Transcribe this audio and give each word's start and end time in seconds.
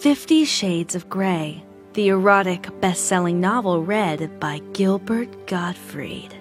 Fifty 0.00 0.44
Shades 0.44 0.94
of 0.94 1.08
Grey, 1.08 1.64
the 1.94 2.06
erotic 2.06 2.68
best 2.80 3.06
selling 3.06 3.40
novel 3.40 3.82
read 3.82 4.38
by 4.38 4.60
Gilbert 4.72 5.48
Gottfried. 5.48 6.36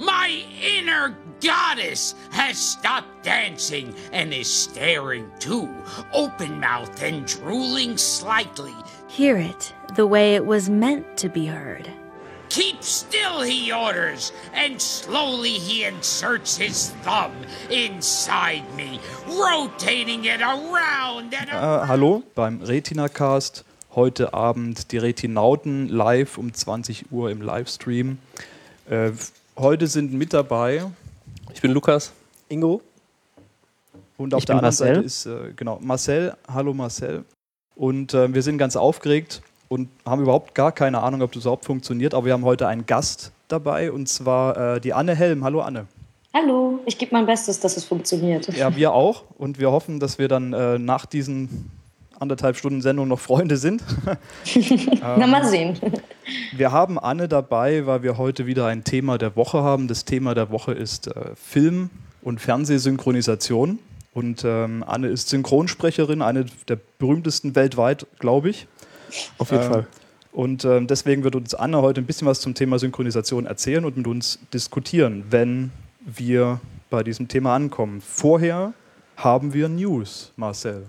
My 0.00 0.42
inner 0.60 1.16
goddess 1.40 2.16
has 2.32 2.58
stopped 2.58 3.22
dancing 3.22 3.94
and 4.10 4.34
is 4.34 4.52
staring 4.52 5.30
too, 5.38 5.72
open 6.12 6.58
mouthed 6.58 7.00
and 7.00 7.24
drooling 7.24 7.96
slightly. 7.96 8.74
Hear 9.06 9.36
it 9.36 9.72
the 9.94 10.08
way 10.08 10.34
it 10.34 10.44
was 10.44 10.68
meant 10.68 11.16
to 11.18 11.28
be 11.28 11.46
heard. 11.46 11.88
Keep 12.56 12.82
still, 12.82 13.42
he 13.42 13.70
orders, 13.70 14.32
and 14.54 14.80
slowly 14.80 15.58
he 15.58 15.84
inserts 15.84 16.56
his 16.56 16.90
thumb 17.04 17.32
inside 17.70 18.62
me, 18.74 18.98
rotating 19.28 20.24
it 20.24 20.40
around 20.40 21.34
and 21.34 21.50
around. 21.52 21.82
Äh, 21.84 21.86
hallo 21.88 22.22
beim 22.34 22.62
Retina-Cast. 22.62 23.66
Heute 23.94 24.32
Abend 24.32 24.90
die 24.90 24.96
Retinauten 24.96 25.90
live 25.90 26.38
um 26.38 26.54
20 26.54 27.12
Uhr 27.12 27.30
im 27.30 27.42
Livestream. 27.42 28.16
Äh, 28.88 29.10
heute 29.58 29.86
sind 29.86 30.14
mit 30.14 30.32
dabei 30.32 30.86
Ich 31.52 31.60
bin 31.60 31.72
Lukas. 31.72 32.12
Ingo? 32.48 32.80
und 34.16 34.32
auf 34.32 34.40
Ich 34.40 34.46
der 34.46 34.54
anderen 34.54 34.68
Marcel. 34.68 34.94
Seite 34.94 35.06
ist 35.06 35.26
äh, 35.26 35.52
genau 35.54 35.78
Marcel. 35.82 36.34
Hallo 36.48 36.72
Marcel. 36.72 37.26
Und 37.74 38.14
äh, 38.14 38.32
wir 38.32 38.40
sind 38.40 38.56
ganz 38.56 38.76
aufgeregt 38.76 39.42
und 39.68 39.88
haben 40.04 40.22
überhaupt 40.22 40.54
gar 40.54 40.72
keine 40.72 41.02
Ahnung, 41.02 41.22
ob 41.22 41.32
das 41.32 41.44
überhaupt 41.44 41.64
funktioniert. 41.64 42.14
Aber 42.14 42.26
wir 42.26 42.32
haben 42.32 42.44
heute 42.44 42.68
einen 42.68 42.86
Gast 42.86 43.32
dabei 43.48 43.90
und 43.92 44.08
zwar 44.08 44.76
äh, 44.76 44.80
die 44.80 44.92
Anne 44.92 45.14
Helm. 45.14 45.44
Hallo 45.44 45.60
Anne. 45.60 45.86
Hallo, 46.34 46.80
ich 46.84 46.98
gebe 46.98 47.14
mein 47.14 47.24
Bestes, 47.24 47.60
dass 47.60 47.76
es 47.76 47.84
funktioniert. 47.84 48.46
Ja, 48.54 48.76
wir 48.76 48.92
auch. 48.92 49.24
Und 49.38 49.58
wir 49.58 49.70
hoffen, 49.70 50.00
dass 50.00 50.18
wir 50.18 50.28
dann 50.28 50.52
äh, 50.52 50.78
nach 50.78 51.06
diesen 51.06 51.70
anderthalb 52.18 52.56
Stunden 52.56 52.82
Sendung 52.82 53.08
noch 53.08 53.20
Freunde 53.20 53.56
sind. 53.56 53.82
Na, 55.00 55.26
mal 55.26 55.44
sehen. 55.44 55.78
Wir 56.54 56.72
haben 56.72 56.98
Anne 56.98 57.28
dabei, 57.28 57.86
weil 57.86 58.02
wir 58.02 58.18
heute 58.18 58.46
wieder 58.46 58.66
ein 58.66 58.84
Thema 58.84 59.18
der 59.18 59.36
Woche 59.36 59.62
haben. 59.62 59.88
Das 59.88 60.04
Thema 60.04 60.34
der 60.34 60.50
Woche 60.50 60.72
ist 60.72 61.08
äh, 61.08 61.34
Film- 61.34 61.90
und 62.22 62.40
Fernsehsynchronisation. 62.40 63.78
Und 64.12 64.44
ähm, 64.44 64.82
Anne 64.86 65.08
ist 65.08 65.28
Synchronsprecherin, 65.28 66.22
eine 66.22 66.46
der 66.68 66.78
berühmtesten 66.98 67.54
weltweit, 67.54 68.06
glaube 68.18 68.48
ich. 68.48 68.66
Auf 69.38 69.50
jeden 69.50 69.64
Ähm, 69.64 69.70
Fall. 69.72 69.86
Und 70.32 70.64
ähm, 70.66 70.86
deswegen 70.86 71.24
wird 71.24 71.34
uns 71.34 71.54
Anne 71.54 71.80
heute 71.80 72.00
ein 72.02 72.06
bisschen 72.06 72.26
was 72.26 72.40
zum 72.40 72.54
Thema 72.54 72.78
Synchronisation 72.78 73.46
erzählen 73.46 73.84
und 73.84 73.96
mit 73.96 74.06
uns 74.06 74.38
diskutieren, 74.52 75.24
wenn 75.30 75.70
wir 76.04 76.60
bei 76.90 77.02
diesem 77.02 77.26
Thema 77.28 77.54
ankommen. 77.54 78.00
Vorher 78.02 78.74
haben 79.16 79.54
wir 79.54 79.68
News, 79.68 80.32
Marcel. 80.36 80.84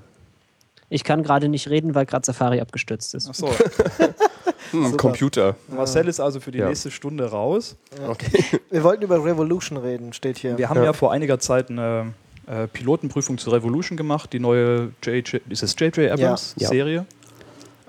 Ich 0.90 1.04
kann 1.04 1.24
gerade 1.24 1.48
nicht 1.50 1.70
reden, 1.70 1.96
weil 1.96 2.06
gerade 2.06 2.26
Safari 2.26 2.60
abgestürzt 2.62 3.14
ist. 3.16 3.28
Achso, 3.30 3.50
Hm, 4.72 4.98
Computer. 4.98 5.56
Marcel 5.70 6.08
ist 6.10 6.20
also 6.20 6.42
für 6.42 6.52
die 6.52 6.58
Ja. 6.60 6.68
nächste 6.68 6.92
Stunde 6.92 7.26
raus. 7.32 7.78
Wir 8.70 8.84
wollten 8.84 9.04
über 9.04 9.24
Revolution 9.24 9.78
reden, 9.78 10.12
steht 10.12 10.38
hier. 10.40 10.58
Wir 10.58 10.70
haben 10.70 10.84
ja, 10.84 10.92
vor 10.92 11.12
einiger 11.14 11.40
Zeit 11.40 11.70
eine 11.70 12.14
äh, 12.48 12.68
Pilotenprüfung 12.68 13.38
zu 13.38 13.50
Revolution 13.52 13.96
gemacht, 13.98 14.34
die 14.34 14.40
neue 14.40 14.92
JJ, 15.04 15.38
ist 15.50 15.64
es 15.64 15.74
JJ 15.80 16.10
Abrams 16.10 16.54
Ja. 16.58 16.64
Ja. 16.64 16.68
Serie. 16.70 17.06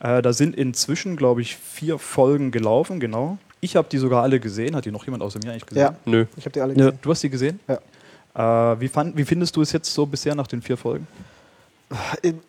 Äh, 0.03 0.23
da 0.23 0.33
sind 0.33 0.57
inzwischen, 0.57 1.17
glaube 1.17 1.41
ich, 1.43 1.57
vier 1.57 1.99
Folgen 1.99 2.51
gelaufen, 2.51 3.01
genau. 3.01 3.39
Ich 3.61 3.75
habe 3.77 3.89
die 3.91 3.99
sogar 3.99 4.23
alle 4.23 4.39
gesehen. 4.39 4.77
Hat 4.77 4.85
die 4.85 4.93
noch 4.93 5.05
jemand 5.05 5.23
außer 5.23 5.41
mir 5.43 5.51
eigentlich 5.51 5.67
gesehen? 5.67 5.83
Ja. 5.83 5.95
Nö. 6.05 6.27
Ich 6.37 6.45
habe 6.45 6.53
die 6.53 6.61
alle 6.61 6.75
Nö. 6.75 6.85
gesehen. 6.85 6.99
Du 7.03 7.11
hast 7.11 7.23
die 7.23 7.31
gesehen? 7.31 7.61
Ja. 7.67 8.73
Äh, 8.73 8.81
wie, 8.81 8.89
fand, 8.89 9.17
wie 9.17 9.25
findest 9.25 9.57
du 9.57 9.63
es 9.63 9.73
jetzt 9.73 9.93
so 9.93 10.07
bisher 10.07 10.35
nach 10.37 10.47
den 10.47 10.63
vier 10.63 10.77
Folgen, 10.77 11.09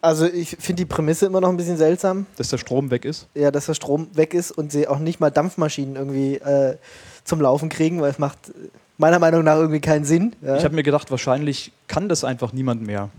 Also 0.01 0.25
ich 0.25 0.57
finde 0.59 0.81
die 0.81 0.85
Prämisse 0.85 1.25
immer 1.25 1.41
noch 1.41 1.49
ein 1.49 1.57
bisschen 1.57 1.77
seltsam. 1.77 2.25
dass 2.35 2.49
der 2.49 2.57
Strom 2.57 2.91
weg 2.91 3.05
ist? 3.05 3.27
Ja, 3.33 3.49
dass 3.49 3.65
der 3.65 3.73
Strom 3.73 4.07
weg 4.13 4.33
ist 4.33 4.51
und 4.51 4.71
sie 4.71 4.87
auch 4.87 4.99
nicht 4.99 5.19
mal 5.19 5.31
Dampfmaschinen 5.31 5.95
irgendwie 5.95 6.35
äh, 6.35 6.75
zum 7.23 7.41
Laufen 7.41 7.69
kriegen, 7.69 8.01
weil 8.01 8.11
es 8.11 8.19
macht 8.19 8.49
äh, 8.49 8.51
meiner 8.97 9.17
Meinung 9.17 9.43
nach 9.43 9.55
irgendwie 9.55 9.79
keinen 9.79 10.05
Sinn. 10.05 10.35
Ja. 10.41 10.57
Ich 10.57 10.63
habe 10.65 10.75
mir 10.75 10.83
gedacht, 10.83 11.09
wahrscheinlich 11.09 11.71
kann 11.87 12.09
das 12.09 12.23
einfach 12.23 12.53
niemand 12.53 12.85
mehr. 12.85 13.09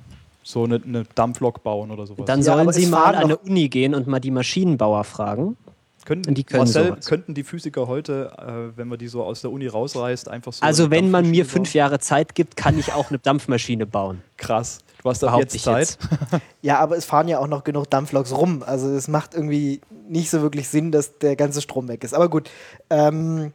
So 0.50 0.64
eine, 0.64 0.76
eine 0.82 1.04
Dampflok 1.14 1.62
bauen 1.62 1.90
oder 1.90 2.06
sowas. 2.06 2.24
Dann 2.26 2.40
Ja, 2.40 2.44
sollen 2.44 2.60
aber 2.60 2.72
Sie 2.72 2.86
mal 2.86 3.14
an 3.14 3.24
eine 3.24 3.36
Uni 3.38 3.68
gehen 3.68 3.94
und 3.94 4.06
mal 4.06 4.20
die 4.20 4.30
Maschinenbauer 4.30 5.04
fragen. 5.04 5.56
könnten, 6.04 6.34
die 6.34 6.44
können 6.44 6.64
Marcel, 6.64 6.96
könnten 7.06 7.34
die 7.34 7.44
Physiker 7.44 7.86
heute, 7.86 8.32
äh, 8.38 8.76
wenn 8.76 8.88
man 8.88 8.98
die 8.98 9.08
so 9.08 9.22
aus 9.22 9.42
der 9.42 9.52
Uni 9.52 9.66
rausreißt, 9.66 10.28
einfach 10.28 10.52
so. 10.52 10.64
Also 10.64 10.90
wenn 10.90 11.10
man 11.10 11.30
mir 11.30 11.46
fünf 11.46 11.74
Jahre 11.74 11.98
Zeit 12.00 12.34
gibt, 12.34 12.56
kann 12.56 12.78
ich 12.78 12.92
auch 12.92 13.10
eine 13.10 13.18
Dampfmaschine 13.18 13.86
bauen. 13.86 14.22
Krass. 14.36 14.80
Du 15.02 15.08
hast 15.08 15.20
Behaupte 15.20 15.54
jetzt 15.56 15.64
Zeit. 15.64 15.78
jetzt. 15.78 15.98
ja, 16.62 16.78
aber 16.78 16.96
es 16.96 17.04
fahren 17.06 17.26
ja 17.28 17.38
auch 17.38 17.46
noch 17.46 17.64
genug 17.64 17.88
Dampfloks 17.88 18.32
rum. 18.36 18.62
Also 18.66 18.88
es 18.90 19.08
macht 19.08 19.34
irgendwie 19.34 19.80
nicht 20.08 20.28
so 20.30 20.42
wirklich 20.42 20.68
Sinn, 20.68 20.92
dass 20.92 21.16
der 21.18 21.36
ganze 21.36 21.62
Strom 21.62 21.88
weg 21.88 22.04
ist. 22.04 22.12
Aber 22.12 22.28
gut. 22.28 22.50
Ähm, 22.90 23.52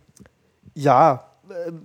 ja, 0.74 1.26
ähm, 1.68 1.82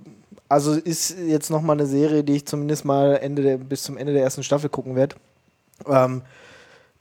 also 0.51 0.73
ist 0.73 1.17
jetzt 1.17 1.49
nochmal 1.49 1.77
eine 1.77 1.87
Serie, 1.87 2.25
die 2.25 2.37
ich 2.37 2.47
zumindest 2.47 2.85
mal 2.85 3.17
Ende 3.17 3.43
der, 3.43 3.57
bis 3.57 3.85
zum 3.85 3.97
Ende 3.97 4.13
der 4.13 4.23
ersten 4.23 4.43
Staffel 4.43 4.69
gucken 4.69 4.97
werde. 4.97 5.15
Ähm, 5.87 6.23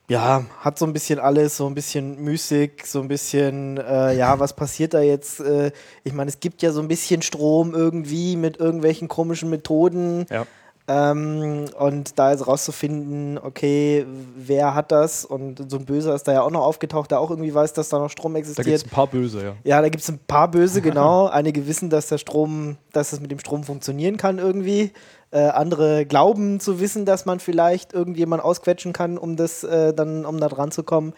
ja, 0.07 0.45
hat 0.59 0.77
so 0.77 0.85
ein 0.85 0.93
bisschen 0.93 1.19
alles, 1.19 1.57
so 1.57 1.67
ein 1.67 1.73
bisschen 1.73 2.23
Mystik, 2.23 2.85
so 2.85 3.01
ein 3.01 3.07
bisschen, 3.07 3.77
äh, 3.77 4.15
ja, 4.15 4.39
was 4.39 4.55
passiert 4.55 4.93
da 4.93 5.01
jetzt? 5.01 5.39
Äh, 5.39 5.71
ich 6.03 6.13
meine, 6.13 6.29
es 6.29 6.39
gibt 6.39 6.61
ja 6.61 6.71
so 6.71 6.79
ein 6.79 6.87
bisschen 6.87 7.23
Strom 7.23 7.73
irgendwie 7.73 8.35
mit 8.35 8.57
irgendwelchen 8.57 9.07
komischen 9.07 9.49
Methoden. 9.49 10.25
Ja. 10.29 10.45
Ähm, 10.91 11.65
und 11.77 12.17
da 12.17 12.31
jetzt 12.31 12.47
rauszufinden, 12.47 13.37
okay, 13.37 14.07
wer 14.35 14.73
hat 14.73 14.91
das? 14.91 15.23
Und 15.23 15.69
so 15.69 15.77
ein 15.77 15.85
Böser 15.85 16.15
ist 16.15 16.27
da 16.27 16.33
ja 16.33 16.41
auch 16.41 16.49
noch 16.49 16.63
aufgetaucht, 16.63 17.11
der 17.11 17.19
auch 17.19 17.29
irgendwie 17.29 17.53
weiß, 17.53 17.73
dass 17.73 17.89
da 17.89 17.99
noch 17.99 18.09
Strom 18.09 18.33
Da 18.33 18.39
gibt 18.39 18.49
es 18.49 18.57
existiert. 18.57 18.91
ein 18.91 18.95
paar 18.95 19.05
Böse, 19.05 19.43
ja. 19.43 19.53
Ja, 19.63 19.81
da 19.83 19.89
gibt 19.89 20.01
es 20.01 20.09
ein 20.09 20.17
paar 20.17 20.49
Böse, 20.49 20.81
genau. 20.81 21.27
Einige 21.27 21.67
wissen, 21.67 21.91
dass 21.91 22.07
der 22.07 22.17
Strom, 22.17 22.77
dass 22.91 23.13
es 23.13 23.19
mit 23.19 23.29
dem 23.29 23.37
Strom 23.37 23.63
funktionieren 23.63 24.17
kann 24.17 24.39
irgendwie. 24.39 24.91
Äh, 25.29 25.49
andere 25.49 26.07
glauben 26.07 26.59
zu 26.59 26.79
wissen, 26.79 27.05
dass 27.05 27.27
man 27.27 27.39
vielleicht 27.39 27.93
irgendjemand 27.93 28.43
ausquetschen 28.43 28.91
kann, 28.91 29.19
um 29.19 29.35
das 29.35 29.63
äh, 29.63 29.93
dann, 29.93 30.25
um 30.25 30.39
da 30.39 30.47
dran 30.47 30.71
zu 30.71 30.81
kommen. 30.81 31.13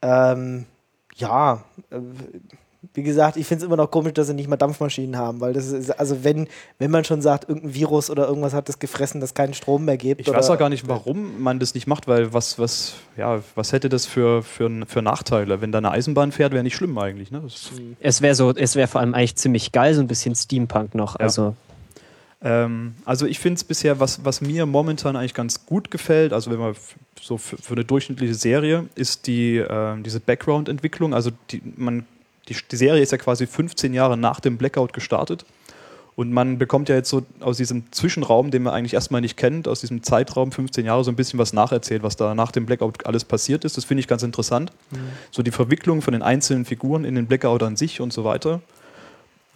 Ähm, 0.00 0.64
ja, 1.14 1.62
äh, 1.90 1.98
wie 2.92 3.02
gesagt, 3.02 3.36
ich 3.36 3.46
finde 3.46 3.64
es 3.64 3.66
immer 3.66 3.76
noch 3.76 3.90
komisch, 3.90 4.12
dass 4.12 4.26
sie 4.26 4.34
nicht 4.34 4.48
mal 4.48 4.56
Dampfmaschinen 4.56 5.16
haben, 5.16 5.40
weil 5.40 5.52
das 5.52 5.70
ist, 5.70 5.90
also 5.98 6.24
wenn, 6.24 6.48
wenn 6.78 6.90
man 6.90 7.04
schon 7.04 7.22
sagt, 7.22 7.48
irgendein 7.48 7.74
Virus 7.74 8.10
oder 8.10 8.26
irgendwas 8.28 8.52
hat 8.52 8.68
das 8.68 8.78
gefressen, 8.78 9.20
das 9.20 9.34
keinen 9.34 9.54
Strom 9.54 9.84
mehr 9.84 9.96
gibt. 9.96 10.20
Ich 10.20 10.28
oder, 10.28 10.38
weiß 10.38 10.50
auch 10.50 10.58
gar 10.58 10.68
nicht, 10.68 10.88
warum 10.88 11.42
man 11.42 11.58
das 11.58 11.74
nicht 11.74 11.86
macht, 11.86 12.06
weil 12.06 12.32
was, 12.32 12.58
was, 12.58 12.94
ja, 13.16 13.40
was 13.54 13.72
hätte 13.72 13.88
das 13.88 14.06
für, 14.06 14.42
für, 14.42 14.70
für 14.86 15.02
Nachteile? 15.02 15.60
Wenn 15.60 15.72
da 15.72 15.78
eine 15.78 15.90
Eisenbahn 15.90 16.32
fährt, 16.32 16.52
wäre 16.52 16.62
nicht 16.62 16.76
schlimm 16.76 16.98
eigentlich. 16.98 17.30
Ne? 17.30 17.40
Das, 17.42 17.70
Es 18.00 18.22
wäre 18.22 18.34
so, 18.34 18.54
es 18.54 18.76
wäre 18.76 18.88
vor 18.88 19.00
allem 19.00 19.14
eigentlich 19.14 19.36
ziemlich 19.36 19.72
geil, 19.72 19.94
so 19.94 20.00
ein 20.00 20.08
bisschen 20.08 20.34
Steampunk 20.34 20.94
noch. 20.94 21.16
Also 21.16 21.54
ähm, 22.44 22.94
also 23.06 23.26
ich 23.26 23.38
finde 23.38 23.56
es 23.56 23.64
bisher, 23.64 23.98
was, 24.00 24.24
was 24.24 24.42
mir 24.42 24.66
momentan 24.66 25.16
eigentlich 25.16 25.34
ganz 25.34 25.64
gut 25.64 25.90
gefällt, 25.90 26.34
also 26.34 26.50
wenn 26.50 26.58
man 26.58 26.74
so 27.20 27.38
für, 27.38 27.56
für 27.56 27.72
eine 27.72 27.84
durchschnittliche 27.84 28.34
Serie, 28.34 28.84
ist 28.94 29.26
die, 29.26 29.56
ähm, 29.56 30.02
diese 30.02 30.20
Background-Entwicklung. 30.20 31.14
Also 31.14 31.30
die, 31.50 31.62
man, 31.76 32.04
die, 32.48 32.56
die 32.70 32.76
Serie 32.76 33.02
ist 33.02 33.12
ja 33.12 33.18
quasi 33.18 33.46
15 33.46 33.94
Jahre 33.94 34.16
nach 34.16 34.40
dem 34.40 34.58
Blackout 34.58 34.92
gestartet. 34.92 35.44
Und 36.16 36.32
man 36.32 36.58
bekommt 36.58 36.88
ja 36.88 36.94
jetzt 36.94 37.10
so 37.10 37.22
aus 37.40 37.56
diesem 37.56 37.90
Zwischenraum, 37.90 38.52
den 38.52 38.62
man 38.62 38.72
eigentlich 38.72 38.94
erstmal 38.94 39.20
nicht 39.20 39.36
kennt, 39.36 39.66
aus 39.66 39.80
diesem 39.80 40.04
Zeitraum 40.04 40.52
15 40.52 40.86
Jahre 40.86 41.02
so 41.02 41.10
ein 41.10 41.16
bisschen 41.16 41.40
was 41.40 41.52
nacherzählt, 41.52 42.04
was 42.04 42.14
da 42.14 42.36
nach 42.36 42.52
dem 42.52 42.66
Blackout 42.66 43.04
alles 43.04 43.24
passiert 43.24 43.64
ist. 43.64 43.76
Das 43.76 43.84
finde 43.84 44.00
ich 44.00 44.06
ganz 44.06 44.22
interessant. 44.22 44.70
So 45.32 45.42
die 45.42 45.50
Verwicklung 45.50 46.02
von 46.02 46.12
den 46.12 46.22
einzelnen 46.22 46.64
Figuren 46.64 47.04
in 47.04 47.16
den 47.16 47.26
Blackout 47.26 47.64
an 47.64 47.76
sich 47.76 48.00
und 48.00 48.12
so 48.12 48.22
weiter. 48.22 48.60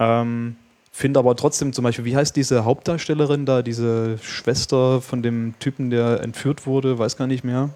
Ähm, 0.00 0.56
finde 0.90 1.20
aber 1.20 1.36
trotzdem 1.36 1.72
zum 1.72 1.84
Beispiel, 1.84 2.04
wie 2.04 2.16
heißt 2.16 2.34
diese 2.34 2.64
Hauptdarstellerin 2.64 3.46
da, 3.46 3.62
diese 3.62 4.18
Schwester 4.18 5.00
von 5.00 5.22
dem 5.22 5.54
Typen, 5.60 5.90
der 5.90 6.22
entführt 6.22 6.66
wurde, 6.66 6.98
weiß 6.98 7.16
gar 7.16 7.28
nicht 7.28 7.44
mehr. 7.44 7.70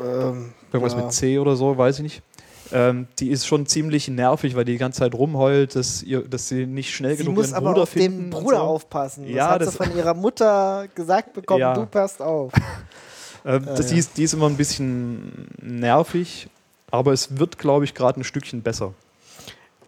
Ähm, 0.00 0.52
Irgendwas 0.72 0.94
ja. 0.94 1.02
mit 1.02 1.12
C 1.12 1.38
oder 1.40 1.56
so, 1.56 1.76
weiß 1.76 1.96
ich 1.96 2.02
nicht. 2.04 2.22
Ähm, 2.72 3.06
die 3.18 3.30
ist 3.30 3.46
schon 3.46 3.66
ziemlich 3.66 4.08
nervig, 4.08 4.56
weil 4.56 4.64
die 4.64 4.72
die 4.72 4.78
ganze 4.78 5.00
Zeit 5.00 5.14
rumheult, 5.14 5.76
dass, 5.76 6.02
ihr, 6.02 6.22
dass 6.22 6.48
sie 6.48 6.66
nicht 6.66 6.94
schnell 6.94 7.12
Sie 7.16 7.22
genug 7.24 7.36
muss 7.36 7.48
ihren 7.48 7.56
aber 7.56 7.70
Bruder 7.70 7.82
auf 7.82 7.88
finden. 7.90 8.30
den 8.30 8.34
und 8.34 8.42
Bruder 8.42 8.56
so. 8.58 8.62
aufpassen. 8.62 9.24
Das 9.26 9.32
Ja, 9.34 9.50
hat 9.50 9.60
das- 9.62 9.72
sie 9.72 9.76
von 9.76 9.96
ihrer 9.96 10.14
Mutter 10.14 10.86
gesagt 10.94 11.32
bekommen, 11.34 11.60
Ja. 11.60 11.74
du 11.74 11.86
passt 11.86 12.20
auf. 12.22 12.52
Ähm, 13.44 13.64
das, 13.66 13.88
die, 13.88 13.98
ist, 13.98 14.16
die 14.18 14.22
ist 14.22 14.34
immer 14.34 14.46
ein 14.48 14.56
bisschen 14.56 15.48
nervig, 15.60 16.48
aber 16.92 17.12
es 17.12 17.38
wird, 17.40 17.58
glaube 17.58 17.84
ich, 17.84 17.92
gerade 17.92 18.20
ein 18.20 18.22
Stückchen 18.22 18.62
besser. 18.62 18.94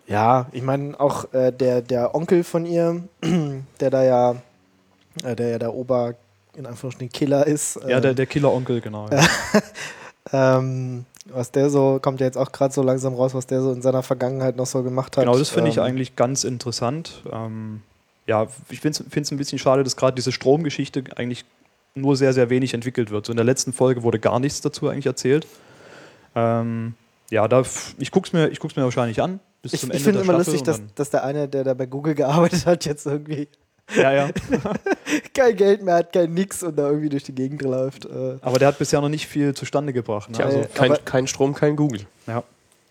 Ja, 0.08 0.46
ich 0.50 0.60
meine 0.62 0.98
auch 0.98 1.32
äh, 1.32 1.52
der, 1.52 1.80
der 1.80 2.16
Onkel 2.16 2.42
von 2.42 2.66
ihr, 2.66 3.04
der 3.80 3.90
da 3.90 4.02
ja, 4.02 4.34
äh, 5.22 5.36
der 5.36 5.48
ja 5.50 5.58
der 5.60 5.72
Ober, 5.72 6.14
in 6.56 6.66
Anführungsstrichen 6.66 7.12
Killer 7.12 7.46
ist. 7.46 7.76
Ja, 7.86 7.98
äh, 7.98 8.00
der, 8.00 8.14
der 8.14 8.26
Killer-Onkel, 8.26 8.80
genau. 8.80 9.08
Ja. 9.08 9.22
ähm, 10.58 11.04
was 11.26 11.50
der 11.50 11.70
so, 11.70 11.98
kommt 12.02 12.20
ja 12.20 12.26
jetzt 12.26 12.36
auch 12.36 12.52
gerade 12.52 12.72
so 12.72 12.82
langsam 12.82 13.14
raus, 13.14 13.34
was 13.34 13.46
der 13.46 13.62
so 13.62 13.72
in 13.72 13.82
seiner 13.82 14.02
Vergangenheit 14.02 14.56
noch 14.56 14.66
so 14.66 14.82
gemacht 14.82 15.16
hat. 15.16 15.24
Genau, 15.24 15.38
das 15.38 15.48
finde 15.48 15.70
ich 15.70 15.78
Ähm, 15.78 15.84
eigentlich 15.84 16.16
ganz 16.16 16.44
interessant. 16.44 17.22
Ähm, 17.32 17.80
ja, 18.26 18.46
ich 18.68 18.80
finde 18.80 19.04
es 19.14 19.30
ein 19.32 19.36
bisschen 19.36 19.58
schade, 19.58 19.84
dass 19.84 19.96
gerade 19.96 20.14
diese 20.14 20.32
Stromgeschichte 20.32 21.04
eigentlich 21.16 21.44
nur 21.94 22.16
sehr, 22.16 22.32
sehr 22.32 22.50
wenig 22.50 22.74
entwickelt 22.74 23.10
wird. 23.10 23.26
So 23.26 23.32
in 23.32 23.36
der 23.36 23.44
letzten 23.44 23.72
Folge 23.72 24.02
wurde 24.02 24.18
gar 24.18 24.40
nichts 24.40 24.60
dazu 24.60 24.88
eigentlich 24.88 25.06
erzählt. 25.06 25.46
Ähm, 26.34 26.94
ja, 27.30 27.48
da, 27.48 27.62
ich 27.98 28.10
guck's 28.10 28.32
mir, 28.32 28.48
ich 28.48 28.60
guck's 28.60 28.76
mir 28.76 28.84
wahrscheinlich 28.84 29.22
an. 29.22 29.40
Bis 29.62 29.72
Ich, 29.74 29.80
zum 29.80 29.90
ich 29.90 29.96
Ende 29.96 30.04
finde 30.04 30.18
der 30.18 30.24
immer 30.24 30.42
Staffel 30.42 30.60
lustig, 30.60 30.62
dass, 30.64 30.94
dass 30.94 31.10
der 31.10 31.24
eine, 31.24 31.48
der 31.48 31.64
da 31.64 31.74
bei 31.74 31.86
Google 31.86 32.14
gearbeitet 32.14 32.66
hat, 32.66 32.84
jetzt 32.84 33.06
irgendwie 33.06 33.48
ja, 33.96 34.12
ja. 34.12 34.30
kein 35.34 35.56
Geld 35.56 35.82
mehr 35.82 35.96
hat, 35.96 36.12
kein 36.12 36.32
Nix 36.32 36.62
und 36.62 36.76
da 36.76 36.88
irgendwie 36.88 37.08
durch 37.08 37.24
die 37.24 37.34
Gegend 37.34 37.62
läuft. 37.62 38.06
Äh, 38.06 38.36
Aber 38.40 38.58
der 38.58 38.68
hat 38.68 38.78
bisher 38.78 39.00
noch 39.00 39.08
nicht 39.08 39.26
viel 39.26 39.54
zustande 39.54 39.92
gebracht. 39.92 40.30
Ne? 40.30 40.36
Tja, 40.36 40.46
Also, 40.46 40.64
Kein, 40.74 40.96
kein 41.04 41.26
Strom, 41.26 41.54
kein 41.54 41.76
Google. 41.76 42.06
ja. 42.26 42.42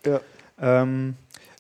ja. 0.06 0.20
Ähm, 0.62 1.16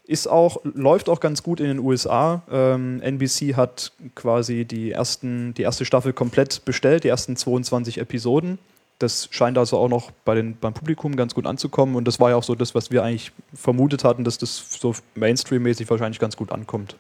ist 0.05 0.27
auch, 0.27 0.57
läuft 0.63 1.07
auch 1.07 1.21
ganz 1.21 1.43
gut 1.43 1.59
in 1.61 1.67
den 1.67 1.79
USA. 1.79 2.43
Ähm, 2.51 3.01
NBC 3.01 3.55
hat 3.55 3.93
quasi 4.15 4.65
die, 4.65 4.91
ersten, 4.91 5.53
die 5.53 5.61
erste 5.61 5.85
Staffel 5.85 6.11
komplett 6.11 6.65
bestellt, 6.65 7.05
die 7.05 7.07
ersten 7.07 7.37
22 7.37 7.99
Episoden. 7.99 8.59
Das 8.99 9.29
scheint 9.31 9.57
also 9.57 9.77
auch 9.77 9.87
noch 9.87 10.11
bei 10.25 10.35
den, 10.35 10.57
beim 10.57 10.73
Publikum 10.73 11.15
ganz 11.15 11.33
gut 11.33 11.47
anzukommen. 11.47 11.95
Und 11.95 12.05
das 12.05 12.19
war 12.19 12.31
ja 12.31 12.35
auch 12.35 12.43
so 12.43 12.53
das, 12.53 12.75
was 12.75 12.91
wir 12.91 13.01
eigentlich 13.03 13.31
vermutet 13.53 14.03
hatten, 14.03 14.23
dass 14.25 14.37
das 14.37 14.77
so 14.79 14.93
Mainstream-mäßig 15.15 15.89
wahrscheinlich 15.89 16.19
ganz 16.19 16.35
gut 16.35 16.51
ankommt. 16.51 16.97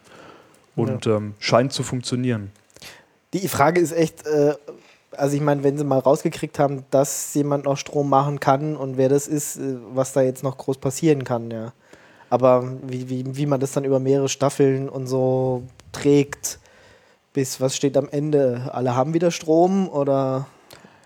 Und 0.75 1.07
ähm, 1.07 1.33
scheint 1.39 1.71
zu 1.73 1.83
funktionieren. 1.83 2.51
Die 3.33 3.47
Frage 3.47 3.79
ist 3.79 3.91
echt, 3.91 4.25
äh, 4.25 4.55
also 5.11 5.35
ich 5.35 5.41
meine, 5.41 5.63
wenn 5.63 5.77
sie 5.77 5.83
mal 5.83 5.99
rausgekriegt 5.99 6.59
haben, 6.59 6.85
dass 6.91 7.33
jemand 7.33 7.65
noch 7.65 7.77
Strom 7.77 8.09
machen 8.09 8.39
kann 8.39 8.75
und 8.75 8.97
wer 8.97 9.09
das 9.09 9.27
ist, 9.27 9.57
äh, 9.57 9.75
was 9.93 10.13
da 10.13 10.21
jetzt 10.21 10.43
noch 10.43 10.57
groß 10.57 10.77
passieren 10.77 11.23
kann, 11.23 11.51
ja. 11.51 11.73
Aber 12.29 12.67
wie, 12.81 13.09
wie, 13.09 13.37
wie 13.37 13.45
man 13.45 13.59
das 13.59 13.73
dann 13.73 13.85
über 13.85 13.99
mehrere 13.99 14.27
Staffeln 14.27 14.89
und 14.89 15.05
so 15.05 15.63
trägt, 15.91 16.59
bis 17.31 17.61
was 17.61 17.75
steht 17.75 17.95
am 17.95 18.09
Ende? 18.09 18.71
Alle 18.73 18.95
haben 18.95 19.13
wieder 19.13 19.29
Strom 19.29 19.87
oder, 19.87 20.47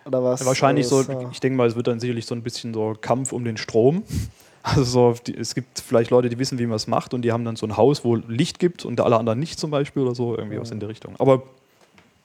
oder 0.06 0.24
was? 0.24 0.46
Wahrscheinlich 0.46 0.88
so, 0.88 1.04
Das, 1.04 1.08
ja. 1.10 1.30
ich 1.32 1.42
denke 1.42 1.58
mal, 1.58 1.68
es 1.68 1.76
wird 1.76 1.88
dann 1.88 2.00
sicherlich 2.00 2.26
so 2.26 2.34
ein 2.34 2.44
bisschen 2.44 2.74
so 2.74 2.96
Kampf 3.00 3.34
um 3.34 3.44
den 3.44 3.58
Strom. 3.58 4.04
Also 4.76 5.16
es 5.40 5.56
gibt 5.56 5.80
vielleicht 5.80 6.10
Leute, 6.12 6.28
die 6.30 6.38
wissen, 6.40 6.60
wie 6.60 6.66
man 6.66 6.76
es 6.76 6.88
macht 6.88 7.14
und 7.14 7.22
die 7.22 7.32
haben 7.32 7.46
dann 7.46 7.56
so 7.56 7.66
ein 7.66 7.78
Haus, 7.78 8.04
wo 8.04 8.16
Licht 8.16 8.60
gibt 8.60 8.84
und 8.86 9.00
alle 9.00 9.18
anderen 9.18 9.40
nicht 9.40 9.60
zum 9.60 9.72
Beispiel 9.72 10.04
oder 10.04 10.14
so, 10.16 10.38
irgendwie 10.38 10.60
was 10.60 10.72
in 10.72 10.80
der 10.80 10.90
Richtung. 10.90 11.16
Aber 11.20 11.44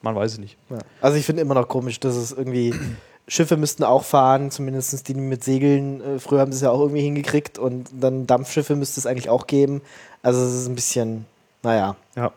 man 0.01 0.15
weiß 0.15 0.33
es 0.33 0.37
nicht. 0.39 0.57
Ja. 0.69 0.79
Also 1.01 1.17
ich 1.17 1.25
finde 1.25 1.41
immer 1.41 1.53
noch 1.53 1.67
komisch, 1.69 1.99
dass 2.01 2.15
es 2.15 2.31
irgendwie 2.33 2.73
Schiffe 3.29 3.55
müssten 3.55 3.83
auch 3.85 4.03
fahren, 4.03 4.51
zumindest 4.51 5.07
die 5.07 5.13
mit 5.13 5.43
Segeln. 5.43 6.01
Äh, 6.01 6.19
früher 6.19 6.41
haben 6.41 6.51
sie 6.51 6.57
es 6.57 6.61
ja 6.61 6.71
auch 6.71 6.81
irgendwie 6.81 7.01
hingekriegt 7.03 7.57
und 7.57 7.87
dann 7.97 8.27
Dampfschiffe 8.27 8.75
müsste 8.75 8.99
es 8.99 9.05
eigentlich 9.05 9.29
auch 9.29 9.47
geben. 9.47 9.81
Also 10.21 10.41
es 10.43 10.53
ist 10.53 10.67
ein 10.67 10.75
bisschen, 10.75 11.25
naja, 11.61 11.95
Ja. 12.17 12.33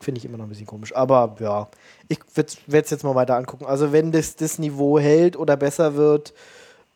finde 0.00 0.18
ich 0.18 0.26
immer 0.26 0.36
noch 0.36 0.44
ein 0.44 0.50
bisschen 0.50 0.66
komisch. 0.66 0.94
Aber 0.94 1.34
ja, 1.40 1.68
ich 2.08 2.18
werde 2.36 2.84
es 2.84 2.90
jetzt 2.90 3.04
mal 3.04 3.14
weiter 3.14 3.36
angucken. 3.36 3.64
Also 3.64 3.92
wenn 3.92 4.12
das, 4.12 4.36
das 4.36 4.58
Niveau 4.58 4.98
hält 4.98 5.36
oder 5.38 5.56
besser 5.56 5.94
wird, 5.94 6.34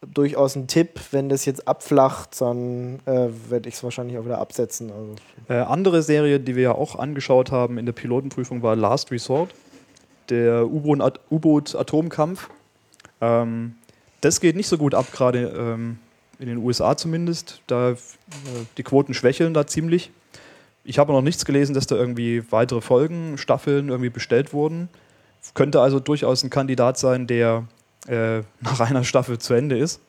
durchaus 0.06 0.56
ein 0.56 0.66
Tipp. 0.66 1.00
Wenn 1.10 1.28
das 1.28 1.44
jetzt 1.44 1.68
abflacht, 1.68 2.40
dann 2.40 3.00
äh, 3.06 3.28
werde 3.48 3.68
ich 3.68 3.74
es 3.76 3.84
wahrscheinlich 3.84 4.18
auch 4.18 4.24
wieder 4.24 4.38
absetzen. 4.38 4.90
Also, 4.90 5.14
Äh, 5.48 5.64
andere 5.64 6.02
Serie, 6.02 6.40
die 6.40 6.56
wir 6.56 6.62
ja 6.62 6.72
auch 6.72 6.96
angeschaut 6.96 7.50
haben 7.50 7.78
in 7.78 7.86
der 7.86 7.92
Pilotenprüfung, 7.92 8.62
war 8.62 8.76
Last 8.76 9.10
Resort, 9.10 9.54
der 10.28 10.66
U-Boot- 10.66 11.20
U-Boot-Atomkampf. 11.30 12.48
Ähm, 13.20 13.74
das 14.20 14.40
geht 14.40 14.56
nicht 14.56 14.68
so 14.68 14.78
gut 14.78 14.94
ab, 14.94 15.06
gerade 15.12 15.48
ähm, 15.56 15.98
in 16.38 16.46
den 16.46 16.58
USA 16.58 16.96
zumindest. 16.96 17.60
Da, 17.66 17.90
äh, 17.90 17.96
die 18.76 18.82
Quoten 18.82 19.14
schwächeln 19.14 19.54
da 19.54 19.66
ziemlich. 19.66 20.10
Ich 20.84 20.98
habe 20.98 21.12
noch 21.12 21.22
nichts 21.22 21.44
gelesen, 21.44 21.74
dass 21.74 21.86
da 21.86 21.94
irgendwie 21.96 22.42
weitere 22.50 22.80
Folgen, 22.80 23.36
Staffeln 23.36 23.88
irgendwie 23.90 24.10
bestellt 24.10 24.52
wurden. 24.54 24.88
Könnte 25.54 25.80
also 25.80 26.00
durchaus 26.00 26.42
ein 26.42 26.50
Kandidat 26.50 26.98
sein, 26.98 27.26
der 27.26 27.64
äh, 28.06 28.38
nach 28.60 28.80
einer 28.80 29.04
Staffel 29.04 29.38
zu 29.38 29.54
Ende 29.54 29.78
ist. 29.78 30.00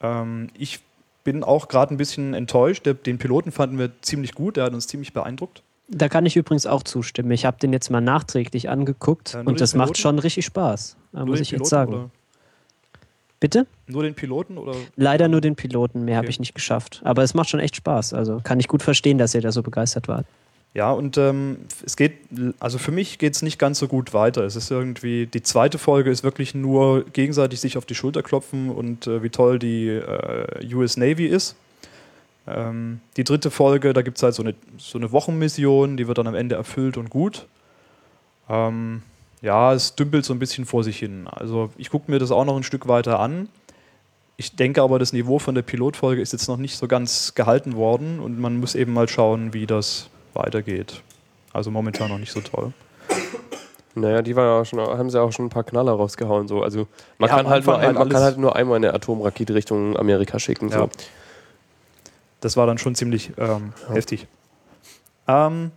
Ähm, 0.00 0.48
ich 0.58 0.80
bin 1.24 1.42
auch 1.42 1.68
gerade 1.68 1.94
ein 1.94 1.96
bisschen 1.96 2.34
enttäuscht. 2.34 2.86
Den 3.06 3.18
Piloten 3.18 3.50
fanden 3.52 3.78
wir 3.78 3.90
ziemlich 4.02 4.34
gut, 4.34 4.56
der 4.56 4.64
hat 4.64 4.74
uns 4.74 4.86
ziemlich 4.86 5.12
beeindruckt. 5.12 5.62
Da 5.88 6.08
kann 6.08 6.26
ich 6.26 6.36
übrigens 6.36 6.66
auch 6.66 6.82
zustimmen. 6.82 7.30
Ich 7.30 7.44
habe 7.44 7.58
den 7.58 7.72
jetzt 7.72 7.90
mal 7.90 8.00
nachträglich 8.00 8.68
angeguckt 8.68 9.32
Ja, 9.34 9.40
den 9.42 9.46
und 9.48 9.60
das 9.60 9.74
macht 9.74 9.94
Piloten? 9.94 10.00
schon 10.00 10.18
richtig 10.18 10.44
Spaß. 10.46 10.96
Da 11.12 11.18
Nur 11.20 11.28
muss 11.28 11.40
ich 11.40 11.50
jetzt 11.52 11.58
Piloten 11.58 11.68
sagen. 11.70 11.94
Oder? 11.94 12.10
Bitte? 13.38 13.66
Nur 13.86 14.02
den 14.02 14.14
Piloten 14.14 14.56
oder? 14.58 14.74
Leider 14.96 15.28
nur 15.28 15.40
den 15.40 15.56
Piloten, 15.56 16.04
mehr 16.04 16.16
habe 16.16 16.24
Okay. 16.26 16.30
ich 16.30 16.40
nicht 16.40 16.54
geschafft. 16.54 17.02
Aber 17.04 17.22
es 17.22 17.34
macht 17.34 17.48
schon 17.50 17.60
echt 17.60 17.76
Spaß. 17.76 18.14
Also 18.14 18.40
kann 18.42 18.58
ich 18.60 18.66
gut 18.66 18.82
verstehen, 18.82 19.18
dass 19.18 19.34
ihr 19.34 19.42
da 19.42 19.52
so 19.52 19.62
begeistert 19.62 20.08
wart. 20.08 20.26
Ja, 20.76 20.92
und 20.92 21.16
ähm, 21.16 21.60
es 21.86 21.96
geht, 21.96 22.18
also 22.60 22.76
für 22.76 22.92
mich 22.92 23.16
geht 23.16 23.34
es 23.34 23.40
nicht 23.40 23.58
ganz 23.58 23.78
so 23.78 23.88
gut 23.88 24.12
weiter. 24.12 24.44
Es 24.44 24.56
ist 24.56 24.70
irgendwie, 24.70 25.26
die 25.26 25.42
zweite 25.42 25.78
Folge 25.78 26.10
ist 26.10 26.22
wirklich 26.22 26.54
nur 26.54 27.06
gegenseitig 27.14 27.62
sich 27.62 27.78
auf 27.78 27.86
die 27.86 27.94
Schulter 27.94 28.22
klopfen 28.22 28.68
und 28.68 29.06
äh, 29.06 29.22
wie 29.22 29.30
toll 29.30 29.58
die 29.58 29.88
äh, 29.88 30.74
US 30.74 30.98
Navy 30.98 31.28
ist. 31.28 31.56
Ähm, 32.46 33.00
die 33.16 33.24
dritte 33.24 33.50
Folge, 33.50 33.94
da 33.94 34.02
gibt 34.02 34.18
es 34.18 34.22
halt 34.22 34.34
so 34.34 34.42
eine, 34.42 34.54
so 34.76 34.98
eine 34.98 35.12
Wochenmission, 35.12 35.96
die 35.96 36.08
wird 36.08 36.18
dann 36.18 36.26
am 36.26 36.34
Ende 36.34 36.56
erfüllt 36.56 36.98
und 36.98 37.08
gut. 37.08 37.46
Ähm, 38.50 39.00
ja, 39.40 39.72
es 39.72 39.94
dümpelt 39.94 40.26
so 40.26 40.34
ein 40.34 40.38
bisschen 40.38 40.66
vor 40.66 40.84
sich 40.84 40.98
hin. 40.98 41.26
Also 41.26 41.70
ich 41.78 41.88
gucke 41.88 42.10
mir 42.10 42.18
das 42.18 42.30
auch 42.30 42.44
noch 42.44 42.54
ein 42.54 42.64
Stück 42.64 42.86
weiter 42.86 43.18
an. 43.18 43.48
Ich 44.36 44.56
denke 44.56 44.82
aber, 44.82 44.98
das 44.98 45.14
Niveau 45.14 45.38
von 45.38 45.54
der 45.54 45.62
Pilotfolge 45.62 46.20
ist 46.20 46.34
jetzt 46.34 46.48
noch 46.48 46.58
nicht 46.58 46.76
so 46.76 46.86
ganz 46.86 47.34
gehalten 47.34 47.76
worden 47.76 48.20
und 48.20 48.38
man 48.38 48.60
muss 48.60 48.74
eben 48.74 48.92
mal 48.92 49.08
schauen, 49.08 49.54
wie 49.54 49.66
das 49.66 50.10
weitergeht. 50.36 51.02
Also 51.52 51.70
momentan 51.70 52.10
noch 52.10 52.18
nicht 52.18 52.32
so 52.32 52.40
toll. 52.40 52.72
Naja, 53.94 54.20
die 54.20 54.36
war 54.36 54.44
ja 54.58 54.64
schon, 54.64 54.78
haben 54.80 55.08
sie 55.08 55.20
auch 55.20 55.32
schon 55.32 55.46
ein 55.46 55.50
paar 55.50 55.64
Knaller 55.64 55.92
rausgehauen. 55.92 56.48
So. 56.48 56.62
Also 56.62 56.86
man, 57.18 57.30
Ja, 57.30 57.36
kann 57.36 57.48
halt, 57.48 57.64
nur 57.64 57.74
ein, 57.78 57.80
man 57.80 57.86
halt 57.86 57.96
kann 57.96 58.16
alles- 58.16 58.22
halt 58.24 58.38
nur 58.38 58.54
einmal 58.54 58.76
eine 58.76 58.92
Atomrakete 58.92 59.54
Richtung 59.54 59.96
Amerika 59.96 60.38
schicken. 60.38 60.68
Ja. 60.68 60.78
So. 60.80 60.90
Das 62.40 62.56
war 62.58 62.66
dann 62.66 62.76
schon 62.78 62.94
ziemlich 62.94 63.32
ähm, 63.38 63.72
heftig. 63.90 64.26
Ähm, 65.26 65.70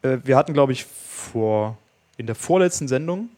äh, 0.00 0.18
wir 0.24 0.36
hatten, 0.36 0.54
glaube 0.54 0.72
ich, 0.72 0.84
vor 0.84 1.76
in 2.16 2.26
der 2.26 2.34
vorletzten 2.34 2.88
Sendung 2.88 3.28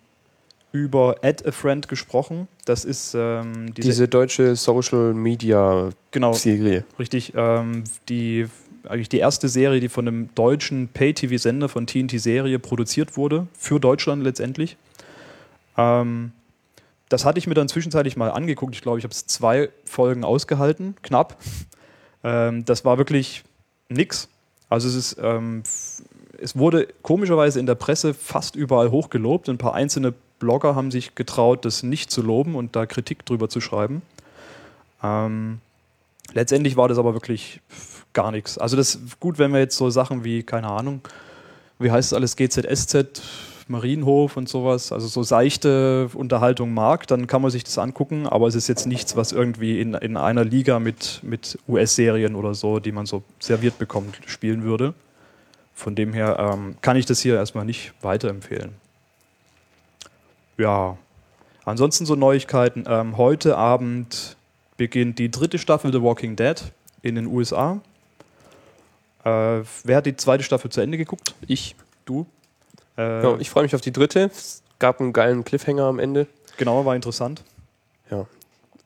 über 0.70 1.16
Add 1.22 1.46
a 1.48 1.52
Friend 1.52 1.86
gesprochen. 1.88 2.48
Das 2.64 2.84
ist 2.84 3.14
ähm, 3.16 3.74
diese, 3.74 3.88
Diese 3.88 4.08
deutsche 4.08 4.56
Social 4.56 5.12
Media 5.14 5.90
genau 6.12 6.32
Serie. 6.32 6.84
richtig 6.98 7.32
ähm, 7.36 7.84
die 8.08 8.46
eigentlich 8.88 9.08
die 9.08 9.18
erste 9.18 9.48
Serie, 9.48 9.80
die 9.80 9.88
von 9.88 10.06
einem 10.06 10.34
deutschen 10.34 10.88
Pay-TV-Sender 10.88 11.68
von 11.68 11.86
TNT 11.86 12.20
Serie 12.20 12.58
produziert 12.58 13.16
wurde 13.16 13.46
für 13.56 13.80
Deutschland 13.80 14.22
letztendlich. 14.22 14.76
Ähm, 15.76 16.32
das 17.08 17.24
hatte 17.24 17.38
ich 17.38 17.46
mir 17.46 17.54
dann 17.54 17.68
zwischenzeitlich 17.68 18.16
mal 18.16 18.30
angeguckt. 18.30 18.74
Ich 18.74 18.82
glaube, 18.82 18.98
ich 18.98 19.04
habe 19.04 19.12
es 19.12 19.26
zwei 19.26 19.68
Folgen 19.84 20.24
ausgehalten, 20.24 20.96
knapp. 21.02 21.36
Ähm, 22.22 22.64
das 22.64 22.84
war 22.84 22.98
wirklich 22.98 23.44
nix. 23.88 24.28
Also 24.68 24.88
es 24.88 24.94
ist, 24.94 25.16
ähm, 25.20 25.62
es 26.40 26.56
wurde 26.56 26.88
komischerweise 27.02 27.60
in 27.60 27.66
der 27.66 27.74
Presse 27.74 28.14
fast 28.14 28.56
überall 28.56 28.90
hochgelobt. 28.90 29.48
Ein 29.48 29.58
paar 29.58 29.74
einzelne 29.74 30.14
Blogger 30.38 30.74
haben 30.74 30.90
sich 30.90 31.14
getraut, 31.14 31.64
das 31.64 31.82
nicht 31.82 32.10
zu 32.10 32.22
loben 32.22 32.54
und 32.54 32.74
da 32.74 32.86
Kritik 32.86 33.24
drüber 33.24 33.48
zu 33.48 33.60
schreiben. 33.60 34.02
Ähm, 35.02 35.60
letztendlich 36.32 36.76
war 36.76 36.88
das 36.88 36.98
aber 36.98 37.14
wirklich 37.14 37.60
gar 38.12 38.30
nichts. 38.30 38.58
Also 38.58 38.76
das 38.76 38.94
ist 38.94 39.20
gut, 39.20 39.38
wenn 39.38 39.52
wir 39.52 39.60
jetzt 39.60 39.76
so 39.76 39.90
Sachen 39.90 40.24
wie, 40.24 40.42
keine 40.42 40.68
Ahnung, 40.68 41.00
wie 41.78 41.90
heißt 41.90 42.12
es 42.12 42.14
alles, 42.14 42.36
GZSZ, 42.36 43.22
Marienhof 43.68 44.36
und 44.36 44.48
sowas, 44.48 44.92
also 44.92 45.06
so 45.06 45.22
seichte 45.22 46.08
Unterhaltung 46.14 46.74
mag, 46.74 47.06
dann 47.06 47.26
kann 47.26 47.42
man 47.42 47.50
sich 47.50 47.64
das 47.64 47.78
angucken, 47.78 48.26
aber 48.26 48.46
es 48.46 48.54
ist 48.54 48.68
jetzt 48.68 48.86
nichts, 48.86 49.16
was 49.16 49.32
irgendwie 49.32 49.80
in, 49.80 49.94
in 49.94 50.16
einer 50.16 50.44
Liga 50.44 50.78
mit, 50.78 51.20
mit 51.22 51.58
US-Serien 51.68 52.34
oder 52.34 52.54
so, 52.54 52.78
die 52.78 52.92
man 52.92 53.06
so 53.06 53.22
serviert 53.38 53.78
bekommt, 53.78 54.18
spielen 54.26 54.62
würde. 54.62 54.94
Von 55.74 55.94
dem 55.94 56.12
her 56.12 56.36
ähm, 56.38 56.76
kann 56.82 56.96
ich 56.96 57.06
das 57.06 57.20
hier 57.20 57.34
erstmal 57.34 57.64
nicht 57.64 57.94
weiterempfehlen. 58.00 58.74
Ja, 60.56 60.96
ansonsten 61.64 62.06
so 62.06 62.14
Neuigkeiten. 62.14 62.84
Ähm, 62.86 63.16
heute 63.16 63.56
Abend 63.56 64.36
beginnt 64.76 65.18
die 65.18 65.30
dritte 65.30 65.58
Staffel 65.58 65.92
The 65.92 66.02
Walking 66.02 66.36
Dead 66.36 66.60
in 67.02 67.14
den 67.14 67.26
USA. 67.26 67.80
Äh, 69.24 69.62
wer 69.84 69.96
hat 69.96 70.06
die 70.06 70.16
zweite 70.16 70.42
Staffel 70.44 70.70
zu 70.70 70.80
Ende 70.80 70.98
geguckt? 70.98 71.34
Ich. 71.46 71.76
Du? 72.04 72.26
Äh, 72.98 73.22
Ja, 73.22 73.38
ich 73.38 73.50
freue 73.50 73.62
mich 73.62 73.74
auf 73.74 73.80
die 73.80 73.92
dritte. 73.92 74.30
Es 74.32 74.62
gab 74.78 75.00
einen 75.00 75.12
geilen 75.12 75.44
Cliffhanger 75.44 75.84
am 75.84 75.98
Ende. 75.98 76.26
genau, 76.56 76.84
war 76.84 76.94
interessant. 76.94 77.42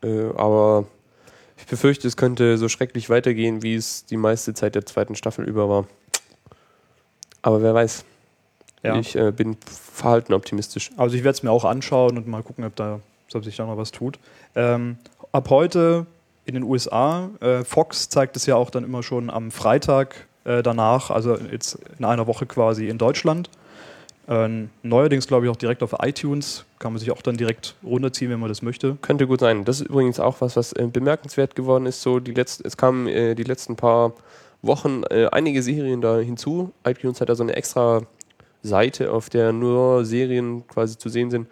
Äh, 0.00 0.30
aber 0.36 0.84
ich 1.56 1.66
befürchte, 1.66 2.06
es 2.06 2.16
könnte 2.16 2.56
so 2.56 2.68
schrecklich 2.68 3.10
weitergehen, 3.10 3.62
wie 3.62 3.74
es 3.74 4.04
die 4.04 4.16
meiste 4.16 4.54
Zeit 4.54 4.76
der 4.76 4.86
zweiten 4.86 5.16
Staffel 5.16 5.44
über 5.44 5.68
war. 5.68 5.86
Aber 7.42 7.62
wer 7.62 7.74
weiß. 7.74 8.04
Ja. 8.84 8.96
Ich 8.96 9.16
äh, 9.16 9.32
bin 9.32 9.56
verhalten 9.66 10.34
optimistisch. 10.34 10.90
Also 10.96 11.16
ich 11.16 11.24
werde 11.24 11.36
es 11.36 11.42
mir 11.42 11.50
auch 11.50 11.64
anschauen 11.64 12.16
und 12.16 12.28
mal 12.28 12.44
gucken, 12.44 12.64
ob, 12.64 12.76
da, 12.76 13.00
ob 13.34 13.44
sich 13.44 13.56
da 13.56 13.66
noch 13.66 13.76
was 13.76 13.90
tut. 13.90 14.20
Ähm, 14.54 14.98
ab 15.32 15.50
heute 15.50 16.06
in 16.44 16.54
den 16.54 16.62
USA, 16.62 17.30
äh, 17.40 17.64
Fox 17.64 18.08
zeigt 18.08 18.36
es 18.36 18.46
ja 18.46 18.56
auch 18.56 18.70
dann 18.70 18.84
immer 18.84 19.02
schon 19.02 19.30
am 19.30 19.50
Freitag 19.50 20.26
äh, 20.44 20.62
danach, 20.62 21.10
also 21.10 21.36
jetzt 21.36 21.78
in 21.98 22.04
einer 22.04 22.26
Woche 22.26 22.46
quasi 22.46 22.88
in 22.88 22.98
Deutschland. 22.98 23.50
Ähm, 24.28 24.68
neuerdings 24.82 25.26
glaube 25.26 25.46
ich 25.46 25.50
auch 25.50 25.56
direkt 25.56 25.82
auf 25.82 25.94
iTunes. 26.00 26.64
Kann 26.78 26.92
man 26.92 27.00
sich 27.00 27.10
auch 27.10 27.22
dann 27.22 27.36
direkt 27.36 27.74
runterziehen, 27.82 28.30
wenn 28.30 28.40
man 28.40 28.48
das 28.50 28.62
möchte. 28.62 28.96
Könnte 29.00 29.26
gut 29.26 29.40
sein. 29.40 29.64
Das 29.64 29.80
ist 29.80 29.88
übrigens 29.88 30.20
auch 30.20 30.40
was, 30.40 30.54
was 30.56 30.72
äh, 30.74 30.86
bemerkenswert 30.86 31.54
geworden 31.54 31.86
ist. 31.86 32.02
So 32.02 32.20
die 32.20 32.32
letzten, 32.32 32.66
es 32.66 32.76
kamen 32.76 33.06
äh, 33.08 33.34
die 33.34 33.42
letzten 33.42 33.76
paar 33.76 34.12
Wochen 34.60 35.02
äh, 35.10 35.26
einige 35.32 35.62
Serien 35.62 36.00
da 36.00 36.18
hinzu. 36.18 36.72
iTunes 36.84 37.20
hat 37.20 37.30
da 37.30 37.34
so 37.34 37.42
eine 37.42 37.56
extra 37.56 38.02
Seite, 38.62 39.12
auf 39.12 39.30
der 39.30 39.52
nur 39.52 40.04
Serien 40.04 40.66
quasi 40.66 40.98
zu 40.98 41.08
sehen 41.08 41.30
sind, 41.30 41.46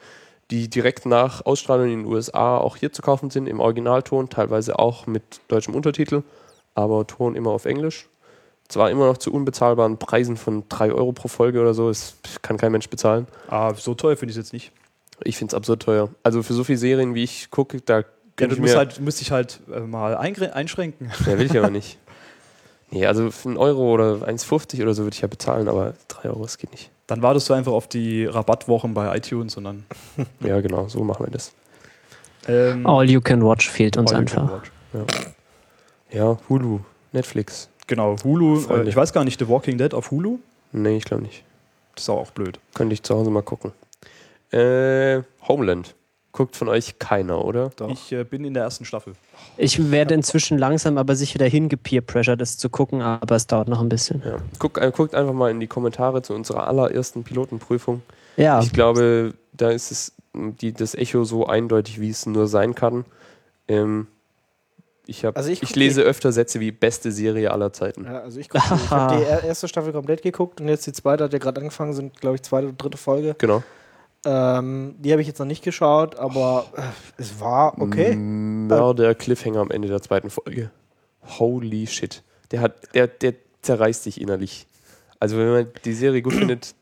die 0.51 0.69
direkt 0.69 1.07
nach 1.07 1.45
Ausstrahlung 1.45 1.87
in 1.91 2.03
den 2.03 2.07
USA 2.07 2.59
auch 2.59 2.77
hier 2.77 2.93
zu 2.93 3.03
kaufen 3.03 3.31
sind, 3.31 3.47
im 3.49 3.61
Originalton, 3.61 4.29
teilweise 4.29 4.79
auch 4.79 5.07
mit 5.07 5.23
deutschem 5.49 5.75
Untertitel, 5.75 6.23
aber 6.75 7.07
Ton 7.07 7.35
immer 7.35 7.51
auf 7.51 7.65
Englisch. 7.65 8.09
Zwar 8.69 8.91
immer 8.91 9.07
noch 9.07 9.19
zu 9.19 9.33
unbezahlbaren 9.33 9.99
Preisen 9.99 10.37
von 10.37 10.65
3 10.69 10.93
Euro 10.93 11.13
pro 11.13 11.29
Folge 11.29 11.61
oder 11.61 11.75
so, 11.75 11.89
das 11.89 12.17
kann 12.43 12.57
kein 12.57 12.73
Mensch 12.73 12.89
bezahlen. 12.89 13.27
Ah, 13.49 13.75
so 13.75 13.95
teuer 13.95 14.17
finde 14.17 14.33
ich 14.33 14.37
es 14.37 14.45
jetzt 14.45 14.53
nicht. 14.53 14.73
Ich 15.23 15.37
finde 15.37 15.53
es 15.53 15.55
absurd 15.55 15.83
teuer. 15.83 16.11
Also 16.23 16.43
für 16.43 16.53
so 16.53 16.65
viele 16.65 16.79
Serien, 16.79 17.15
wie 17.15 17.23
ich 17.23 17.51
gucke, 17.51 17.81
da 17.81 17.99
Ja, 18.39 18.47
du 18.47 18.55
ich 18.55 18.61
musst, 18.61 18.77
halt, 18.77 19.01
musst 19.01 19.21
dich 19.21 19.31
halt 19.31 19.61
äh, 19.73 19.81
mal 19.81 20.17
einschränken. 20.17 21.11
Ja, 21.27 21.39
will 21.39 21.47
ich 21.47 21.57
aber 21.57 21.71
nicht. 21.71 21.99
Nee, 22.91 23.05
also 23.07 23.31
für 23.31 23.49
einen 23.49 23.59
Euro 23.59 23.93
oder 23.93 24.27
1,50 24.29 24.81
oder 24.83 24.95
so 24.95 25.03
würde 25.03 25.15
ich 25.15 25.21
ja 25.21 25.29
bezahlen, 25.29 25.69
aber 25.69 25.95
3 26.09 26.29
Euro, 26.31 26.43
das 26.43 26.57
geht 26.59 26.71
nicht. 26.71 26.91
Dann 27.09 27.23
wartest 27.23 27.49
du 27.49 27.55
einfach 27.55 27.73
auf 27.73 27.89
die 27.89 28.27
Rabattwochen 28.27 28.95
bei 28.95 29.17
iTunes 29.17 29.57
und 29.57 29.65
dann. 29.65 29.85
Ja, 30.41 30.61
genau, 30.61 30.89
so 30.89 31.03
machen 31.03 31.27
wir 31.27 31.31
das. 31.33 31.53
Ähm, 32.49 32.87
All 32.87 33.09
You 33.11 33.21
Can 33.21 33.43
Watch 33.45 33.69
fehlt 33.69 33.97
uns 33.97 34.13
all 34.13 34.21
you 34.21 34.27
can 34.27 34.43
einfach. 34.43 34.63
watch. 34.93 35.27
Ja, 36.11 36.39
Hulu, 36.49 36.79
Netflix. 37.13 37.69
Genau, 37.89 38.17
Hulu. 38.23 38.65
Äh, 38.71 38.89
ich 38.89 38.95
weiß 38.95 39.13
gar 39.13 39.25
nicht, 39.25 39.39
The 39.41 39.49
Walking 39.49 39.79
Dead 39.79 39.93
auf 39.93 40.11
Hulu. 40.13 40.39
Nee, 40.73 40.97
ich 40.99 41.05
glaube 41.05 41.23
nicht. 41.25 41.43
Das 41.97 42.05
ist 42.05 42.11
auch 42.11 42.31
blöd. 42.31 42.61
Könnte 42.75 42.95
ich 42.95 43.03
zu 43.03 43.15
Hause 43.15 43.31
mal 43.31 43.43
gucken. 43.43 43.73
Äh, 44.53 45.23
Homeland. 45.49 45.95
Guckt 46.37 46.55
von 46.55 46.69
euch 46.69 46.99
keiner, 46.99 47.43
oder? 47.43 47.71
Doch. 47.77 47.89
Ich 47.89 48.13
äh, 48.13 48.23
bin 48.23 48.45
in 48.45 48.53
der 48.53 48.65
ersten 48.65 48.85
Staffel. 48.85 49.15
Ich 49.57 49.91
werde 49.91 50.13
inzwischen 50.13 50.59
langsam 50.59 50.99
aber 50.99 51.17
sicher 51.17 51.39
dahin 51.39 51.71
gepeer-pressured, 51.71 52.39
das 52.39 52.59
zu 52.59 52.69
gucken, 52.69 53.01
aber 53.01 53.37
es 53.37 53.47
dauert 53.47 53.69
noch 53.69 53.81
ein 53.81 53.89
bisschen. 53.89 54.23
Ja. 54.23 54.37
Guckt, 54.59 54.77
äh, 54.77 54.93
guckt 54.95 55.15
einfach 55.15 55.33
mal 55.33 55.51
in 55.51 55.61
die 55.61 55.67
Kommentare 55.67 56.21
zu 56.21 56.35
unserer 56.35 56.67
allerersten 56.69 57.25
Pilotenprüfung. 57.25 58.03
Ja, 58.37 58.61
Ich 58.61 58.71
glaube, 58.75 59.33
da 59.55 59.71
ist 59.71 59.91
es 59.91 60.13
die, 60.35 60.75
das 60.75 60.95
Echo 60.95 61.25
so 61.25 61.47
eindeutig, 61.47 62.03
wie 62.03 62.11
es 62.11 62.27
nur 62.27 62.49
sein 62.49 62.75
kann. 62.75 63.07
Ähm, 63.67 64.07
ich, 65.07 65.25
hab, 65.25 65.39
Also 65.39 65.49
ich 65.51 65.63
ich, 65.63 65.69
guck 65.71 65.77
lese 65.77 66.03
öfter 66.03 66.33
Sätze 66.33 66.61
wie 66.61 66.71
beste 66.71 67.13
Serie 67.13 67.51
aller 67.51 67.73
Zeiten. 67.73 68.05
Ja, 68.05 68.21
also 68.21 68.39
ich, 68.41 68.51
guck, 68.51 68.61
ich 68.63 68.91
habe 68.91 69.17
die 69.19 69.23
er- 69.25 69.45
erste 69.45 69.69
Staffel 69.69 69.93
komplett 69.95 70.21
geguckt 70.21 70.61
und 70.61 70.69
jetzt 70.69 70.87
die 70.87 70.93
zweite 70.93 71.25
hat 71.25 71.33
ja 71.33 71.39
gerade 71.39 71.61
angefangen, 71.63 71.95
sind 71.95 72.21
glaube 72.21 72.35
ich 72.37 72.43
zweite 72.43 72.67
oder 72.67 72.77
dritte 72.77 72.99
Folge. 72.99 73.35
Genau. 73.39 73.63
Ähm, 74.27 74.97
die 74.99 75.13
habe 75.13 75.23
ich 75.23 75.29
jetzt 75.29 75.39
noch 75.39 75.47
nicht 75.47 75.63
geschaut, 75.63 76.17
aber 76.17 76.67
äh, 76.77 76.83
es 77.17 77.39
war 77.39 77.81
okay. 77.81 78.17
Mörder 78.17 79.15
Cliffhanger 79.15 79.61
am 79.61 79.71
Ende 79.71 79.87
der 79.87 80.03
zweiten 80.03 80.31
Folge. 80.31 80.71
Holy 81.39 81.87
shit. 81.87 82.25
Der 82.51 82.61
hat, 82.61 82.95
der, 82.95 83.07
der 83.07 83.35
zerreißt 83.63 84.03
sich 84.03 84.21
innerlich. 84.21 84.67
Also 85.21 85.39
wenn 85.39 85.51
man 85.51 85.69
die 85.85 85.93
Serie 85.93 86.23
gut 86.23 86.33
findet, 86.39 86.75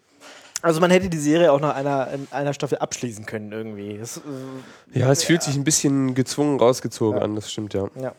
Also 0.62 0.80
man 0.80 0.90
hätte 0.90 1.10
die 1.10 1.18
Serie 1.18 1.52
auch 1.52 1.60
nach 1.60 1.74
einer, 1.76 2.08
in 2.14 2.26
einer 2.30 2.54
Staffel 2.54 2.78
abschließen 2.78 3.26
können 3.26 3.52
irgendwie. 3.52 3.98
Das, 3.98 4.16
äh, 4.16 4.98
ja, 4.98 5.12
es 5.12 5.22
fühlt 5.22 5.42
sich 5.42 5.54
ein 5.54 5.64
bisschen 5.64 6.14
gezwungen 6.14 6.58
rausgezogen 6.58 7.20
an, 7.20 7.34
das 7.34 7.52
stimmt 7.52 7.74
ja. 7.74 7.90
ja. 8.00 8.14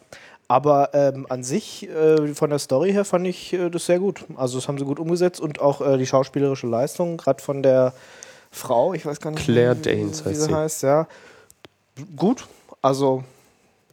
Aber 0.48 0.92
ähm, 0.94 1.26
an 1.28 1.44
sich, 1.44 1.90
äh, 1.90 2.36
von 2.36 2.52
der 2.52 2.60
Story 2.60 2.92
her, 2.92 3.04
fand 3.06 3.26
ich 3.26 3.54
äh, 3.54 3.72
das 3.72 3.88
sehr 3.88 3.98
gut. 3.98 4.26
Also 4.36 4.60
das 4.60 4.68
haben 4.68 4.78
sie 4.78 4.86
gut 4.86 5.00
umgesetzt 5.00 5.42
und 5.42 5.60
auch 5.60 5.82
äh, 5.82 5.98
die 5.98 6.06
schauspielerische 6.06 6.68
Leistung, 6.68 7.18
gerade 7.18 7.42
von 7.42 7.64
der 7.64 7.94
Frau, 8.56 8.94
ich 8.94 9.06
weiß 9.06 9.20
gar 9.20 9.32
nicht, 9.32 9.44
Claire 9.44 9.76
wie- 9.78 9.82
Danes 9.82 10.24
wie 10.26 10.30
heißt 10.30 10.42
sie 10.42 10.48
sie. 10.48 10.56
heißt, 10.56 10.84
ja. 10.84 11.08
Gut, 12.16 12.48
also 12.82 13.24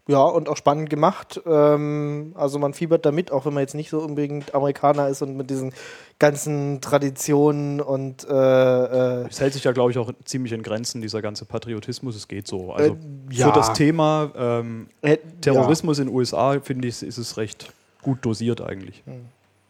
ja, 0.09 0.23
und 0.25 0.49
auch 0.49 0.57
spannend 0.57 0.91
gemacht. 0.91 1.41
Ähm, 1.47 2.33
also 2.37 2.59
man 2.59 2.75
fiebert 2.75 3.07
damit, 3.07 3.31
auch 3.31 3.47
wenn 3.47 3.55
man 3.55 3.61
jetzt 3.63 3.75
nicht 3.77 3.89
so 3.91 4.01
unbedingt 4.01 4.53
Amerikaner 4.53 5.07
ist 5.09 5.23
und 5.23 5.37
mit 5.37 5.49
diesen 5.49 5.73
ganzen 6.19 6.81
Traditionen 6.81 7.81
und 7.81 8.25
äh, 8.29 8.33
äh, 8.33 9.27
Es 9.29 9.41
hält 9.41 9.53
sich 9.53 9.63
ja, 9.63 9.71
glaube 9.71 9.93
ich, 9.93 9.99
auch 9.99 10.11
ziemlich 10.25 10.53
in 10.53 10.65
Grenzen, 10.65 11.01
dieser 11.03 11.23
ganze 11.23 11.45
Patriotismus. 11.45 12.17
Es 12.17 12.27
geht 12.27 12.49
so. 12.49 12.73
Also 12.73 12.95
Äh, 12.95 12.97
ja. 13.35 13.47
für 13.53 13.59
das 13.59 13.73
Thema 13.75 14.33
ähm, 14.37 14.89
äh, 15.03 15.19
Terrorismus 15.41 16.01
in 16.01 16.09
den 16.09 16.15
USA, 16.17 16.59
finde 16.61 16.89
ich, 16.89 17.01
ist 17.03 17.19
es 17.19 17.37
recht 17.37 17.73
gut 18.03 18.19
dosiert 18.27 18.61
eigentlich. 18.61 19.05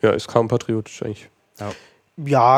Ja, 0.01 0.11
ist 0.13 0.29
kaum 0.29 0.49
patriotisch 0.49 1.03
eigentlich. 1.03 1.29
Ja, 1.61 1.71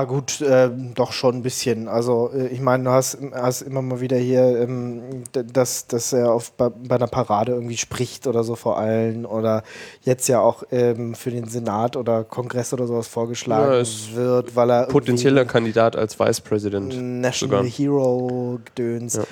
gut, 0.05 0.43
ähm, 0.47 0.93
doch 0.95 1.13
schon 1.13 1.37
ein 1.37 1.43
bisschen. 1.43 1.89
Also, 1.89 2.31
äh, 2.35 2.49
ich 2.49 2.61
meine, 2.61 2.85
du 2.85 2.91
hast, 2.91 3.19
hast 3.33 3.63
immer 3.63 3.83
mal 3.83 4.01
wieder 4.01 4.17
hier, 4.17 4.61
ähm, 4.61 5.25
dass, 5.33 5.87
dass 5.87 6.13
er 6.13 6.33
auf, 6.33 6.53
bei, 6.53 6.69
bei 6.69 6.97
einer 6.97 7.07
Parade 7.07 7.53
irgendwie 7.53 7.77
spricht 7.77 8.27
oder 8.27 8.45
so 8.45 8.57
vor 8.57 8.79
allen 8.79 9.27
oder 9.27 9.63
jetzt 10.03 10.29
ja 10.29 10.41
auch 10.41 10.65
ähm, 10.71 11.15
für 11.15 11.31
den 11.31 11.49
Senat 11.49 11.97
oder 11.97 12.25
Kongress 12.25 12.73
oder 12.73 12.87
sowas 12.87 13.09
vorgeschlagen 13.09 13.85
Ja, 13.85 14.17
wird, 14.17 14.57
weil 14.57 14.71
er 14.71 14.87
Potenzieller 14.87 15.45
Kandidat 15.45 15.97
als 15.97 16.19
Vice 16.19 16.41
President. 16.41 16.95
National 16.97 17.65
sogar. 17.65 17.65
Hero 17.65 18.61
Gedöns. 18.65 19.15
Ja. 19.15 19.25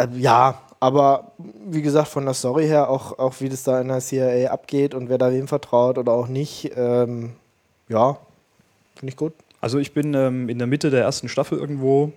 Ja. 0.00 0.08
ja, 0.16 0.62
aber 0.80 1.32
wie 1.64 1.80
gesagt, 1.80 2.08
von 2.08 2.24
der 2.24 2.34
Story 2.34 2.66
her, 2.66 2.90
auch, 2.90 3.16
auch 3.18 3.34
wie 3.38 3.48
das 3.48 3.62
da 3.62 3.80
in 3.80 3.86
der 3.86 4.00
CIA 4.00 4.50
abgeht 4.50 4.94
und 4.94 5.08
wer 5.08 5.16
da 5.16 5.30
wem 5.30 5.46
vertraut 5.46 5.96
oder 5.96 6.10
auch 6.10 6.26
nicht, 6.26 6.72
ähm, 6.76 7.34
ja, 7.88 8.16
finde 8.96 9.10
ich 9.10 9.16
gut. 9.16 9.32
Also 9.62 9.78
ich 9.78 9.94
bin 9.94 10.12
ähm, 10.14 10.48
in 10.48 10.58
der 10.58 10.66
Mitte 10.66 10.90
der 10.90 11.02
ersten 11.02 11.28
Staffel 11.28 11.56
irgendwo 11.56 12.12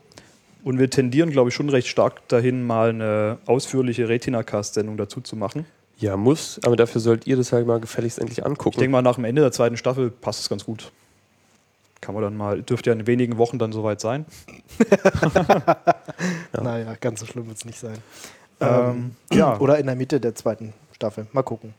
und 0.64 0.80
wir 0.80 0.90
tendieren, 0.90 1.30
glaube 1.30 1.50
ich, 1.50 1.56
schon 1.56 1.70
recht 1.70 1.88
stark 1.88 2.28
dahin, 2.28 2.66
mal 2.66 2.90
eine 2.90 3.38
ausführliche 3.46 4.10
Retina-Cast-Sendung 4.10 4.98
dazu 4.98 5.22
zu 5.22 5.36
machen. 5.36 5.66
Ja, 6.00 6.18
muss, 6.18 6.60
aber 6.66 6.76
dafür 6.76 7.00
sollt 7.00 7.28
ihr 7.28 7.38
das 7.38 7.54
halt 7.54 7.68
mal 7.68 7.80
gefälligst 7.80 8.18
endlich 8.20 8.40
Ich 8.40 8.46
angucken. 8.46 8.80
denke 8.80 8.92
mal, 8.92 9.02
nach 9.04 9.16
dem 9.16 9.26
Ende 9.26 9.42
der 9.44 9.52
zweiten 9.52 9.78
Staffel 9.78 10.10
passt 10.10 10.42
es 10.42 10.50
ganz 10.50 10.66
gut. 10.66 10.92
Kann 12.02 12.16
man 12.16 12.24
dann 12.24 12.36
mal, 12.36 12.64
dürfte 12.64 12.90
ja 12.90 12.96
in 12.96 13.06
wenigen 13.08 13.38
Wochen 13.38 13.60
dann 13.60 13.72
soweit 13.72 14.02
sein. 14.02 14.26
Naja, 16.62 16.96
ganz 17.00 17.20
so 17.20 17.26
schlimm 17.26 17.48
wird 17.48 17.58
es 17.58 17.66
nicht 17.66 17.80
sein. 17.80 17.98
Ähm, 18.60 19.16
ja, 19.32 19.60
Oder 19.60 19.78
in 19.78 19.86
der 19.86 19.96
Mitte 19.96 20.20
der 20.20 20.34
zweiten 20.36 20.74
Staffel. 20.94 21.28
Mal 21.34 21.44
gucken. 21.44 21.74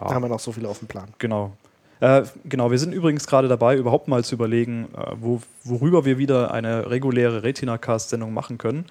Ja. 0.00 0.08
Da 0.08 0.14
haben 0.14 0.22
wir 0.22 0.28
noch 0.28 0.40
so 0.40 0.52
viel 0.52 0.64
auf 0.66 0.78
dem 0.78 0.88
Plan. 0.88 1.08
Genau. 1.18 1.52
Äh, 2.00 2.22
genau, 2.44 2.70
wir 2.70 2.78
sind 2.78 2.92
übrigens 2.92 3.26
gerade 3.26 3.48
dabei, 3.48 3.76
überhaupt 3.76 4.08
mal 4.08 4.24
zu 4.24 4.34
überlegen, 4.34 4.88
äh, 4.96 5.12
wo, 5.20 5.42
worüber 5.64 6.04
wir 6.04 6.18
wieder 6.18 6.52
eine 6.52 6.90
reguläre 6.90 7.42
Retina-Cast-Sendung 7.42 8.32
machen 8.32 8.58
können. 8.58 8.86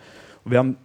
Und 0.45 0.51
wir 0.51 0.59
haben 0.59 0.77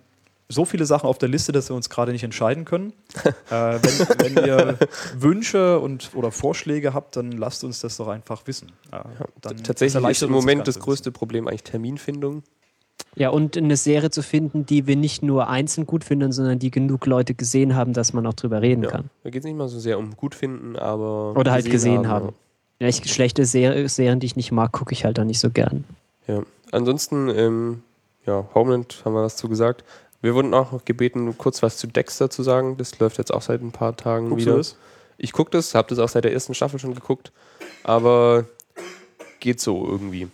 so 0.48 0.64
viele 0.64 0.86
Sachen 0.86 1.06
auf 1.06 1.18
der 1.18 1.28
Liste, 1.28 1.52
dass 1.52 1.70
wir 1.70 1.76
uns 1.76 1.88
gerade 1.90 2.12
nicht 2.12 2.24
entscheiden 2.24 2.64
können. 2.64 2.92
äh, 3.50 3.78
wenn, 3.82 4.34
wenn 4.36 4.44
ihr 4.46 4.78
Wünsche 5.16 5.80
und, 5.80 6.10
oder 6.14 6.30
Vorschläge 6.30 6.94
habt, 6.94 7.16
dann 7.16 7.32
lasst 7.32 7.64
uns 7.64 7.80
das 7.80 7.96
doch 7.96 8.08
einfach 8.08 8.46
wissen. 8.46 8.72
Äh, 8.90 9.00
dann 9.40 9.62
Tatsächlich 9.62 10.04
ist 10.04 10.22
im 10.22 10.30
Moment 10.30 10.66
das 10.66 10.78
größte 10.78 11.12
Problem 11.12 11.48
eigentlich 11.48 11.62
Terminfindung. 11.62 12.42
Ja, 13.16 13.28
und 13.30 13.56
eine 13.56 13.76
Serie 13.76 14.10
zu 14.10 14.22
finden, 14.22 14.66
die 14.66 14.86
wir 14.86 14.96
nicht 14.96 15.22
nur 15.22 15.48
einzeln 15.48 15.86
gut 15.86 16.02
finden, 16.04 16.32
sondern 16.32 16.58
die 16.58 16.70
genug 16.70 17.06
Leute 17.06 17.34
gesehen 17.34 17.76
haben, 17.76 17.92
dass 17.92 18.12
man 18.12 18.26
auch 18.26 18.34
drüber 18.34 18.60
reden 18.60 18.82
Ja. 18.84 18.90
kann. 18.90 19.10
Da 19.22 19.30
geht 19.30 19.40
es 19.40 19.44
nicht 19.44 19.56
mal 19.56 19.68
so 19.68 19.78
sehr 19.78 19.98
um 19.98 20.16
gut 20.16 20.34
finden, 20.34 20.76
aber. 20.76 21.36
Oder 21.36 21.52
halt 21.52 21.70
gesehen 21.70 22.08
haben. 22.08 22.26
ja. 22.26 22.32
Ja, 22.80 22.88
ich, 22.88 23.04
schlechte 23.12 23.44
Ser 23.46 23.88
Serien, 23.88 24.18
die 24.18 24.26
ich 24.26 24.34
nicht 24.34 24.50
mag, 24.50 24.72
gucke 24.72 24.92
ich 24.92 25.04
halt 25.04 25.16
dann 25.16 25.28
nicht 25.28 25.38
so 25.38 25.48
gern. 25.50 25.84
Ja, 26.26 26.42
ansonsten, 26.72 27.28
ähm, 27.28 27.82
ja, 28.26 28.46
Homeland 28.52 29.02
haben 29.04 29.14
wir 29.14 29.22
was 29.22 29.36
zu 29.36 29.48
gesagt. 29.48 29.84
Wir 30.20 30.34
wurden 30.34 30.52
auch 30.54 30.72
noch 30.72 30.84
gebeten, 30.84 31.38
kurz 31.38 31.62
was 31.62 31.76
zu 31.76 31.86
Dexter 31.86 32.30
zu 32.30 32.42
sagen. 32.42 32.76
Das 32.76 32.98
läuft 32.98 33.18
jetzt 33.18 33.32
auch 33.32 33.42
seit 33.42 33.62
ein 33.62 33.70
paar 33.70 33.96
Tagen 33.96 34.28
Guckst 34.28 34.44
wieder. 34.46 34.52
du 34.54 34.58
das? 34.58 34.76
Ich 35.18 35.32
gucke 35.32 35.52
das, 35.52 35.74
habe 35.76 35.86
das 35.88 36.00
auch 36.00 36.08
seit 36.08 36.24
der 36.24 36.32
ersten 36.32 36.52
Staffel 36.54 36.80
schon 36.80 36.94
geguckt, 36.94 37.30
aber 37.84 38.46
geht 39.38 39.60
so 39.60 39.86
irgendwie. 39.86 40.26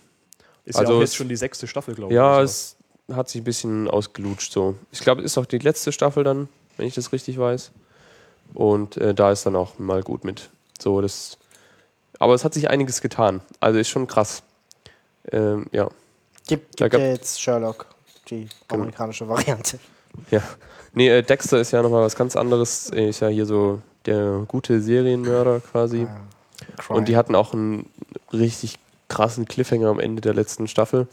Ist 0.65 0.75
ja 0.75 0.81
Also 0.81 0.95
auch 0.95 0.99
jetzt 0.99 1.09
es- 1.09 1.15
schon 1.15 1.29
die 1.29 1.35
sechste 1.35 1.67
Staffel, 1.67 1.95
glaube 1.95 2.13
ich. 2.13 2.15
Ja, 2.15 2.41
es 2.41 2.75
hat 3.11 3.29
sich 3.29 3.41
ein 3.41 3.45
bisschen 3.45 3.87
ausgelutscht 3.89 4.51
so. 4.53 4.75
Ich 4.91 4.99
glaube, 4.99 5.21
es 5.21 5.31
ist 5.33 5.37
auch 5.37 5.45
die 5.45 5.57
letzte 5.57 5.91
Staffel 5.91 6.23
dann, 6.23 6.47
wenn 6.77 6.87
ich 6.87 6.95
das 6.95 7.11
richtig 7.11 7.37
weiß. 7.39 7.71
Und 8.53 8.97
äh, 8.97 9.13
da 9.13 9.31
ist 9.31 9.45
dann 9.45 9.55
auch 9.55 9.79
mal 9.79 10.03
gut 10.03 10.23
mit. 10.23 10.49
So, 10.79 11.01
das. 11.01 11.37
Aber 12.19 12.33
es 12.35 12.43
hat 12.43 12.53
sich 12.53 12.69
einiges 12.69 13.01
getan. 13.01 13.41
Also 13.59 13.79
ist 13.79 13.89
schon 13.89 14.07
krass. 14.07 14.43
Ähm, 15.31 15.67
ja. 15.71 15.89
Gibt, 16.47 16.77
gibt 16.77 16.91
gab- 16.91 16.99
ja 17.01 17.07
jetzt 17.07 17.41
Sherlock, 17.41 17.85
die 18.29 18.47
amerikanische 18.67 19.27
Variante. 19.27 19.79
Ja. 20.29 20.41
Nee, 20.93 21.07
äh, 21.09 21.21
Dexter 21.23 21.59
ist 21.61 21.71
ja 21.71 21.81
nochmal 21.81 22.01
was 22.03 22.15
ganz 22.15 22.35
anderes. 22.35 22.89
Er 22.89 23.07
Ist 23.09 23.21
ja 23.21 23.29
hier 23.29 23.45
so 23.45 23.81
der 24.05 24.43
gute 24.47 24.81
Serienmörder 24.81 25.61
quasi. 25.61 26.05
Und 26.89 27.07
die 27.07 27.15
hatten 27.15 27.33
auch 27.35 27.53
einen 27.53 27.89
richtig 28.33 28.77
krassen 29.11 29.45
Cliffhanger 29.45 29.89
am 29.89 29.99
Ende 29.99 30.21
der 30.21 30.33
letzten 30.33 30.67
Staffel. 30.67 31.07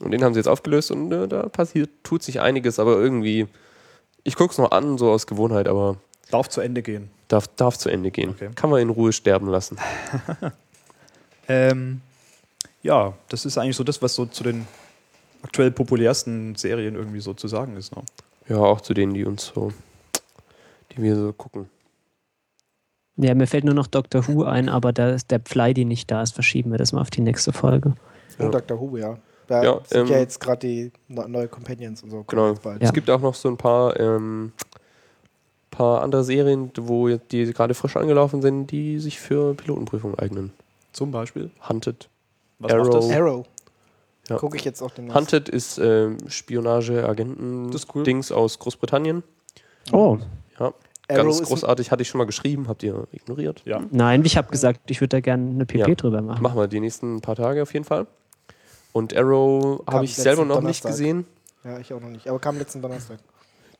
Und 0.00 0.12
den 0.12 0.22
haben 0.22 0.32
sie 0.34 0.40
jetzt 0.40 0.46
aufgelöst 0.46 0.92
und 0.92 1.10
äh, 1.12 1.26
da 1.26 1.48
passiert, 1.48 1.90
tut 2.04 2.22
sich 2.22 2.40
einiges, 2.40 2.78
aber 2.78 2.92
irgendwie. 2.92 3.48
Ich 4.22 4.36
gucke 4.36 4.52
es 4.52 4.58
noch 4.58 4.70
an, 4.70 4.98
so 4.98 5.10
aus 5.10 5.26
Gewohnheit, 5.26 5.66
aber 5.66 5.96
Darf 6.30 6.48
zu 6.48 6.60
Ende 6.60 6.82
gehen. 6.82 7.10
darf, 7.28 7.48
darf 7.48 7.76
zu 7.76 7.88
Ende 7.88 8.10
gehen. 8.10 8.30
Okay. 8.30 8.50
Kann 8.54 8.70
man 8.70 8.80
in 8.80 8.90
Ruhe 8.90 9.12
sterben 9.12 9.48
lassen. 9.48 9.76
Ähm, 11.48 12.00
ja, 12.80 13.14
das 13.28 13.44
ist 13.44 13.58
eigentlich 13.58 13.74
so 13.74 13.82
das, 13.82 14.00
was 14.02 14.14
so 14.14 14.24
zu 14.24 14.44
den 14.44 14.68
aktuell 15.42 15.72
populärsten 15.72 16.54
Serien 16.54 16.94
irgendwie 16.94 17.18
so 17.18 17.34
zu 17.34 17.48
sagen 17.48 17.76
ist. 17.76 17.96
Ne? 17.96 18.02
Ja, 18.48 18.58
auch 18.58 18.80
zu 18.80 18.94
denen, 18.94 19.14
die 19.14 19.24
uns 19.24 19.46
so, 19.52 19.72
die 20.92 21.02
wir 21.02 21.16
so 21.16 21.32
gucken. 21.32 21.68
Ja, 23.22 23.34
mir 23.34 23.46
fällt 23.46 23.64
nur 23.64 23.74
noch 23.74 23.86
Doctor 23.86 24.26
Who 24.26 24.44
ein, 24.44 24.68
aber 24.68 24.92
da 24.92 25.10
ist 25.10 25.30
der 25.30 25.40
Pflei, 25.40 25.74
die 25.74 25.84
nicht 25.84 26.10
da 26.10 26.22
ist, 26.22 26.32
verschieben 26.34 26.70
wir 26.70 26.78
das 26.78 26.92
mal 26.92 27.00
auf 27.02 27.10
die 27.10 27.20
nächste 27.20 27.52
Folge. 27.52 27.94
Ja. 28.38 28.46
Und 28.46 28.54
Dr. 28.54 28.80
Who, 28.80 28.96
ja. 28.96 29.18
Da 29.46 29.62
Ja, 29.62 29.80
sind 29.84 30.08
ja 30.08 30.14
ähm, 30.16 30.20
jetzt 30.22 30.38
gerade 30.40 30.66
die 30.66 30.92
ne- 31.08 31.28
neue 31.28 31.48
Companions 31.48 32.02
und 32.02 32.10
so. 32.10 32.24
Genau. 32.26 32.52
Ja. 32.54 32.76
Es 32.78 32.92
gibt 32.92 33.10
auch 33.10 33.20
noch 33.20 33.34
so 33.34 33.48
ein 33.48 33.56
paar, 33.56 33.98
ähm, 33.98 34.52
paar 35.70 36.02
andere 36.02 36.24
Serien, 36.24 36.70
wo 36.78 37.08
die 37.08 37.52
gerade 37.52 37.74
frisch 37.74 37.96
angelaufen 37.96 38.42
sind, 38.42 38.68
die 38.68 38.98
sich 39.00 39.18
für 39.20 39.54
Pilotenprüfung 39.54 40.18
eignen. 40.18 40.52
Zum 40.92 41.10
Beispiel. 41.10 41.50
Hunted. 41.68 42.08
Was 42.60 42.72
Arrow. 42.72 42.84
macht 42.86 42.94
das? 42.94 43.10
Arrow. 43.10 43.46
Ja. 44.28 44.36
Gucke 44.36 44.56
ich 44.56 44.64
jetzt 44.64 44.80
auch 44.82 44.92
den 44.92 45.12
Hunted 45.12 45.48
ist 45.48 45.78
ähm, 45.78 46.16
Spionage-Agenten-Dings 46.28 47.72
Das 47.72 47.82
ist 47.82 48.30
cool. 48.30 48.36
aus 48.44 48.58
Großbritannien. 48.58 49.22
Oh, 49.92 50.18
Ja, 50.58 50.72
Arrow 51.18 51.36
ganz 51.36 51.42
großartig. 51.42 51.90
Hatte 51.90 52.02
ich 52.02 52.08
schon 52.08 52.18
mal 52.18 52.24
geschrieben, 52.26 52.68
habt 52.68 52.82
ihr 52.82 53.06
ignoriert. 53.12 53.62
Ja. 53.64 53.80
nein, 53.90 54.24
ich 54.24 54.36
habe 54.36 54.50
gesagt, 54.50 54.90
ich 54.90 55.00
würde 55.00 55.08
da 55.16 55.20
gerne 55.20 55.50
eine 55.50 55.66
PP 55.66 55.78
Ja. 55.88 55.94
drüber 55.94 56.22
machen. 56.22 56.42
Machen 56.42 56.56
wir 56.58 56.68
die 56.68 56.80
nächsten 56.80 57.20
paar 57.20 57.36
Tage 57.36 57.62
auf 57.62 57.72
jeden 57.72 57.84
Fall. 57.84 58.06
Und 58.92 59.16
Arrow 59.16 59.82
habe 59.86 60.04
ich 60.04 60.14
selber 60.16 60.44
noch 60.44 60.56
nicht 60.62 60.84
Donnerstag. 60.84 60.90
gesehen. 60.92 61.24
Ja, 61.64 61.78
ich 61.78 61.92
auch 61.92 62.00
noch 62.00 62.08
nicht. 62.08 62.26
Aber 62.28 62.38
kam 62.38 62.58
letzten 62.58 62.80
Donnerstag. 62.82 63.18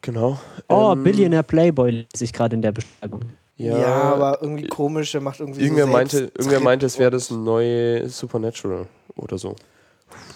Genau. 0.02 0.38
Oh, 0.68 0.92
Ähm, 0.92 1.02
Billionaire 1.02 1.42
Playboy 1.42 1.90
lese 1.90 2.24
ich 2.24 2.32
gerade 2.32 2.54
in 2.56 2.62
der 2.62 2.72
Beschreibung. 2.72 3.20
Ja, 3.56 3.76
Ja, 3.78 4.02
aber 4.14 4.38
irgendwie 4.40 4.66
komisch, 4.68 5.14
er 5.14 5.20
macht 5.20 5.40
irgendwie 5.40 5.60
irgendwer, 5.62 5.84
so 5.86 5.92
meinte, 5.92 6.18
irgendwer 6.38 6.60
meinte, 6.60 6.86
es 6.86 6.98
wäre 6.98 7.10
das 7.10 7.30
neue 7.30 8.08
Supernatural 8.08 8.86
oder 9.16 9.36
so. 9.36 9.54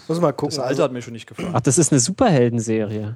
Muss 0.07 0.21
mal 0.21 0.31
gucken. 0.33 0.55
Das 0.55 0.63
Alter 0.65 0.83
hat 0.83 0.91
mir 0.91 1.01
schon 1.01 1.13
nicht 1.13 1.25
gefallen. 1.25 1.49
Ach, 1.53 1.61
das 1.61 1.77
ist 1.79 1.91
eine 1.91 1.99
Superheldenserie. 1.99 3.15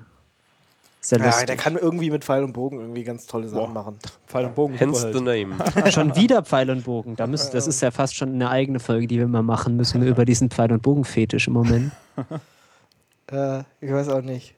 Sehr 1.10 1.18
ja, 1.18 1.26
lustig. 1.26 1.48
der 1.48 1.56
kann 1.56 1.76
irgendwie 1.76 2.12
mit 2.12 2.24
Pfeil 2.24 2.44
und 2.44 2.54
Bogen 2.54 2.80
irgendwie 2.80 3.04
ganz 3.04 3.26
tolle 3.26 3.48
Sachen 3.48 3.74
machen. 3.74 3.98
Pfeil 4.28 4.46
und 4.46 4.54
Bogen. 4.54 4.76
Hence 4.76 5.08
the 5.12 5.14
Superheld. 5.14 5.50
name. 5.50 5.92
Schon 5.92 6.16
wieder 6.16 6.44
Pfeil 6.44 6.70
und 6.70 6.84
Bogen. 6.84 7.16
Da 7.16 7.26
müssen, 7.26 7.52
das 7.52 7.66
ist 7.66 7.82
ja 7.82 7.90
fast 7.90 8.16
schon 8.16 8.36
eine 8.36 8.48
eigene 8.52 8.80
Folge, 8.80 9.08
die 9.08 9.18
wir 9.18 9.28
mal 9.28 9.42
machen 9.42 9.76
müssen, 9.76 10.04
über 10.04 10.24
diesen 10.24 10.52
Pfeil 10.52 10.72
und 10.72 10.84
Bogen-Fetisch 10.84 11.48
im 11.48 11.54
Moment. 11.54 11.92
Äh, 13.32 13.60
ich 13.80 13.92
weiß 13.92 14.10
auch 14.10 14.24
nicht. 14.24 14.56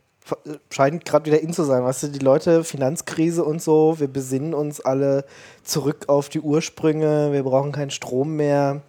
Scheint 0.70 1.04
gerade 1.04 1.26
wieder 1.26 1.42
in 1.42 1.52
zu 1.52 1.66
sein. 1.66 1.84
Weißt 1.84 2.04
du, 2.04 2.08
die 2.08 2.20
Leute, 2.20 2.64
Finanzkrise 2.64 3.44
und 3.44 3.62
so, 3.62 4.00
wir 4.00 4.08
besinnen 4.08 4.54
uns 4.54 4.80
alle 4.80 5.26
zurück 5.64 6.06
auf 6.08 6.30
die 6.30 6.40
Ursprünge, 6.40 7.34
wir 7.34 7.44
brauchen 7.44 7.74
keinen 7.74 7.92
Strom 7.92 8.38
mehr. 8.38 8.82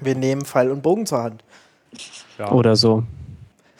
Wir 0.00 0.16
nehmen 0.16 0.44
Pfeil 0.44 0.72
und 0.72 0.82
Bogen 0.82 1.06
zur 1.06 1.22
Hand. 1.22 1.44
Ja. 2.38 2.50
Oder 2.50 2.74
so. 2.74 3.04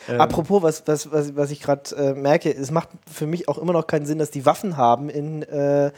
Ähm, 0.09 0.19
Apropos, 0.21 0.63
was, 0.63 0.83
was, 0.87 1.11
was, 1.11 1.35
was 1.35 1.51
ich 1.51 1.61
gerade 1.61 1.95
äh, 1.95 2.13
merke, 2.13 2.51
es 2.53 2.71
macht 2.71 2.89
für 3.11 3.27
mich 3.27 3.47
auch 3.47 3.57
immer 3.57 3.73
noch 3.73 3.85
keinen 3.87 4.05
Sinn, 4.05 4.17
dass 4.19 4.31
die 4.31 4.45
Waffen 4.45 4.77
haben 4.77 5.09
in, 5.09 5.43
äh, 5.43 5.91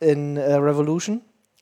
in 0.00 0.36
äh, 0.36 0.54
Revolution. 0.54 1.20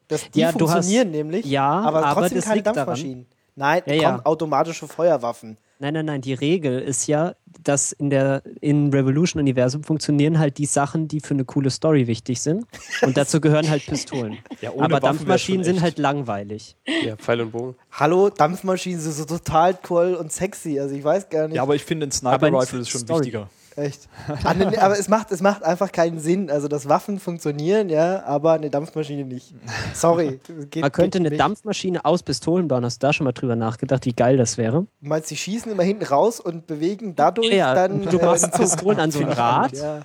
Dass 0.09 0.30
die 0.30 0.40
Ja, 0.40 0.52
du 0.52 0.66
hast- 0.66 0.73
funktionieren 0.75 1.11
nämlich, 1.11 1.45
ja, 1.47 1.68
aber 1.68 2.04
aber 2.04 2.21
trotzdem 2.21 2.37
das 2.38 2.45
keine 2.45 2.57
liegt 2.57 2.66
daran- 2.66 2.76
Dampfmaschinen. 2.87 3.26
Nein, 3.57 3.83
Ja, 3.87 3.95
ja. 3.95 4.11
kommen 4.11 4.26
automatische 4.26 4.87
Feuerwaffen. 4.88 5.59
Nein, 5.80 5.94
nein, 5.94 6.06
nein. 6.06 6.20
Die 6.20 6.35
Regel 6.35 6.80
ist 6.80 7.06
ja, 7.06 7.35
dass 7.62 7.92
in 7.92 8.11
der 8.11 8.42
in 8.61 8.92
Revolution-Universum 8.92 9.85
funktionieren 9.85 10.38
halt 10.38 10.58
die 10.58 10.66
Sachen, 10.66 11.06
die 11.06 11.20
für 11.20 11.35
eine 11.35 11.44
coole 11.44 11.70
Story 11.70 12.08
wichtig 12.08 12.40
sind. 12.40 12.64
Und 13.02 13.16
dazu 13.16 13.40
gehören 13.40 13.68
halt 13.70 13.87
Pistolen. 13.87 14.38
Ja, 14.61 14.73
ohne 14.73 14.87
Aber 14.87 14.94
Waffen 14.94 15.18
Dampfmaschinen 15.18 15.62
sind 15.62 15.80
halt 15.82 15.99
langweilig. 15.99 16.76
Ja, 17.04 17.14
Pfeil 17.16 17.42
und 17.42 17.52
Bogen. 17.52 17.76
Hallo, 17.92 18.28
Dampfmaschinen 18.28 18.99
sind 18.99 19.12
so 19.12 19.25
total 19.25 19.78
cool 19.88 20.14
und 20.14 20.32
sexy. 20.32 20.80
Also 20.80 20.97
ich 20.97 21.04
weiß 21.04 21.28
gar 21.28 21.47
nicht. 21.47 21.54
Ja, 21.56 21.62
aber 21.62 21.76
ich 21.76 21.85
finde, 21.85 22.06
ein 22.06 22.11
Aber 22.25 22.38
Sniper 22.38 22.50
nicht 22.50 22.61
Rifle 22.62 22.80
ist 22.80 22.88
schon 22.88 23.00
Story. 23.02 23.20
wichtiger. 23.20 23.49
Echt. 23.78 24.08
Ah, 24.44 24.54
aber 24.80 24.99
es 24.99 25.08
macht, 25.08 25.30
es 25.30 25.40
macht 25.40 25.62
einfach 25.62 25.92
keinen 25.92 26.18
Sinn. 26.18 26.50
Also, 26.50 26.66
dass 26.66 26.88
Waffen 26.88 27.20
funktionieren, 27.20 27.88
ja, 27.88 28.25
aber 28.25 28.54
eine 28.54 28.70
Dampfmaschine 28.70 29.25
nicht. 29.25 29.54
Sorry. 29.94 30.40
Geht, 30.70 30.82
Man 30.82 30.90
könnte 30.92 31.18
eine 31.18 31.28
nicht. 31.30 31.38
Dampfmaschine 31.40 32.04
aus 32.04 32.23
Pistolen 32.25 32.66
bauen. 32.66 32.85
Hast 32.85 33.02
du 33.02 33.06
da 33.06 33.12
schon 33.12 33.25
mal 33.25 33.32
drüber 33.32 33.54
nachgedacht, 33.56 34.04
wie 34.04 34.12
geil 34.12 34.36
das 34.36 34.58
wäre? 34.58 34.86
Du 35.00 35.08
meinst, 35.08 35.30
die 35.30 35.36
schießen 35.36 35.71
immer 35.71 35.84
hinten 35.84 36.04
raus 36.04 36.41
und 36.41 36.67
bewegen 36.67 37.14
dadurch 37.14 37.52
Ja, 37.52 37.73
dann. 37.75 38.02
du 38.02 38.19
äh, 38.19 38.25
machst 38.25 38.43
Zug? 38.52 38.60
Pistolen 38.62 38.99
an 38.99 39.10
so 39.12 39.21
ein 39.21 39.28
Rad. 39.30 39.73
Ja. 39.75 40.00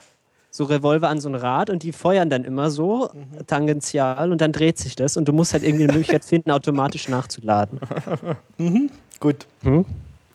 So 0.51 0.65
Revolver 0.65 1.09
an 1.09 1.19
so 1.19 1.29
ein 1.29 1.33
Rad 1.35 1.71
und 1.71 1.81
die 1.81 1.91
feuern 1.91 2.29
dann 2.29 2.43
immer 2.43 2.69
so 2.69 3.09
Mhm. 3.11 3.47
tangential 3.47 4.31
und 4.31 4.39
dann 4.39 4.51
dreht 4.51 4.77
sich 4.77 4.95
das 4.95 5.17
und 5.17 5.27
du 5.27 5.33
musst 5.33 5.53
halt 5.53 5.63
irgendwie 5.63 5.85
eine 5.85 5.93
Möglichkeit 5.93 6.23
finden, 6.23 6.51
automatisch 6.51 7.09
nachzuladen. 7.09 7.79
Gut. 9.19 9.47
Hm? 9.63 9.83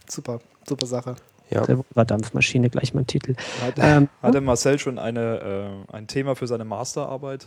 Super. 0.09 0.41
Super 0.69 0.87
Sache. 0.87 1.15
Ja. 1.51 1.63
Revolver-Dampfmaschine, 1.63 2.69
gleich 2.71 2.93
mein 2.95 3.07
Titel. 3.07 3.35
Hat, 3.63 3.75
Ähm, 3.79 4.09
hatte 4.23 4.41
Marcel 4.41 4.79
schon 4.79 4.99
eine, 4.99 5.81
äh, 5.91 5.97
ein 5.97 6.07
Thema 6.07 6.35
für 6.37 6.47
seine 6.47 6.65
Masterarbeit? 6.65 7.47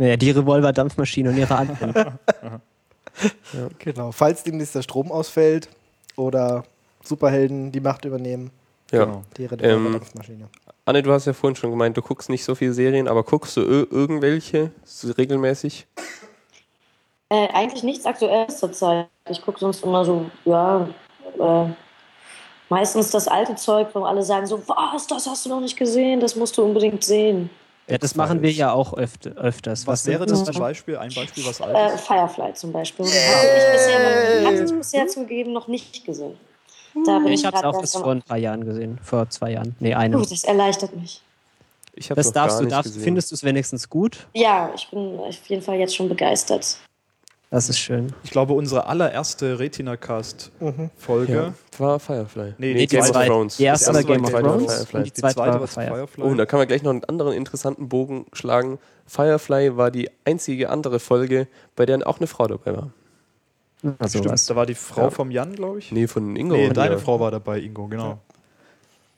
naja, 0.00 0.16
die 0.16 0.30
Revolver-Dampfmaschine 0.30 1.30
und 1.30 1.36
ihre 1.36 1.56
Anwendung. 1.56 2.12
Genau. 3.80 4.12
Falls 4.12 4.44
demnächst 4.44 4.76
der 4.76 4.82
Strom 4.82 5.10
ausfällt 5.10 5.68
oder 6.16 6.62
Superhelden 7.02 7.72
die 7.72 7.80
Macht 7.80 8.04
übernehmen, 8.04 8.50
Ja. 8.92 9.06
Genau. 9.06 9.24
die 9.36 9.44
Ähm, 9.64 9.92
Dampfmaschine. 9.92 10.48
Anne, 10.84 11.02
du 11.02 11.12
hast 11.12 11.26
ja 11.26 11.32
vorhin 11.32 11.56
schon 11.56 11.70
gemeint, 11.70 11.96
du 11.96 12.02
guckst 12.02 12.28
nicht 12.30 12.44
so 12.44 12.54
viele 12.54 12.72
Serien, 12.72 13.08
aber 13.08 13.24
guckst 13.24 13.56
du 13.56 13.62
ir- 13.62 13.90
irgendwelche 13.90 14.70
so 14.84 15.10
regelmäßig? 15.12 15.86
Äh, 17.30 17.48
eigentlich 17.52 17.82
nichts 17.82 18.06
Aktuelles 18.06 18.58
zurzeit. 18.58 19.08
Ich 19.28 19.42
gucke 19.42 19.58
sonst 19.58 19.82
immer 19.84 20.04
so, 20.04 20.30
ja, 20.44 20.88
äh, 21.38 21.66
meistens 22.68 23.10
das 23.10 23.28
alte 23.28 23.54
Zeug, 23.56 23.88
wo 23.94 24.04
alle 24.04 24.22
sagen 24.22 24.46
so, 24.46 24.62
was, 24.66 25.06
das 25.06 25.26
hast 25.26 25.44
du 25.46 25.50
noch 25.50 25.60
nicht 25.60 25.76
gesehen, 25.76 26.20
das 26.20 26.36
musst 26.36 26.56
du 26.58 26.62
unbedingt 26.64 27.02
sehen. 27.04 27.50
Ja, 27.88 27.96
das 27.96 28.14
machen 28.14 28.42
wir 28.42 28.50
ja 28.52 28.72
auch 28.72 28.92
öfter, 28.94 29.30
öfters. 29.36 29.86
Was 29.86 30.06
wäre 30.06 30.26
das 30.26 30.44
zum. 30.44 30.58
Beispiel? 30.58 30.98
Ein 30.98 31.12
Beispiel, 31.14 31.44
was 31.46 31.60
Äh, 31.60 31.64
altes? 31.64 32.02
Firefly 32.02 32.52
zum 32.52 32.70
Beispiel. 32.70 33.06
Habe 33.06 33.46
ich 33.56 33.72
bisher, 33.72 34.42
noch- 34.42 34.46
hab 34.46 34.54
ich 34.66 34.72
bisher 34.76 35.08
zugegeben 35.08 35.52
noch 35.54 35.68
nicht 35.68 36.04
gesehen. 36.04 36.36
Da 37.06 37.18
bin 37.18 37.28
Ich 37.32 37.44
habe 37.46 37.56
es 37.56 37.64
auch 37.64 37.78
am- 37.78 37.86
vor 38.02 38.12
ein 38.12 38.22
paar 38.22 38.36
Jahren 38.36 38.64
gesehen. 38.64 38.98
Vor 39.02 39.28
zwei 39.30 39.52
Jahren. 39.52 39.74
Nee, 39.80 39.94
einem. 39.94 40.18
Gut, 40.20 40.30
das 40.30 40.44
erleichtert 40.44 40.94
mich. 40.96 41.22
Ich 41.94 42.10
habe 42.10 42.20
Das 42.20 42.30
darfst 42.32 42.58
gar 42.58 42.64
du. 42.64 42.68
Darfst, 42.68 42.96
findest 42.98 43.30
du 43.30 43.34
es 43.36 43.42
wenigstens 43.42 43.88
gut? 43.88 44.26
Ja, 44.34 44.70
ich 44.74 44.88
bin 44.90 45.18
auf 45.18 45.46
jeden 45.48 45.62
Fall 45.62 45.78
jetzt 45.78 45.96
schon 45.96 46.08
begeistert. 46.08 46.76
Das 47.50 47.70
ist 47.70 47.78
schön. 47.78 48.12
Ich 48.24 48.30
glaube, 48.30 48.52
unsere 48.52 48.86
allererste 48.86 49.58
Retina-Cast-Folge. 49.58 51.32
ja, 51.32 51.54
war 51.78 51.98
Firefly. 51.98 52.54
Nee, 52.58 52.74
nee 52.74 52.80
die 52.80 52.86
Game 52.88 53.00
of 53.00 53.06
zweite- 53.10 53.28
Thrones. 53.30 53.56
Die 53.56 53.64
erste 53.64 53.86
Das 53.86 53.94
war 53.94 54.00
erste 54.00 54.08
war 54.10 54.16
Game 54.16 54.24
of 54.24 54.40
Thrones 54.58 54.72
Firefly. 54.74 54.98
und 54.98 55.04
die 55.06 55.10
Die 55.12 55.20
zweite, 55.20 55.34
zweite 55.34 55.52
war 55.52 55.60
war 55.60 55.66
Firefly. 55.68 55.94
Firefly. 55.94 56.24
Oh, 56.24 56.26
und 56.28 56.36
da 56.36 56.46
kann 56.46 56.58
man 56.58 56.68
gleich 56.68 56.82
noch 56.82 56.90
einen 56.90 57.04
anderen 57.04 57.32
interessanten 57.32 57.88
Bogen 57.88 58.26
schlagen. 58.34 58.78
Firefly 59.06 59.76
war 59.78 59.90
die 59.90 60.10
einzige 60.26 60.68
andere 60.68 61.00
Folge, 61.00 61.48
bei 61.74 61.86
der 61.86 62.06
auch 62.06 62.18
eine 62.18 62.26
Frau 62.26 62.46
dabei 62.46 62.76
war. 62.76 62.90
Also 63.98 64.18
Stimmt, 64.18 64.32
was. 64.34 64.44
da 64.46 64.56
war 64.56 64.66
die 64.66 64.74
Frau 64.74 65.04
Ja. 65.04 65.10
vom 65.10 65.30
Jan, 65.30 65.54
glaube 65.54 65.78
ich. 65.78 65.90
Nee, 65.92 66.06
von 66.08 66.36
Ingo. 66.36 66.54
Nee, 66.54 66.68
und 66.68 66.76
deine 66.76 66.90
der- 66.90 66.98
Frau 66.98 67.18
war 67.20 67.30
dabei, 67.30 67.60
Ingo, 67.60 67.86
genau. 67.86 68.18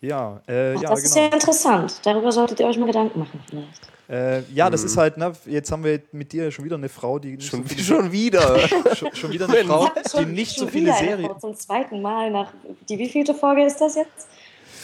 Ja, 0.02 0.40
äh, 0.46 0.74
Ach, 0.76 0.82
ja, 0.82 0.90
das 0.90 1.02
ist 1.04 1.16
ja 1.16 1.22
genau. 1.24 1.34
interessant. 1.34 2.00
Darüber 2.04 2.30
solltet 2.30 2.60
ihr 2.60 2.66
euch 2.66 2.78
mal 2.78 2.86
Gedanken 2.86 3.18
machen 3.18 3.40
vielleicht. 3.48 3.88
Äh, 4.10 4.42
ja, 4.52 4.68
das 4.70 4.82
ist 4.82 4.96
halt, 4.96 5.16
ne, 5.18 5.32
jetzt 5.46 5.70
haben 5.70 5.84
wir 5.84 6.00
mit 6.10 6.32
dir 6.32 6.50
schon 6.50 6.64
wieder 6.64 6.74
eine 6.76 6.88
Frau, 6.88 7.18
die 7.20 7.36
nicht 7.36 7.44
Schon, 7.48 7.62
so 7.62 7.68
viele, 7.68 7.82
schon 7.84 8.10
wieder. 8.12 8.58
schon, 8.96 9.14
schon 9.14 9.30
wieder 9.32 9.48
eine 9.48 9.64
Frau, 9.64 9.88
die 10.18 10.24
nicht 10.26 10.56
so 10.58 10.66
viele 10.66 10.92
Serien. 10.94 11.30
Zum 11.40 11.54
zweiten 11.54 12.02
Mal 12.02 12.30
nach. 12.30 12.52
Die 12.88 12.98
wievielte 12.98 13.34
Folge 13.34 13.64
ist 13.64 13.80
das 13.80 13.94
jetzt? 13.94 14.28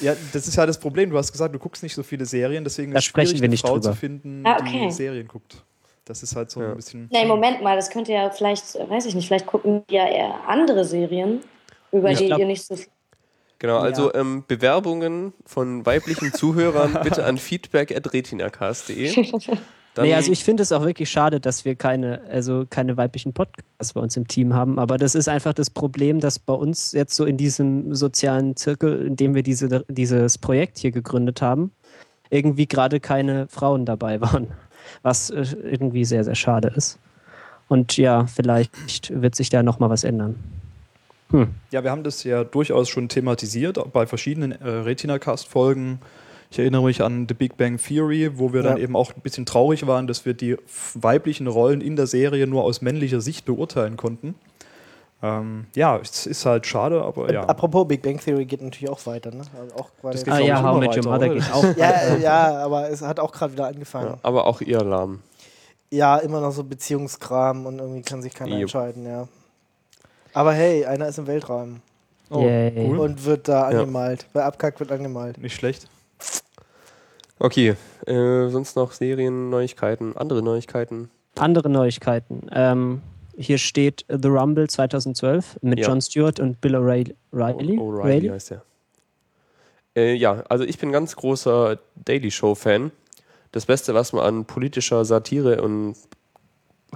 Ja, 0.01 0.15
das 0.33 0.47
ist 0.47 0.55
ja 0.57 0.65
das 0.65 0.79
Problem. 0.79 1.11
Du 1.11 1.17
hast 1.19 1.33
gesagt, 1.33 1.53
du 1.55 1.59
guckst 1.59 1.83
nicht 1.83 1.95
so 1.95 2.03
viele 2.05 2.25
Serien, 2.25 2.63
deswegen 2.63 2.93
Da 2.93 2.99
ist 2.99 3.05
es 3.07 3.11
schwierig, 3.11 3.33
wir 3.35 3.39
eine 3.41 3.49
nicht 3.49 3.63
Frau 3.67 3.75
drüber. 3.79 3.91
zu 3.91 3.95
finden, 3.97 4.43
Ah, 4.47 4.59
okay. 4.61 4.85
die 4.87 4.91
Serien 4.93 5.27
guckt. 5.27 5.57
Das 6.05 6.23
ist 6.23 6.37
halt 6.37 6.51
so 6.51 6.63
Ja. 6.63 6.69
ein 6.71 6.77
bisschen. 6.77 7.09
Nee, 7.11 7.25
Moment 7.25 7.63
mal, 7.63 7.75
das 7.75 7.91
könnt 7.91 8.09
ihr 8.09 8.15
ja 8.15 8.31
vielleicht, 8.31 8.77
äh, 8.77 8.89
weiß 8.89 9.07
ich 9.07 9.15
nicht, 9.17 9.27
vielleicht 9.27 9.47
gucken 9.47 9.83
die 9.91 9.95
ja 9.95 10.07
eher 10.07 10.35
andere 10.47 10.85
Serien, 10.85 11.41
über 11.91 12.11
Ja, 12.13 12.19
die 12.19 12.27
glaub- 12.27 12.39
ihr 12.39 12.47
nicht 12.47 12.63
so 12.65 12.77
viel. 12.77 12.87
Genau, 13.59 13.79
also 13.79 14.13
ähm, 14.15 14.45
Bewerbungen 14.47 15.33
von 15.47 15.87
weiblichen 15.87 16.33
Zuhörern 16.33 16.99
bitte 17.05 17.25
an 17.25 17.39
feedback.retinacast.de. 17.39 19.15
Dann- 19.95 20.05
Nee, 20.05 20.13
also 20.13 20.31
ich 20.31 20.45
finde 20.45 20.63
es 20.63 20.73
auch 20.73 20.85
wirklich 20.85 21.09
schade, 21.09 21.41
dass 21.41 21.65
wir 21.65 21.75
keine, 21.75 22.21
also 22.31 22.67
keine 22.69 22.99
weiblichen 22.99 23.33
Podcasts 23.33 23.95
bei 23.95 24.01
uns 24.03 24.15
im 24.19 24.29
Team 24.29 24.53
haben. 24.53 24.79
Aber 24.79 24.99
das 24.99 25.15
ist 25.15 25.27
einfach 25.27 25.55
das 25.55 25.71
Problem, 25.71 26.21
dass 26.21 26.39
bei 26.39 26.53
uns 26.53 26.93
jetzt 26.93 27.17
so 27.17 27.25
in 27.25 27.39
diesem 27.39 27.95
sozialen 27.95 28.57
Zirkel, 28.57 29.07
in 29.07 29.17
dem 29.17 29.35
wir 29.35 29.43
diese, 29.43 29.87
dieses 29.89 30.37
Projekt 30.37 30.77
hier 30.77 30.91
gegründet 30.91 31.41
haben, 31.41 31.71
irgendwie 32.29 32.67
gerade 32.67 33.01
keine 33.01 33.49
Frauen 33.49 33.87
dabei 33.87 34.21
waren. 34.21 34.49
Was 35.03 35.31
äh, 35.31 35.47
irgendwie 35.63 36.05
sehr, 36.05 36.25
sehr 36.25 36.35
schade 36.35 36.69
ist. 36.77 36.99
Und 37.69 37.97
ja, 37.97 38.27
vielleicht 38.27 39.23
wird 39.23 39.35
sich 39.35 39.49
da 39.49 39.63
nochmal 39.63 39.89
was 39.89 40.05
ändern. 40.05 40.35
Hm. 41.31 41.49
Ja, 41.73 41.83
wir 41.83 41.91
haben 41.91 42.05
das 42.05 42.23
ja 42.25 42.45
durchaus 42.45 42.89
schon 42.89 43.09
thematisiert 43.09 43.79
bei 43.93 44.07
verschiedenen 44.07 44.53
äh, 44.53 44.69
Retina-Cast-Folgen. 44.69 45.99
Ich 46.51 46.59
erinnere 46.61 46.85
mich 46.85 47.03
an 47.03 47.27
The 47.29 47.35
Big 47.35 47.57
Bang 47.57 47.79
Theory, 47.79 48.39
wo 48.39 48.53
wir 48.53 48.63
dann 48.63 48.77
Ja. 48.77 48.85
eben 48.85 48.95
auch 48.95 49.13
ein 49.15 49.21
bisschen 49.21 49.47
traurig 49.47 49.87
waren, 49.89 50.07
dass 50.07 50.25
wir 50.25 50.35
die 50.35 50.57
weiblichen 50.95 51.49
Rollen 51.49 51.81
in 51.81 51.97
der 51.97 52.07
Serie 52.07 52.47
nur 52.47 52.63
aus 52.63 52.81
männlicher 52.83 53.21
Sicht 53.21 53.45
beurteilen 53.45 53.97
konnten. 53.97 54.37
Ähm, 55.23 55.67
ja, 55.75 55.97
es 55.97 56.27
ist 56.27 56.45
halt 56.47 56.67
schade, 56.67 57.03
aber 57.03 57.33
ja. 57.33 57.43
Apropos 57.45 57.89
Big 57.89 58.03
Bang 58.03 58.21
Theory 58.21 58.45
geht 58.45 58.61
natürlich 58.63 58.89
auch 58.91 59.05
weiter, 59.07 59.31
ne? 59.33 59.43
Also 59.59 59.75
auch 59.77 59.91
Das 60.03 60.23
geht, 60.25 60.33
Ah 60.33 60.39
ja, 60.39 60.63
How 60.63 60.77
immer 60.77 60.87
Met 60.87 60.97
Your 60.97 61.11
Mother 61.11 61.29
geht 61.31 61.53
auch. 61.53 61.65
ja, 61.77 62.17
ja, 62.17 62.59
aber 62.59 62.91
es 62.91 63.01
hat 63.03 63.19
auch 63.19 63.33
gerade 63.33 63.55
wieder 63.55 63.67
angefangen. 63.67 64.11
Ja, 64.11 64.19
aber 64.23 64.47
auch 64.47 64.61
eher 64.61 64.85
lahm. 64.85 65.21
Ja. 65.91 66.19
immer 66.19 66.41
noch 66.41 66.53
so 66.53 66.63
Beziehungskram 66.65 67.65
und 67.67 67.79
irgendwie 67.79 68.03
kann 68.03 68.21
sich 68.23 68.35
keiner 68.35 68.53
Jupp. 68.53 68.63
entscheiden, 68.63 69.07
ja. 69.07 69.27
Aber 70.37 70.53
hey, 70.53 70.85
einer 70.85 71.09
ist 71.09 71.19
im 71.19 71.27
Weltraum 71.27 71.81
Oh, 72.29 72.43
Yay. 72.43 72.87
cool. 72.89 72.99
und 72.99 73.25
wird 73.25 73.49
da 73.49 73.71
Ja. 73.71 73.79
angemalt. 73.79 74.27
Bei 74.35 74.45
Abkack 74.45 74.79
wird 74.81 74.93
angemalt. 74.93 75.39
Nicht 75.39 75.55
schlecht. 75.55 75.89
Okay, 77.39 77.75
äh, 78.07 78.49
sonst 78.49 78.77
noch 78.77 78.93
Serien, 78.93 79.49
Neuigkeiten, 79.49 80.15
andere 80.17 80.43
Neuigkeiten. 80.43 81.11
Andere 81.39 81.71
Neuigkeiten. 81.71 82.49
Ähm, 82.53 83.01
hier 83.37 83.57
steht 83.59 84.05
The 84.09 84.29
Rumble 84.29 84.69
2012 84.69 85.59
mit 85.63 85.79
Ja. 85.81 85.89
Jon 85.89 86.03
Stewart 86.03 86.39
und 86.39 86.61
Bill 86.61 86.77
O'Reilly. 86.77 87.15
O'Reilly? 87.33 87.79
O'Reilly 87.79 87.79
O'Reilly? 87.79 88.31
heißt 88.31 88.51
der. 88.51 88.63
Äh, 89.97 90.15
ja, 90.15 90.45
also 90.51 90.65
ich 90.65 90.79
bin 90.79 90.93
ganz 90.93 91.17
großer 91.17 91.79
Daily 91.95 92.31
Show-Fan. 92.31 92.91
Das 93.53 93.65
Beste, 93.65 93.95
was 93.95 94.13
man 94.13 94.23
an 94.25 94.45
politischer 94.45 95.05
Satire 95.07 95.63
und 95.63 95.95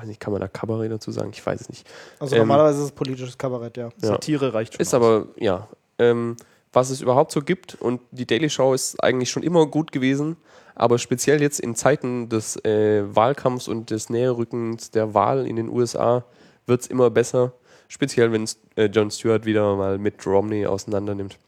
weiß 0.01 0.09
nicht, 0.09 0.21
kann 0.21 0.33
man 0.33 0.41
da 0.41 0.49
Kabarett 0.49 0.91
dazu 0.91 1.11
sagen? 1.11 1.31
Ich 1.33 1.45
weiß 1.45 1.61
es 1.61 1.69
nicht. 1.69 1.87
Also 2.19 2.35
Ähm, 2.35 2.43
normalerweise 2.43 2.79
ist 2.79 2.85
es 2.87 2.93
politisches 2.93 3.37
Kabarett, 3.39 3.77
ja. 3.77 3.91
Ja. 4.01 4.09
Satire 4.09 4.55
reicht 4.55 4.75
schon. 4.75 4.81
Ist 4.81 4.95
aus. 4.95 5.03
aber, 5.03 5.27
ja, 5.37 5.69
ähm, 5.99 6.37
was 6.73 6.91
es 6.91 7.01
überhaupt 7.01 7.33
so 7.33 7.43
gibt. 7.43 7.75
Und 7.75 8.01
die 8.11 8.27
Daily 8.27 8.49
Show 8.51 8.75
ist 8.75 9.03
eigentlich 9.03 9.31
schon 9.31 9.43
immer 9.43 9.67
gut 9.67 9.93
gewesen. 9.93 10.37
Aber 10.75 10.99
speziell 10.99 11.43
jetzt 11.43 11.61
in 11.61 11.75
Zeiten 11.75 12.29
des 12.29 12.57
äh, 12.65 13.05
Wahlkampfs 13.15 13.69
und 13.69 13.91
des 13.91 14.09
Näherrückens 14.09 14.91
der 14.91 15.15
Wahl 15.15 15.47
in 15.47 15.57
den 15.57 15.69
USA 15.69 16.25
wird 16.67 16.83
es 16.83 16.87
immer 16.87 17.11
besser. 17.11 17.53
Speziell, 17.89 18.33
wenn 18.33 18.49
äh, 18.77 18.87
Jon 18.87 19.11
Stewart 19.11 19.45
wieder 19.45 19.77
mal 19.77 19.99
mit 19.99 20.25
Romney 20.27 20.65
auseinandernimmt. 20.67 21.39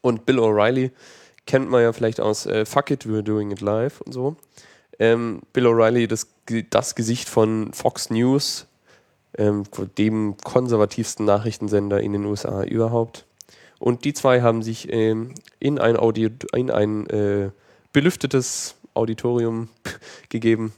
Und 0.00 0.24
Bill 0.24 0.38
O'Reilly 0.38 0.92
kennt 1.46 1.68
man 1.68 1.82
ja 1.82 1.92
vielleicht 1.92 2.20
aus 2.20 2.46
äh, 2.46 2.64
Fuck 2.64 2.90
It, 2.90 3.06
We're 3.06 3.22
Doing 3.22 3.50
It 3.50 3.60
Live 3.60 4.00
und 4.00 4.12
so. 4.12 4.36
Ähm, 4.98 5.40
Bill 5.52 5.66
O'Reilly, 5.66 6.06
das, 6.06 6.28
das 6.70 6.94
Gesicht 6.94 7.28
von 7.28 7.72
Fox 7.72 8.10
News, 8.10 8.66
ähm, 9.36 9.64
dem 9.98 10.36
konservativsten 10.42 11.24
Nachrichtensender 11.24 12.00
in 12.00 12.12
den 12.12 12.24
USA 12.24 12.62
überhaupt. 12.62 13.26
Und 13.78 14.04
die 14.04 14.14
zwei 14.14 14.42
haben 14.42 14.62
sich 14.62 14.92
ähm, 14.92 15.34
in 15.58 15.78
ein, 15.78 15.96
Audi 15.96 16.30
in 16.54 16.70
ein 16.70 17.06
äh, 17.10 17.50
belüftetes 17.92 18.76
Auditorium 18.94 19.68
gegeben. 20.28 20.72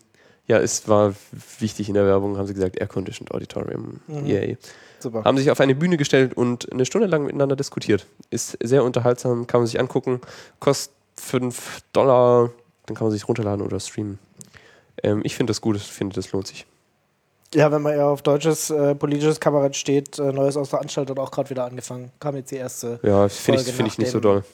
Ja, 0.48 0.59
es 0.59 0.88
war 0.88 1.14
wichtig 1.59 1.88
in 1.88 1.94
der 1.94 2.07
Werbung, 2.07 2.38
haben 2.38 2.46
sie 2.46 2.55
gesagt, 2.55 2.76
Air-Conditioned 2.79 3.33
Auditorium. 3.33 4.00
Mhm. 4.07 4.26
Yay. 4.26 4.59
Super. 5.00 5.24
Haben 5.24 5.37
sich 5.38 5.50
auf 5.50 5.61
eine 5.61 5.74
Bühne 5.74 5.96
gestellt 5.96 6.35
und 6.37 6.72
eine 6.72 6.87
Stunde 6.87 7.07
lang 7.07 7.24
miteinander 7.24 7.57
diskutiert. 7.57 8.07
Ist 8.31 8.57
sehr 8.62 8.85
unterhaltsam, 8.85 9.46
kann 9.46 9.61
man 9.61 9.66
sich 9.66 9.79
angucken. 9.79 10.20
Kostet 10.61 10.94
5 11.16 11.81
Dollar, 11.92 12.50
dann 12.87 12.96
kann 12.96 13.07
man 13.07 13.12
sich 13.12 13.29
runterladen 13.29 13.64
oder 13.64 13.81
streamen. 13.81 14.18
Ähm, 15.02 15.20
ich 15.24 15.37
finde 15.37 15.50
das 15.50 15.61
gut, 15.61 15.76
ich 15.76 15.82
finde, 15.82 16.14
das 16.14 16.32
lohnt 16.32 16.46
sich. 16.46 16.66
Ja, 17.54 17.70
wenn 17.70 17.80
man 17.82 17.92
eher 17.94 18.06
auf 18.06 18.22
deutsches 18.22 18.70
äh, 18.70 18.94
politisches 18.94 19.38
Kabarett 19.40 19.76
steht, 19.76 20.18
äh, 20.18 20.32
Neues 20.32 20.56
aus 20.56 20.70
der 20.70 20.80
Anstalt 20.80 21.09
hat 21.11 21.18
auch 21.18 21.30
gerade 21.30 21.48
wieder 21.50 21.64
angefangen. 21.64 22.11
Kam 22.18 22.37
jetzt 22.37 22.50
die 22.50 22.56
erste. 22.56 22.98
Ja, 23.02 23.28
finde 23.28 23.61
ich, 23.62 23.72
find 23.72 23.88
ich 23.88 23.98
nicht 23.98 24.11
so 24.11 24.20
doll. 24.20 24.44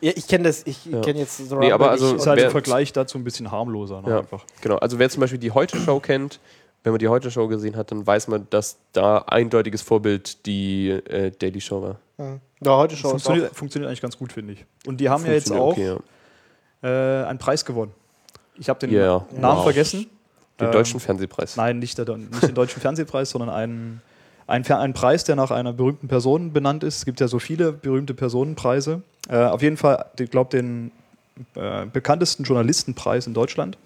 Ja, 0.00 0.12
ich 0.14 0.26
kenne 0.26 0.44
das, 0.44 0.62
ich 0.66 0.84
Ja. 0.86 1.00
kenne 1.00 1.20
jetzt 1.20 1.36
The 1.38 1.54
Nee, 1.56 1.72
aber 1.72 1.90
also- 1.90 2.16
ist 2.16 2.26
halt 2.26 2.40
im 2.40 2.50
Vergleich 2.50 2.92
dazu 2.92 3.16
ein 3.16 3.24
bisschen 3.24 3.50
harmloser. 3.50 4.02
Ne, 4.02 4.10
Ja. 4.10 4.18
einfach. 4.18 4.44
Genau, 4.60 4.76
also 4.76 4.98
wer 4.98 5.08
zum 5.08 5.20
Beispiel 5.20 5.38
die 5.38 5.52
Heute-Show 5.52 6.00
kennt, 6.00 6.38
wenn 6.82 6.92
man 6.92 6.98
die 6.98 7.08
Heute-Show 7.08 7.48
gesehen 7.48 7.76
hat, 7.76 7.90
dann 7.90 8.06
weiß 8.06 8.28
man, 8.28 8.46
dass 8.50 8.76
da 8.92 9.18
eindeutiges 9.18 9.82
Vorbild 9.82 10.44
die 10.46 10.90
äh, 10.90 11.30
Daily 11.30 11.60
Show 11.60 11.80
war. 11.82 11.96
Mhm. 12.18 12.40
Ja, 12.60 12.76
heute 12.76 12.96
Show 12.96 13.08
ist 13.08 13.14
auch. 13.14 13.20
Funktioniert, 13.22 13.54
funktioniert 13.56 13.88
eigentlich 13.88 14.02
ganz 14.02 14.18
gut, 14.18 14.32
finde 14.32 14.52
ich. 14.54 14.64
Und 14.86 14.98
die 15.00 15.08
haben 15.08 15.24
ja 15.24 15.32
jetzt 15.32 15.50
auch 15.52 15.72
okay, 15.72 15.96
ja. 16.82 17.22
äh, 17.22 17.26
einen 17.26 17.38
Preis 17.38 17.64
gewonnen. 17.64 17.92
Ich 18.58 18.68
habe 18.68 18.78
den 18.80 18.90
Ja, 18.92 19.24
Namen 19.38 19.58
wow. 19.58 19.64
vergessen. 19.64 20.06
Den 20.60 20.66
Ähm, 20.68 20.72
deutschen 20.72 21.00
Fernsehpreis. 21.00 21.56
Nein, 21.56 21.78
nicht, 21.78 21.98
der, 21.98 22.16
nicht 22.16 22.42
den 22.42 22.54
Deutschen 22.54 22.80
Fernsehpreis, 22.82 23.30
sondern 23.30 23.50
einen, 23.50 24.00
einen, 24.46 24.64
einen 24.64 24.94
Preis, 24.94 25.24
der 25.24 25.36
nach 25.36 25.50
einer 25.50 25.72
berühmten 25.72 26.08
Person 26.08 26.52
benannt 26.52 26.82
ist. 26.82 26.96
Es 26.98 27.04
gibt 27.04 27.20
ja 27.20 27.28
so 27.28 27.38
viele 27.38 27.72
berühmte 27.72 28.14
Personenpreise. 28.14 29.02
Äh, 29.28 29.36
auf 29.44 29.60
jeden 29.62 29.76
Fall, 29.76 30.06
ich 30.18 30.30
glaube, 30.30 30.50
den 30.56 30.92
äh, 31.54 31.84
bekanntesten 31.86 32.44
Journalistenpreis 32.44 33.26
in 33.26 33.34
Deutschland. 33.34 33.76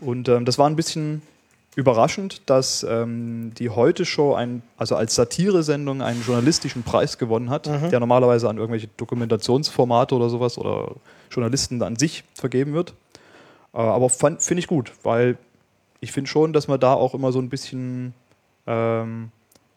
Und 0.00 0.28
ähm, 0.28 0.44
das 0.44 0.58
war 0.58 0.68
ein 0.68 0.76
bisschen 0.76 1.22
überraschend, 1.76 2.42
dass 2.46 2.84
ähm, 2.88 3.52
die 3.56 3.70
Heute-Show 3.70 4.34
ein, 4.34 4.62
also 4.76 4.96
als 4.96 5.14
Satiresendung 5.14 6.02
einen 6.02 6.22
journalistischen 6.22 6.82
Preis 6.82 7.16
gewonnen 7.16 7.48
hat, 7.48 7.68
Mhm. 7.68 7.90
der 7.90 8.00
normalerweise 8.00 8.48
an 8.50 8.56
irgendwelche 8.58 8.88
Dokumentationsformate 8.96 10.14
oder 10.14 10.28
sowas 10.28 10.58
oder 10.58 10.92
Journalisten 11.30 11.80
an 11.82 11.96
sich 11.96 12.24
vergeben 12.34 12.72
wird. 12.74 12.92
Äh, 13.72 13.78
aber 13.78 14.08
finde 14.10 14.58
ich 14.58 14.66
gut, 14.66 14.92
weil 15.02 15.36
ich 16.00 16.12
finde 16.12 16.28
schon, 16.30 16.52
dass 16.52 16.66
man 16.68 16.80
da 16.80 16.94
auch 16.94 17.14
immer 17.14 17.30
so 17.32 17.38
ein 17.40 17.48
bisschen 17.48 18.14
ähm, 18.66 19.30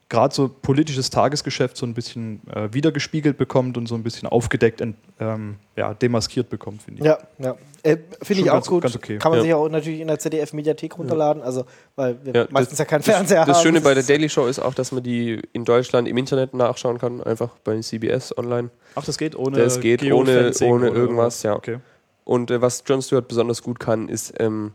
gerade 0.10 0.34
so 0.36 0.48
politisches 0.48 1.10
Tagesgeschäft 1.10 1.76
so 1.76 1.86
ein 1.88 1.94
bisschen 1.96 2.42
äh, 2.54 2.72
wiedergespiegelt 2.72 3.36
bekommt 3.36 3.78
und 3.78 3.88
so 3.88 3.96
ein 3.96 4.04
bisschen 4.04 4.30
aufgedeckt, 4.30 4.80
ent, 4.80 4.96
ähm, 5.20 5.56
ja, 5.76 5.94
demaskiert 5.96 6.50
bekommt, 6.50 6.84
finde 6.84 7.02
ich. 7.02 7.06
Ja, 7.08 7.18
ja. 7.40 7.56
Äh, 7.82 7.98
Finde 8.22 8.44
ich 8.44 8.50
auch 8.52 8.54
ganz- 8.56 8.68
gut. 8.68 8.84
ganz 8.84 8.96
okay. 8.96 9.18
Kann 9.18 9.32
man 9.32 9.40
Ja. 9.40 9.44
sich 9.44 9.54
auch 9.56 9.68
natürlich 9.68 10.00
in 10.02 10.08
der 10.08 10.20
ZDF-Mediathek 10.20 10.98
runterladen, 10.98 11.42
also 11.42 11.66
weil 11.96 12.18
wir 12.24 12.34
Ja, 12.34 12.48
meistens 12.52 12.78
das- 12.78 12.80
ja 12.80 12.86
keinen 12.86 13.02
Fernseher 13.02 13.42
haben. 13.42 13.48
Das 13.48 13.62
Schöne 13.64 13.82
bei 13.82 13.94
der 13.96 14.04
Daily 14.04 14.30
Show 14.30 14.46
ist 14.46 14.60
auch, 14.60 14.74
dass 14.76 14.92
man 14.92 15.02
die 15.04 15.42
in 15.52 15.66
Deutschland 15.66 16.08
im 16.08 16.16
Internet 16.18 16.54
nachschauen 16.54 17.00
kann, 17.00 17.22
einfach 17.24 17.50
bei 17.64 17.80
CBS 17.82 18.38
online. 18.38 18.70
Ach, 18.96 19.04
das 19.04 19.18
geht 19.18 19.36
ohne 19.36 19.58
Das 19.58 19.80
geht 19.82 20.04
ohne, 20.04 20.52
ohne 20.62 20.92
oder 20.92 20.96
irgendwas, 20.96 21.42
ja. 21.44 21.56
Okay. 21.56 21.80
Und 22.26 22.52
äh, 22.52 22.62
was 22.62 22.84
Jon 22.86 23.02
Stewart 23.02 23.28
besonders 23.28 23.64
gut 23.64 23.80
kann, 23.80 24.10
ist 24.10 24.34
ähm, 24.40 24.74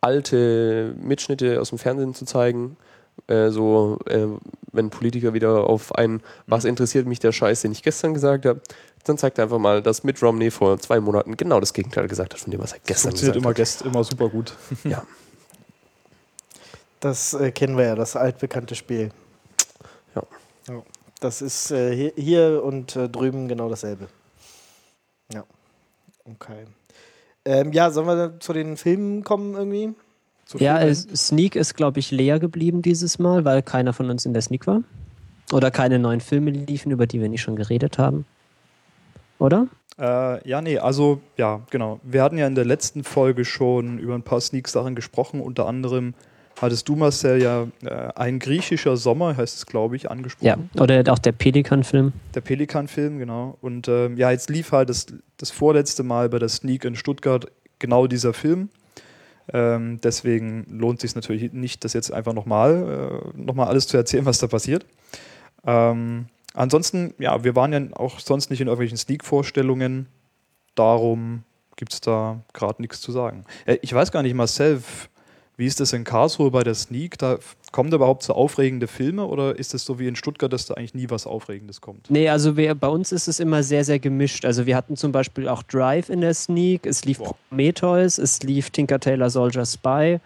alte 0.00 0.94
Mitschnitte 0.98 1.60
aus 1.60 1.70
dem 1.70 1.78
Fernsehen 1.78 2.14
zu 2.14 2.24
zeigen. 2.24 2.76
Äh, 3.28 3.50
so, 3.50 3.98
äh, 4.06 4.26
wenn 4.72 4.90
Politiker 4.90 5.34
wieder 5.34 5.68
auf 5.68 5.94
einen, 5.94 6.22
was 6.46 6.64
interessiert 6.64 7.06
mich 7.06 7.18
der 7.18 7.32
Scheiß, 7.32 7.62
den 7.62 7.72
ich 7.72 7.82
gestern 7.82 8.14
gesagt 8.14 8.44
habe, 8.44 8.60
dann 9.04 9.18
zeigt 9.18 9.38
er 9.38 9.44
einfach 9.44 9.58
mal, 9.58 9.82
dass 9.82 10.04
Mitt 10.04 10.22
Romney 10.22 10.50
vor 10.50 10.78
zwei 10.78 11.00
Monaten 11.00 11.36
genau 11.36 11.60
das 11.60 11.72
Gegenteil 11.72 12.08
gesagt 12.08 12.34
hat 12.34 12.40
von 12.40 12.50
dem, 12.50 12.60
was 12.60 12.72
er 12.72 12.80
gestern 12.80 13.12
Funktioniert 13.12 13.34
gesagt 13.34 13.44
immer, 13.44 13.50
hat. 13.50 13.56
gest, 13.56 13.82
immer 13.82 14.04
super 14.04 14.28
gut. 14.28 14.54
Ja. 14.84 15.04
Das 17.00 17.34
äh, 17.34 17.52
kennen 17.52 17.76
wir 17.76 17.84
ja, 17.84 17.94
das 17.94 18.16
altbekannte 18.16 18.74
Spiel. 18.74 19.10
Ja. 20.14 20.22
Ja. 20.68 20.82
Das 21.20 21.42
ist 21.42 21.70
äh, 21.70 21.94
hier, 21.94 22.12
hier 22.16 22.62
und 22.64 22.96
äh, 22.96 23.08
drüben 23.08 23.48
genau 23.48 23.68
dasselbe. 23.68 24.08
Ja. 25.32 25.44
Okay. 26.24 26.64
Ähm, 27.46 27.72
ja, 27.72 27.90
sollen 27.90 28.08
wir 28.08 28.40
zu 28.40 28.52
den 28.52 28.76
Filmen 28.76 29.22
kommen 29.22 29.54
irgendwie? 29.54 29.94
Zu 30.44 30.58
Ja, 30.58 30.80
äh, 30.80 30.92
Sneak 30.94 31.54
ist, 31.54 31.74
glaube 31.74 32.00
ich, 32.00 32.10
leer 32.10 32.40
geblieben 32.40 32.82
dieses 32.82 33.20
Mal, 33.20 33.44
weil 33.44 33.62
keiner 33.62 33.92
von 33.92 34.10
uns 34.10 34.26
in 34.26 34.32
der 34.32 34.42
Sneak 34.42 34.66
war. 34.66 34.82
Oder 35.52 35.70
keine 35.70 36.00
neuen 36.00 36.20
Filme 36.20 36.50
liefen, 36.50 36.90
über 36.90 37.06
die 37.06 37.20
wir 37.20 37.28
nicht 37.28 37.42
schon 37.42 37.54
geredet 37.54 37.98
haben. 37.98 38.26
Oder? 39.38 39.68
Äh, 39.98 40.46
ja, 40.48 40.60
nee, 40.60 40.78
also, 40.78 41.20
ja, 41.36 41.60
genau. 41.70 42.00
Wir 42.02 42.24
hatten 42.24 42.36
ja 42.36 42.48
in 42.48 42.56
der 42.56 42.64
letzten 42.64 43.04
Folge 43.04 43.44
schon 43.44 43.98
über 43.98 44.14
ein 44.14 44.22
paar 44.22 44.40
Sneak-Sachen 44.40 44.96
gesprochen. 44.96 45.40
Unter 45.40 45.66
anderem 45.66 46.14
hattest 46.60 46.88
du, 46.88 46.96
Marcel, 46.96 47.42
ja 47.42 47.66
äh, 47.84 48.12
ein 48.14 48.38
griechischer 48.38 48.96
Sommer, 48.96 49.36
heißt 49.36 49.56
es, 49.56 49.66
glaube 49.66 49.96
ich, 49.96 50.10
angesprochen. 50.10 50.70
Ja. 50.74 50.82
Oder 50.82 51.12
auch 51.12 51.18
der 51.18 51.32
Pelikan-Film. 51.32 52.12
Der 52.34 52.40
Pelikan-Film, 52.40 53.18
genau. 53.18 53.58
Und 53.60 53.88
ähm, 53.88 54.16
ja, 54.16 54.30
jetzt 54.30 54.50
lief 54.50 54.72
halt 54.72 54.88
das, 54.88 55.06
das 55.36 55.50
vorletzte 55.50 56.02
Mal 56.02 56.28
bei 56.28 56.38
der 56.38 56.48
Sneak 56.48 56.84
in 56.84 56.96
Stuttgart 56.96 57.46
genau 57.78 58.06
dieser 58.06 58.32
Film. 58.32 58.70
Ähm, 59.52 60.00
deswegen 60.02 60.66
lohnt 60.68 61.00
sich 61.00 61.14
natürlich 61.14 61.52
nicht, 61.52 61.84
das 61.84 61.92
jetzt 61.92 62.12
einfach 62.12 62.32
nochmal 62.32 63.32
äh, 63.34 63.38
noch 63.38 63.54
mal 63.54 63.66
alles 63.66 63.86
zu 63.86 63.96
erzählen, 63.96 64.26
was 64.26 64.38
da 64.38 64.48
passiert. 64.48 64.86
Ähm, 65.64 66.26
ansonsten, 66.54 67.14
ja, 67.18 67.44
wir 67.44 67.54
waren 67.54 67.72
ja 67.72 67.80
auch 67.96 68.18
sonst 68.18 68.50
nicht 68.50 68.60
in 68.60 68.66
irgendwelchen 68.66 68.96
Sneak-Vorstellungen. 68.96 70.06
Darum 70.74 71.44
gibt 71.76 71.92
es 71.92 72.00
da 72.00 72.40
gerade 72.54 72.82
nichts 72.82 73.00
zu 73.00 73.12
sagen. 73.12 73.44
Äh, 73.66 73.78
ich 73.82 73.92
weiß 73.92 74.10
gar 74.10 74.22
nicht, 74.22 74.34
Marcel, 74.34 74.82
wie 75.56 75.66
ist 75.66 75.80
das 75.80 75.92
in 75.94 76.04
Karlsruhe 76.04 76.50
bei 76.50 76.62
der 76.62 76.74
Sneak? 76.74 77.16
Da 77.18 77.38
kommen 77.72 77.90
da 77.90 77.96
überhaupt 77.96 78.22
so 78.22 78.34
aufregende 78.34 78.86
Filme 78.86 79.24
oder 79.24 79.58
ist 79.58 79.72
es 79.72 79.84
so 79.84 79.98
wie 79.98 80.06
in 80.06 80.14
Stuttgart, 80.14 80.52
dass 80.52 80.66
da 80.66 80.74
eigentlich 80.74 80.94
nie 80.94 81.08
was 81.08 81.26
Aufregendes 81.26 81.80
kommt? 81.80 82.10
Nee, 82.10 82.28
also 82.28 82.56
wir, 82.56 82.74
bei 82.74 82.88
uns 82.88 83.10
ist 83.10 83.26
es 83.26 83.40
immer 83.40 83.62
sehr, 83.62 83.84
sehr 83.84 83.98
gemischt. 83.98 84.44
Also 84.44 84.66
wir 84.66 84.76
hatten 84.76 84.96
zum 84.96 85.12
Beispiel 85.12 85.48
auch 85.48 85.62
Drive 85.62 86.10
in 86.10 86.20
der 86.20 86.34
Sneak, 86.34 86.84
es 86.84 87.04
lief 87.04 87.18
Boah. 87.18 87.34
Prometheus, 87.48 88.18
es 88.18 88.42
lief 88.42 88.70
Tinker 88.70 89.00
Tailor 89.00 89.30
Soldier 89.30 89.64
Spy. 89.64 90.20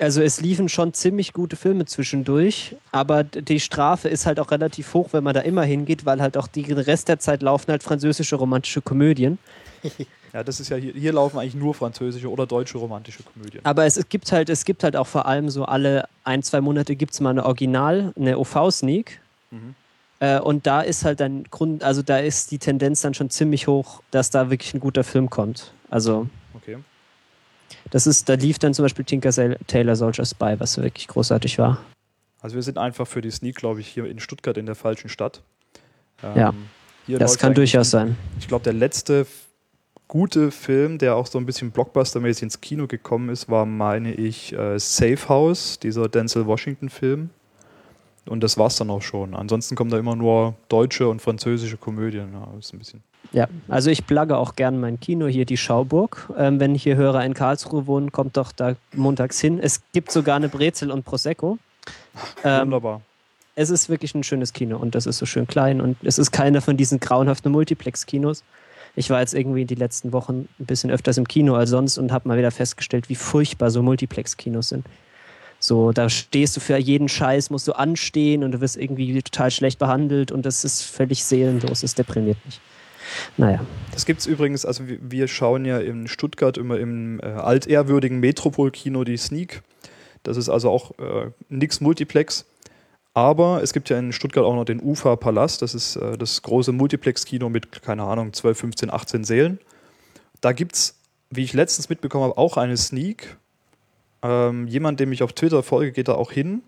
Also 0.00 0.22
es 0.22 0.40
liefen 0.40 0.68
schon 0.68 0.94
ziemlich 0.94 1.32
gute 1.34 1.56
Filme 1.56 1.84
zwischendurch, 1.84 2.74
aber 2.90 3.22
die 3.22 3.60
Strafe 3.60 4.08
ist 4.08 4.24
halt 4.24 4.40
auch 4.40 4.50
relativ 4.50 4.94
hoch, 4.94 5.10
wenn 5.12 5.22
man 5.22 5.34
da 5.34 5.40
immer 5.40 5.62
hingeht, 5.62 6.06
weil 6.06 6.22
halt 6.22 6.38
auch 6.38 6.46
die 6.48 6.62
den 6.62 6.78
Rest 6.78 7.08
der 7.08 7.18
Zeit 7.18 7.42
laufen 7.42 7.70
halt 7.70 7.82
französische 7.82 8.36
romantische 8.36 8.80
Komödien. 8.80 9.38
Ja, 10.32 10.44
das 10.44 10.60
ist 10.60 10.68
ja 10.68 10.76
hier, 10.76 10.92
hier 10.92 11.12
laufen 11.12 11.38
eigentlich 11.38 11.54
nur 11.56 11.74
französische 11.74 12.30
oder 12.30 12.46
deutsche 12.46 12.78
romantische 12.78 13.22
Komödien. 13.24 13.64
Aber 13.64 13.84
es, 13.84 13.96
es 13.96 14.08
gibt 14.08 14.30
halt, 14.30 14.48
es 14.48 14.64
gibt 14.64 14.84
halt 14.84 14.94
auch 14.96 15.06
vor 15.06 15.26
allem 15.26 15.48
so 15.50 15.64
alle 15.64 16.08
ein, 16.24 16.42
zwei 16.42 16.60
Monate 16.60 16.94
gibt 16.96 17.12
es 17.14 17.20
mal 17.20 17.30
eine 17.30 17.44
Original, 17.44 18.12
eine 18.16 18.38
OV-Sneak. 18.38 19.20
Äh, 20.20 20.38
und 20.38 20.66
da 20.66 20.82
ist 20.82 21.04
halt 21.04 21.18
dann 21.20 21.44
Grund, 21.44 21.82
also 21.82 22.02
da 22.02 22.18
ist 22.18 22.50
die 22.52 22.58
Tendenz 22.58 23.00
dann 23.00 23.14
schon 23.14 23.30
ziemlich 23.30 23.66
hoch, 23.66 24.02
dass 24.12 24.30
da 24.30 24.50
wirklich 24.50 24.72
ein 24.74 24.80
guter 24.80 25.02
Film 25.02 25.28
kommt. 25.30 25.72
Also 25.88 26.28
Okay. 26.54 26.78
das 27.90 28.06
ist, 28.06 28.28
da 28.28 28.34
lief 28.34 28.58
dann 28.60 28.72
zum 28.74 28.84
Beispiel 28.84 29.04
Tinker 29.04 29.30
Taylor 29.66 29.96
Soldier 29.96 30.24
Spy, 30.26 30.54
was 30.58 30.76
wirklich 30.78 31.08
großartig 31.08 31.58
war. 31.58 31.78
Also 32.42 32.54
wir 32.54 32.62
sind 32.62 32.78
einfach 32.78 33.06
für 33.08 33.20
die 33.20 33.30
Sneak, 33.30 33.56
glaube 33.56 33.80
ich, 33.80 33.88
hier 33.88 34.04
in 34.06 34.20
Stuttgart 34.20 34.56
in 34.56 34.66
der 34.66 34.74
falschen 34.76 35.08
Stadt. 35.08 35.42
Ähm, 36.22 36.66
Ja, 37.06 37.18
Das 37.18 37.38
kann 37.38 37.54
durchaus 37.54 37.88
ein- 37.94 38.08
sein. 38.08 38.16
Ich 38.38 38.46
glaube, 38.46 38.62
der 38.62 38.74
letzte 38.74 39.26
gute 40.10 40.50
Film, 40.50 40.98
der 40.98 41.14
auch 41.14 41.26
so 41.26 41.38
ein 41.38 41.46
bisschen 41.46 41.70
blockbustermäßig 41.70 42.42
ins 42.42 42.60
Kino 42.60 42.88
gekommen 42.88 43.28
ist, 43.28 43.48
war, 43.48 43.64
meine 43.64 44.12
ich, 44.12 44.52
äh, 44.52 44.76
Safe 44.76 45.28
House, 45.28 45.78
dieser 45.78 46.08
Denzel 46.08 46.46
Washington-Film. 46.46 47.30
Und 48.26 48.42
das 48.42 48.58
war's 48.58 48.76
dann 48.76 48.90
auch 48.90 49.02
schon. 49.02 49.34
Ansonsten 49.34 49.76
kommen 49.76 49.90
da 49.90 49.98
immer 49.98 50.16
nur 50.16 50.54
deutsche 50.68 51.08
und 51.08 51.22
französische 51.22 51.76
Komödien. 51.76 52.32
Ja, 52.32 52.48
ist 52.58 52.74
ein 52.74 52.80
bisschen. 52.80 53.02
Ja, 53.32 53.46
also 53.68 53.90
ich 53.90 54.04
plagge 54.04 54.36
auch 54.36 54.56
gern 54.56 54.80
mein 54.80 54.98
Kino 54.98 55.28
hier, 55.28 55.44
die 55.44 55.56
Schauburg. 55.56 56.28
Ähm, 56.36 56.58
wenn 56.58 56.74
hier 56.74 56.96
Hörer 56.96 57.24
in 57.24 57.32
Karlsruhe 57.32 57.86
wohnen, 57.86 58.10
kommt 58.10 58.36
doch 58.36 58.50
da 58.50 58.74
montags 58.92 59.38
hin. 59.40 59.60
Es 59.62 59.80
gibt 59.92 60.10
sogar 60.10 60.34
eine 60.36 60.48
Brezel 60.48 60.90
und 60.90 61.04
Prosecco. 61.04 61.58
Ähm, 62.42 62.62
Wunderbar. 62.62 63.00
es 63.54 63.70
ist 63.70 63.88
wirklich 63.88 64.14
ein 64.14 64.24
schönes 64.24 64.52
Kino 64.52 64.76
und 64.76 64.94
das 64.94 65.06
ist 65.06 65.18
so 65.18 65.26
schön 65.26 65.46
klein 65.46 65.80
und 65.80 65.96
es 66.02 66.18
ist 66.18 66.32
keiner 66.32 66.60
von 66.60 66.76
diesen 66.76 66.98
grauenhaften 66.98 67.52
Multiplex-Kinos. 67.52 68.42
Ich 68.96 69.10
war 69.10 69.20
jetzt 69.20 69.34
irgendwie 69.34 69.64
die 69.64 69.74
letzten 69.74 70.12
Wochen 70.12 70.48
ein 70.58 70.66
bisschen 70.66 70.90
öfters 70.90 71.16
im 71.16 71.28
Kino 71.28 71.54
als 71.54 71.70
sonst 71.70 71.98
und 71.98 72.12
habe 72.12 72.28
mal 72.28 72.38
wieder 72.38 72.50
festgestellt, 72.50 73.08
wie 73.08 73.14
furchtbar 73.14 73.70
so 73.70 73.82
Multiplex-Kinos 73.82 74.70
sind. 74.70 74.86
So, 75.58 75.92
da 75.92 76.08
stehst 76.08 76.56
du 76.56 76.60
für 76.60 76.78
jeden 76.78 77.08
Scheiß, 77.08 77.50
musst 77.50 77.68
du 77.68 77.72
anstehen 77.72 78.42
und 78.42 78.52
du 78.52 78.60
wirst 78.60 78.78
irgendwie 78.78 79.22
total 79.22 79.50
schlecht 79.50 79.78
behandelt 79.78 80.32
und 80.32 80.46
das 80.46 80.64
ist 80.64 80.82
völlig 80.82 81.22
seelenlos, 81.22 81.82
das 81.82 81.94
deprimiert 81.94 82.38
mich. 82.46 82.60
Naja, 83.36 83.60
Das 83.92 84.06
gibt 84.06 84.20
es 84.20 84.26
übrigens, 84.26 84.64
also 84.64 84.84
wir, 84.86 85.28
schauen 85.28 85.64
ja 85.64 85.78
in 85.78 86.06
Stuttgart 86.06 86.56
immer 86.56 86.78
im 86.78 87.20
äh, 87.20 87.26
altehrwürdigen 87.26 88.20
Metropol-Kino 88.20 89.04
die 89.04 89.16
Sneak. 89.16 89.62
Das 90.22 90.36
ist 90.36 90.48
also 90.48 90.70
auch 90.70 90.92
äh, 90.98 91.30
nix 91.48 91.80
Multiplex. 91.80 92.46
Aber 93.12 93.62
es 93.62 93.72
gibt 93.72 93.90
ja 93.90 93.98
in 93.98 94.12
Stuttgart 94.12 94.44
auch 94.44 94.54
noch 94.54 94.64
den 94.64 94.80
UFA-Palast. 94.80 95.62
Das 95.62 95.74
ist 95.74 95.96
äh, 95.96 96.16
das 96.16 96.42
große 96.42 96.72
Multiplex-Kino 96.72 97.48
mit, 97.48 97.82
keine 97.82 98.04
Ahnung, 98.04 98.32
12, 98.32 98.58
15, 98.58 98.90
18 98.90 99.24
Sälen. 99.24 99.58
Da 100.40 100.52
gibt 100.52 100.74
es, 100.76 100.94
wie 101.30 101.42
ich 101.42 101.52
letztens 101.52 101.88
mitbekommen 101.88 102.24
habe, 102.24 102.38
auch 102.38 102.56
eine 102.56 102.76
Sneak. 102.76 103.36
Ähm, 104.22 104.66
jemand, 104.68 105.00
dem 105.00 105.12
ich 105.12 105.22
auf 105.22 105.32
Twitter 105.32 105.62
folge, 105.62 105.92
geht 105.92 106.08
da 106.08 106.14
auch 106.14 106.30
hin. 106.30 106.62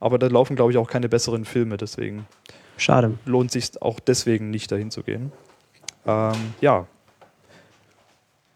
Aber 0.00 0.18
da 0.18 0.26
laufen, 0.28 0.56
glaube 0.56 0.72
ich, 0.72 0.78
auch 0.78 0.88
keine 0.88 1.08
besseren 1.08 1.44
Filme. 1.44 1.76
Deswegen 1.76 2.26
schade. 2.76 3.18
lohnt 3.26 3.50
sich 3.50 3.80
auch 3.82 4.00
deswegen 4.00 4.50
nicht 4.50 4.72
dahin 4.72 4.90
zu 4.90 5.02
gehen. 5.02 5.32
Ähm, 6.06 6.54
ja. 6.60 6.86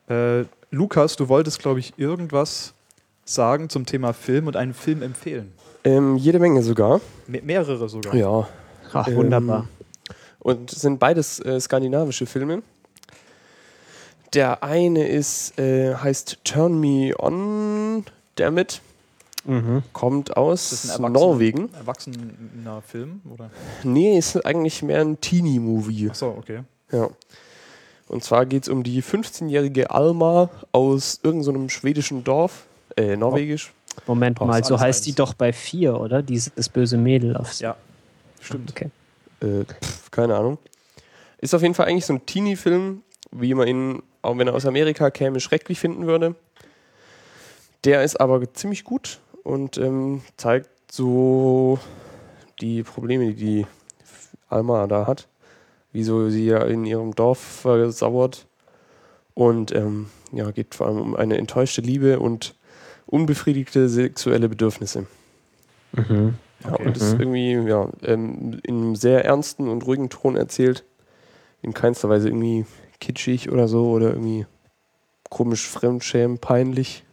Äh, 0.09 0.45
Lukas, 0.71 1.17
du 1.17 1.29
wolltest, 1.29 1.59
glaube 1.59 1.81
ich, 1.81 1.99
irgendwas 1.99 2.75
sagen 3.25 3.69
zum 3.69 3.87
Thema 3.87 4.13
Film 4.13 4.47
und 4.47 4.57
einen 4.57 4.75
Film 4.75 5.03
empfehlen. 5.03 5.53
Ähm, 5.85 6.17
jede 6.17 6.39
Menge 6.39 6.63
sogar. 6.63 7.01
Me 7.27 7.41
mehrere 7.43 7.89
sogar. 7.89 8.15
Ja. 8.15 8.49
Ach, 8.93 9.07
Ähm, 9.09 9.17
wunderbar. 9.17 9.69
Und 10.41 10.73
es 10.73 10.81
sind 10.81 10.99
beides 10.99 11.41
äh, 11.41 11.61
skandinavische 11.61 12.27
Filme. 12.27 12.63
Der 14.35 14.63
eine 14.63 15.09
ist, 15.09 15.59
äh, 15.59 15.95
heißt 15.95 16.39
Turn 16.45 16.79
Me 16.81 17.13
On, 17.19 18.05
Dammit. 18.37 18.81
Mhm. 19.45 19.83
Kommt 19.93 20.29
Ist 20.31 20.37
aus 20.37 20.71
das 20.71 20.91
ein 20.91 21.03
Erwachsener- 21.05 21.09
Norwegen. 21.11 21.71
Erwachsener 21.75 22.83
Film? 22.87 23.23
Oder? 23.33 23.51
Nee, 23.83 24.19
ist 24.19 24.37
eigentlich 24.45 24.83
mehr 24.83 25.01
ein 25.01 25.21
Teenie-Movie. 25.21 26.11
Achso, 26.11 26.29
okay. 26.39 26.61
Ja. 26.93 27.09
Und 28.09 28.23
zwar 28.23 28.45
geht 28.45 28.65
es 28.65 28.69
um 28.69 28.83
die 28.83 29.03
15-jährige 29.03 29.91
Alma 29.91 30.51
aus 30.73 31.21
irgendeinem 31.23 31.69
schwedischen 31.71 32.23
Dorf, 32.23 32.65
äh, 32.97 33.17
norwegisch. 33.17 33.73
Moment 34.07 34.39
Boah, 34.39 34.47
mal, 34.47 34.65
so 34.65 34.79
heißt 34.79 35.07
die 35.07 35.11
eins. 35.11 35.17
doch 35.17 35.35
bei 35.35 35.53
vier, 35.53 35.99
oder? 36.01 36.23
Dieses 36.23 36.69
böse 36.69 36.97
Mädel 36.97 37.37
aufs. 37.37 37.61
Ja, 37.61 37.77
stimmt. 38.41 38.71
Okay. 38.71 38.91
Äh, 39.41 39.65
pf, 39.65 40.11
keine 40.11 40.37
Ahnung. 40.37 40.59
Ist 41.39 41.55
auf 41.55 41.63
jeden 41.63 41.75
Fall 41.75 41.87
eigentlich 41.87 42.07
so 42.07 42.15
ein 42.15 42.27
Teenie-Film, 42.27 43.03
wie 43.33 43.55
man 43.55 43.69
ihn, 43.69 44.03
auch 44.23 44.37
wenn 44.37 44.47
er 44.47 44.55
aus 44.55 44.67
Amerika 44.67 45.11
käme, 45.11 45.41
schrecklich 45.41 45.81
finden 45.81 46.07
würde. 46.07 46.35
Der 47.85 48.05
ist 48.05 48.21
aber 48.21 48.53
ziemlich 48.53 48.85
gut 48.85 49.21
und 49.43 49.79
ähm, 49.79 50.23
zeigt 50.37 50.69
so 50.93 51.79
die 52.61 52.83
Probleme, 52.83 53.33
die 53.33 53.35
die 53.35 53.67
Alma 54.49 54.87
da 54.87 55.07
hat. 55.07 55.29
Wieso 55.93 56.29
sie 56.29 56.47
ja 56.47 56.63
in 56.65 56.85
ihrem 56.85 57.15
Dorf 57.15 57.39
versauert. 57.39 58.47
Und 59.35 59.73
ähm, 59.75 60.11
ja, 60.33 60.51
geht 60.51 60.75
vor 60.75 60.89
allem 60.89 61.01
um 61.01 61.17
eine 61.17 61.39
enttäuschte 61.39 61.81
Liebe 61.81 62.21
und 62.21 62.55
unbefriedigte 63.11 63.89
sexuelle 63.89 64.49
Bedürfnisse. 64.49 65.07
Mhm. 65.93 66.35
Ja, 66.65 66.73
Okay. 66.75 66.87
und 66.87 66.97
ist 66.97 67.19
irgendwie 67.19 67.53
ja, 67.53 67.89
ähm, 68.03 68.61
in 68.63 68.75
einem 68.77 68.97
sehr 68.97 69.25
ernsten 69.25 69.69
und 69.69 69.87
ruhigen 69.87 70.09
Ton 70.11 70.37
erzählt. 70.37 70.85
In 71.63 71.75
keinster 71.75 72.09
Weise 72.09 72.29
irgendwie 72.29 72.65
kitschig 73.01 73.51
oder 73.51 73.67
so 73.69 73.91
oder 73.91 74.11
irgendwie 74.11 74.47
komisch, 75.31 75.67
fremdschämen, 75.69 76.39
peinlich. 76.39 77.05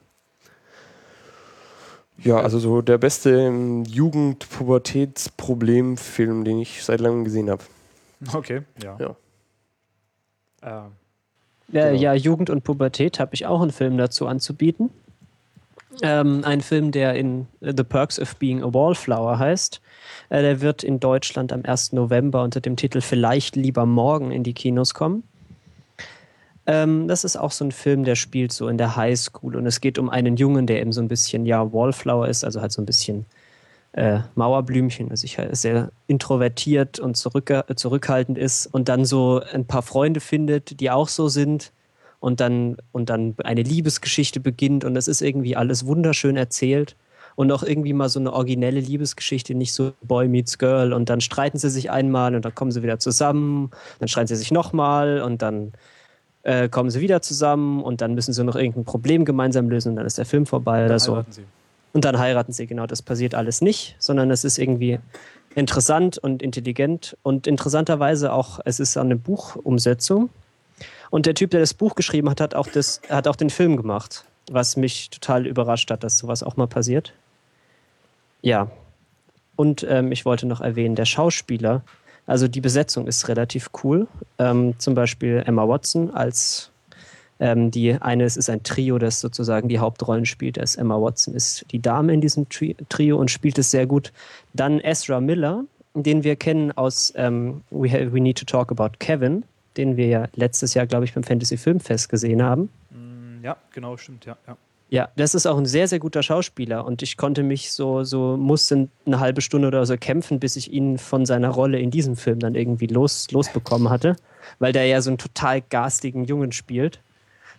Ja, 2.18 2.40
also 2.40 2.60
so 2.60 2.82
der 2.82 2.98
beste 2.98 3.30
ähm, 3.32 3.84
Jugend-Pubertätsproblem-Film, 3.86 6.44
den 6.44 6.60
ich 6.60 6.84
seit 6.84 7.00
langem 7.00 7.24
gesehen 7.24 7.50
habe. 7.50 7.64
Okay, 8.34 8.62
ja. 8.84 8.98
Ja. 9.00 9.16
Äh, 10.62 10.66
Ja, 10.66 10.92
Genau. 11.90 12.02
ja, 12.02 12.14
Jugend 12.14 12.50
und 12.50 12.64
Pubertät 12.64 13.20
habe 13.20 13.36
ich 13.36 13.46
auch 13.46 13.62
einen 13.62 13.72
Film 13.72 13.98
dazu 13.98 14.26
anzubieten. 14.28 14.90
Ähm, 16.04 16.44
ein 16.44 16.62
Film, 16.62 16.92
der 16.92 17.16
in 17.16 17.48
The 17.62 17.84
Perks 17.84 18.20
of 18.20 18.36
Being 18.36 18.64
a 18.64 18.74
Wallflower 18.74 19.40
heißt. 19.40 19.82
Äh, 20.30 20.42
der 20.42 20.62
wird 20.62 20.84
in 20.84 21.00
Deutschland 21.00 21.52
am 21.52 21.64
1. 21.64 21.94
November 21.94 22.44
unter 22.44 22.62
dem 22.62 22.76
Titel 22.76 23.02
Vielleicht 23.02 23.56
lieber 23.56 23.86
morgen 23.86 24.32
in 24.32 24.44
die 24.44 24.54
Kinos 24.54 24.94
kommen. 24.94 25.24
Ähm, 26.68 27.08
das 27.08 27.24
ist 27.24 27.38
auch 27.38 27.52
so 27.52 27.64
ein 27.64 27.72
Film, 27.72 28.04
der 28.04 28.16
spielt 28.16 28.52
so 28.52 28.68
in 28.68 28.78
der 28.78 28.96
Highschool 28.96 29.56
und 29.56 29.66
es 29.66 29.80
geht 29.80 29.98
um 29.98 30.10
einen 30.10 30.36
Jungen, 30.36 30.68
der 30.68 30.82
eben 30.82 30.92
so 30.92 31.02
ein 31.02 31.08
bisschen, 31.08 31.46
ja, 31.46 31.72
Wallflower 31.72 32.28
ist, 32.28 32.44
also 32.44 32.60
halt 32.62 32.74
so 32.74 32.82
ein 32.82 32.86
bisschen 32.86 33.26
äh, 33.94 34.20
Mauerblümchen, 34.36 35.10
also 35.10 35.24
ich 35.24 35.38
halt 35.38 35.56
sehr 35.56 35.92
introvertiert 36.08 37.00
und 37.00 37.16
zurück, 37.16 37.50
äh, 37.50 37.64
zurückhaltend 37.76 38.38
ist 38.38 38.68
und 38.68 38.90
dann 38.90 39.06
so 39.06 39.42
ein 39.54 39.66
paar 39.66 39.82
Freunde 39.82 40.20
findet, 40.20 40.82
die 40.82 40.92
auch 40.92 41.08
so 41.08 41.30
sind 41.30 41.72
und 42.20 42.40
dann, 42.40 42.78
und 42.92 43.10
dann 43.10 43.36
eine 43.44 43.64
Liebesgeschichte 43.64 44.40
beginnt 44.40 44.84
und 44.84 44.94
das 44.94 45.08
ist 45.08 45.22
irgendwie 45.22 45.56
alles 45.56 45.86
wunderschön 45.86 46.38
erzählt 46.38 46.96
und 47.36 47.52
auch 47.52 47.64
irgendwie 47.64 47.94
mal 47.94 48.10
so 48.10 48.20
eine 48.20 48.34
originelle 48.34 48.80
Liebesgeschichte, 48.80 49.54
nicht 49.54 49.74
so 49.74 49.94
Boy 50.02 50.28
meets 50.28 50.58
Girl 50.58 50.94
und 50.94 51.10
dann 51.10 51.22
streiten 51.22 51.60
sie 51.60 51.70
sich 51.70 51.92
einmal 51.92 52.36
und 52.36 52.44
dann 52.44 52.56
kommen 52.56 52.72
sie 52.72 52.82
wieder 52.82 53.00
zusammen, 53.00 53.72
dann 54.00 54.08
streiten 54.08 54.28
sie 54.28 54.36
sich 54.36 54.52
nochmal 54.52 55.22
und 55.22 55.42
dann 55.42 55.74
äh, 56.44 56.70
kommen 56.70 56.90
sie 56.90 57.02
wieder 57.02 57.22
zusammen 57.22 57.84
und 57.84 58.02
dann 58.02 58.16
müssen 58.16 58.34
sie 58.34 58.44
noch 58.44 58.56
irgendein 58.56 58.86
Problem 58.86 59.26
gemeinsam 59.26 59.70
lösen 59.70 59.90
und 59.90 59.96
dann 59.98 60.06
ist 60.06 60.18
der 60.18 60.26
Film 60.26 60.46
vorbei 60.46 60.86
oder 60.86 60.98
so. 60.98 61.14
heiraten 61.14 61.32
Sie. 61.32 61.44
Und 61.94 62.06
dann 62.06 62.20
heiraten 62.20 62.52
sie, 62.52 62.68
genau. 62.68 62.86
Das 62.86 63.02
passiert 63.02 63.34
alles 63.34 63.62
nicht, 63.62 63.96
sondern 64.00 64.30
es 64.30 64.44
ist 64.44 64.60
irgendwie 64.60 65.00
interessant 65.56 66.18
und 66.18 66.44
intelligent 66.44 67.18
und 67.24 67.48
interessanterweise 67.48 68.32
auch, 68.32 68.60
es 68.66 68.80
ist 68.80 68.98
eine 68.98 69.16
Buchumsetzung. 69.16 70.30
Und 71.10 71.26
der 71.26 71.34
Typ, 71.34 71.52
der 71.52 71.60
das 71.60 71.74
Buch 71.74 71.96
geschrieben 71.96 72.30
hat, 72.30 72.42
hat 72.42 72.56
auch, 72.56 72.68
das, 72.68 73.02
hat 73.10 73.28
auch 73.28 73.36
den 73.36 73.50
Film 73.50 73.78
gemacht, 73.78 74.26
was 74.52 74.78
mich 74.78 75.10
total 75.10 75.46
überrascht 75.48 75.90
hat, 75.92 76.04
dass 76.04 76.18
sowas 76.18 76.44
auch 76.44 76.58
mal 76.58 76.68
passiert. 76.68 77.14
Ja. 78.42 78.70
Und 79.56 79.86
ähm, 79.90 80.12
ich 80.12 80.26
wollte 80.26 80.46
noch 80.46 80.62
erwähnen, 80.62 80.96
der 80.96 81.06
Schauspieler, 81.06 81.82
also 82.28 82.48
die 82.48 82.62
Besetzung 82.62 83.08
ist 83.08 83.28
relativ 83.28 83.70
cool. 83.84 84.08
Ähm, 84.38 84.76
zum 84.78 84.94
Beispiel 84.94 85.42
Emma 85.46 85.68
Watson 85.68 86.12
als 86.12 86.72
ähm, 87.40 87.72
die 87.72 87.94
eine, 87.94 88.26
es 88.26 88.38
ist 88.38 88.50
ein 88.50 88.64
Trio, 88.64 88.98
das 88.98 89.20
sozusagen 89.20 89.70
die 89.70 89.80
Hauptrollen 89.80 90.26
spielt. 90.26 90.58
Das 90.58 90.76
Emma 90.76 91.00
Watson 91.00 91.34
ist 91.34 91.66
die 91.72 91.80
Dame 91.80 92.14
in 92.14 92.22
diesem 92.22 92.50
Tri 92.50 92.76
Trio 92.90 93.18
und 93.18 93.32
spielt 93.32 93.58
es 93.58 93.72
sehr 93.72 93.88
gut. 93.88 94.12
Dann 94.54 94.80
Ezra 94.82 95.22
Miller, 95.22 95.64
den 95.94 96.24
wir 96.24 96.36
kennen 96.36 96.72
aus 96.74 97.14
ähm, 97.16 97.62
We, 97.70 98.12
We 98.12 98.20
Need 98.20 98.40
to 98.40 98.46
Talk 98.46 98.72
About 98.72 98.98
Kevin, 99.00 99.44
den 99.78 99.98
wir 99.98 100.08
ja 100.08 100.28
letztes 100.36 100.74
Jahr, 100.74 100.86
glaube 100.88 101.06
ich, 101.06 101.14
beim 101.14 101.24
Fantasy 101.24 101.58
Filmfest 101.58 102.10
gesehen 102.10 102.42
haben. 102.42 102.70
Mm, 102.92 103.44
Ja, 103.44 103.58
genau, 103.72 103.98
stimmt, 103.98 104.26
ja. 104.26 104.38
ja. 104.48 104.58
Ja, 104.90 105.10
das 105.18 105.36
ist 105.36 105.46
auch 105.46 105.58
ein 105.58 105.66
sehr, 105.66 105.90
sehr 105.90 106.00
guter 106.00 106.24
Schauspieler 106.24 106.86
und 106.86 107.04
ich 107.04 107.18
konnte 107.18 107.44
mich 107.44 107.74
so, 107.74 108.06
so 108.06 108.38
musste 108.38 108.88
eine 109.06 109.20
halbe 109.20 109.42
Stunde 109.42 109.68
oder 109.68 109.86
so 109.86 109.98
kämpfen, 109.98 110.40
bis 110.40 110.56
ich 110.56 110.72
ihn 110.72 110.98
von 110.98 111.26
seiner 111.26 111.50
Rolle 111.50 111.78
in 111.80 111.92
diesem 111.92 112.16
Film 112.16 112.40
dann 112.40 112.56
irgendwie 112.56 112.88
los, 112.88 113.30
losbekommen 113.32 113.90
hatte, 113.90 114.16
weil 114.60 114.72
der 114.72 114.86
ja 114.86 115.02
so 115.02 115.10
einen 115.10 115.18
total 115.18 115.60
garstigen 115.60 116.24
Jungen 116.24 116.54
spielt, 116.54 117.02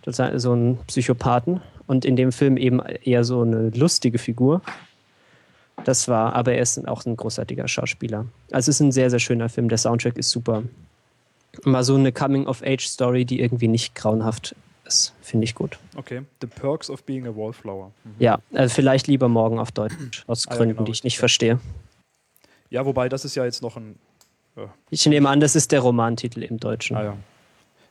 so 0.07 0.53
einen 0.53 0.79
Psychopathen 0.87 1.61
und 1.87 2.07
in 2.07 2.17
dem 2.17 2.33
Film 2.33 2.57
eben 2.57 2.81
eher 2.81 3.25
so 3.25 3.43
eine 3.43 3.69
lustige 3.71 4.17
Figur. 4.19 4.63
Das 5.85 6.09
war, 6.09 6.35
aber 6.35 6.55
er 6.55 6.63
ist 6.63 6.89
auch 6.89 7.05
ein 7.05 7.17
großartiger 7.17 7.69
Schauspieler. 7.69 8.25
Also 8.51 8.71
es 8.71 8.77
ist 8.77 8.81
ein 8.81 8.93
sehr, 8.93 9.11
sehr 9.11 9.19
schöner 9.19 9.51
Film. 9.51 9.69
Der 9.69 9.79
Soundtrack 9.79 10.17
ist 10.17 10.31
super. 10.31 10.63
Mal 11.65 11.83
so 11.85 11.95
eine 11.97 12.13
Coming-of-Age-Story, 12.13 13.25
die 13.25 13.41
irgendwie 13.41 13.69
nicht 13.69 13.95
grauenhaft 13.95 14.55
ist. 14.85 15.13
Finde 15.23 15.45
ich 15.45 15.55
gut. 15.55 15.79
Okay. 15.97 16.23
The 16.41 16.47
Perks 16.47 16.89
of 16.91 17.03
Being 17.05 17.27
a 17.27 17.35
Wallflower. 17.35 17.91
Mhm. 18.05 18.11
Ja, 18.19 18.39
also 18.53 18.75
vielleicht 18.75 19.07
lieber 19.07 19.29
morgen 19.29 19.59
auf 19.59 19.73
Deutsch, 19.73 19.95
aus 20.27 20.47
Ah 20.47 20.53
ja, 20.53 20.57
Gründen, 20.57 20.75
genau, 20.77 20.85
die 20.87 20.93
ich 20.93 21.05
nicht 21.05 21.17
ja. 21.17 21.21
verstehe. 21.21 21.61
Ja, 22.71 22.85
wobei 22.87 23.09
das 23.09 23.25
ist 23.25 23.35
ja 23.35 23.45
jetzt 23.45 23.63
noch 23.63 23.77
ein. 23.77 23.97
Ich 24.91 25.07
nehme 25.07 25.29
an, 25.29 25.39
das 25.39 25.55
ist 25.55 25.71
der 25.71 25.81
Romantitel 25.81 26.43
im 26.43 26.59
Deutschen. 26.59 26.97
Ah 26.97 27.05
ja. 27.05 27.17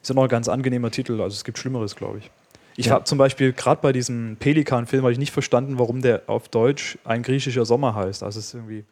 Ist 0.02 0.10
ja 0.10 0.16
noch 0.16 0.24
ein 0.24 0.30
ganz 0.30 0.50
angenehmer 0.50 0.92
Titel. 0.92 1.22
Also 1.22 1.34
es 1.36 1.46
gibt 1.46 1.58
Schlimmeres, 1.58 1.96
glaube 1.96 2.18
ich. 2.18 2.30
Ich 2.76 2.88
Ja. 2.88 2.94
habe 2.96 3.06
zum 3.06 3.18
Beispiel 3.18 3.54
gerade 3.54 3.82
bei 3.82 3.94
diesem 3.94 4.36
Pelikan-Film 4.38 5.02
habe 5.04 5.12
ich 5.14 5.18
nicht 5.18 5.32
verstanden, 5.32 5.80
warum 5.80 6.02
der 6.02 6.24
auf 6.28 6.50
Deutsch 6.50 6.98
ein 7.06 7.24
griechischer 7.24 7.66
Sommer 7.66 7.96
heißt. 7.96 8.22
Also 8.22 8.40
es 8.40 8.48
ist 8.48 8.54
irgendwie. 8.54 8.84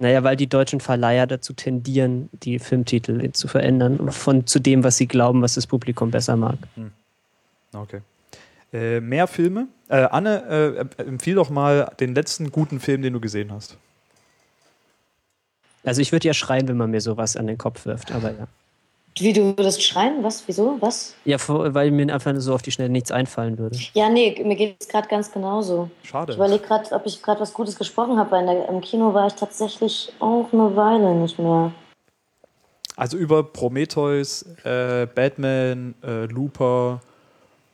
Naja, 0.00 0.24
weil 0.24 0.34
die 0.34 0.46
deutschen 0.46 0.80
Verleiher 0.80 1.26
dazu 1.26 1.52
tendieren, 1.52 2.30
die 2.32 2.58
Filmtitel 2.58 3.32
zu 3.32 3.48
verändern, 3.48 4.10
von 4.10 4.46
zu 4.46 4.58
dem, 4.58 4.82
was 4.82 4.96
sie 4.96 5.06
glauben, 5.06 5.42
was 5.42 5.54
das 5.54 5.66
Publikum 5.66 6.10
besser 6.10 6.36
mag. 6.36 6.56
Okay. 7.74 8.00
Äh, 8.72 9.00
mehr 9.00 9.26
Filme. 9.26 9.68
Äh, 9.88 10.06
Anne, 10.10 10.88
äh, 10.98 11.02
empfiehl 11.02 11.34
doch 11.34 11.50
mal 11.50 11.92
den 12.00 12.14
letzten 12.14 12.50
guten 12.50 12.80
Film, 12.80 13.02
den 13.02 13.12
du 13.12 13.20
gesehen 13.20 13.52
hast. 13.52 13.76
Also 15.84 16.00
ich 16.00 16.12
würde 16.12 16.28
ja 16.28 16.34
schreien, 16.34 16.66
wenn 16.66 16.78
man 16.78 16.90
mir 16.90 17.02
sowas 17.02 17.36
an 17.36 17.46
den 17.46 17.58
Kopf 17.58 17.84
wirft, 17.84 18.10
aber 18.10 18.30
ja. 18.30 18.48
Wie 19.18 19.32
du 19.32 19.56
würdest 19.56 19.82
schreien? 19.82 20.22
Was? 20.22 20.44
Wieso? 20.46 20.76
Was? 20.80 21.14
Ja, 21.24 21.36
weil 21.48 21.90
mir 21.90 22.12
einfach 22.12 22.32
so 22.36 22.54
auf 22.54 22.62
die 22.62 22.70
Schnelle 22.70 22.90
nichts 22.90 23.10
einfallen 23.10 23.58
würde. 23.58 23.76
Ja, 23.92 24.08
nee, 24.08 24.40
mir 24.44 24.56
geht 24.56 24.76
es 24.80 24.88
gerade 24.88 25.08
ganz 25.08 25.30
genauso. 25.30 25.90
Schade. 26.02 26.32
Ich 26.32 26.36
überlege 26.38 26.62
gerade, 26.64 26.90
ob 26.92 27.04
ich 27.06 27.20
gerade 27.22 27.40
was 27.40 27.52
Gutes 27.52 27.76
gesprochen 27.76 28.18
habe, 28.18 28.30
weil 28.30 28.40
in 28.40 28.46
der, 28.46 28.68
im 28.68 28.80
Kino 28.80 29.12
war 29.12 29.26
ich 29.26 29.34
tatsächlich 29.34 30.12
auch 30.20 30.46
eine 30.52 30.74
Weile 30.76 31.14
nicht 31.14 31.38
mehr. 31.38 31.72
Also 32.96 33.16
über 33.16 33.42
Prometheus, 33.42 34.42
äh, 34.64 35.06
Batman, 35.06 35.94
äh, 36.02 36.26
Looper 36.26 37.00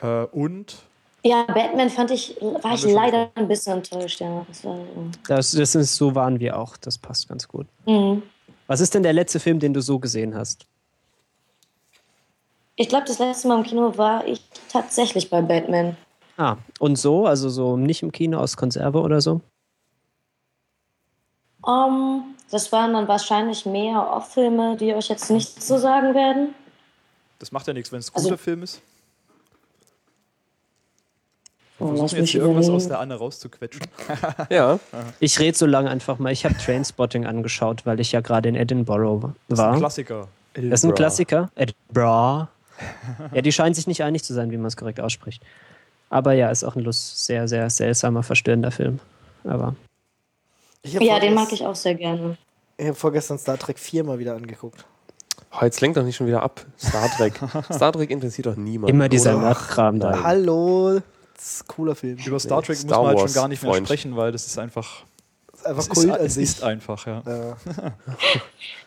äh, 0.00 0.24
und 0.26 0.76
Ja, 1.24 1.44
Batman 1.44 1.90
fand 1.90 2.12
ich, 2.12 2.36
war 2.40 2.74
ich 2.74 2.84
leider 2.84 3.30
ein 3.34 3.48
bisschen 3.48 3.74
enttäuscht, 3.74 4.20
ja. 4.20 4.44
Das 4.48 4.64
war, 4.64 4.78
Das, 5.28 5.52
das 5.52 5.74
ist, 5.74 5.96
so 5.96 6.14
waren 6.14 6.40
wir 6.40 6.58
auch. 6.58 6.76
Das 6.76 6.96
passt 6.98 7.28
ganz 7.28 7.46
gut. 7.46 7.66
mhm. 7.86 8.22
Was 8.68 8.80
ist 8.80 8.94
denn 8.94 9.04
der 9.04 9.12
letzte 9.12 9.38
Film, 9.38 9.60
den 9.60 9.74
du 9.74 9.80
so 9.80 10.00
gesehen 10.00 10.34
hast? 10.34 10.66
Ich 12.76 12.88
glaube, 12.88 13.06
das 13.06 13.18
letzte 13.18 13.48
Mal 13.48 13.58
im 13.58 13.64
Kino 13.64 13.96
war 13.96 14.26
ich 14.26 14.40
tatsächlich 14.70 15.30
bei 15.30 15.40
Batman. 15.40 15.96
Ah, 16.36 16.56
und 16.78 16.96
so? 16.96 17.26
Also 17.26 17.48
so 17.48 17.76
nicht 17.76 18.02
im 18.02 18.12
Kino 18.12 18.38
aus 18.38 18.56
Konserve 18.56 19.00
oder 19.00 19.20
so? 19.22 19.40
Um, 21.62 22.34
das 22.50 22.70
waren 22.72 22.92
dann 22.92 23.08
wahrscheinlich 23.08 23.64
mehr 23.66 24.08
Off-Filme, 24.12 24.76
die 24.76 24.94
euch 24.94 25.08
jetzt 25.08 25.30
nicht 25.30 25.62
so 25.62 25.78
sagen 25.78 26.14
werden. 26.14 26.54
das 27.38 27.50
macht 27.52 27.66
ja 27.66 27.72
nichts, 27.72 27.90
wenn 27.92 27.98
es 27.98 28.10
ein 28.10 28.14
Also- 28.16 28.28
guter 28.28 28.38
Film 28.38 28.62
ist. 28.62 28.80
Wir 31.78 31.86
Oh, 31.86 31.88
versuchen 31.96 32.16
jetzt 32.20 32.30
hier 32.30 32.40
irgendwas 32.40 32.70
aus 32.70 32.88
der 32.88 33.00
Anne 33.00 33.16
rauszuquetschen. 33.16 33.82
Ja, 34.50 34.78
Ich 35.20 35.38
rede 35.38 35.56
so 35.58 35.66
lange 35.66 35.90
einfach 35.90 36.18
mal. 36.18 36.32
Ich 36.32 36.44
habe 36.46 36.56
Trainspotting 36.56 37.26
angeschaut, 37.26 37.84
weil 37.84 38.00
ich 38.00 38.12
ja 38.12 38.20
gerade 38.22 38.48
in 38.48 38.54
Edinburgh 38.54 39.34
Das 39.48 39.58
ist 39.58 39.64
ein 39.64 39.70
war. 39.72 39.78
Klassiker. 39.78 40.28
Das 40.54 40.64
ist 40.80 40.84
ein 40.84 40.94
Klassiker. 40.94 41.50
Edinburgh. 41.54 42.48
Ja, 43.32 43.42
die 43.42 43.52
scheinen 43.52 43.74
sich 43.74 43.86
nicht 43.86 44.02
einig 44.02 44.24
zu 44.24 44.34
sein, 44.34 44.50
wie 44.50 44.56
man 44.56 44.66
es 44.66 44.76
korrekt 44.76 45.00
ausspricht. 45.00 45.42
Aber 46.10 46.32
ja, 46.34 46.50
ist 46.50 46.64
auch 46.64 46.76
ein 46.76 46.82
lust 46.82 47.24
sehr, 47.26 47.48
sehr 47.48 47.68
seltsamer, 47.70 48.22
verstörender 48.22 48.70
Film. 48.70 49.00
Aber 49.44 49.74
Ja, 50.84 51.18
den 51.18 51.34
mag 51.34 51.52
ich 51.52 51.64
auch 51.66 51.74
sehr 51.74 51.94
gerne. 51.94 52.36
Ich 52.76 52.86
habe 52.86 52.94
vorgestern 52.94 53.38
Star 53.38 53.58
Trek 53.58 53.78
4 53.78 54.04
mal 54.04 54.18
wieder 54.18 54.34
angeguckt. 54.36 54.84
oh, 55.52 55.64
jetzt 55.64 55.80
lenkt 55.80 55.96
doch 55.96 56.02
nicht 56.04 56.16
schon 56.16 56.26
wieder 56.26 56.42
ab. 56.42 56.64
Star 56.78 57.08
Trek. 57.16 57.40
Star 57.72 57.92
Trek 57.92 58.10
interessiert 58.10 58.46
doch 58.46 58.56
niemanden. 58.56 58.94
immer 58.94 59.08
dieser? 59.08 59.36
Nerdkram 59.38 59.98
da. 59.98 60.22
Hallo, 60.22 61.00
das 61.34 61.44
ist 61.54 61.64
ein 61.64 61.66
cooler 61.68 61.94
Film. 61.94 62.18
Über 62.18 62.38
Star 62.38 62.62
Trek 62.62 62.76
Star 62.76 62.98
muss 62.98 62.98
man 62.98 63.06
halt 63.08 63.18
Wars, 63.18 63.32
schon 63.32 63.40
gar 63.42 63.48
nicht 63.48 63.62
mehr 63.62 63.72
Freund. 63.72 63.86
sprechen, 63.88 64.16
weil 64.16 64.30
das 64.32 64.46
ist 64.46 64.58
einfach. 64.58 65.04
Das 65.50 65.60
ist 65.60 65.66
einfach 65.66 65.82
Es, 65.82 65.88
Kult 65.88 66.06
ist, 66.06 66.12
an 66.12 66.20
es 66.26 66.34
sich. 66.34 66.44
ist 66.44 66.62
einfach, 66.62 67.06
ja. 67.06 67.22
Ja. 67.26 67.56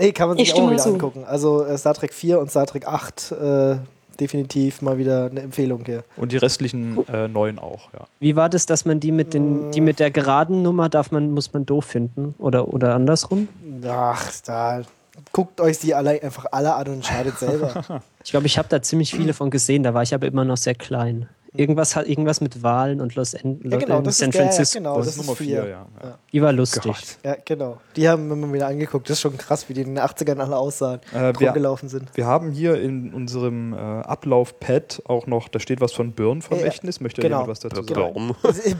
nee, 0.00 0.12
kann 0.12 0.28
man 0.28 0.38
Ich 0.38 0.50
sich 0.50 0.58
auch 0.58 0.64
mal 0.64 0.72
wieder 0.72 0.82
zu. 0.82 0.90
angucken. 0.94 1.24
Also 1.26 1.64
äh, 1.64 1.76
Star 1.78 1.94
Trek 1.94 2.12
4 2.12 2.40
und 2.40 2.50
Star 2.50 2.66
Trek 2.66 2.86
8 2.86 3.32
äh, 3.32 3.76
definitiv 4.18 4.82
mal 4.82 4.98
wieder 4.98 5.26
eine 5.30 5.40
Empfehlung 5.40 5.82
hier. 5.86 6.04
Und 6.16 6.32
die 6.32 6.36
restlichen 6.36 7.06
äh, 7.08 7.26
neuen 7.28 7.58
auch, 7.58 7.88
ja. 7.92 8.06
Wie 8.18 8.36
war 8.36 8.48
das, 8.48 8.66
dass 8.66 8.84
man 8.84 9.00
die 9.00 9.12
mit 9.12 9.32
den, 9.34 9.70
die 9.70 9.80
mit 9.80 9.98
der 9.98 10.10
geraden 10.10 10.62
Nummer 10.62 10.88
darf 10.88 11.10
man, 11.10 11.30
muss 11.30 11.52
man 11.52 11.64
doof 11.66 11.86
finden? 11.86 12.34
Oder, 12.38 12.68
oder 12.68 12.94
andersrum? 12.94 13.48
Ach, 13.88 14.30
da 14.44 14.82
guckt 15.32 15.60
euch 15.60 15.78
die 15.78 15.94
alle 15.94 16.22
einfach 16.22 16.46
alle 16.52 16.74
an 16.74 16.88
und 16.88 16.94
entscheidet 16.94 17.38
selber. 17.38 17.84
Ich 18.22 18.32
glaube, 18.32 18.46
ich 18.46 18.58
habe 18.58 18.68
da 18.68 18.82
ziemlich 18.82 19.14
viele 19.14 19.32
von 19.32 19.48
gesehen, 19.48 19.82
da 19.82 19.94
war 19.94 20.02
ich 20.02 20.12
aber 20.12 20.26
immer 20.26 20.44
noch 20.44 20.58
sehr 20.58 20.74
klein. 20.74 21.26
Irgendwas 21.52 21.96
hat 21.96 22.06
irgendwas 22.06 22.40
mit 22.40 22.62
Wahlen 22.62 23.00
und 23.00 23.14
Los 23.16 23.34
An 23.34 23.60
Ja, 23.64 23.76
genau, 23.76 24.00
das 24.02 24.18
San 24.18 24.28
ist 24.28 24.34
der, 24.36 24.44
ja, 24.44 24.50
Francisco. 24.52 24.78
genau, 24.78 24.96
Das, 24.98 25.06
das 25.06 25.16
ist 25.16 25.22
Nummer 25.22 25.36
vier. 25.36 25.62
4, 25.62 25.70
ja. 25.70 25.86
ja. 26.02 26.18
Die 26.32 26.42
war 26.42 26.52
lustig. 26.52 26.82
Gott. 26.82 27.16
ja, 27.24 27.36
genau. 27.44 27.80
Die 27.96 28.08
haben 28.08 28.28
wir 28.28 28.36
mal 28.36 28.52
wieder 28.52 28.68
angeguckt. 28.68 29.08
Das 29.10 29.16
ist 29.16 29.20
schon 29.22 29.36
krass, 29.36 29.68
wie 29.68 29.74
die 29.74 29.80
in 29.82 29.94
den 29.96 29.98
80ern 30.04 30.38
alle 30.38 30.56
aussahen, 30.56 31.00
Äh, 31.12 31.32
wir, 31.38 31.48
rumgelaufen 31.48 31.88
sind. 31.88 32.08
wir 32.14 32.26
haben 32.26 32.52
hier 32.52 32.80
in 32.80 33.12
unserem 33.12 33.72
äh, 33.72 33.76
Ablauf-Pad 33.76 35.02
auch 35.06 35.26
noch, 35.26 35.48
da 35.48 35.58
steht 35.60 35.80
was 35.80 35.92
von 35.92 36.12
Birn-Vermächtnis. 36.12 37.00
Möchte 37.00 37.20
genau. 37.22 37.40
jemand 37.42 37.48
was 37.50 37.60
dazu 37.60 37.82
sagen? 37.82 38.34
Das 38.42 38.58
ist- 38.64 38.76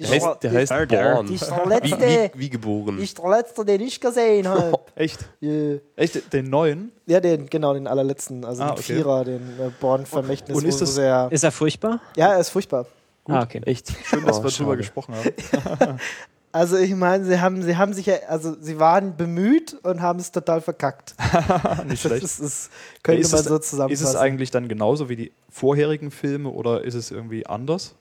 Der 0.00 0.08
heißt, 0.08 0.42
der 0.42 0.52
heißt 0.52 0.88
Born. 0.88 1.32
Ist 1.32 1.50
der 1.50 1.64
Wie, 1.64 1.68
letzte, 1.68 2.30
wie, 2.34 2.40
wie 2.40 2.50
geboren. 2.50 2.96
die 2.96 3.02
ist 3.04 3.18
der 3.18 3.28
letzte, 3.30 3.64
den 3.64 3.80
ich 3.82 4.00
gesehen 4.00 4.48
habe. 4.48 4.78
Echt? 4.94 5.20
Ja. 5.40 5.74
Echt? 5.96 6.32
Den 6.32 6.48
neuen? 6.50 6.90
Ja, 7.06 7.20
den, 7.20 7.46
genau, 7.46 7.74
den 7.74 7.86
allerletzten, 7.86 8.44
also 8.44 8.62
Ah, 8.62 8.66
den 8.68 8.72
okay. 8.72 8.82
Vierer, 8.94 9.24
den 9.24 9.42
äh, 9.60 9.70
Born-Vermächtnis. 9.80 10.56
Und 10.56 10.64
ist 10.64 10.80
das- 10.80 10.94
sehr, 10.94 11.28
Ist 11.30 11.44
er 11.44 11.52
furchtbar? 11.52 12.00
ja, 12.16 12.32
er 12.32 12.40
ist 12.40 12.48
furchtbar. 12.50 12.86
Ah, 13.26 13.42
okay. 13.42 13.60
Echt? 13.66 13.92
Schön, 14.06 14.24
dass 14.24 14.38
Oh, 14.40 14.42
wir 14.44 14.50
drüber 14.50 14.76
gesprochen 14.76 15.14
haben. 15.14 15.98
Also 16.52 16.78
ich 16.78 16.92
meine, 16.96 17.24
sie 17.24 17.40
haben, 17.40 17.62
sie 17.62 17.76
haben 17.76 17.92
sich 17.92 18.06
ja, 18.06 18.14
also 18.26 18.56
sie 18.60 18.80
waren 18.80 19.16
bemüht 19.16 19.76
und 19.84 20.02
haben 20.02 20.18
es 20.18 20.32
total 20.32 20.60
verkackt. 20.60 21.14
Nicht 21.84 21.92
Das 21.92 22.00
schlecht. 22.00 22.24
ist, 22.24 22.40
ist, 22.40 22.70
könnte 23.04 23.20
ist, 23.20 23.30
man 23.30 23.40
es, 23.42 23.46
so 23.46 23.56
ist 23.56 23.70
zusammenfassen. 23.70 24.06
es 24.08 24.16
eigentlich 24.16 24.50
dann 24.50 24.66
genauso 24.66 25.08
wie 25.08 25.14
die 25.14 25.32
vorherigen 25.48 26.10
Filme 26.10 26.48
oder 26.48 26.82
ist 26.82 26.94
es 26.94 27.12
irgendwie 27.12 27.46
anders? 27.46 27.94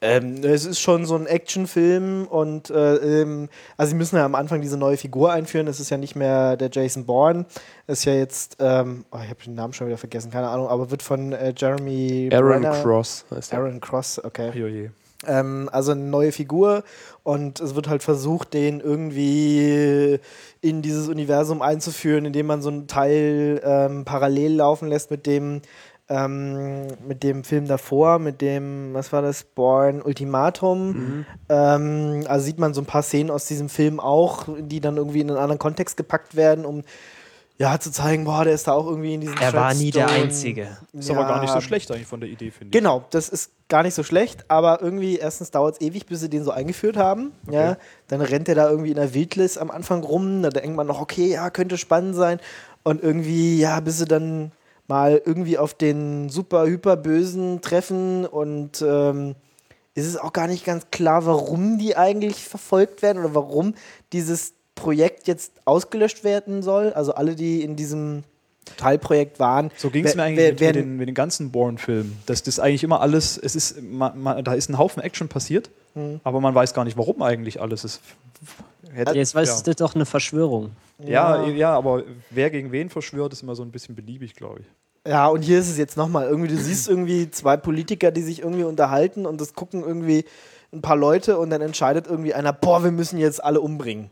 Ähm, 0.00 0.44
es 0.44 0.64
ist 0.64 0.78
schon 0.78 1.06
so 1.06 1.16
ein 1.16 1.26
Actionfilm 1.26 2.26
und 2.28 2.70
äh, 2.70 3.22
ähm, 3.22 3.48
also 3.76 3.90
sie 3.90 3.96
müssen 3.96 4.16
ja 4.16 4.24
am 4.24 4.36
Anfang 4.36 4.60
diese 4.60 4.76
neue 4.76 4.96
Figur 4.96 5.32
einführen. 5.32 5.66
Es 5.66 5.80
ist 5.80 5.90
ja 5.90 5.96
nicht 5.96 6.14
mehr 6.14 6.56
der 6.56 6.70
Jason 6.72 7.04
Bourne. 7.04 7.46
Es 7.88 8.00
ist 8.00 8.04
ja 8.04 8.14
jetzt, 8.14 8.56
ähm, 8.60 9.04
oh, 9.10 9.18
ich 9.22 9.28
habe 9.28 9.42
den 9.44 9.54
Namen 9.56 9.72
schon 9.72 9.88
wieder 9.88 9.98
vergessen, 9.98 10.30
keine 10.30 10.48
Ahnung, 10.48 10.68
aber 10.68 10.92
wird 10.92 11.02
von 11.02 11.32
äh, 11.32 11.52
Jeremy 11.56 12.30
Aaron 12.32 12.64
Renner- 12.64 12.82
Cross 12.82 13.24
heißt 13.34 13.52
er. 13.52 13.58
Aaron 13.58 13.80
Cross, 13.80 14.22
okay. 14.24 14.50
Joje. 14.54 14.92
Ähm, 15.26 15.68
also 15.72 15.90
eine 15.90 16.04
neue 16.04 16.30
Figur 16.30 16.84
und 17.24 17.58
es 17.58 17.74
wird 17.74 17.88
halt 17.88 18.04
versucht, 18.04 18.54
den 18.54 18.78
irgendwie 18.78 20.20
in 20.60 20.80
dieses 20.80 21.08
Universum 21.08 21.60
einzuführen, 21.60 22.24
indem 22.24 22.46
man 22.46 22.62
so 22.62 22.68
einen 22.68 22.86
Teil 22.86 23.60
ähm, 23.64 24.04
parallel 24.04 24.52
laufen 24.54 24.88
lässt 24.88 25.10
mit 25.10 25.26
dem 25.26 25.60
ähm, 26.08 26.86
mit 27.06 27.22
dem 27.22 27.44
Film 27.44 27.66
davor, 27.66 28.18
mit 28.18 28.40
dem, 28.40 28.94
was 28.94 29.12
war 29.12 29.22
das, 29.22 29.44
Born 29.44 30.00
Ultimatum. 30.02 31.26
Ähm, 31.48 32.24
also 32.26 32.44
sieht 32.44 32.58
man 32.58 32.74
so 32.74 32.80
ein 32.80 32.86
paar 32.86 33.02
Szenen 33.02 33.30
aus 33.30 33.44
diesem 33.44 33.68
Film 33.68 34.00
auch, 34.00 34.46
die 34.58 34.80
dann 34.80 34.96
irgendwie 34.96 35.20
in 35.20 35.30
einen 35.30 35.38
anderen 35.38 35.58
Kontext 35.58 35.96
gepackt 35.96 36.34
werden, 36.34 36.64
um 36.64 36.82
ja 37.58 37.78
zu 37.78 37.90
zeigen, 37.90 38.24
boah, 38.24 38.44
der 38.44 38.54
ist 38.54 38.68
da 38.68 38.72
auch 38.72 38.86
irgendwie 38.86 39.14
in 39.14 39.20
diesem 39.20 39.36
Er 39.36 39.52
war 39.52 39.74
nie 39.74 39.90
der. 39.90 40.08
Einzige. 40.08 40.78
Ist 40.92 41.10
aber 41.10 41.24
gar 41.26 41.40
nicht 41.40 41.52
so 41.52 41.60
schlecht 41.60 41.90
eigentlich 41.90 42.06
von 42.06 42.20
der 42.20 42.30
Idee, 42.30 42.50
finde 42.50 42.66
ich. 42.66 42.72
Genau, 42.80 43.04
das 43.10 43.28
ist 43.28 43.50
gar 43.68 43.82
nicht 43.82 43.94
so 43.94 44.02
schlecht, 44.02 44.44
aber 44.48 44.80
irgendwie 44.80 45.16
erstens 45.16 45.50
dauert 45.50 45.74
es 45.74 45.80
ewig, 45.80 46.06
bis 46.06 46.20
sie 46.20 46.30
den 46.30 46.44
so 46.44 46.52
eingeführt 46.52 46.96
haben. 46.96 47.32
Ja, 47.50 47.76
dann 48.06 48.20
rennt 48.20 48.48
er 48.48 48.54
da 48.54 48.70
irgendwie 48.70 48.90
in 48.90 48.96
der 48.96 49.12
Wildnis 49.12 49.58
am 49.58 49.70
Anfang 49.70 50.04
rum, 50.04 50.42
da 50.42 50.50
denkt 50.50 50.76
man 50.76 50.86
noch, 50.86 51.00
okay, 51.00 51.26
ja, 51.26 51.50
könnte 51.50 51.76
spannend 51.76 52.14
sein. 52.14 52.40
Und 52.84 53.02
irgendwie, 53.02 53.58
ja, 53.58 53.80
bis 53.80 53.98
sie 53.98 54.06
dann 54.06 54.52
mal 54.88 55.20
irgendwie 55.24 55.58
auf 55.58 55.74
den 55.74 56.28
super 56.30 56.66
hyper 56.66 56.96
bösen 56.96 57.60
treffen 57.60 58.26
und 58.26 58.82
ähm, 58.82 59.34
ist 59.94 60.06
es 60.06 60.16
auch 60.16 60.32
gar 60.32 60.46
nicht 60.48 60.64
ganz 60.64 60.86
klar, 60.90 61.26
warum 61.26 61.78
die 61.78 61.96
eigentlich 61.96 62.42
verfolgt 62.44 63.02
werden 63.02 63.18
oder 63.18 63.34
warum 63.34 63.74
dieses 64.12 64.54
Projekt 64.74 65.26
jetzt 65.28 65.52
ausgelöscht 65.64 66.24
werden 66.24 66.62
soll. 66.62 66.92
Also 66.92 67.14
alle, 67.14 67.34
die 67.34 67.62
in 67.62 67.74
diesem 67.76 68.22
Teilprojekt 68.76 69.40
waren. 69.40 69.70
So 69.76 69.90
ging 69.90 70.04
es 70.06 70.14
mir 70.14 70.18
wer- 70.18 70.24
eigentlich 70.26 70.60
wer- 70.60 70.68
mit, 70.68 70.76
mit, 70.76 70.84
den, 70.84 70.96
mit 70.98 71.08
den 71.08 71.14
ganzen 71.14 71.50
Bourne-Filmen. 71.50 72.16
Dass 72.26 72.42
das 72.42 72.60
eigentlich 72.60 72.84
immer 72.84 73.00
alles, 73.00 73.36
es 73.38 73.56
ist, 73.56 73.82
ma, 73.82 74.12
ma, 74.14 74.40
da 74.42 74.52
ist 74.54 74.68
ein 74.70 74.78
Haufen 74.78 75.02
Action 75.02 75.28
passiert, 75.28 75.70
Mhm. 75.94 76.20
aber 76.22 76.40
man 76.40 76.54
weiß 76.54 76.74
gar 76.74 76.84
nicht, 76.84 76.96
warum 76.98 77.22
eigentlich 77.22 77.60
alles 77.60 77.82
ist. 77.82 78.00
Hätte, 78.98 79.14
Jetzt 79.14 79.34
weißt 79.34 79.64
du 79.66 79.74
doch 79.76 79.94
eine 79.94 80.06
Verschwörung. 80.06 80.72
ja. 80.98 81.44
Ja, 81.44 81.48
ja, 81.48 81.74
aber 81.76 82.02
wer 82.30 82.50
gegen 82.50 82.72
wen 82.72 82.90
verschwört, 82.90 83.32
ist 83.32 83.42
immer 83.42 83.54
so 83.54 83.62
ein 83.62 83.70
bisschen 83.70 83.94
beliebig, 83.94 84.34
glaube 84.34 84.60
ich. 84.60 84.66
Ja, 85.10 85.28
und 85.28 85.42
hier 85.42 85.60
ist 85.60 85.70
es 85.70 85.78
jetzt 85.78 85.96
nochmal. 85.96 86.26
Irgendwie, 86.26 86.48
du 86.48 86.56
siehst 86.56 86.88
irgendwie 86.88 87.30
zwei 87.30 87.56
Politiker, 87.56 88.10
die 88.10 88.22
sich 88.22 88.40
irgendwie 88.40 88.64
unterhalten 88.64 89.24
und 89.24 89.40
das 89.40 89.54
gucken 89.54 89.84
irgendwie 89.84 90.24
ein 90.72 90.82
paar 90.82 90.96
Leute 90.96 91.38
und 91.38 91.50
dann 91.50 91.60
entscheidet 91.62 92.08
irgendwie 92.08 92.34
einer, 92.34 92.52
boah, 92.52 92.82
wir 92.82 92.90
müssen 92.90 93.18
jetzt 93.18 93.42
alle 93.42 93.60
umbringen. 93.60 94.10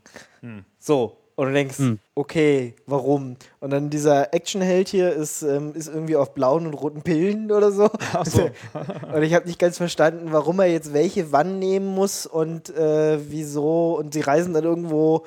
So. 0.78 1.16
Und 1.37 1.49
du 1.49 1.53
denkst, 1.53 1.76
okay, 2.14 2.74
warum? 2.87 3.37
Und 3.61 3.70
dann 3.70 3.91
dieser 3.91 4.32
Actionheld 4.32 4.89
hier 4.89 5.12
ist, 5.12 5.43
ähm, 5.43 5.74
ist 5.74 5.87
irgendwie 5.87 6.16
auf 6.16 6.32
blauen 6.32 6.66
und 6.66 6.72
roten 6.72 7.03
Pillen 7.03 7.53
oder 7.53 7.72
so. 7.72 7.84
und 9.14 9.22
ich 9.22 9.34
habe 9.34 9.47
nicht 9.47 9.59
ganz 9.59 9.76
verstanden, 9.76 10.28
warum 10.32 10.61
er 10.61 10.66
jetzt 10.66 10.95
welche 10.95 11.32
wann 11.32 11.59
nehmen 11.59 11.95
muss 11.95 12.24
und 12.26 12.74
äh, 12.74 13.18
wieso. 13.30 13.99
Und 13.99 14.14
sie 14.14 14.22
reisen 14.22 14.55
dann 14.55 14.64
irgendwo 14.64 15.26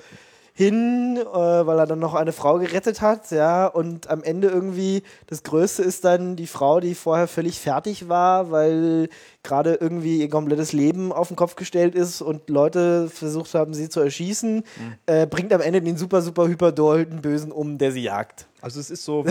hin, 0.59 1.15
äh, 1.15 1.25
weil 1.25 1.79
er 1.79 1.85
dann 1.87 1.99
noch 1.99 2.15
eine 2.15 2.33
Frau 2.33 2.59
gerettet 2.59 2.99
hat, 2.99 3.31
ja, 3.31 3.65
und 3.65 4.09
am 4.09 4.21
Ende 4.23 4.49
irgendwie, 4.49 5.03
das 5.27 5.43
Größte 5.43 5.83
ist 5.83 6.03
dann 6.03 6.35
die 6.35 6.47
Frau, 6.47 6.81
die 6.81 6.95
vorher 6.95 7.29
völlig 7.29 7.61
fertig 7.61 8.09
war, 8.09 8.51
weil 8.51 9.07
gerade 9.41 9.75
irgendwie 9.75 10.19
ihr 10.19 10.29
komplettes 10.29 10.73
Leben 10.73 11.13
auf 11.13 11.29
den 11.29 11.37
Kopf 11.37 11.55
gestellt 11.55 11.95
ist 11.95 12.21
und 12.21 12.49
Leute 12.49 13.07
versucht 13.07 13.53
haben, 13.53 13.73
sie 13.73 13.87
zu 13.87 14.01
erschießen, 14.01 14.63
äh, 15.05 15.25
bringt 15.27 15.53
am 15.53 15.61
Ende 15.61 15.81
den 15.81 15.95
super, 15.95 16.21
super 16.21 16.49
hyperdolten 16.49 17.21
Bösen 17.21 17.53
um, 17.53 17.77
der 17.77 17.93
sie 17.93 18.03
jagt. 18.03 18.45
Also 18.59 18.81
es 18.81 18.89
ist 18.89 19.05
so 19.05 19.23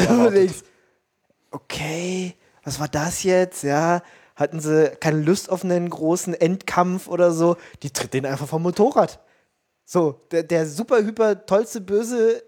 okay, 1.51 2.35
was 2.65 2.81
war 2.81 2.89
das 2.89 3.23
jetzt? 3.23 3.65
Ja, 3.65 4.01
hatten 4.35 4.61
sie 4.61 4.93
keine 4.99 5.21
Lust 5.21 5.51
auf 5.51 5.63
einen 5.63 5.91
großen 5.91 6.33
Endkampf 6.33 7.07
oder 7.07 7.33
so? 7.33 7.59
Die 7.83 7.91
tritt 7.91 8.15
den 8.15 8.25
einfach 8.25 8.49
vom 8.49 8.63
Motorrad. 8.63 9.21
So, 9.91 10.21
der, 10.33 10.43
der 10.43 10.67
super, 10.67 10.99
hyper 10.99 11.47
tollste 11.47 11.81
böse 11.81 12.43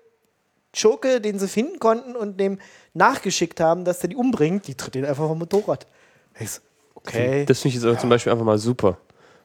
Schurke, 0.74 1.22
den 1.22 1.38
sie 1.38 1.48
finden 1.48 1.78
konnten 1.78 2.14
und 2.14 2.38
dem 2.38 2.58
nachgeschickt 2.92 3.60
haben, 3.60 3.86
dass 3.86 4.00
der 4.00 4.10
die 4.10 4.16
umbringt, 4.16 4.66
die 4.66 4.74
tritt 4.74 4.94
den 4.94 5.06
einfach 5.06 5.26
vom 5.26 5.38
Motorrad. 5.38 5.86
Ich 6.38 6.50
so, 6.50 6.60
okay. 6.94 7.46
Das 7.46 7.60
finde 7.60 7.68
ich 7.68 7.74
jetzt 7.82 7.86
aber 7.90 7.98
zum 7.98 8.10
Beispiel 8.10 8.30
einfach 8.30 8.44
mal 8.44 8.58
super. 8.58 8.98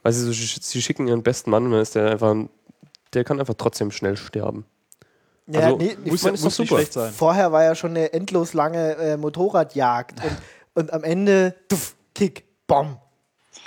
Weil 0.04 0.12
sie, 0.12 0.26
so, 0.26 0.34
sie 0.34 0.82
schicken 0.82 1.08
ihren 1.08 1.24
besten 1.24 1.50
Mann 1.52 1.64
und 1.68 1.72
dann 1.72 1.80
ist 1.82 1.96
der 1.96 2.12
einfach, 2.12 2.32
ein- 2.32 2.50
der 3.14 3.24
kann 3.24 3.40
einfach 3.40 3.54
trotzdem 3.58 3.92
schnell 3.92 4.18
sterben. 4.18 4.66
ja, 5.48 5.62
also, 5.62 5.78
nee, 5.78 5.96
muss 6.04 6.22
doch 6.22 6.32
Muss 6.32 6.44
nicht 6.44 6.54
super. 6.56 6.76
schlecht 6.76 6.92
sein. 6.94 7.14
vorher 7.14 7.54
war 7.54 7.64
ja 7.64 7.76
schon 7.76 7.92
eine 7.92 8.12
endlos 8.12 8.54
lange 8.54 8.96
äh, 8.98 9.16
Motorradjagd 9.16 10.22
und, 10.22 10.38
und 10.74 10.92
am 10.94 11.06
Ende, 11.06 11.56
tuff, 11.70 11.96
Kick, 12.14 12.44
Bom. 12.68 12.98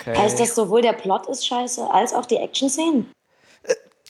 Heißt 0.05 0.39
das 0.39 0.53
sowohl 0.53 0.83
der 0.83 0.93
Plot 0.93 1.27
ist 1.27 1.47
scheiße, 1.47 1.89
als 1.91 2.13
auch 2.13 2.27
die 2.27 2.37
Action-Szenen? 2.37 3.11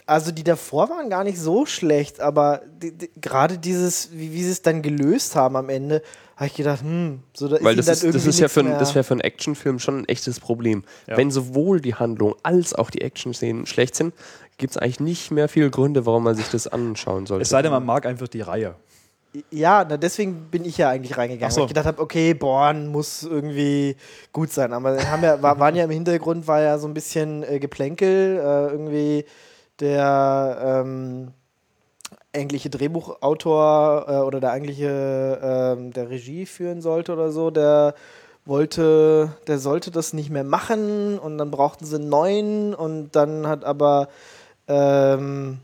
Also 0.10 0.32
die 0.32 0.44
davor 0.44 0.90
waren 0.90 1.08
gar 1.10 1.24
nicht 1.24 1.38
so 1.40 1.68
schlecht, 1.68 2.20
aber 2.20 2.62
die, 2.82 2.92
die, 2.92 3.12
gerade 3.22 3.60
dieses, 3.60 4.10
wie, 4.12 4.34
wie 4.34 4.44
sie 4.44 4.50
es 4.50 4.64
dann 4.64 4.82
gelöst 4.82 5.36
haben 5.36 5.56
am 5.56 5.70
Ende, 5.70 6.02
habe 6.36 6.48
ich 6.48 6.56
gedacht, 6.56 6.82
hm, 6.82 7.20
so 7.34 7.48
da 7.48 7.58
Weil 7.62 7.74
ihnen 7.74 7.78
das 7.78 7.88
ist, 7.88 7.90
das 7.90 8.04
irgendwie 8.04 8.30
ist 8.30 8.40
ja 8.40 8.48
für, 8.48 8.62
ein- 8.62 8.80
das 8.80 8.96
wäre 8.96 9.04
für 9.04 9.14
einen 9.14 9.22
Actionfilm 9.22 9.78
schon 9.78 10.00
ein 10.00 10.08
echtes 10.08 10.40
Problem. 10.40 10.84
Ja. 11.06 11.16
Wenn 11.16 11.30
sowohl 11.30 11.80
die 11.80 11.94
Handlung 11.94 12.34
als 12.42 12.74
auch 12.74 12.90
die 12.90 13.02
Action-Szenen 13.02 13.68
schlecht 13.68 13.96
sind, 13.96 14.16
gibt 14.58 14.72
es 14.72 14.78
eigentlich 14.78 15.00
nicht 15.00 15.30
mehr 15.30 15.48
viele 15.48 15.70
Gründe, 15.70 16.08
warum 16.08 16.24
man 16.24 16.36
sich 16.36 16.50
das 16.50 16.68
anschauen 16.68 17.28
sollte. 17.28 17.44
Es 17.44 17.50
sei 17.50 17.62
denn, 17.62 17.72
man 17.72 17.86
mag 17.86 18.08
einfach 18.08 18.28
die 18.28 18.42
Reihe. 18.42 18.74
Ja, 19.52 19.86
na, 19.88 19.98
deswegen 19.98 20.48
bin 20.50 20.66
ich 20.66 20.80
ja 20.80 20.90
eigentlich 20.90 21.16
reingegangen, 21.18 21.52
so. 21.54 21.58
weil 21.62 21.66
ich 21.66 21.70
gedacht 21.70 21.86
habe, 21.86 22.02
okay, 22.02 22.34
Born 22.34 22.88
muss 22.88 23.22
irgendwie 23.22 23.96
gut 24.34 24.52
sein. 24.52 24.74
Aber 24.74 24.98
wir 24.98 25.12
haben 25.12 25.22
ja, 25.22 25.40
war, 25.40 25.60
waren 25.60 25.76
ja 25.76 25.84
im 25.84 25.92
Hintergrund, 25.92 26.48
war 26.48 26.62
ja 26.62 26.80
so 26.80 26.88
ein 26.88 26.96
bisschen 26.96 27.44
äh, 27.44 27.60
Geplänkel, 27.60 28.38
äh, 28.38 28.72
irgendwie 28.72 29.26
der 29.80 30.84
ähm, 30.84 31.32
eigentliche 32.34 32.70
Drehbuchautor 32.70 34.06
äh, 34.08 34.18
oder 34.18 34.40
der 34.40 34.52
eigentliche 34.52 35.40
ähm, 35.42 35.94
der 35.94 36.10
Regie 36.10 36.46
führen 36.46 36.82
sollte 36.82 37.14
oder 37.14 37.32
so, 37.32 37.50
der 37.52 37.96
wollte, 38.46 39.34
der 39.48 39.60
sollte 39.60 39.92
das 39.92 40.14
nicht 40.14 40.30
mehr 40.30 40.44
machen 40.44 41.20
und 41.20 41.38
dann 41.38 41.52
brauchten 41.52 41.86
sie 41.86 41.96
einen 41.96 42.10
neuen 42.10 42.74
und 42.74 43.16
dann 43.16 43.48
hat 43.48 43.64
aber 43.64 44.10
ähm, 44.68 45.60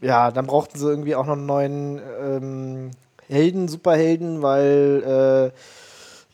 ja, 0.00 0.30
dann 0.30 0.46
brauchten 0.46 0.78
sie 0.78 0.88
irgendwie 0.88 1.14
auch 1.14 1.26
noch 1.26 1.34
einen 1.34 1.46
neuen 1.46 2.00
ähm, 2.20 2.90
Helden, 3.28 3.68
Superhelden, 3.68 4.42
weil 4.42 5.52
äh, 5.52 5.58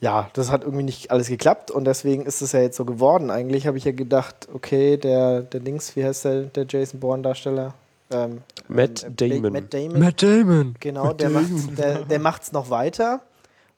ja, 0.01 0.31
das 0.33 0.51
hat 0.51 0.63
irgendwie 0.63 0.85
nicht 0.85 1.11
alles 1.11 1.29
geklappt 1.29 1.71
und 1.71 1.85
deswegen 1.85 2.25
ist 2.25 2.41
es 2.41 2.53
ja 2.53 2.61
jetzt 2.61 2.77
so 2.77 2.85
geworden. 2.85 3.31
Eigentlich 3.31 3.67
habe 3.67 3.77
ich 3.77 3.85
ja 3.85 3.93
gedacht, 3.93 4.49
okay, 4.53 4.97
der, 4.97 5.43
der 5.43 5.61
Dings, 5.61 5.95
wie 5.95 6.05
heißt 6.05 6.25
der, 6.25 6.43
der 6.45 6.67
Jason 6.69 7.01
Bourne-Darsteller? 7.01 7.75
Ähm, 8.11 8.39
Matt 8.69 9.05
ähm, 9.05 9.17
Damon. 9.17 9.53
Matt 9.53 9.75
Damon. 9.75 10.01
Matt 10.01 10.23
Damon. 10.23 10.75
Genau, 10.81 11.13
der 11.13 11.31
macht's, 11.31 11.69
der, 11.77 11.99
der 12.05 12.19
macht's 12.19 12.53
noch 12.53 12.71
weiter. 12.71 13.21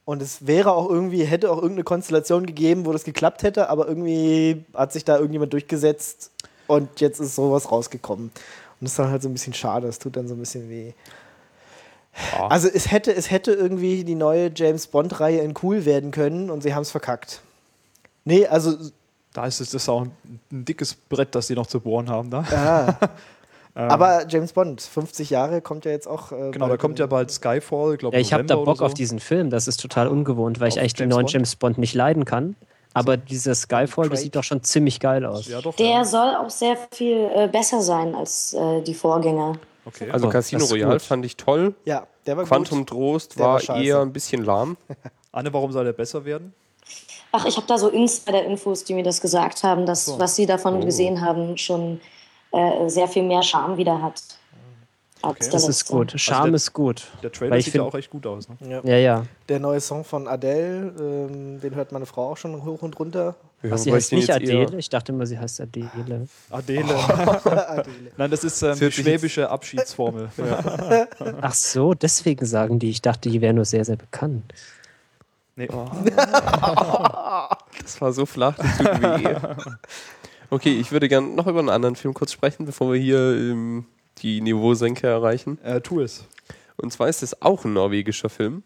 Und 0.05 0.23
es 0.23 0.47
wäre 0.47 0.73
auch 0.73 0.89
irgendwie, 0.91 1.25
hätte 1.25 1.51
auch 1.51 1.57
irgendeine 1.57 1.85
Konstellation 1.85 2.47
gegeben, 2.47 2.87
wo 2.87 2.93
das 2.93 3.05
geklappt 3.05 3.43
hätte, 3.43 3.69
aber 3.69 3.87
irgendwie 3.87 4.65
hat 4.75 4.93
sich 4.93 5.05
da 5.05 5.17
irgendjemand 5.17 5.53
durchgesetzt 5.53 6.31
und 6.67 7.01
jetzt 7.01 7.21
ist 7.21 7.37
sowas 7.37 7.71
rausgekommen. 7.71 8.27
Und 8.27 8.33
das 8.81 8.93
ist 8.93 8.99
dann 8.99 9.11
halt 9.11 9.23
so 9.23 9.29
ein 9.29 9.33
bisschen 9.33 9.55
schade, 9.55 9.87
das 9.87 9.99
tut 9.99 10.17
dann 10.17 10.27
so 10.27 10.35
ein 10.35 10.41
bisschen 10.41 10.69
weh. 10.69 10.93
Also 12.49 12.69
es 12.69 12.91
hätte, 12.91 13.15
es 13.15 13.31
hätte 13.31 13.53
irgendwie 13.53 14.05
die 14.05 14.15
neue 14.15 14.51
James 14.55 14.87
Bond-Reihe 14.87 15.41
in 15.41 15.55
cool 15.63 15.85
werden 15.85 16.11
können 16.11 16.51
und 16.51 16.63
sie 16.63 16.75
haben 16.75 16.83
es 16.83 16.91
verkackt. 16.91 17.41
Nee, 18.25 18.47
also 18.47 18.77
Da 19.33 19.47
ist 19.47 19.61
es 19.61 19.71
das 19.71 19.83
ist 19.83 19.89
auch 19.89 20.03
ein, 20.03 20.13
ein 20.51 20.65
dickes 20.65 20.95
Brett, 20.95 21.35
das 21.35 21.47
die 21.47 21.55
noch 21.55 21.67
zu 21.67 21.81
bohren 21.81 22.11
haben 22.11 22.31
da. 22.31 22.45
ah. 22.53 23.09
aber 23.89 24.27
James 24.29 24.53
Bond, 24.53 24.83
50 24.83 25.31
Jahre, 25.31 25.63
kommt 25.63 25.87
ja 25.87 25.91
jetzt 25.91 26.07
auch. 26.07 26.33
Äh, 26.33 26.51
Genau, 26.51 26.69
da 26.69 26.77
kommt 26.77 26.99
ja 26.99 27.07
bald 27.07 27.31
Skyfall, 27.31 27.97
glaube 27.97 28.17
Ja, 28.17 28.21
ich 28.21 28.33
habe 28.33 28.45
da 28.45 28.57
Bock 28.57 28.83
auf 28.83 28.95
diesen 28.95 29.19
Film. 29.19 29.51
Das 29.51 29.67
ist 29.67 29.81
total 29.81 30.09
ungewohnt, 30.09 30.61
weil 30.61 30.69
ich 30.69 30.75
Auf 30.75 30.81
eigentlich 30.81 30.95
den 30.95 31.05
James 31.05 31.15
neuen 31.15 31.25
Bond? 31.25 31.33
James 31.33 31.57
Bond 31.57 31.79
nicht 31.79 31.95
leiden 31.95 32.25
kann. 32.25 32.57
Aber 32.95 33.17
dieser 33.17 33.55
Skyfall, 33.55 34.11
das 34.11 34.21
sieht 34.21 34.37
doch 34.37 34.45
schon 34.45 34.63
ziemlich 34.63 35.01
geil 35.01 35.25
aus. 35.25 35.49
Ja, 35.49 35.63
doch. 35.63 35.75
Der 35.77 35.87
ja. 35.87 36.05
soll 36.05 36.35
auch 36.37 36.51
sehr 36.51 36.77
viel 36.91 37.31
äh, 37.35 37.49
besser 37.49 37.81
sein 37.81 38.15
als 38.15 38.53
äh, 38.53 38.83
die 38.83 38.93
Vorgänger. 38.93 39.55
Okay. 39.85 40.11
Also 40.11 40.29
Oh, 40.29 40.31
Casino 40.31 40.65
Royale 40.67 41.01
fand 41.01 41.25
ich 41.25 41.37
toll. 41.37 41.75
Ja, 41.85 42.07
der 42.27 42.37
war 42.37 42.45
Quantum 42.45 42.81
gut. 42.81 42.89
Trost 42.91 43.39
Der 43.39 43.47
war 43.47 43.69
war, 43.69 43.77
eher 43.83 44.01
ein 44.01 44.13
bisschen 44.13 44.45
lahm. 44.45 44.77
Anne, 45.33 45.53
warum 45.53 45.73
soll 45.73 45.85
der 45.85 45.93
besser 45.93 46.25
werden? 46.25 46.55
Ach, 47.33 47.45
ich 47.47 47.57
habe 47.57 47.67
da 47.67 47.79
so 47.79 47.89
Insider-Infos, 47.89 48.85
die 48.85 48.95
mir 48.95 49.03
das 49.03 49.21
gesagt 49.21 49.63
haben, 49.65 49.87
dass 49.87 50.05
so. 50.05 50.19
was 50.19 50.37
sie 50.37 50.47
davon 50.47 50.77
Oh. 50.83 50.85
gesehen 50.85 51.21
haben, 51.23 51.57
schon 51.57 52.01
äh, 52.53 52.89
sehr 52.89 53.09
viel 53.09 53.23
mehr 53.23 53.43
Charme 53.43 53.77
wieder 53.77 54.01
hat. 54.03 54.23
Der 55.25 55.51
Das 55.51 55.69
ist 55.69 55.87
gut. 55.87 56.13
Charme 56.21 56.47
der- 56.51 56.55
ist 56.57 56.73
gut. 56.73 57.07
Der 57.23 57.31
Trailer 57.31 57.61
sieht 57.61 57.75
ja 57.75 57.83
auch 57.83 57.95
echt 57.95 58.11
gut 58.11 58.27
aus. 58.27 58.49
Ne? 58.49 58.57
Ja. 58.69 58.81
Ja, 58.85 58.97
ja. 58.99 59.27
Der 59.49 59.61
neue 59.61 59.81
Song 59.81 60.05
von 60.05 60.27
Adele, 60.27 60.93
ähm, 60.99 61.61
den 61.61 61.75
hört 61.77 61.93
meine 61.93 62.07
Frau 62.07 62.33
auch 62.33 62.37
schon 62.37 62.65
hoch 62.65 62.83
und 62.83 62.99
runter. 62.99 63.37
Ja, 63.63 63.79
sie 63.79 63.93
heißt 63.93 64.13
nicht 64.13 64.29
jetzt 64.29 64.41
eher- 64.43 64.63
Adele? 64.63 64.79
Ich 64.79 64.89
dachte 64.91 65.13
immer, 65.13 65.25
sie 65.27 65.39
heißt 65.39 65.61
Adele. 65.61 66.27
Adele. 66.51 66.95
Adele. 67.45 67.87
Nein, 68.17 68.31
das 68.31 68.45
ist 68.45 68.63
ähm, 68.63 68.79
die 68.79 68.91
schwäbische 68.91 69.49
Abschiedsformel. 69.49 70.29
Ach 71.41 71.55
so, 71.55 71.95
deswegen 71.95 72.45
sagen 72.47 72.79
die. 72.79 72.91
Ich 72.91 73.03
dachte, 73.03 73.29
die 73.31 73.41
wäre 73.41 73.55
nur 73.55 73.65
sehr, 73.65 73.85
sehr 73.85 73.97
bekannt. 73.97 74.53
Nee. 75.55 75.69
Das 77.83 78.01
war 78.01 78.13
so 78.13 78.27
flach, 78.27 78.57
das 78.57 78.79
tut 78.79 79.03
weh. 79.03 79.37
Okay, 80.51 80.79
ich 80.81 80.93
würde 80.93 81.09
gerne 81.09 81.29
noch 81.29 81.47
über 81.47 81.59
einen 81.61 81.69
anderen 81.71 81.97
Film 81.97 82.15
kurz 82.15 82.33
sprechen, 82.33 82.67
bevor 82.67 82.93
wir 82.93 83.01
hier 83.01 83.19
ähm, 83.19 83.87
die 84.19 84.41
Niveausenke 84.41 85.07
erreichen. 85.07 85.59
Äh, 85.63 85.81
tu 85.81 86.01
es. 86.01 86.25
Und 86.77 86.93
zwar 86.93 87.09
ist 87.09 87.23
es 87.23 87.41
auch 87.43 87.65
ein 87.65 87.73
norwegischer 87.73 88.29
Film. 88.29 88.63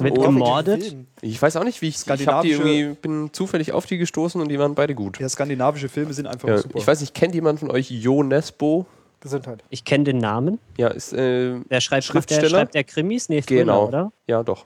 Wird 0.00 0.18
Oh, 0.18 0.22
gemordet? 0.22 0.96
Ich 1.20 1.40
weiß 1.40 1.56
auch 1.56 1.64
nicht, 1.64 1.80
wie 1.82 1.88
ich 1.88 1.96
Ich 2.06 2.26
hab 2.28 2.42
die 2.42 2.50
irgendwie, 2.52 2.96
bin 3.00 3.30
zufällig 3.32 3.72
auf 3.72 3.86
die 3.86 3.98
gestoßen 3.98 4.40
und 4.40 4.48
die 4.48 4.58
waren 4.58 4.74
beide 4.74 4.94
gut. 4.94 5.18
Ja, 5.18 5.28
skandinavische 5.28 5.88
Filme 5.88 6.12
sind 6.12 6.26
einfach 6.26 6.48
Ja, 6.48 6.58
super. 6.58 6.78
ich 6.78 6.86
weiß 6.86 7.00
nicht, 7.00 7.14
kennt 7.14 7.34
jemand 7.34 7.60
von 7.60 7.70
euch 7.70 7.90
Jo 7.90 8.22
Nesbo? 8.22 8.86
Gesundheit. 9.20 9.62
Ich 9.70 9.84
kenne 9.84 10.02
den 10.04 10.18
Namen. 10.18 10.58
Ja, 10.76 10.88
ist, 10.88 11.12
äh, 11.12 11.60
Der 11.70 11.80
schreibt, 11.80 12.12
macht 12.12 12.28
der, 12.30 12.34
Schriftsteller? 12.36 12.48
schreibt 12.48 12.74
der 12.74 12.82
Krimis? 12.84 13.28
Nee, 13.28 13.40
Thriller, 13.40 13.60
Genau. 13.64 13.86
oder? 13.86 14.12
ja 14.26 14.42
doch. 14.42 14.64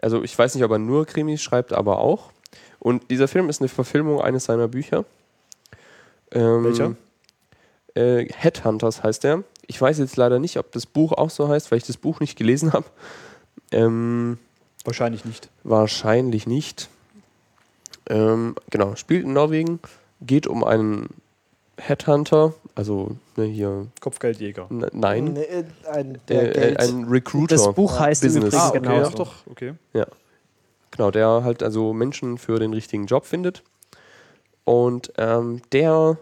Also 0.00 0.22
ich 0.24 0.36
weiß 0.36 0.54
nicht, 0.56 0.64
ob 0.64 0.72
er 0.72 0.78
nur 0.78 1.06
Krimis 1.06 1.40
schreibt, 1.42 1.72
aber 1.72 1.98
auch. 1.98 2.30
Und 2.80 3.10
dieser 3.12 3.28
Film 3.28 3.48
ist 3.48 3.60
eine 3.60 3.68
Verfilmung 3.68 4.20
eines 4.20 4.44
seiner 4.46 4.66
Bücher. 4.66 5.04
Ähm, 6.32 6.64
Welcher? 6.64 6.96
Äh, 7.94 8.26
Headhunters 8.32 9.04
heißt 9.04 9.24
er. 9.24 9.44
Ich 9.68 9.80
weiß 9.80 9.98
jetzt 9.98 10.16
leider 10.16 10.38
nicht, 10.40 10.56
ob 10.58 10.72
das 10.72 10.86
Buch 10.86 11.12
auch 11.12 11.30
so 11.30 11.48
heißt, 11.48 11.70
weil 11.70 11.78
ich 11.78 11.84
das 11.84 11.96
Buch 11.96 12.18
nicht 12.20 12.36
gelesen 12.36 12.72
habe. 12.72 12.86
Ähm, 13.70 14.38
Wahrscheinlich 14.84 15.24
nicht. 15.24 15.48
wahrscheinlich 15.64 16.46
nicht. 16.46 16.88
Ähm, 18.08 18.56
genau, 18.70 18.96
spielt 18.96 19.24
in 19.24 19.32
Norwegen, 19.32 19.78
geht 20.20 20.46
um 20.46 20.64
einen 20.64 21.08
Headhunter, 21.78 22.54
also 22.74 23.16
ne, 23.36 23.44
hier, 23.44 23.86
Kopfgeldjäger. 24.00 24.66
n- 24.70 24.86
nein, 24.92 25.32
Nee, 25.34 25.40
äh, 25.42 25.64
ein, 25.90 26.18
der 26.28 26.56
äh, 26.56 26.72
äh, 26.72 26.76
ein 26.78 27.04
Recruiter. 27.04 27.56
Das 27.56 27.72
Buch 27.74 27.98
heißt 27.98 28.22
Business. 28.22 28.54
Ah, 28.54 28.68
okay, 28.70 28.78
genau 28.80 29.00
ja, 29.00 29.08
doch, 29.10 29.46
okay. 29.50 29.74
Genau, 30.90 31.10
der 31.10 31.42
halt 31.42 31.62
also 31.62 31.94
Menschen 31.94 32.36
für 32.36 32.58
den 32.58 32.74
richtigen 32.74 33.06
Job 33.06 33.24
findet. 33.24 33.62
Und 34.64 35.10
ähm, 35.16 35.62
der 35.72 36.18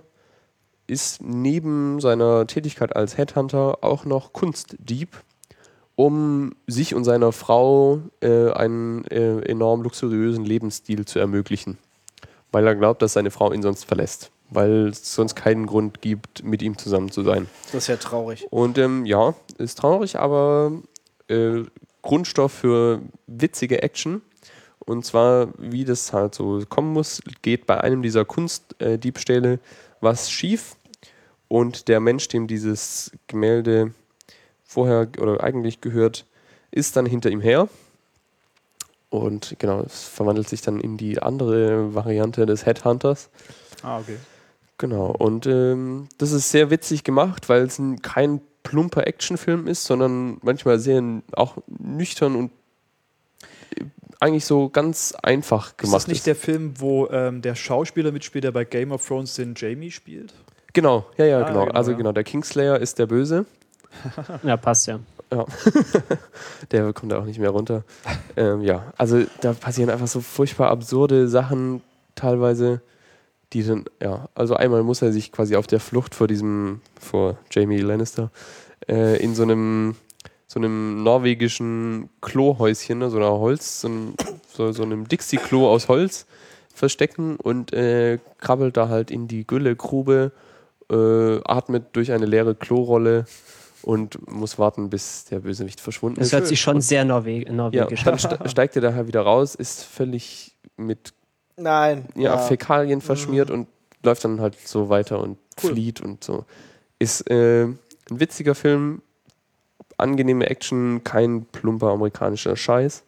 ist 0.87 1.21
neben 1.23 2.01
seiner 2.01 2.47
Tätigkeit 2.47 2.95
als 2.95 3.17
Headhunter 3.19 3.79
auch 3.83 4.05
noch 4.05 4.33
Kunstdieb, 4.33 5.17
um 6.01 6.55
sich 6.67 6.95
und 6.95 7.05
seiner 7.05 7.31
Frau 7.31 8.01
äh, 8.23 8.51
einen 8.53 9.05
äh, 9.05 9.41
enorm 9.41 9.83
luxuriösen 9.83 10.47
Lebensstil 10.47 11.05
zu 11.05 11.19
ermöglichen. 11.19 11.77
Weil 12.53 12.67
er 12.67 12.75
glaubt, 12.75 13.03
dass 13.03 13.13
seine 13.13 13.31
Frau 13.31 13.53
ihn 13.53 13.61
sonst 13.61 13.85
verlässt. 13.85 14.31
weil 14.49 14.89
es 14.89 15.15
sonst 15.15 15.37
keinen 15.37 15.67
Grund 15.67 16.01
gibt, 16.01 16.43
mit 16.43 16.63
ihm 16.63 16.77
zusammen 16.79 17.11
zu 17.11 17.23
sein. 17.23 17.49
Das 17.67 17.83
ist 17.83 17.89
ja 17.89 17.97
traurig. 17.97 18.47
Und 18.51 18.79
ähm, 18.79 19.05
ja, 19.07 19.35
ist 19.59 19.79
traurig, 19.79 20.19
aber 20.19 20.73
äh, 21.29 21.65
Grundstoff 22.03 22.53
für 22.53 23.01
witzige 23.27 23.83
Action. 23.83 24.23
Und 24.79 25.05
zwar, 25.05 25.49
wie 25.59 25.85
das 25.85 26.13
halt 26.13 26.35
so 26.35 26.63
kommen 26.69 26.95
muss, 26.95 27.21
geht 27.43 27.67
bei 27.67 27.81
einem 27.81 28.03
dieser 28.03 28.25
Kunstdiebstähle 28.25 29.61
was 30.01 30.31
schief. 30.31 30.77
Und 31.47 31.89
der 31.89 32.01
Mensch, 32.01 32.27
dem 32.29 32.47
dieses 32.47 33.13
Gemälde 33.27 33.93
vorher 34.71 35.09
oder 35.19 35.43
eigentlich 35.43 35.81
gehört, 35.81 36.27
ist 36.71 36.97
dann 36.97 37.05
hinter 37.05 37.29
ihm 37.31 37.41
her. 37.41 37.69
Und 39.09 39.57
genau, 39.59 39.81
es 39.81 40.05
verwandelt 40.05 40.49
sich 40.49 40.63
dann 40.63 40.79
in 40.81 40.97
die 40.97 41.21
andere 41.21 41.93
Variante 41.95 42.47
des 42.47 42.65
Headhunters. 42.65 43.29
Ah, 43.83 43.99
okay. 43.99 44.17
Genau, 44.79 45.07
und 45.07 45.47
ähm, 45.47 46.07
das 46.19 46.31
ist 46.31 46.53
sehr 46.53 46.71
witzig 46.71 47.03
gemacht, 47.03 47.49
weil 47.49 47.63
es 47.63 47.81
ein, 47.81 48.01
kein 48.01 48.41
plumper 48.63 49.07
Actionfilm 49.09 49.67
ist, 49.67 49.85
sondern 49.85 50.39
manchmal 50.43 50.79
sehr 50.79 51.03
auch 51.33 51.57
nüchtern 51.67 52.37
und 52.37 52.53
äh, 53.77 53.85
eigentlich 54.21 54.45
so 54.45 54.69
ganz 54.69 55.15
einfach 55.21 55.71
Ist 55.71 55.79
gemacht 55.79 55.95
das 55.97 56.07
nicht 56.07 56.27
der 56.27 56.37
Film, 56.37 56.75
wo 56.79 57.09
ähm, 57.09 57.43
der 57.43 57.57
Schauspieler 57.57 58.13
mitspielt, 58.13 58.45
der 58.45 58.53
bei 58.53 58.65
Game 58.65 58.93
of 58.93 59.05
Thrones 59.05 59.35
den 59.35 59.55
Jamie 59.57 59.91
spielt? 59.91 60.33
Genau, 60.73 61.07
ja, 61.17 61.25
ja, 61.25 61.41
Ah, 61.41 61.49
genau. 61.49 61.65
genau, 61.65 61.75
Also 61.77 61.91
ja. 61.91 61.97
genau, 61.97 62.13
der 62.13 62.23
Kingslayer 62.23 62.79
ist 62.79 63.01
der 63.01 63.07
Böse. 63.07 63.47
Ja, 64.43 64.57
passt 64.57 64.87
ja. 64.87 65.01
Ja. 65.33 65.47
der 66.73 66.93
kommt 66.93 67.13
da 67.13 67.19
auch 67.19 67.25
nicht 67.25 67.39
mehr 67.39 67.51
runter. 67.51 67.85
ähm, 68.37 68.63
ja, 68.63 68.93
also 68.97 69.23
da 69.41 69.53
passieren 69.53 69.91
einfach 69.91 70.09
so 70.09 70.21
furchtbar 70.21 70.71
absurde 70.71 71.29
Sachen 71.29 71.83
teilweise, 72.15 72.81
die 73.53 73.65
dann, 73.65 73.85
ja, 74.01 74.29
also 74.35 74.55
einmal 74.55 74.83
muss 74.83 75.03
er 75.03 75.13
sich 75.13 75.33
quasi 75.33 75.57
auf 75.57 75.67
der 75.67 75.81
Flucht 75.81 76.15
vor 76.15 76.27
diesem, 76.27 76.81
vor 77.01 77.39
Jamie 77.51 77.81
Lannister, 77.81 78.31
äh, 78.89 79.23
in 79.23 79.35
so 79.35 79.43
einem, 79.43 79.97
so 80.47 80.59
einem 80.59 81.03
norwegischen 81.03 82.11
Klohäuschen, 82.21 82.99
ne, 82.99 83.11
so 83.11 83.19
einer 83.19 83.31
Holz, 83.31 83.83
so 83.83 83.89
einem, 83.89 84.15
so, 84.53 84.73
so 84.73 84.83
einem 84.83 85.07
Dixie-Klo 85.07 85.69
aus 85.69 85.89
Holz 85.89 86.27
verstecken 86.75 87.37
und 87.37 87.73
äh, 87.73 88.19
krabbelt 88.39 88.77
da 88.77 88.89
halt 88.89 89.11
in 89.11 89.29
die 89.29 89.47
Güllegrube, 89.47 90.33
äh, 90.91 91.41
atmet 91.45 91.85
durch 91.93 92.13
eine 92.13 92.27
leere 92.27 92.55
Klorolle 92.55 93.27
und 93.83 94.31
muss 94.31 94.59
warten, 94.59 94.91
bis 94.91 95.25
der 95.27 95.41
Bösewicht 95.41 95.81
verschwunden 95.81 96.19
Das 96.19 96.29
ist. 96.29 96.33
hört 96.33 96.47
sich 96.47 96.61
schon 96.61 96.81
sehr 96.81 97.05
Norwe 97.05 97.45
Ja, 97.45 97.53
norwegisch 97.53 98.05
dann 98.05 98.15
an. 98.15 98.19
ste 98.19 98.39
steigt 98.49 98.77
er 98.77 98.83
daher 98.83 99.07
wieder 99.07 99.23
raus, 99.23 99.55
ist 99.55 99.85
völlig 99.85 100.55
mit 100.77 101.13
Nein. 101.57 102.07
ja, 102.15 102.39
Fäkalien 102.39 103.01
verschmiert 103.01 103.51
und 103.51 103.69
läuft 104.03 104.25
dann 104.25 104.41
halt 104.41 104.57
so 104.67 104.89
weiter 104.89 105.21
und 105.21 105.39
flieht 105.57 106.01
und 106.01 106.25
so. 106.25 106.45
Ist 106.99 107.29
äh, 107.31 107.65
ein 107.65 107.79
witziger 108.09 108.55
Film, 108.55 109.03
angenehme 109.99 110.49
Action, 110.49 111.05
kein 111.05 111.45
plumper 111.45 111.89
amerikanischer 111.89 112.57
Scheiß. 112.57 113.03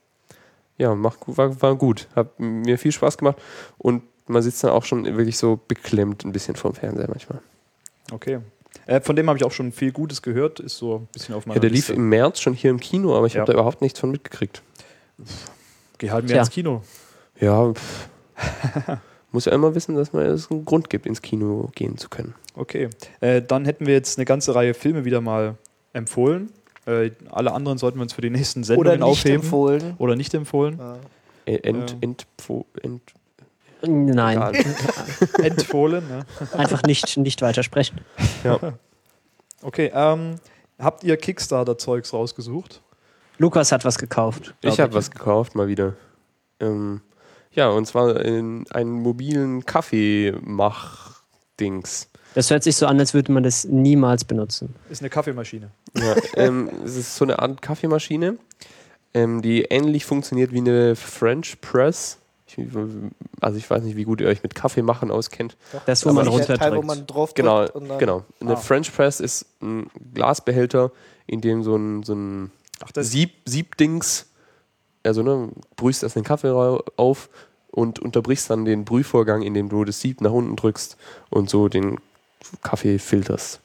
Ja, 0.79 0.95
macht, 0.95 1.21
war, 1.27 1.61
war 1.63 1.77
gut. 1.77 2.09
Hat 2.15 2.39
mir 2.39 2.79
viel 2.79 2.93
Spaß 2.93 3.17
gemacht 3.19 3.37
und 3.79 4.03
man 4.27 4.43
sitzt 4.43 4.63
dann 4.65 4.71
auch 4.71 4.85
schon 4.85 5.05
wirklich 5.05 5.39
so 5.39 5.59
beklemmt 5.69 6.25
ein 6.25 6.33
bisschen 6.33 6.57
vorm 6.57 6.75
Fernseher 6.75 7.09
manchmal. 7.09 7.41
Okay. 8.13 8.41
Äh, 8.87 9.01
von 9.01 9.15
dem 9.17 9.29
habe 9.29 9.39
ich 9.39 9.45
auch 9.45 9.53
schon 9.53 9.73
viel 9.73 9.93
Gutes 9.93 10.23
gehört. 10.23 10.61
Ist 10.61 10.79
so 10.79 10.97
ein 10.97 11.07
bisschen 11.13 11.35
auf 11.35 11.47
meiner 11.47 11.57
Ja, 11.57 11.61
der 11.61 11.71
lief 11.71 11.79
Liste. 11.89 11.93
im 11.95 12.09
März 12.09 12.41
schon 12.41 12.55
hier 12.55 12.71
im 12.71 12.81
Kino, 12.81 13.17
aber 13.17 13.27
ich 13.27 13.35
Ja. 13.35 13.41
habe 13.41 13.53
da 13.53 13.59
überhaupt 13.59 13.81
nichts 13.83 13.99
von 14.01 14.11
mitgekriegt. 14.11 14.63
Geh 15.99 16.11
halt 16.11 16.25
mehr 16.25 16.35
Tja. 16.35 16.41
ins 16.43 16.51
Kino. 16.51 16.83
Ja, 17.41 17.73
pff. 17.73 18.09
muss 19.31 19.45
ja 19.47 19.53
immer 19.53 19.75
wissen, 19.75 19.95
dass 19.95 20.13
man 20.13 20.27
es 20.27 20.51
einen 20.51 20.65
Grund 20.65 20.91
gibt, 20.91 21.07
ins 21.07 21.23
Kino 21.23 21.71
gehen 21.75 21.97
zu 21.97 22.09
können. 22.09 22.35
Okay. 22.55 22.89
Äh, 23.21 23.41
dann 23.43 23.65
hätten 23.65 23.87
wir 23.87 23.95
jetzt 23.95 24.19
eine 24.19 24.25
ganze 24.25 24.55
Reihe 24.55 24.75
Filme 24.75 25.05
wieder 25.05 25.21
mal 25.21 25.57
empfohlen. 25.93 26.51
Äh, 26.87 27.13
alle 27.31 27.53
anderen 27.53 27.79
sollten 27.79 27.99
wir 27.99 28.03
uns 28.03 28.13
für 28.13 28.21
die 28.23 28.31
nächsten 28.31 28.65
Sendungen 28.65 28.89
Oder 28.89 28.97
nicht 29.07 29.21
aufheben. 29.21 29.43
empfohlen. 29.43 29.95
Oder 29.99 30.17
nicht 30.17 30.35
empfohlen. 30.35 30.79
Ja. 30.79 30.97
Äh, 31.47 31.57
Ent, 31.59 31.97
Ähm. 32.03 32.15
entpfo- 32.17 32.65
ent, 32.83 33.03
Nein, 33.85 34.37
Egal. 34.39 34.53
Empfohlen. 35.43 36.07
ne? 36.09 36.25
einfach 36.57 36.85
nicht, 36.85 37.17
nicht 37.17 37.43
weitersprechen. 37.43 38.01
Okay. 39.65 39.93
Ähm, 39.95 40.41
habt 40.79 41.05
ihr 41.05 41.17
Kickstarter-Zeugs 41.17 42.13
rausgesucht? 42.13 42.83
Lukas 43.39 43.73
hat 43.73 43.85
was 43.85 43.99
gekauft. 43.99 44.55
Ich 44.61 44.81
habe 44.81 44.95
was 44.95 45.11
gekauft, 45.11 45.55
mal 45.55 45.69
wieder. 45.69 45.95
Ähm, 46.61 47.01
ja, 47.53 47.69
und 47.69 47.87
zwar 47.87 48.21
in 48.21 48.67
einen 48.71 48.91
mobilen 48.91 49.65
Kaffeemach-Dings. 49.65 52.09
Das 52.35 52.51
hört 52.51 52.63
sich 52.63 52.77
so 52.77 52.87
an, 52.87 52.99
als 52.99 53.15
würde 53.15 53.33
man 53.33 53.43
das 53.43 53.65
niemals 53.65 54.25
benutzen. 54.25 54.75
Ist 54.89 55.03
eine 55.03 55.11
Kaffeemaschine. 55.11 55.71
Ja, 55.97 56.15
ähm, 56.37 56.71
es 56.85 56.97
ist 56.97 57.17
so 57.17 57.25
eine 57.25 57.39
Art 57.39 57.61
Kaffeemaschine, 57.61 58.39
ähm, 59.13 59.43
die 59.43 59.63
ähnlich 59.65 60.07
funktioniert 60.07 60.53
wie 60.53 60.59
eine 60.59 60.97
French 60.97 61.61
Press. 61.61 62.19
Ich, 62.59 62.67
also 63.41 63.57
ich 63.59 63.69
weiß 63.71 63.83
nicht, 63.83 63.97
wie 63.97 64.05
gut 64.05 64.21
ihr 64.21 64.29
euch 64.29 64.43
mit 64.43 64.55
Kaffeemachen 64.55 65.11
auskennt. 65.11 65.57
Das, 65.87 66.05
wo 66.05 66.11
Aber 66.11 66.25
man 66.25 66.27
Teil, 66.27 66.33
wo 66.33 66.77
runterdrückt. 66.77 66.87
man 66.87 67.07
drauf 67.07 67.35
Genau, 67.35 67.61
drückt 67.63 67.75
und 67.77 67.89
dann 67.89 67.99
genau. 67.99 68.25
Eine 68.41 68.53
Ah. 68.55 68.57
French 68.57 68.93
Press 68.95 69.21
ist 69.21 69.47
ein 69.61 69.87
Glasbehälter, 70.15 70.93
in 71.27 71.41
dem 71.41 71.63
so 71.63 71.77
ein, 71.77 72.03
so 72.03 72.15
ein 72.15 72.51
Ach, 72.85 72.93
das 72.93 73.11
Sieb, 73.11 73.31
Siebdings, 73.45 74.27
also 75.05 75.23
ne, 75.23 75.49
brühst 75.77 76.03
erst 76.03 76.17
den 76.17 76.25
Kaffee 76.25 76.51
auf 76.97 77.29
und 77.71 77.99
unterbrichst 78.01 78.51
dann 78.51 78.65
den 78.65 78.85
Brühvorgang, 78.85 79.43
indem 79.43 79.69
du 79.69 79.85
das 79.85 80.01
Sieb 80.01 80.21
nach 80.21 80.33
unten 80.33 80.57
drückst 80.57 80.97
und 81.31 81.49
so 81.49 81.69
den 81.69 81.99
Kaffee 82.63 82.99
filterst. 82.99 83.61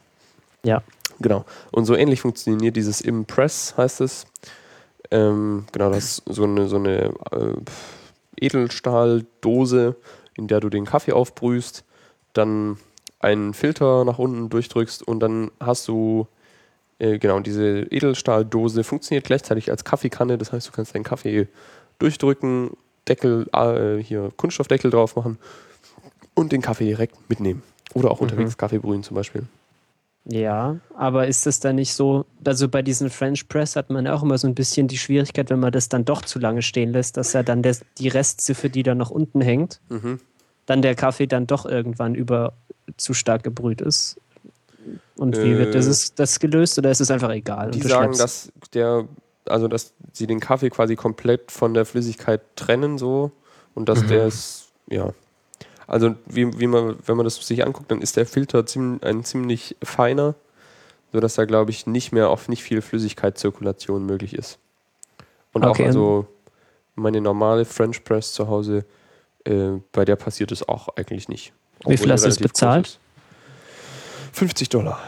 Ja. 0.64 0.82
Genau. 1.20 1.46
Und 1.72 1.86
so 1.86 1.96
ähnlich 1.96 2.22
funktioniert 2.22 2.76
dieses 2.76 3.02
Impress, 3.02 3.76
heißt 3.76 4.02
es. 4.02 4.28
Ähm, 5.10 5.66
genau, 5.72 5.90
das 5.90 6.20
ist 6.20 6.24
so 6.28 6.44
eine, 6.44 6.68
so 6.68 6.76
eine 6.76 7.06
äh, 7.32 7.54
Edelstahldose, 8.40 9.96
in 10.36 10.48
der 10.48 10.60
du 10.60 10.70
den 10.70 10.86
Kaffee 10.86 11.14
aufbrühst, 11.14 11.84
dann 12.34 12.78
einen 13.20 13.54
Filter 13.54 14.06
nach 14.06 14.20
unten 14.20 14.50
durchdrückst 14.50 15.08
und 15.08 15.20
dann 15.20 15.52
hast 15.60 15.88
du 15.88 16.28
äh, 17.00 17.18
genau 17.18 17.40
diese 17.40 17.82
Edelstahldose 17.82 18.84
funktioniert 18.84 19.26
gleichzeitig 19.26 19.72
als 19.72 19.84
Kaffeekanne, 19.84 20.38
das 20.38 20.52
heißt, 20.52 20.68
du 20.68 20.72
kannst 20.72 20.96
deinen 20.96 21.04
Kaffee 21.04 21.48
durchdrücken, 22.00 22.72
Deckel, 23.08 23.48
äh, 23.54 24.02
hier 24.04 24.32
Kunststoffdeckel 24.38 24.92
drauf 24.92 25.16
machen 25.16 25.38
und 26.34 26.52
den 26.52 26.62
Kaffee 26.62 26.86
direkt 26.86 27.16
mitnehmen. 27.30 27.64
Oder 27.94 28.12
auch 28.12 28.20
unterwegs 28.20 28.58
Kaffee 28.58 28.80
brühen 28.80 29.02
zum 29.02 29.16
Beispiel. 29.16 29.44
Ja, 30.30 30.78
aber 30.96 31.28
ist 31.28 31.46
das 31.46 31.62
dann 31.62 31.76
nicht 31.76 31.94
so, 31.94 32.26
also 32.46 32.68
bei 32.68 32.82
diesen 32.82 33.10
French 33.10 33.48
Press 33.48 33.78
hat 33.78 33.90
man 33.90 34.06
ja 34.06 34.14
auch 34.14 34.24
immer 34.24 34.38
so 34.38 34.48
ein 34.48 34.56
bisschen 34.56 34.90
die 34.90 34.98
Schwierigkeit, 34.98 35.50
wenn 35.50 35.60
man 35.62 35.72
das 35.72 35.88
dann 35.88 36.04
doch 36.04 36.22
zu 36.22 36.38
lange 36.38 36.62
stehen 36.62 36.92
lässt, 36.92 37.16
dass 37.16 37.32
ja 37.32 37.44
dann 37.44 37.64
der, 37.64 37.78
die 37.98 38.10
Restziffer, 38.10 38.68
die 38.68 38.84
da 38.84 38.94
noch 38.94 39.10
unten 39.10 39.40
hängt, 39.40 39.80
Mhm. 39.88 40.20
dann 40.66 40.82
der 40.82 40.96
Kaffee 40.96 41.28
dann 41.28 41.48
doch 41.48 41.66
irgendwann 41.66 42.14
über 42.14 42.54
zu 42.98 43.14
stark 43.14 43.44
gebrüht 43.44 43.80
ist. 43.80 44.20
Und 45.16 45.38
wie 45.42 45.58
wird 45.58 45.74
Äh, 45.76 45.78
das, 45.78 46.14
das 46.14 46.40
gelöst 46.40 46.78
oder 46.78 46.92
ist 46.92 47.00
es 47.02 47.10
einfach 47.10 47.30
egal? 47.32 47.72
Die 47.72 47.82
sagen, 47.82 48.18
dass 48.18 48.52
der, 48.74 49.08
also 49.46 49.68
dass 49.70 49.94
sie 50.12 50.28
den 50.28 50.40
Kaffee 50.42 50.70
quasi 50.70 50.96
komplett 50.98 51.52
von 51.52 51.74
der 51.74 51.86
Flüssigkeit 51.86 52.42
trennen 52.58 52.98
so 52.98 53.32
und 53.76 53.88
dass 53.88 54.06
der 54.06 54.28
ist, 54.28 54.68
ja. 54.90 55.14
Also 55.88 56.16
wie, 56.26 56.60
wie 56.60 56.68
man, 56.68 56.98
wenn 57.06 57.16
man 57.18 57.24
das 57.24 57.36
sich 57.36 57.66
anguckt, 57.66 57.90
dann 57.90 58.02
ist 58.02 58.18
der 58.18 58.26
Filter 58.26 58.66
ziem, 58.66 59.00
ein 59.02 59.24
ziemlich 59.24 59.76
feiner, 59.82 60.36
sodass 61.14 61.36
da 61.36 61.46
glaube 61.46 61.72
ich 61.72 61.88
nicht 61.88 62.12
mehr 62.12 62.30
auf 62.30 62.50
nicht 62.50 62.62
viel 62.62 62.82
Flüssigkeitszirkulation 62.82 64.06
möglich 64.06 64.34
ist. 64.34 64.60
Und 65.54 65.66
Okay. 65.66 65.84
auch 65.84 65.88
also 65.88 66.28
meine 66.96 67.22
normale 67.22 67.64
French 67.66 68.04
Press 68.04 68.34
zu 68.34 68.48
Hause, 68.48 68.86
äh, 69.46 69.80
bei 69.94 70.04
der 70.04 70.18
passiert 70.18 70.52
es 70.52 70.68
auch 70.68 70.90
eigentlich 70.98 71.30
nicht. 71.30 71.54
Wie 71.86 71.96
viel 71.96 72.12
hast 72.12 72.26
du 72.26 72.44
bezahlt? 72.44 72.88
ist. 72.88 73.00
50 74.34 74.70
Dollar. 74.70 75.00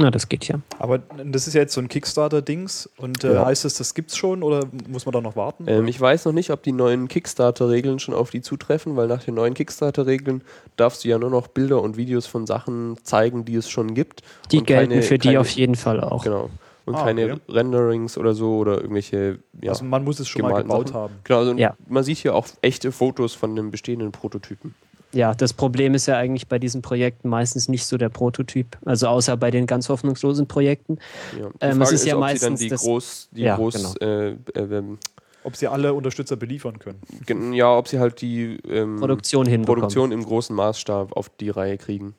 Na, 0.00 0.10
das 0.10 0.28
geht 0.30 0.48
ja. 0.48 0.56
Aber 0.78 0.98
das 0.98 1.46
ist 1.46 1.52
ja 1.52 1.60
jetzt 1.60 1.74
so 1.74 1.80
ein 1.80 1.88
Kickstarter-Dings. 1.88 2.88
Und 2.96 3.22
äh, 3.22 3.34
Ja. 3.34 3.44
heißt 3.44 3.66
es, 3.66 3.74
das 3.74 3.92
gibt's 3.94 4.16
schon 4.16 4.42
oder 4.42 4.62
muss 4.88 5.04
man 5.04 5.12
da 5.12 5.20
noch 5.20 5.36
warten? 5.36 5.64
Ähm, 5.68 5.86
ich 5.88 6.00
weiß 6.00 6.24
noch 6.24 6.32
nicht, 6.32 6.50
ob 6.50 6.62
die 6.62 6.72
neuen 6.72 7.06
Kickstarter-Regeln 7.08 7.98
schon 7.98 8.14
auf 8.14 8.30
die 8.30 8.40
zutreffen, 8.40 8.96
weil 8.96 9.08
nach 9.08 9.22
den 9.22 9.34
neuen 9.34 9.52
Kickstarter-Regeln 9.52 10.42
darfst 10.76 11.04
du 11.04 11.08
ja 11.08 11.18
nur 11.18 11.28
noch 11.28 11.48
Bilder 11.48 11.82
und 11.82 11.98
Videos 11.98 12.26
von 12.26 12.46
Sachen 12.46 12.96
zeigen, 13.02 13.44
die 13.44 13.56
es 13.56 13.68
schon 13.68 13.92
gibt. 13.94 14.22
Die 14.52 14.58
Und 14.60 14.66
gelten 14.66 14.90
keine- 14.90 15.02
für 15.02 15.18
die 15.18 15.28
keine- 15.28 15.40
auf 15.40 15.50
jeden 15.50 15.74
Fall 15.74 16.00
auch. 16.00 16.24
Genau. 16.24 16.48
Und 16.86 16.94
Ah, 16.94 17.04
keine 17.04 17.24
okay. 17.34 17.40
Renderings 17.50 18.16
oder 18.16 18.32
so 18.32 18.56
oder 18.56 18.80
irgendwelche. 18.80 19.38
Ja, 19.60 19.72
also 19.72 19.84
man 19.84 20.02
muss 20.02 20.18
es 20.18 20.28
schon 20.28 20.40
mal 20.42 20.62
gebaut 20.62 20.88
Sachen. 20.88 21.00
haben. 21.00 21.14
Genau, 21.24 21.38
also 21.40 21.52
Ja. 21.54 21.74
man 21.88 22.02
sieht 22.04 22.16
hier 22.18 22.34
auch 22.34 22.46
echte 22.62 22.90
Fotos 22.90 23.34
von 23.34 23.54
den 23.54 23.70
bestehenden 23.70 24.12
Prototypen. 24.12 24.74
Ja, 25.12 25.34
das 25.34 25.52
Problem 25.52 25.94
ist 25.94 26.06
ja 26.06 26.16
eigentlich 26.16 26.46
bei 26.46 26.58
diesen 26.60 26.82
Projekten 26.82 27.28
meistens 27.28 27.68
nicht 27.68 27.84
so 27.84 27.96
der 27.98 28.08
Prototyp. 28.10 28.78
Also 28.84 29.08
außer 29.08 29.36
bei 29.36 29.50
den 29.50 29.66
ganz 29.66 29.88
hoffnungslosen 29.88 30.46
Projekten. 30.46 30.98
Ja. 31.38 31.48
Die 31.48 31.56
Ähm, 31.60 31.70
es 31.82 31.88
Frage 31.88 31.94
ist 31.96 32.06
ja 32.06 32.14
ob 32.14 32.18
sie 32.18 32.20
meistens 32.20 32.42
dann 32.42 32.56
die 32.56 32.68
das- 32.68 32.80
groß, 32.82 33.28
die 33.32 33.40
Ja, 33.42 33.56
groß 33.56 33.74
genau. 33.74 33.94
äh, 34.00 34.30
äh, 34.30 34.36
ähm, 34.54 34.98
Ob 35.42 35.56
sie 35.56 35.66
alle 35.66 35.94
Unterstützer 35.94 36.36
beliefern 36.36 36.78
können. 36.78 37.52
Ja, 37.54 37.76
ob 37.76 37.88
sie 37.88 37.98
halt 37.98 38.20
die 38.20 38.58
ähm, 38.68 38.98
Produktion 39.00 39.46
hinbekommen. 39.46 39.80
Produktion 39.80 40.12
im 40.12 40.22
großen 40.24 40.54
Maßstab 40.54 41.16
auf 41.16 41.28
die 41.30 41.50
Reihe 41.50 41.76
kriegen. 41.78 42.14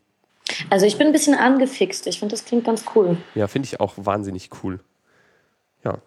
Also 0.69 0.85
ich 0.85 0.97
bin 0.97 1.07
ein 1.07 1.13
bisschen 1.13 1.35
angefixt. 1.35 2.07
Ich 2.07 2.19
finde, 2.19 2.33
das 2.33 2.43
klingt 2.45 2.65
ganz 2.65 2.83
cool. 2.95 3.15
Ja, 3.35 3.47
finde 3.47 3.67
ich 3.67 3.79
auch 3.79 3.93
wahnsinnig 3.97 4.49
cool. 4.63 4.79
Ja. 5.85 5.99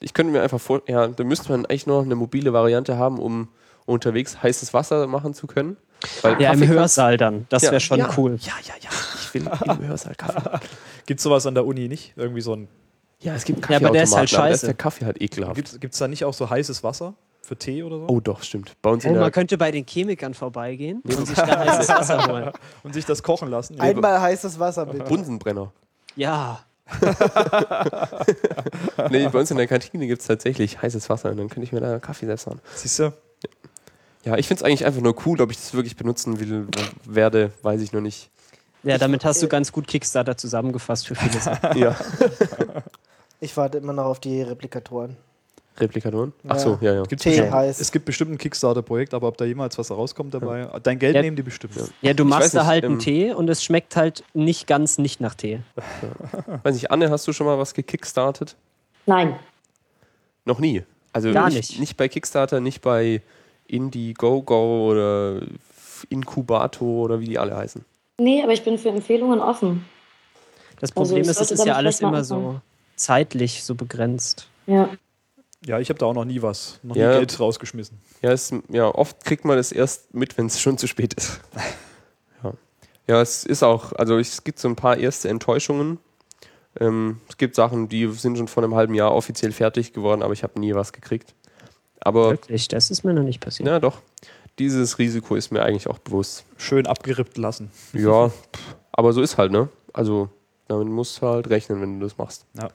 Ich 0.00 0.12
könnte 0.12 0.32
mir 0.32 0.42
einfach 0.42 0.60
vor, 0.60 0.82
ja, 0.88 1.06
da 1.08 1.24
müsste 1.24 1.50
man 1.52 1.66
eigentlich 1.66 1.86
noch 1.86 2.02
eine 2.02 2.14
mobile 2.16 2.52
Variante 2.52 2.96
haben, 2.98 3.18
um 3.18 3.48
unterwegs 3.86 4.42
heißes 4.42 4.74
Wasser 4.74 5.06
machen 5.06 5.32
zu 5.34 5.46
können. 5.46 5.76
Weil 6.22 6.40
Ja, 6.40 6.52
im 6.52 6.66
Hörsaal 6.66 7.16
dann. 7.16 7.46
Das 7.48 7.62
Ja, 7.62 7.70
wäre 7.70 7.80
schon 7.80 7.98
ja, 7.98 8.10
cool. 8.16 8.36
Ja, 8.40 8.52
ja, 8.64 8.74
ja. 8.80 8.90
Ich 9.20 9.34
will 9.34 9.48
im 9.66 9.86
Hörsaal 9.88 10.14
Kaffee. 10.14 10.60
Gibt 11.06 11.20
es 11.20 11.24
sowas 11.24 11.46
an 11.46 11.54
der 11.54 11.64
Uni 11.66 11.88
nicht? 11.88 12.12
Irgendwie 12.16 12.40
so 12.40 12.54
ein. 12.54 12.68
Ja, 13.20 13.34
es 13.34 13.44
gibt 13.44 13.68
Ja, 13.70 13.76
aber 13.78 13.90
der 13.90 14.02
ist 14.02 14.14
halt 14.14 14.28
Kaffeeautomaten, 14.28 14.50
da 14.50 14.54
ist 14.54 14.60
scheiße. 14.60 14.66
der 14.66 14.74
Kaffee 14.74 15.04
halt 15.06 15.22
ekelhaft. 15.22 15.80
Gibt 15.80 15.94
es 15.94 15.98
da 15.98 16.06
nicht 16.08 16.24
auch 16.24 16.34
so 16.34 16.50
heißes 16.50 16.84
Wasser 16.84 17.14
für 17.42 17.56
Tee 17.56 17.82
oder 17.82 17.98
so? 18.00 18.06
Oh, 18.08 18.20
doch, 18.20 18.42
stimmt. 18.42 18.72
Bei 18.82 18.90
uns 18.90 19.04
Oh, 19.06 19.14
man 19.14 19.32
könnte 19.32 19.56
bei 19.56 19.70
den 19.70 19.86
Chemikern 19.86 20.34
vorbeigehen 20.34 21.00
und 21.02 21.26
sich 21.26 21.36
da 21.36 21.58
heißes 21.58 21.88
Wasser 21.88 22.26
holen. 22.30 22.50
Und 22.82 22.92
sich 22.92 23.06
das 23.06 23.22
kochen 23.22 23.48
lassen? 23.48 23.80
Einmal 23.80 24.20
heißes 24.20 24.58
Wasser 24.60 24.84
bitte. 24.86 25.04
Bunsenbrenner. 25.04 25.72
Ja, 26.14 26.60
Nee, 29.10 29.28
bei 29.28 29.38
uns 29.40 29.50
in 29.50 29.56
der 29.56 29.66
Kantine 29.66 30.06
gibt 30.06 30.20
es 30.22 30.28
tatsächlich 30.28 30.80
heißes 30.80 31.08
Wasser 31.10 31.30
und 31.30 31.36
dann 31.38 31.48
könnte 31.48 31.64
ich 31.64 31.72
mir 31.72 31.80
da 31.80 31.98
Kaffee 31.98 32.26
selbst 32.26 32.46
machen. 32.46 32.60
Siehst 32.74 32.98
du? 33.00 33.12
Ja, 34.26 34.36
ich 34.36 34.48
finde 34.48 34.60
es 34.60 34.64
eigentlich 34.64 34.84
einfach 34.84 35.00
nur 35.00 35.14
cool, 35.24 35.40
ob 35.40 35.50
ich 35.52 35.56
das 35.56 35.72
wirklich 35.72 35.96
benutzen 35.96 36.40
will, 36.40 36.66
werde, 37.04 37.52
weiß 37.62 37.80
ich 37.80 37.92
noch 37.92 38.00
nicht. 38.00 38.28
ja, 38.82 38.98
damit 38.98 39.24
hast 39.24 39.40
du 39.42 39.46
ganz 39.48 39.70
gut 39.72 39.86
Kickstarter 39.86 40.36
zusammengefasst 40.36 41.06
für 41.06 41.14
viele 41.14 41.38
Sachen. 41.40 41.78
Ja. 41.78 41.96
Ich 43.40 43.56
warte 43.56 43.78
immer 43.78 43.92
noch 43.92 44.06
auf 44.06 44.18
die 44.20 44.42
Replikatoren. 44.42 45.16
Replikatoren? 45.78 46.32
Ja. 46.42 46.50
Ach 46.52 46.58
so, 46.58 46.78
ja, 46.80 46.94
ja. 46.94 47.02
Gibt's 47.02 47.22
Tee 47.22 47.40
bestimmt-. 47.42 47.80
Es 47.80 47.92
gibt 47.92 48.04
bestimmt 48.06 48.30
ein 48.32 48.38
Kickstarter-Projekt, 48.38 49.12
aber 49.12 49.28
ob 49.28 49.36
da 49.36 49.44
jemals 49.44 49.76
was 49.76 49.90
rauskommt 49.90 50.32
dabei. 50.32 50.66
Dein 50.82 50.98
Geld 50.98 51.14
Ja. 51.14 51.20
nehmen 51.22 51.36
die 51.36 51.42
bestimmt. 51.42 51.74
Ja, 52.00 52.14
du 52.14 52.24
Ich 52.24 52.28
machst 52.30 52.54
da 52.54 52.60
nicht, 52.60 52.66
halt 52.68 52.84
einen 52.84 52.94
ähm, 52.94 52.98
Tee 53.00 53.32
und 53.32 53.48
es 53.50 53.62
schmeckt 53.62 53.94
halt 53.94 54.24
nicht 54.32 54.66
ganz 54.66 54.96
nicht 54.98 55.20
nach 55.20 55.34
Tee. 55.34 55.60
Weiß 56.62 56.74
nicht, 56.74 56.90
Anne, 56.90 57.10
hast 57.10 57.28
du 57.28 57.32
schon 57.34 57.46
mal 57.46 57.58
was 57.58 57.74
gekickstartet? 57.74 58.56
Nein. 59.04 59.36
Noch 60.46 60.58
nie. 60.58 60.82
Also 61.12 61.30
Gar 61.32 61.48
nicht, 61.50 61.56
nicht. 61.56 61.78
nicht 61.80 61.96
bei 61.98 62.08
Kickstarter, 62.08 62.60
nicht 62.60 62.80
bei 62.80 63.20
Indiegogo 63.68 64.90
oder 64.90 65.40
Inkubator 66.08 67.04
oder 67.04 67.20
wie 67.20 67.26
die 67.26 67.38
alle 67.38 67.56
heißen. 67.56 67.84
Nee, 68.18 68.42
aber 68.42 68.52
ich 68.52 68.64
bin 68.64 68.78
für 68.78 68.88
Empfehlungen 68.90 69.40
offen. 69.40 69.84
Das 70.80 70.90
Also 70.90 70.94
Problem 71.14 71.22
ich 71.24 71.28
ist, 71.30 71.40
es 71.40 71.50
ist 71.50 71.64
ja 71.64 71.74
alles 71.74 72.00
immer 72.00 72.24
so 72.24 72.60
zeitlich 72.96 73.64
so 73.64 73.74
begrenzt. 73.74 74.48
Ja. 74.66 74.88
Ja, 75.64 75.80
ich 75.80 75.88
habe 75.88 75.98
da 75.98 76.06
auch 76.06 76.14
noch 76.14 76.24
nie 76.24 76.42
was, 76.42 76.78
noch 76.82 76.94
Ja. 76.96 77.10
nie 77.12 77.16
Geld 77.18 77.40
rausgeschmissen. 77.40 77.98
Ja, 78.22 78.30
es, 78.30 78.52
ja, 78.68 78.86
oft 78.86 79.24
kriegt 79.24 79.44
man 79.44 79.58
es 79.58 79.72
erst 79.72 80.14
mit, 80.14 80.36
wenn 80.38 80.46
es 80.46 80.60
schon 80.60 80.78
zu 80.78 80.86
spät 80.86 81.14
ist. 81.14 81.40
ja. 82.44 82.52
ja, 83.08 83.20
es 83.20 83.44
ist 83.44 83.62
auch, 83.62 83.92
also 83.94 84.18
es 84.18 84.44
gibt 84.44 84.58
so 84.58 84.68
ein 84.68 84.76
paar 84.76 84.96
erste 84.96 85.28
Enttäuschungen. 85.28 85.98
Ähm, 86.78 87.20
es 87.28 87.36
gibt 87.38 87.54
Sachen, 87.54 87.88
die 87.88 88.06
sind 88.12 88.36
schon 88.36 88.48
vor 88.48 88.62
einem 88.62 88.74
halben 88.74 88.94
Jahr 88.94 89.14
offiziell 89.14 89.50
fertig 89.52 89.92
geworden, 89.94 90.22
aber 90.22 90.34
ich 90.34 90.42
habe 90.42 90.60
nie 90.60 90.74
was 90.74 90.92
gekriegt. 90.92 91.34
Aber, 92.06 92.30
Wirklich, 92.30 92.68
das 92.68 92.90
ist 92.90 93.02
mir 93.02 93.12
noch 93.12 93.24
nicht 93.24 93.40
passiert. 93.40 93.68
ja 93.68 93.80
doch, 93.80 93.98
dieses 94.60 94.98
Risiko 94.98 95.34
ist 95.34 95.50
mir 95.50 95.62
eigentlich 95.62 95.88
auch 95.88 95.98
bewusst. 95.98 96.44
Schön 96.56 96.86
abgerippt 96.86 97.36
lassen. 97.36 97.70
Ja, 97.92 98.30
aber 98.92 99.12
so 99.12 99.20
ist 99.20 99.36
halt, 99.38 99.50
ne? 99.50 99.68
Also, 99.92 100.28
damit 100.68 100.86
musst 100.86 101.20
du 101.20 101.26
halt 101.26 101.50
rechnen, 101.50 101.80
wenn 101.80 101.98
du 101.98 102.06
das 102.06 102.16
machst. 102.16 102.46
Ja. 102.54 102.68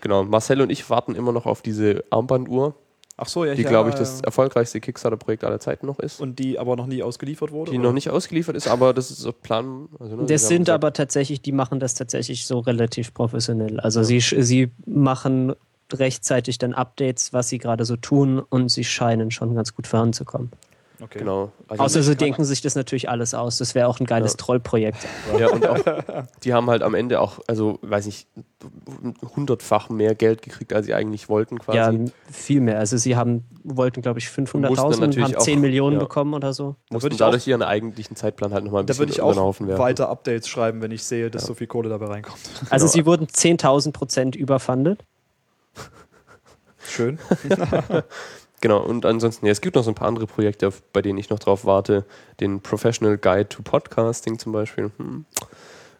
Genau, 0.00 0.24
Marcel 0.24 0.60
und 0.60 0.70
ich 0.70 0.90
warten 0.90 1.14
immer 1.14 1.30
noch 1.30 1.46
auf 1.46 1.62
diese 1.62 2.02
Armbanduhr, 2.10 2.74
Ach 3.18 3.28
so, 3.28 3.44
ja. 3.44 3.54
die, 3.54 3.62
glaube 3.62 3.88
ich, 3.88 3.94
ja, 3.94 4.00
das 4.00 4.20
erfolgreichste 4.20 4.80
Kickstarter-Projekt 4.80 5.44
aller 5.44 5.58
Zeiten 5.58 5.86
noch 5.86 6.00
ist. 6.00 6.20
Und 6.20 6.38
die 6.38 6.58
aber 6.58 6.76
noch 6.76 6.86
nie 6.86 7.02
ausgeliefert 7.02 7.50
wurde? 7.50 7.70
die 7.70 7.78
oder? 7.78 7.86
noch 7.88 7.94
nicht 7.94 8.10
ausgeliefert 8.10 8.56
ist, 8.56 8.68
aber 8.68 8.92
das 8.92 9.10
ist 9.10 9.20
so 9.20 9.32
Plan. 9.32 9.88
Also, 9.98 10.16
ne, 10.16 10.26
Das 10.26 10.48
sind 10.48 10.64
gesagt, 10.64 10.74
aber 10.74 10.92
tatsächlich, 10.92 11.40
die 11.40 11.52
machen 11.52 11.80
das 11.80 11.94
tatsächlich 11.94 12.46
so 12.46 12.58
relativ 12.58 13.14
professionell. 13.14 13.80
Also 13.80 14.02
sie, 14.02 14.20
sie 14.20 14.70
machen 14.84 15.54
rechtzeitig 15.92 16.58
dann 16.58 16.74
Updates, 16.74 17.32
was 17.32 17.48
sie 17.48 17.58
gerade 17.58 17.84
so 17.84 17.96
tun 17.96 18.38
und 18.40 18.68
sie 18.70 18.84
scheinen 18.84 19.30
schon 19.30 19.54
ganz 19.54 19.74
gut 19.74 19.86
voranzukommen. 19.86 20.50
Okay. 20.98 21.18
Genau. 21.18 21.52
Also 21.68 21.82
Außer 21.82 22.02
sie 22.02 22.16
denken 22.16 22.46
sich 22.46 22.62
das 22.62 22.74
natürlich 22.74 23.10
alles 23.10 23.34
aus. 23.34 23.58
Das 23.58 23.74
wäre 23.74 23.86
auch 23.86 24.00
ein 24.00 24.06
geiles 24.06 24.32
Ja. 24.32 24.36
Trollprojekt. 24.38 25.06
ja, 25.38 25.50
und 25.50 25.66
auch, 25.68 25.78
die 26.42 26.54
haben 26.54 26.70
halt 26.70 26.82
am 26.82 26.94
Ende 26.94 27.20
auch, 27.20 27.38
also 27.46 27.78
weiß 27.82 28.06
ich, 28.06 28.26
hundertfach 29.36 29.90
mehr 29.90 30.14
Geld 30.14 30.40
gekriegt, 30.40 30.72
als 30.72 30.86
sie 30.86 30.94
eigentlich 30.94 31.28
wollten 31.28 31.58
quasi. 31.58 31.78
Ja, 31.98 32.04
viel 32.32 32.60
mehr. 32.62 32.78
Also 32.78 32.96
sie 32.96 33.14
haben, 33.14 33.44
wollten, 33.62 34.00
glaube 34.00 34.18
ich, 34.20 34.26
Mussten 34.26 34.46
500.000 34.64 34.84
und 34.94 35.00
natürlich 35.00 35.24
haben 35.24 35.34
auch- 35.36 35.42
10 35.42 35.60
Millionen 35.60 35.94
ja. 35.96 36.00
bekommen 36.00 36.32
oder 36.32 36.52
so. 36.54 36.76
Da 36.88 36.94
mussten 36.94 37.16
dadurch 37.18 37.42
auch- 37.42 37.46
ihren 37.48 37.62
eigentlichen 37.62 38.16
Zeitplan 38.16 38.52
halt 38.54 38.64
nochmal 38.64 38.82
ein 38.82 38.86
Da 38.86 38.92
bisschen 38.92 39.00
würde 39.00 39.12
ich 39.12 39.20
auch 39.20 39.60
weiter 39.78 40.08
Updates 40.08 40.48
schreiben, 40.48 40.80
wenn 40.80 40.92
ich 40.92 41.02
sehe, 41.02 41.30
dass 41.30 41.44
so 41.44 41.52
viel 41.54 41.66
Kohle 41.66 41.88
dabei 41.90 42.06
reinkommt. 42.06 42.38
Also 42.70 42.86
Genau. 42.86 42.92
sie 42.94 43.06
wurden 43.06 43.26
10.000 43.28 43.92
Prozent 43.92 44.34
überfundet. 44.34 45.04
Schön. 46.96 47.18
Genau, 48.62 48.82
und 48.82 49.04
ansonsten, 49.04 49.44
ja, 49.44 49.52
es 49.52 49.60
gibt 49.60 49.76
noch 49.76 49.84
so 49.84 49.90
ein 49.90 49.94
paar 49.94 50.08
andere 50.08 50.26
Projekte, 50.26 50.72
bei 50.94 51.02
denen 51.02 51.18
ich 51.18 51.28
noch 51.28 51.38
drauf 51.38 51.66
warte. 51.66 52.06
Den 52.40 52.62
Professional 52.62 53.18
Guide 53.18 53.50
to 53.50 53.60
Podcasting 53.62 54.38
zum 54.38 54.52
Beispiel. 54.52 54.90
Hm. 54.96 55.26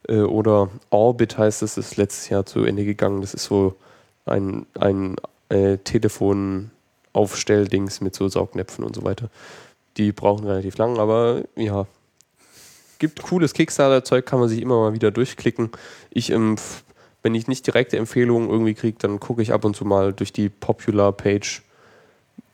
Äh, 0.08 0.20
oder 0.20 0.70
Orbit 0.88 1.36
heißt 1.36 1.62
es, 1.62 1.76
ist 1.76 1.98
letztes 1.98 2.30
Jahr 2.30 2.46
zu 2.46 2.64
Ende 2.64 2.86
gegangen. 2.86 3.20
Das 3.20 3.34
ist 3.34 3.44
so 3.44 3.76
ein, 4.24 4.64
ein 4.80 5.16
äh, 5.50 5.76
Telefonaufstelldings 5.76 8.00
mit 8.00 8.14
so 8.14 8.26
Saugnäpfen 8.28 8.84
und 8.84 8.96
so 8.96 9.04
weiter. 9.04 9.28
Die 9.98 10.12
brauchen 10.12 10.46
relativ 10.46 10.78
lang, 10.78 10.98
aber 10.98 11.42
ja. 11.56 11.86
Gibt 12.98 13.22
cooles 13.22 13.52
Kickstarter-Zeug, 13.52 14.24
kann 14.24 14.40
man 14.40 14.48
sich 14.48 14.62
immer 14.62 14.80
mal 14.80 14.94
wieder 14.94 15.10
durchklicken. 15.10 15.70
Ich, 16.08 16.30
ähm, 16.30 16.54
f- 16.54 16.84
wenn 17.26 17.34
ich 17.34 17.48
nicht 17.48 17.66
direkte 17.66 17.96
Empfehlungen 17.96 18.48
irgendwie 18.48 18.74
kriege, 18.74 18.98
dann 19.00 19.18
gucke 19.18 19.42
ich 19.42 19.52
ab 19.52 19.64
und 19.64 19.74
zu 19.74 19.84
mal 19.84 20.12
durch 20.12 20.32
die 20.32 20.48
Popular-Page 20.48 21.60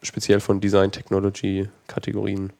speziell 0.01 0.41
von 0.41 0.63
Design 0.63 0.91
Technology 0.91 1.69
Kategorien. 1.89 2.55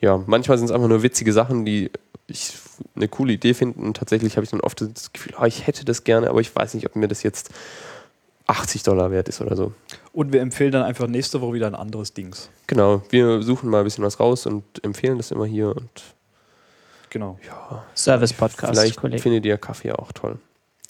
Ja, 0.00 0.20
manchmal 0.26 0.58
sind 0.58 0.64
es 0.64 0.72
einfach 0.72 0.88
nur 0.88 1.04
witzige 1.04 1.32
Sachen, 1.32 1.64
die 1.64 1.92
ich 2.26 2.54
eine 2.96 3.06
coole 3.06 3.34
Idee 3.34 3.54
finde 3.54 3.78
und 3.78 3.96
tatsächlich 3.96 4.36
habe 4.36 4.42
ich 4.42 4.50
dann 4.50 4.60
oft 4.62 4.80
das 4.80 5.12
Gefühl, 5.12 5.34
ah, 5.36 5.46
ich 5.46 5.68
hätte 5.68 5.84
das 5.84 6.02
gerne, 6.02 6.28
aber 6.28 6.40
ich 6.40 6.52
weiß 6.52 6.74
nicht, 6.74 6.86
ob 6.86 6.96
mir 6.96 7.06
das 7.06 7.22
jetzt 7.22 7.50
80 8.48 8.82
Dollar 8.82 9.12
wert 9.12 9.28
ist 9.28 9.40
oder 9.40 9.54
so. 9.54 9.72
Und 10.12 10.32
wir 10.32 10.40
empfehlen 10.40 10.72
dann 10.72 10.82
einfach 10.82 11.06
nächste 11.06 11.40
Woche 11.40 11.52
wieder 11.52 11.68
ein 11.68 11.76
anderes 11.76 12.14
Dings. 12.14 12.50
Genau, 12.66 13.02
wir 13.10 13.44
suchen 13.44 13.70
mal 13.70 13.78
ein 13.78 13.84
bisschen 13.84 14.02
was 14.02 14.18
raus 14.18 14.44
und 14.46 14.64
empfehlen 14.82 15.18
das 15.18 15.30
immer 15.30 15.46
hier 15.46 15.68
und 15.68 16.02
Genau. 17.10 17.38
Service-Podcast, 17.94 18.72
vielleicht 18.72 18.96
Kollege. 18.96 19.22
findet 19.22 19.46
ihr 19.46 19.56
Kaffee 19.56 19.92
auch 19.92 20.10
toll. 20.10 20.40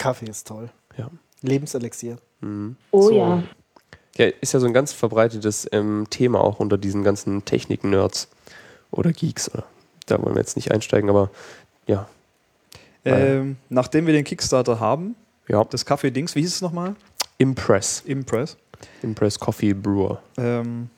Kaffee 0.03 0.27
ist 0.27 0.47
toll. 0.49 0.69
Ja. 0.99 1.09
Lebenselixier. 1.43 2.17
Mhm. 2.41 2.77
Oh 2.91 3.03
So. 3.03 3.13
ja. 3.13 3.43
Ja, 4.19 4.27
ist 4.43 4.53
ja 4.53 4.61
so 4.61 4.67
ein 4.67 4.75
ganz 4.75 4.93
verbreitetes 4.93 5.67
ähm, 5.73 6.07
Thema 6.11 6.41
auch 6.43 6.61
unter 6.61 6.77
diesen 6.77 7.03
ganzen 7.03 7.45
Technik-Nerds 7.47 8.29
oder 8.91 9.11
Geeks. 9.13 9.51
Oder, 9.55 9.65
da 10.07 10.23
wollen 10.23 10.35
wir 10.35 10.41
jetzt 10.41 10.57
nicht 10.57 10.71
einsteigen, 10.71 11.09
aber 11.09 11.31
ja. 11.87 12.07
Ähm, 13.05 13.57
nachdem 13.71 14.07
wir 14.07 14.13
den 14.13 14.25
Kickstarter 14.25 14.79
haben, 14.81 15.15
Ja, 15.49 15.65
das 15.65 15.85
Kaffee-Dings, 15.87 16.35
wie 16.35 16.41
hieß 16.41 16.57
es 16.57 16.61
nochmal? 16.61 16.95
Impress. 17.39 18.03
Impress. 18.05 18.57
Impress 19.03 19.39
Coffee 19.39 19.73
Brewer. 19.73 20.21
Ähm, 20.37 20.91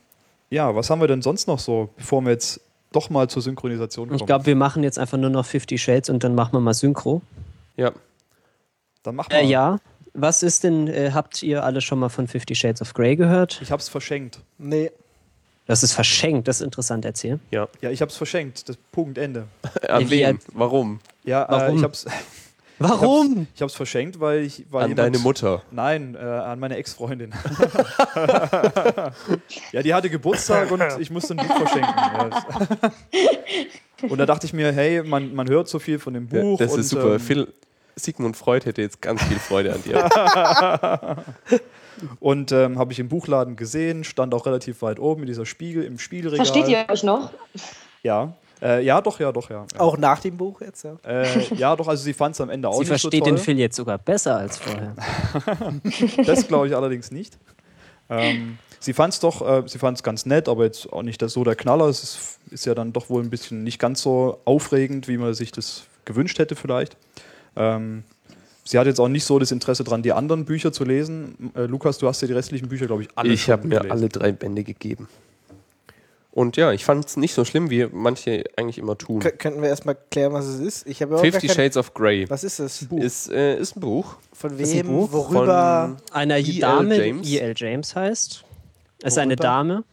ja, 0.51 0.75
was 0.75 0.91
haben 0.91 1.01
wir 1.01 1.09
denn 1.09 1.23
sonst 1.23 1.47
noch 1.47 1.59
so, 1.59 1.91
bevor 1.97 2.21
wir 2.23 2.33
jetzt 2.33 2.61
doch 2.93 3.11
mal 3.11 3.29
zur 3.29 3.43
Synchronisation 3.43 4.09
kommen? 4.09 4.19
Ich 4.21 4.27
glaube, 4.27 4.47
wir 4.47 4.57
machen 4.57 4.83
jetzt 4.83 4.99
einfach 4.99 5.19
nur 5.19 5.31
noch 5.31 5.47
50 5.47 5.81
Shades 5.81 6.11
und 6.11 6.25
dann 6.25 6.35
machen 6.35 6.53
wir 6.53 6.61
mal 6.61 6.75
Synchro. 6.75 7.23
Ja, 7.77 7.93
dann 9.05 9.15
mach 9.15 9.29
mal. 9.29 9.37
Äh, 9.37 9.45
ja. 9.47 9.79
Was 10.17 10.43
ist 10.43 10.65
denn, 10.65 10.87
äh, 10.89 11.11
habt 11.13 11.43
ihr 11.43 11.65
alle 11.65 11.81
schon 11.81 11.99
mal 11.99 12.09
von 12.09 12.29
50 12.29 12.57
Shades 12.59 12.81
of 12.83 12.95
Grey 12.95 13.17
gehört? 13.17 13.59
Ich 13.63 13.73
hab's 13.73 13.89
verschenkt. 13.89 14.39
Nee, 14.59 14.91
Das 15.67 15.83
ist 15.83 15.93
verschenkt, 15.93 16.47
das 16.47 16.61
ist 16.61 16.65
interessant, 16.65 17.05
erzähl. 17.05 17.41
ja. 17.51 17.67
Ja, 17.81 17.91
ich 17.91 18.01
hab's 18.03 18.17
verschenkt. 18.17 18.69
Das 18.69 18.77
Punkt 18.93 19.19
Ende. 19.19 19.47
An 19.89 20.07
alt- 20.11 20.41
Warum? 20.53 21.01
Ja, 21.25 21.45
Äh, 21.45 21.51
Warum? 21.51 21.77
ich 21.79 21.83
hab's. 21.83 22.07
Warum? 22.79 23.47
Ich 23.55 23.63
hab's 23.63 23.75
verschenkt, 23.75 24.21
weil 24.21 24.41
ich. 24.41 24.65
Weil 24.71 24.85
An 24.85 24.91
jemand- 24.91 25.15
deine 25.15 25.19
Mutter. 25.23 25.63
Nein, 25.71 26.17
äh, 26.17 26.25
an 26.25 26.59
meine 26.61 26.77
Ex-Freundin. 26.77 27.33
ja, 29.73 29.83
die 29.83 29.95
hatte 29.95 30.11
Geburtstag 30.11 30.71
und 30.71 30.83
ich 30.99 31.11
musste 31.11 31.35
ein 31.35 31.47
Buch 31.47 31.57
verschenken. 31.57 31.95
Ja, 31.95 32.31
und 34.09 34.19
da 34.19 34.27
dachte 34.27 34.47
ich 34.47 34.53
mir, 34.53 34.73
hey, 34.73 35.03
man, 35.03 35.35
man 35.35 35.49
hört 35.49 35.69
so 35.69 35.79
viel 35.79 35.99
von 35.99 36.15
dem 36.15 36.27
Buch. 36.29 36.59
das 36.59 36.73
und, 36.73 36.81
ist 36.81 36.89
super. 36.91 37.15
Ähm, 37.15 37.21
Phil, 37.21 37.53
Sigmund 37.97 38.37
Freud 38.37 38.67
hätte 38.67 38.83
jetzt 38.83 39.01
ganz 39.01 39.23
viel 39.25 39.39
Freude 39.39 39.75
an 39.75 39.83
dir. 39.83 41.25
und 42.21 42.53
ähm, 42.53 42.79
habe 42.79 42.93
ich 42.93 42.99
im 42.99 43.09
Buchladen 43.09 43.57
gesehen, 43.57 44.05
stand 44.05 44.35
auch 44.35 44.47
relativ 44.47 44.83
weit 44.83 44.99
oben 44.99 45.23
in 45.23 45.27
dieser 45.27 45.47
Spiegel, 45.47 45.85
im 45.85 45.99
Spiegelregal. 45.99 46.45
Versteht 46.47 46.69
ihr 46.69 46.87
euch 46.89 47.03
noch? 47.03 47.31
Ja. 48.03 48.35
Äh, 48.63 48.85
ja, 48.85 49.01
doch, 49.01 49.21
ja, 49.21 49.31
doch, 49.33 49.51
ja. 49.51 49.67
auch 49.79 49.99
nach 49.99 50.21
dem 50.21 50.37
Buch 50.37 50.61
jetzt, 50.61 50.85
ja. 50.85 50.97
Äh, 51.05 51.55
ja, 51.55 51.77
doch, 51.77 51.89
also 51.89 52.03
sie 52.03 52.15
fand 52.15 52.35
es 52.35 52.41
am 52.41 52.51
Ende 52.51 52.69
auch 52.69 52.75
Sie 52.75 52.81
nicht 52.81 52.89
versteht 52.89 53.13
so 53.13 53.19
toll. 53.19 53.33
den 53.33 53.39
Phil 53.39 53.59
jetzt 53.59 53.77
sogar 53.77 53.99
besser 53.99 54.37
als 54.37 54.59
vorher. 54.59 54.95
Das 56.25 56.47
glaube 56.49 56.69
ich 56.69 56.77
allerdings 56.77 57.11
nicht. 57.11 57.37
Ähm, 58.09 58.59
sie 58.81 58.93
fand 58.93 59.13
es 59.13 59.21
doch, 59.21 59.47
äh, 59.47 59.65
sie 59.67 59.79
fand 59.79 59.99
es 59.99 60.03
ganz 60.03 60.25
nett, 60.25 60.49
aber 60.49 60.65
jetzt 60.65 60.91
auch 60.93 61.03
nicht 61.03 61.21
das, 61.21 61.33
so 61.33 61.45
der 61.45 61.57
Knaller. 61.57 61.87
Es 61.87 62.03
ist, 62.03 62.39
ist 62.51 62.65
ja 62.65 62.75
dann 62.75 62.93
doch 62.93 63.11
wohl 63.11 63.23
ein 63.23 63.31
bisschen 63.31 63.65
nicht 63.65 63.79
ganz 63.79 64.03
so 64.03 64.41
aufregend, 64.45 65.09
wie 65.09 65.19
man 65.19 65.35
sich 65.35 65.53
das 65.53 65.85
gewünscht 66.05 66.39
hätte 66.39 66.57
vielleicht. 66.57 66.97
Ähm, 67.57 68.05
sie 68.65 68.79
hat 68.79 68.87
jetzt 68.87 68.99
auch 69.01 69.09
nicht 69.09 69.25
so 69.25 69.39
das 69.39 69.51
Interesse 69.53 69.85
daran, 69.85 70.03
die 70.03 70.13
anderen 70.13 70.45
Bücher 70.45 70.73
zu 70.73 70.85
lesen. 70.85 71.53
Äh, 71.55 71.63
Lukas, 71.67 71.99
du 71.99 72.07
hast 72.09 72.21
ja 72.23 72.29
die 72.29 72.35
restlichen 72.35 72.69
Bücher, 72.69 72.87
glaube 72.87 73.03
ich, 73.03 73.09
alle 73.15 73.33
ich 73.33 73.49
habe 73.51 73.67
mir 73.69 73.77
gelesen. 73.81 73.91
alle 73.93 74.09
drei 74.09 74.33
Bände 74.33 74.65
gegeben. 74.65 75.09
Und 76.33 76.57
ja, 76.57 76.73
ich 76.73 76.85
fand 76.85 77.05
es 77.07 77.17
nicht 77.17 77.33
so 77.33 77.45
schlimm, 77.45 77.71
wie 77.71 77.87
manche 77.93 78.43
eigentlich 78.57 78.79
immer 78.79 78.99
tun. 78.99 79.23
Kö- 79.23 79.31
Könnten 79.31 79.63
wir 79.63 79.69
erstmal 79.69 79.97
klären, 80.11 80.33
was 80.33 80.47
es 80.47 80.59
ist? 80.59 80.87
Ich 80.89 81.01
habe 81.01 81.17
Fifty 81.19 81.49
Shades 81.49 81.77
of 81.77 81.95
Grey 81.95 82.29
Was 82.29 82.43
ist 82.43 82.59
das? 82.59 82.83
ist, 82.83 83.31
äh, 83.31 83.57
ist 83.57 83.77
ein 83.77 83.81
Buch. 83.81 84.17
Von 84.33 84.59
ist 84.59 84.73
ein 84.73 84.79
wem? 84.79 84.87
Buch 84.89 85.13
Worüber? 85.13 85.97
Einer 86.11 86.39
E.L. 86.39 86.59
Dame, 86.59 86.97
James. 86.97 87.25
die 87.29 87.37
E.L. 87.37 87.55
James 87.57 87.95
heißt. 87.95 88.45
Es 89.03 89.13
ist 89.13 89.19
eine? 89.19 89.37
Dame. 89.37 89.85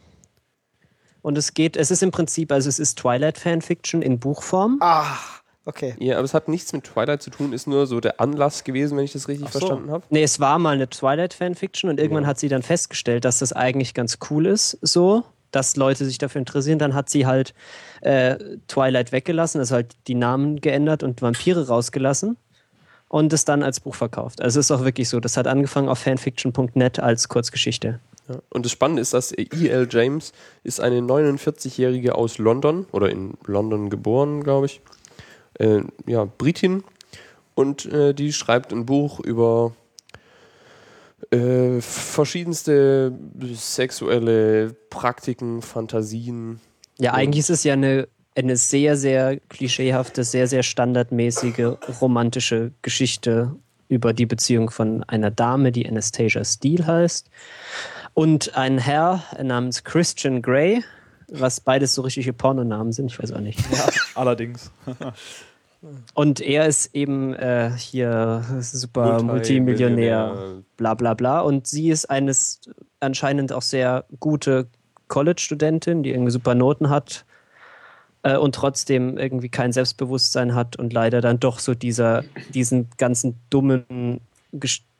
Und 1.20 1.38
es 1.38 1.54
geht, 1.54 1.76
es 1.76 1.92
ist 1.92 2.02
im 2.02 2.10
Prinzip, 2.10 2.50
also 2.50 2.68
es 2.68 2.80
ist 2.80 2.98
Twilight-Fanfiction 2.98 4.02
in 4.02 4.18
Buchform. 4.18 4.78
Ah, 4.80 5.16
okay. 5.64 5.94
Ja, 5.98 6.16
aber 6.16 6.24
es 6.24 6.34
hat 6.34 6.48
nichts 6.48 6.72
mit 6.72 6.84
Twilight 6.84 7.22
zu 7.22 7.30
tun, 7.30 7.52
ist 7.52 7.66
nur 7.66 7.86
so 7.86 8.00
der 8.00 8.20
Anlass 8.20 8.64
gewesen, 8.64 8.96
wenn 8.96 9.04
ich 9.04 9.12
das 9.12 9.28
richtig 9.28 9.50
so. 9.50 9.58
verstanden 9.58 9.90
habe. 9.90 10.04
Nee, 10.10 10.22
es 10.22 10.40
war 10.40 10.58
mal 10.58 10.74
eine 10.74 10.88
Twilight-Fanfiction 10.88 11.90
und 11.90 11.98
irgendwann 12.00 12.24
Ja. 12.24 12.28
hat 12.30 12.38
sie 12.38 12.48
dann 12.48 12.62
festgestellt, 12.62 13.24
dass 13.24 13.38
das 13.38 13.52
eigentlich 13.52 13.94
ganz 13.94 14.18
cool 14.30 14.46
ist, 14.46 14.78
so, 14.82 15.24
dass 15.50 15.76
Leute 15.76 16.04
sich 16.04 16.18
dafür 16.18 16.38
interessieren. 16.40 16.78
Dann 16.78 16.94
hat 16.94 17.10
sie 17.10 17.26
halt 17.26 17.54
äh, 18.00 18.36
Twilight 18.68 19.12
weggelassen, 19.12 19.58
also 19.60 19.74
halt 19.74 19.94
die 20.08 20.14
Namen 20.14 20.60
geändert 20.60 21.02
und 21.02 21.20
Vampire 21.22 21.68
rausgelassen 21.68 22.36
und 23.08 23.32
es 23.34 23.44
dann 23.44 23.62
als 23.62 23.78
Buch 23.80 23.94
verkauft. 23.94 24.40
Also 24.40 24.58
es 24.60 24.66
ist 24.66 24.70
auch 24.70 24.84
wirklich 24.84 25.08
so, 25.10 25.20
das 25.20 25.36
hat 25.36 25.46
angefangen 25.46 25.88
auf 25.90 25.98
fanfiction.net 25.98 26.98
als 27.00 27.28
Kurzgeschichte. 27.28 28.00
Ja. 28.28 28.36
Und 28.50 28.64
das 28.64 28.72
Spannende 28.72 29.02
ist, 29.02 29.12
dass 29.14 29.32
E.L. 29.36 29.88
James 29.90 30.32
ist 30.62 30.80
eine 30.80 31.00
49-Jährige 31.00 32.14
aus 32.14 32.38
London 32.38 32.86
oder 32.92 33.10
in 33.10 33.34
London 33.46 33.90
geboren, 33.90 34.42
glaube 34.42 34.66
ich. 34.66 34.80
Äh, 35.62 35.82
ja, 36.06 36.24
Britin. 36.24 36.82
Und 37.54 37.86
äh, 37.86 38.14
die 38.14 38.32
schreibt 38.32 38.72
ein 38.72 38.84
Buch 38.86 39.20
über 39.20 39.72
äh, 41.30 41.80
verschiedenste 41.80 43.12
sexuelle 43.54 44.74
Praktiken, 44.90 45.62
Fantasien. 45.62 46.60
Ja, 46.98 47.12
eigentlich 47.14 47.40
ist 47.40 47.50
es 47.50 47.64
ja 47.64 47.74
eine, 47.74 48.08
eine 48.34 48.56
sehr, 48.56 48.96
sehr 48.96 49.38
klischeehafte, 49.48 50.24
sehr, 50.24 50.46
sehr 50.46 50.62
standardmäßige 50.62 51.76
romantische 52.00 52.72
Geschichte 52.82 53.54
über 53.88 54.12
die 54.14 54.26
Beziehung 54.26 54.70
von 54.70 55.04
einer 55.04 55.30
Dame, 55.30 55.70
die 55.70 55.86
Anastasia 55.86 56.44
Steele 56.44 56.86
heißt, 56.86 57.28
und 58.14 58.56
ein 58.56 58.78
Herr 58.78 59.22
namens 59.42 59.84
Christian 59.84 60.42
Grey, 60.42 60.82
was 61.28 61.60
beides 61.60 61.94
so 61.94 62.02
richtige 62.02 62.32
Pornonamen 62.32 62.92
sind, 62.92 63.10
ich 63.10 63.18
weiß 63.18 63.32
auch 63.32 63.40
nicht. 63.40 63.60
Allerdings. 64.14 64.70
Und 66.14 66.40
er 66.40 66.66
ist 66.66 66.94
eben 66.94 67.34
äh, 67.34 67.70
hier 67.76 68.44
super 68.60 69.20
Multi- 69.22 69.24
Multimillionär, 69.60 70.26
Millionär. 70.28 70.62
bla 70.76 70.94
bla 70.94 71.14
bla. 71.14 71.40
Und 71.40 71.66
sie 71.66 71.90
ist 71.90 72.08
eines 72.08 72.60
anscheinend 73.00 73.52
auch 73.52 73.62
sehr 73.62 74.04
gute 74.20 74.68
College-Studentin, 75.08 76.02
die 76.02 76.10
irgendwie 76.10 76.30
super 76.30 76.54
Noten 76.54 76.88
hat 76.88 77.24
äh, 78.22 78.36
und 78.36 78.54
trotzdem 78.54 79.18
irgendwie 79.18 79.48
kein 79.48 79.72
Selbstbewusstsein 79.72 80.54
hat 80.54 80.76
und 80.76 80.92
leider 80.92 81.20
dann 81.20 81.40
doch 81.40 81.58
so 81.58 81.74
dieser, 81.74 82.22
diesen 82.54 82.88
ganzen 82.96 83.36
dummen, 83.50 84.20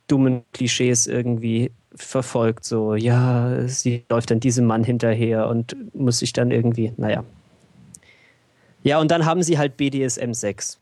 dummen 0.07 0.43
Klischees 0.51 1.07
irgendwie 1.07 1.71
verfolgt. 1.95 2.65
So, 2.65 2.95
ja, 2.95 3.67
sie 3.67 4.03
läuft 4.09 4.31
dann 4.31 4.41
diesem 4.41 4.65
Mann 4.65 4.83
hinterher 4.83 5.47
und 5.47 5.75
muss 5.95 6.19
sich 6.19 6.33
dann 6.33 6.51
irgendwie, 6.51 6.91
naja. 6.97 7.23
Ja, 8.83 8.99
und 8.99 9.09
dann 9.11 9.25
haben 9.25 9.43
sie 9.43 9.57
halt 9.57 9.77
BDSM 9.77 10.33
6. 10.33 10.79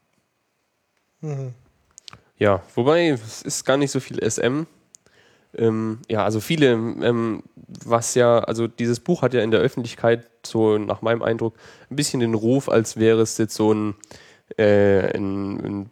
Ja, 2.37 2.63
wobei 2.75 3.09
es 3.09 3.43
ist 3.43 3.65
gar 3.65 3.77
nicht 3.77 3.91
so 3.91 3.99
viel 3.99 4.19
SM. 4.27 4.63
Ähm, 5.55 5.99
ja, 6.09 6.23
also 6.23 6.39
viele, 6.39 6.71
ähm, 6.71 7.43
was 7.55 8.15
ja, 8.15 8.39
also 8.39 8.67
dieses 8.67 8.99
Buch 8.99 9.21
hat 9.21 9.33
ja 9.33 9.41
in 9.41 9.51
der 9.51 9.59
Öffentlichkeit 9.59 10.27
so 10.45 10.77
nach 10.77 11.01
meinem 11.01 11.21
Eindruck 11.21 11.55
ein 11.89 11.95
bisschen 11.95 12.21
den 12.21 12.33
Ruf, 12.33 12.69
als 12.69 12.97
wäre 12.97 13.21
es 13.21 13.37
jetzt 13.37 13.53
so 13.53 13.73
ein, 13.73 13.95
äh, 14.57 15.15
ein, 15.15 15.59
ein 15.59 15.89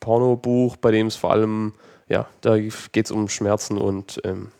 Pornobuch, 0.00 0.76
bei 0.76 0.90
dem 0.90 1.08
es 1.08 1.16
vor 1.16 1.32
allem, 1.32 1.72
ja, 2.08 2.28
da 2.40 2.58
geht 2.58 3.06
es 3.06 3.10
um 3.10 3.28
Schmerzen 3.28 3.78
und 3.78 4.20
ähm, 4.24 4.52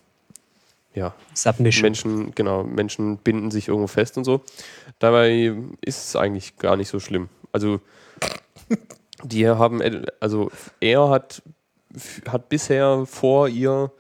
ja, 0.95 1.15
Submission. 1.35 1.83
Menschen, 1.83 2.35
genau, 2.35 2.65
Menschen 2.65 3.19
binden 3.19 3.51
sich 3.51 3.69
irgendwo 3.69 3.87
fest 3.87 4.17
und 4.17 4.25
so. 4.25 4.41
Dabei 4.99 5.55
ist 5.81 6.09
es 6.09 6.17
eigentlich 6.17 6.57
gar 6.57 6.77
nicht 6.77 6.89
so 6.89 7.01
schlimm. 7.01 7.29
Also 7.53 7.81
die 9.23 9.49
haben, 9.49 9.81
also 10.21 10.51
er 10.81 11.11
hat, 11.11 11.43
hat 12.27 12.49
bisher 12.49 13.05
vor 13.07 13.49
ihr 13.49 13.93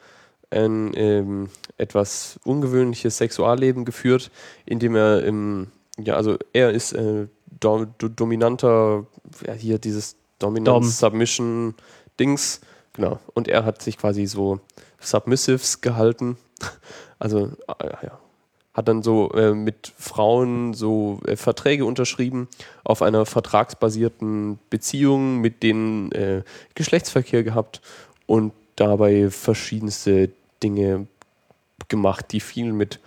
ein 0.51 0.93
ähm, 0.95 1.51
etwas 1.77 2.41
ungewöhnliches 2.45 3.19
Sexualleben 3.19 3.85
geführt, 3.85 4.31
indem 4.65 4.97
er, 4.97 5.25
ähm, 5.25 5.69
ja, 5.99 6.15
also 6.15 6.39
er 6.53 6.71
ist 6.71 6.93
äh, 6.93 7.27
do, 7.61 7.87
do, 7.99 8.09
dominanter, 8.09 9.07
ja, 9.47 9.53
hier 9.53 9.79
dieses 9.79 10.17
Dom. 10.39 10.55
Dominance-Submission-Dings, 10.55 12.61
genau. 12.93 13.19
Und 13.35 13.49
er 13.49 13.65
hat 13.65 13.83
sich 13.83 13.99
quasi 13.99 14.27
so 14.27 14.61
Submissives 15.01 15.81
gehalten. 15.81 16.39
Also, 17.21 17.51
äh, 17.81 18.07
ja. 18.07 18.19
Hat 18.75 18.87
dann 18.87 19.03
so 19.03 19.33
äh, 19.33 19.55
mit 19.55 19.93
Frauen 19.99 20.73
so 20.73 21.19
äh, 21.27 21.35
Verträge 21.35 21.85
unterschrieben 21.85 22.47
auf 22.85 23.03
einer 23.03 23.27
vertragsbasierten 23.27 24.61
Beziehung, 24.71 25.41
mit 25.41 25.65
denen 25.65 26.13
äh, 26.13 26.45
Geschlechtsverkehr 26.77 27.43
gehabt 27.43 27.81
und 28.27 28.53
dabei 28.77 29.31
verschiedenste 29.31 30.31
Dinge 30.63 31.09
gemacht, 31.89 32.27
die 32.31 32.39
viel 32.39 32.73
mit 32.73 33.01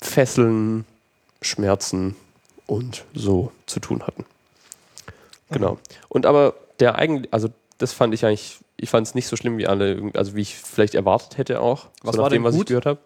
Fesseln, 0.00 0.84
Schmerzen 1.42 2.14
und 2.68 3.04
so 3.12 3.50
zu 3.66 3.80
tun 3.80 4.02
hatten. 4.06 4.24
Genau. 5.50 5.78
Und 6.08 6.26
aber 6.26 6.54
der 6.78 6.96
eigentlich, 6.96 7.32
also 7.32 7.48
das 7.78 7.92
fand 7.92 8.14
ich 8.14 8.24
eigentlich, 8.24 8.58
ich 8.82 8.88
fand 8.90 9.06
es 9.06 9.14
nicht 9.14 9.26
so 9.26 9.36
schlimm 9.36 9.58
wie 9.58 9.66
alle, 9.66 10.10
also 10.14 10.34
wie 10.34 10.40
ich 10.40 10.56
vielleicht 10.56 10.94
erwartet 10.94 11.38
hätte 11.38 11.60
auch, 11.60 11.88
Was 12.02 12.16
so 12.16 12.22
war 12.22 12.28
nach 12.28 12.32
dem, 12.32 12.44
was 12.44 12.54
gut? 12.54 12.62
ich 12.62 12.68
gehört 12.68 12.86
habe. 12.86 13.00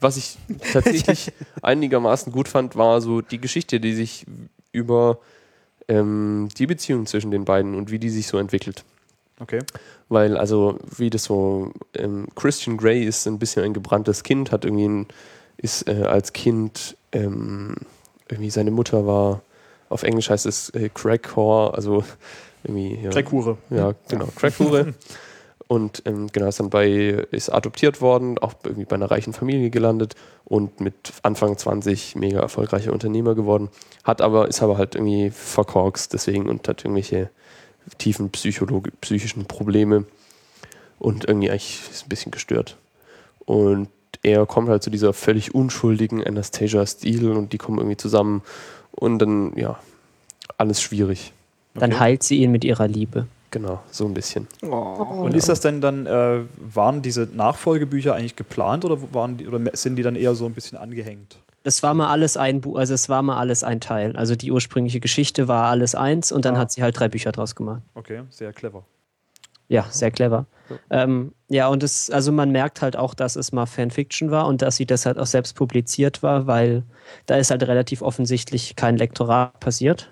Was 0.00 0.16
ich 0.16 0.38
tatsächlich 0.72 1.32
einigermaßen 1.62 2.32
gut 2.32 2.48
fand, 2.48 2.76
war 2.76 3.00
so 3.00 3.20
die 3.20 3.40
Geschichte, 3.40 3.80
die 3.80 3.92
sich 3.92 4.26
über 4.72 5.18
ähm, 5.88 6.48
die 6.56 6.66
Beziehung 6.66 7.06
zwischen 7.06 7.30
den 7.30 7.44
beiden 7.44 7.74
und 7.74 7.90
wie 7.90 7.98
die 7.98 8.10
sich 8.10 8.28
so 8.28 8.38
entwickelt. 8.38 8.84
Okay. 9.40 9.60
Weil, 10.08 10.36
also, 10.36 10.78
wie 10.96 11.10
das 11.10 11.24
so, 11.24 11.72
ähm, 11.94 12.28
Christian 12.36 12.76
Grey 12.76 13.04
ist 13.04 13.26
ein 13.26 13.38
bisschen 13.38 13.64
ein 13.64 13.74
gebranntes 13.74 14.22
Kind, 14.22 14.52
hat 14.52 14.64
irgendwie 14.64 14.88
ein, 14.88 15.06
ist 15.56 15.88
äh, 15.88 16.02
als 16.02 16.32
Kind, 16.32 16.96
ähm, 17.12 17.74
irgendwie 18.28 18.50
seine 18.50 18.70
Mutter 18.70 19.06
war, 19.06 19.42
auf 19.88 20.04
Englisch 20.04 20.30
heißt 20.30 20.46
es 20.46 20.70
äh, 20.70 20.88
Crack-Whore, 20.88 21.74
also 21.74 22.04
irgendwie. 22.64 22.98
Ja, 23.02 23.10
Crackhure. 23.10 23.58
ja, 23.70 23.94
genau, 24.08 24.26
Crackhure. 24.36 24.94
und 25.68 26.02
ähm, 26.06 26.28
genau, 26.32 26.48
ist 26.48 26.60
dann 26.60 26.70
bei, 26.70 26.88
ist 27.30 27.48
adoptiert 27.50 28.00
worden, 28.00 28.38
auch 28.38 28.54
irgendwie 28.64 28.84
bei 28.84 28.96
einer 28.96 29.10
reichen 29.10 29.32
Familie 29.32 29.70
gelandet 29.70 30.14
und 30.44 30.80
mit 30.80 31.12
Anfang 31.22 31.56
20 31.56 32.16
mega 32.16 32.40
erfolgreicher 32.40 32.92
Unternehmer 32.92 33.34
geworden. 33.34 33.68
Hat 34.04 34.20
aber, 34.20 34.48
ist 34.48 34.62
aber 34.62 34.78
halt 34.78 34.94
irgendwie 34.94 35.30
verkorkst 35.30 36.12
deswegen 36.12 36.48
und 36.48 36.66
hat 36.68 36.84
irgendwelche 36.84 37.30
tiefen 37.98 38.30
psychischen 38.30 39.46
Probleme 39.46 40.04
und 40.98 41.24
irgendwie 41.26 41.50
eigentlich 41.50 41.80
ist 41.90 42.04
ein 42.04 42.08
bisschen 42.08 42.32
gestört. 42.32 42.76
Und 43.46 43.88
er 44.22 44.46
kommt 44.46 44.68
halt 44.68 44.82
zu 44.82 44.90
dieser 44.90 45.12
völlig 45.12 45.54
unschuldigen 45.54 46.24
Anastasia 46.24 46.86
Steele 46.86 47.32
und 47.32 47.52
die 47.52 47.58
kommen 47.58 47.78
irgendwie 47.78 47.96
zusammen 47.96 48.42
und 48.92 49.18
dann, 49.18 49.56
ja, 49.56 49.78
alles 50.58 50.82
schwierig. 50.82 51.32
Dann 51.74 51.92
Okay. 51.92 52.00
heilt 52.00 52.22
sie 52.22 52.38
ihn 52.42 52.50
mit 52.50 52.64
ihrer 52.64 52.88
Liebe. 52.88 53.26
Genau, 53.52 53.80
so 53.90 54.04
ein 54.06 54.14
bisschen. 54.14 54.46
Und 54.62 55.34
ist 55.34 55.48
das 55.48 55.60
denn 55.60 55.80
dann, 55.80 56.06
äh, 56.06 56.40
waren 56.58 57.02
diese 57.02 57.28
Nachfolgebücher 57.32 58.14
eigentlich 58.14 58.36
geplant 58.36 58.84
oder 58.84 58.98
waren 59.12 59.38
die, 59.38 59.48
oder 59.48 59.60
sind 59.76 59.96
die 59.96 60.02
dann 60.02 60.14
eher 60.14 60.34
so 60.36 60.46
ein 60.46 60.52
bisschen 60.54 60.78
angehängt? 60.78 61.36
Das 61.64 61.82
war 61.82 61.92
mal 61.94 62.08
alles 62.08 62.36
ein 62.36 62.60
Buch, 62.60 62.76
also 62.78 62.94
es 62.94 63.08
war 63.08 63.22
mal 63.22 63.36
alles 63.38 63.64
ein 63.64 63.80
Teil. 63.80 64.16
Also 64.16 64.34
die 64.36 64.50
ursprüngliche 64.52 65.00
Geschichte 65.00 65.46
war 65.48 65.64
alles 65.64 65.94
eins 65.94 66.30
und 66.32 66.44
dann 66.44 66.54
Ah. 66.56 66.60
hat 66.60 66.72
sie 66.72 66.82
halt 66.82 66.98
drei 66.98 67.08
Bücher 67.08 67.32
draus 67.32 67.54
gemacht. 67.56 67.82
Okay, 67.94 68.22
sehr 68.30 68.52
clever. 68.52 68.84
Ja, 69.68 69.84
sehr 69.90 70.10
clever. 70.10 70.46
Ähm, 70.90 71.32
ja, 71.48 71.66
und 71.68 71.82
es, 71.82 72.08
also 72.10 72.30
man 72.32 72.50
merkt 72.50 72.82
halt 72.82 72.96
auch, 72.96 73.14
dass 73.14 73.34
es 73.36 73.52
mal 73.52 73.66
Fanfiction 73.66 74.30
war 74.30 74.46
und 74.46 74.62
dass 74.62 74.76
sie 74.76 74.86
das 74.86 75.06
halt 75.06 75.18
auch 75.18 75.26
selbst 75.26 75.54
publiziert 75.56 76.22
war, 76.22 76.46
weil 76.46 76.84
da 77.26 77.36
ist 77.36 77.50
halt 77.50 77.62
relativ 77.64 78.02
offensichtlich 78.02 78.74
kein 78.76 78.96
Lektorat 78.96 79.58
passiert. 79.60 80.10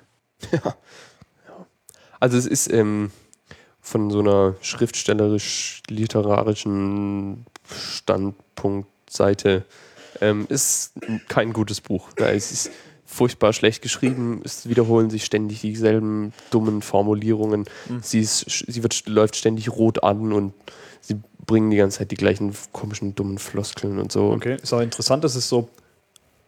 Also 2.21 2.37
es 2.37 2.47
ist 2.47 2.73
ähm, 2.73 3.11
von 3.81 4.11
so 4.11 4.21
einer 4.21 4.55
schriftstellerisch-literarischen 4.61 7.47
Standpunkt 7.71 8.89
Seite. 9.11 9.65
Ähm, 10.21 10.47
ist 10.49 10.95
kein 11.29 11.53
gutes 11.53 11.81
Buch. 11.81 12.09
Ja, 12.19 12.31
es 12.31 12.51
ist 12.51 12.73
furchtbar 13.07 13.53
schlecht 13.53 13.83
geschrieben. 13.83 14.43
Es 14.45 14.69
wiederholen 14.69 15.11
sich 15.11 15.25
ständig 15.25 15.61
dieselben 15.61 16.33
dummen 16.51 16.83
Formulierungen. 16.83 17.65
Mhm. 17.89 18.01
Sie, 18.03 18.21
ist, 18.21 18.65
sie 18.67 18.83
wird, 18.83 19.07
läuft 19.07 19.37
ständig 19.37 19.71
rot 19.71 20.03
an 20.03 20.33
und 20.33 20.55
sie 21.01 21.17
bringen 21.47 21.71
die 21.71 21.79
ganze 21.79 21.99
Zeit 21.99 22.11
die 22.11 22.17
gleichen 22.17 22.55
komischen 22.73 23.15
dummen 23.15 23.39
Floskeln 23.39 23.99
und 23.99 24.13
so. 24.13 24.33
Okay, 24.33 24.57
ist 24.63 24.73
auch 24.73 24.81
interessant, 24.81 25.25
dass 25.25 25.37
es 25.37 25.49
so 25.49 25.69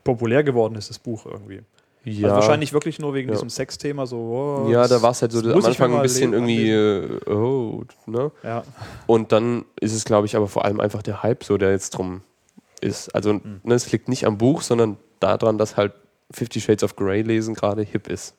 populär 0.05 0.43
geworden 0.43 0.75
ist, 0.75 0.91
das 0.91 0.99
Buch 0.99 1.27
irgendwie. 1.27 1.61
Ja, 2.05 2.29
Also 2.29 2.37
wahrscheinlich 2.41 2.73
wirklich 2.73 2.99
nur 2.99 3.13
wegen 3.13 3.29
Ja. 3.29 3.35
diesem 3.35 3.51
Sexthema 3.51 4.07
so. 4.07 4.17
Oh, 4.19 4.71
ja, 4.71 4.89
da 4.89 5.03
war 5.03 5.11
es 5.11 5.21
halt 5.21 5.33
so 5.33 5.43
das 5.43 5.53
am 5.55 5.65
Anfang 5.65 5.95
ein 5.95 6.03
bisschen 6.03 6.33
irgendwie, 6.33 6.71
äh, 6.71 7.31
oh, 7.31 7.85
ne? 8.07 8.31
Ja, 8.43 8.65
Und 9.07 9.33
dann 9.33 9.65
ist 9.81 9.93
es, 9.95 10.05
glaube 10.07 10.27
ich, 10.27 10.35
aber 10.37 10.49
vor 10.49 10.65
allem 10.65 10.81
einfach 10.81 11.03
der 11.03 11.23
Hype, 11.23 11.45
so 11.45 11.59
der 11.59 11.73
jetzt 11.73 11.91
drum 11.91 12.23
ist. 12.81 13.15
Also 13.15 13.35
Mhm. 13.35 13.61
ne, 13.65 13.75
es 13.75 13.93
liegt 13.93 14.09
nicht 14.09 14.27
am 14.27 14.39
Buch, 14.39 14.63
sondern 14.63 14.97
daran, 15.21 15.59
dass 15.59 15.77
halt 15.77 15.93
Fifty 16.31 16.61
Shades 16.61 16.83
of 16.85 16.97
Grey 16.97 17.21
lesen 17.23 17.55
gerade 17.55 17.83
hip 17.83 18.09
ist. 18.09 18.35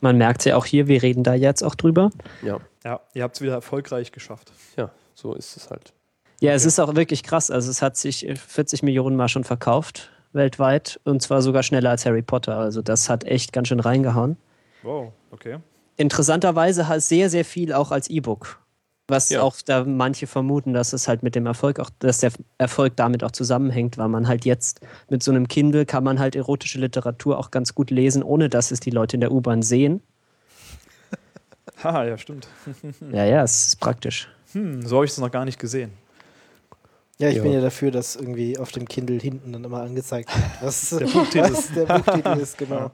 Man 0.00 0.18
merkt 0.18 0.44
ja 0.44 0.56
auch 0.56 0.66
hier, 0.66 0.88
wir 0.88 1.02
reden 1.02 1.22
da 1.22 1.32
jetzt 1.34 1.62
auch 1.62 1.74
drüber. 1.76 2.10
Ja, 2.42 2.58
ja 2.84 3.00
ihr 3.14 3.22
habt 3.22 3.36
es 3.36 3.40
wieder 3.40 3.54
erfolgreich 3.54 4.12
geschafft. 4.12 4.52
ja, 4.76 4.90
so 5.14 5.32
ist 5.34 5.56
es 5.56 5.70
halt. 5.70 5.92
Ja, 6.40 6.52
es 6.52 6.64
ist 6.66 6.80
auch 6.80 6.96
wirklich 6.96 7.22
krass. 7.22 7.50
Also 7.52 7.70
es 7.70 7.80
hat 7.80 7.96
sich 7.96 8.28
äh, 8.28 8.34
40 8.34 8.82
Millionen 8.82 9.14
Mal 9.16 9.28
schon 9.28 9.44
verkauft 9.44 10.10
weltweit 10.32 11.00
und 11.04 11.22
zwar 11.22 11.42
sogar 11.42 11.62
schneller 11.62 11.90
als 11.90 12.06
Harry 12.06 12.22
Potter. 12.22 12.56
Also 12.56 12.82
das 12.82 13.08
hat 13.08 13.24
echt 13.24 13.52
ganz 13.52 13.68
schön 13.68 13.80
reingehauen. 13.80 14.36
Wow, 14.82 15.12
okay. 15.30 15.58
Interessanterweise 15.96 16.88
halt 16.88 17.02
sehr, 17.02 17.30
sehr 17.30 17.44
viel 17.44 17.72
auch 17.72 17.90
als 17.92 18.08
E-Book. 18.08 18.58
Was 19.08 19.28
Ja. 19.30 19.42
auch 19.42 19.56
da 19.64 19.84
manche 19.84 20.26
vermuten, 20.26 20.72
dass 20.72 20.92
es 20.92 21.06
halt 21.08 21.22
mit 21.22 21.34
dem 21.34 21.44
Erfolg 21.46 21.78
auch, 21.80 21.90
dass 21.98 22.18
der 22.18 22.32
Erfolg 22.58 22.96
damit 22.96 23.22
auch 23.24 23.32
zusammenhängt, 23.32 23.98
weil 23.98 24.08
man 24.08 24.26
halt 24.28 24.44
jetzt 24.44 24.80
mit 25.10 25.22
so 25.22 25.30
einem 25.32 25.48
Kindle 25.48 25.84
kann 25.86 26.02
man 26.04 26.18
halt 26.18 26.34
erotische 26.34 26.78
Literatur 26.78 27.38
auch 27.38 27.50
ganz 27.50 27.74
gut 27.74 27.90
lesen, 27.90 28.22
ohne 28.22 28.48
dass 28.48 28.70
es 28.70 28.80
die 28.80 28.90
Leute 28.90 29.16
in 29.16 29.20
der 29.20 29.32
U-Bahn 29.32 29.62
sehen. 29.62 30.02
Haha, 31.84 32.04
ja, 32.04 32.16
stimmt. 32.18 32.48
Ja, 33.12 33.24
ja, 33.24 33.42
es 33.42 33.66
ist 33.68 33.80
praktisch. 33.80 34.28
Hm, 34.52 34.86
so 34.86 34.96
habe 34.96 35.04
ich 35.04 35.10
es 35.12 35.18
noch 35.18 35.30
gar 35.30 35.44
nicht 35.44 35.58
gesehen. 35.58 35.92
Ja, 37.18 37.28
ich 37.28 37.36
Ja. 37.36 37.42
bin 37.42 37.52
ja 37.52 37.60
dafür, 37.60 37.90
dass 37.90 38.16
irgendwie 38.16 38.58
auf 38.58 38.72
dem 38.72 38.88
Kindle 38.88 39.18
hinten 39.20 39.52
dann 39.52 39.62
immer 39.64 39.82
angezeigt 39.82 40.28
wird, 40.34 40.44
was 40.62 40.90
Der 40.90 41.06
Buchtitel. 41.06 41.52
was 41.52 41.72
der 41.72 41.84
Buchtitel 41.86 42.38
ist, 42.40 42.58
genau. 42.58 42.90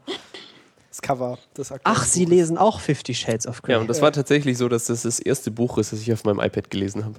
Das 0.91 1.03
Cover 1.03 1.39
des 1.57 1.73
Ach, 1.85 2.05
Sie 2.05 2.25
Buches. 2.25 2.31
lesen 2.39 2.59
auch 2.59 2.81
Fifty 2.81 3.15
Shades 3.15 3.47
of 3.47 3.63
Grey. 3.63 3.75
Ja, 3.75 3.81
und 3.81 3.89
das 3.89 4.03
war 4.03 4.11
tatsächlich 4.11 4.59
so, 4.59 4.69
dass 4.69 4.87
das 4.87 5.03
das 5.03 5.21
erste 5.21 5.51
Buch 5.51 5.79
ist, 5.79 5.93
das 5.93 6.01
ich 6.01 6.13
auf 6.13 6.25
meinem 6.25 6.41
iPad 6.41 6.71
gelesen 6.71 7.05
habe. 7.05 7.15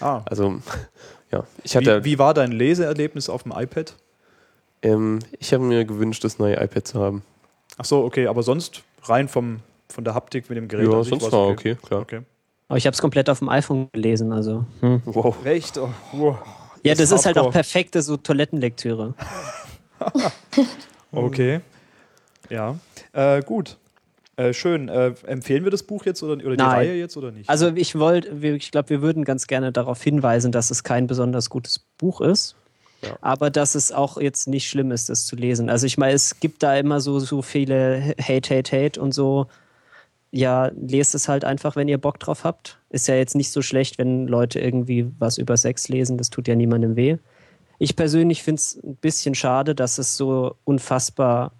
Ah. 0.00 0.22
Also, 0.26 0.60
ja, 1.32 1.44
ich 1.64 1.74
hatte, 1.76 2.04
Wie, 2.04 2.12
wie 2.12 2.18
war 2.18 2.32
dein 2.34 2.52
Leseerlebnis 2.52 3.28
auf 3.28 3.42
dem 3.42 3.52
iPad? 3.52 3.96
ähm, 4.82 5.18
ich 5.38 5.52
habe 5.54 5.64
mir 5.64 5.84
gewünscht, 5.84 6.22
das 6.24 6.38
neue 6.38 6.54
iPad 6.62 6.86
zu 6.86 7.00
haben. 7.00 7.22
Ach 7.78 7.84
so, 7.86 8.04
okay, 8.04 8.26
aber 8.28 8.42
sonst 8.42 8.82
rein 9.04 9.28
vom, 9.28 9.60
von 9.88 10.04
der 10.04 10.14
Haptik 10.14 10.48
mit 10.48 10.56
dem 10.58 10.68
Gerät. 10.68 10.86
Ja, 10.90 11.02
sonst 11.02 11.32
war 11.32 11.48
okay, 11.48 11.74
klar. 11.82 12.02
okay. 12.02 12.20
Aber 12.74 12.78
ich 12.78 12.86
habe 12.86 12.94
es 12.94 13.00
komplett 13.00 13.30
auf 13.30 13.38
dem 13.38 13.48
iPhone 13.50 13.88
gelesen, 13.92 14.32
also. 14.32 14.64
Hm. 14.80 15.00
Wow. 15.04 15.36
Recht. 15.44 15.78
Oh, 15.78 15.90
wow. 16.10 16.38
Ja, 16.82 16.96
das, 16.96 17.12
ist 17.12 17.24
halt 17.24 17.38
auch 17.38 17.52
perfekte 17.52 18.02
so 18.02 18.16
Toilettenlektüre. 18.16 19.14
Okay. 21.12 21.60
Ja. 22.50 22.76
Äh, 23.12 23.42
gut. 23.42 23.78
Äh, 24.34 24.52
schön. 24.52 24.88
Äh, 24.88 25.14
empfehlen 25.24 25.62
wir 25.62 25.70
das 25.70 25.84
Buch 25.84 26.04
jetzt 26.04 26.24
oder, 26.24 26.32
oder 26.44 26.56
die 26.56 26.64
Nein. 26.64 26.70
Reihe 26.70 26.94
jetzt 26.96 27.16
oder 27.16 27.30
nicht? 27.30 27.48
Also 27.48 27.68
ich 27.76 27.96
wollte, 27.96 28.30
ich 28.48 28.72
glaube, 28.72 28.88
wir 28.90 29.02
würden 29.02 29.24
ganz 29.24 29.46
gerne 29.46 29.70
darauf 29.70 30.02
hinweisen, 30.02 30.50
dass 30.50 30.72
es 30.72 30.82
kein 30.82 31.06
besonders 31.06 31.50
gutes 31.50 31.78
Buch 31.98 32.20
ist. 32.20 32.56
Ja. 33.02 33.16
Aber 33.20 33.50
dass 33.50 33.76
es 33.76 33.92
auch 33.92 34.20
jetzt 34.20 34.48
nicht 34.48 34.68
schlimm 34.68 34.90
ist, 34.90 35.08
das 35.08 35.26
zu 35.26 35.36
lesen. 35.36 35.70
Also 35.70 35.86
ich 35.86 35.96
meine, 35.96 36.14
es 36.14 36.40
gibt 36.40 36.64
da 36.64 36.76
immer 36.76 37.00
so, 37.00 37.20
so 37.20 37.40
viele 37.40 38.16
Hate, 38.20 38.56
Hate, 38.56 38.76
Hate 38.76 39.00
und 39.00 39.14
so. 39.14 39.46
Ja, 40.36 40.72
lest 40.74 41.14
es 41.14 41.28
halt 41.28 41.44
einfach, 41.44 41.76
wenn 41.76 41.86
ihr 41.86 41.98
Bock 41.98 42.18
drauf 42.18 42.42
habt. 42.42 42.80
Ist 42.90 43.06
ja 43.06 43.14
jetzt 43.14 43.36
nicht 43.36 43.52
so 43.52 43.62
schlecht, 43.62 43.98
wenn 43.98 44.26
Leute 44.26 44.58
irgendwie 44.58 45.06
was 45.20 45.38
über 45.38 45.56
Sex 45.56 45.86
lesen. 45.88 46.18
Das 46.18 46.28
tut 46.28 46.48
ja 46.48 46.56
niemandem 46.56 46.96
weh. 46.96 47.18
Ich 47.78 47.94
persönlich 47.94 48.42
finde 48.42 48.58
es 48.58 48.80
ein 48.82 48.96
bisschen 48.96 49.36
schade, 49.36 49.76
dass 49.76 49.98
es 49.98 50.16
so 50.16 50.56
unfassbar 50.64 51.52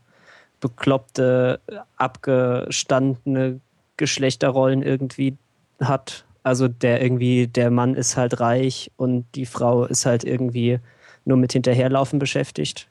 bekloppte, 0.58 1.60
abgestandene 1.98 3.60
Geschlechterrollen 3.96 4.82
irgendwie 4.82 5.36
hat. 5.78 6.24
Also 6.42 6.66
der 6.66 7.00
irgendwie, 7.00 7.46
der 7.46 7.70
Mann 7.70 7.94
ist 7.94 8.16
halt 8.16 8.40
reich 8.40 8.90
und 8.96 9.24
die 9.36 9.46
Frau 9.46 9.84
ist 9.84 10.04
halt 10.04 10.24
irgendwie 10.24 10.80
nur 11.24 11.36
mit 11.36 11.52
Hinterherlaufen 11.52 12.18
beschäftigt. 12.18 12.88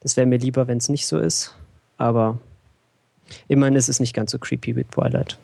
Das 0.00 0.18
wäre 0.18 0.26
mir 0.26 0.38
lieber, 0.38 0.68
wenn 0.68 0.76
es 0.76 0.90
nicht 0.90 1.06
so 1.06 1.18
ist. 1.18 1.56
Aber 1.96 2.38
immerhin 3.48 3.76
ist 3.76 3.88
es 3.88 4.00
nicht 4.00 4.14
ganz 4.14 4.30
so 4.32 4.38
creepy 4.38 4.76
wie 4.76 4.84
Twilight. 4.84 5.38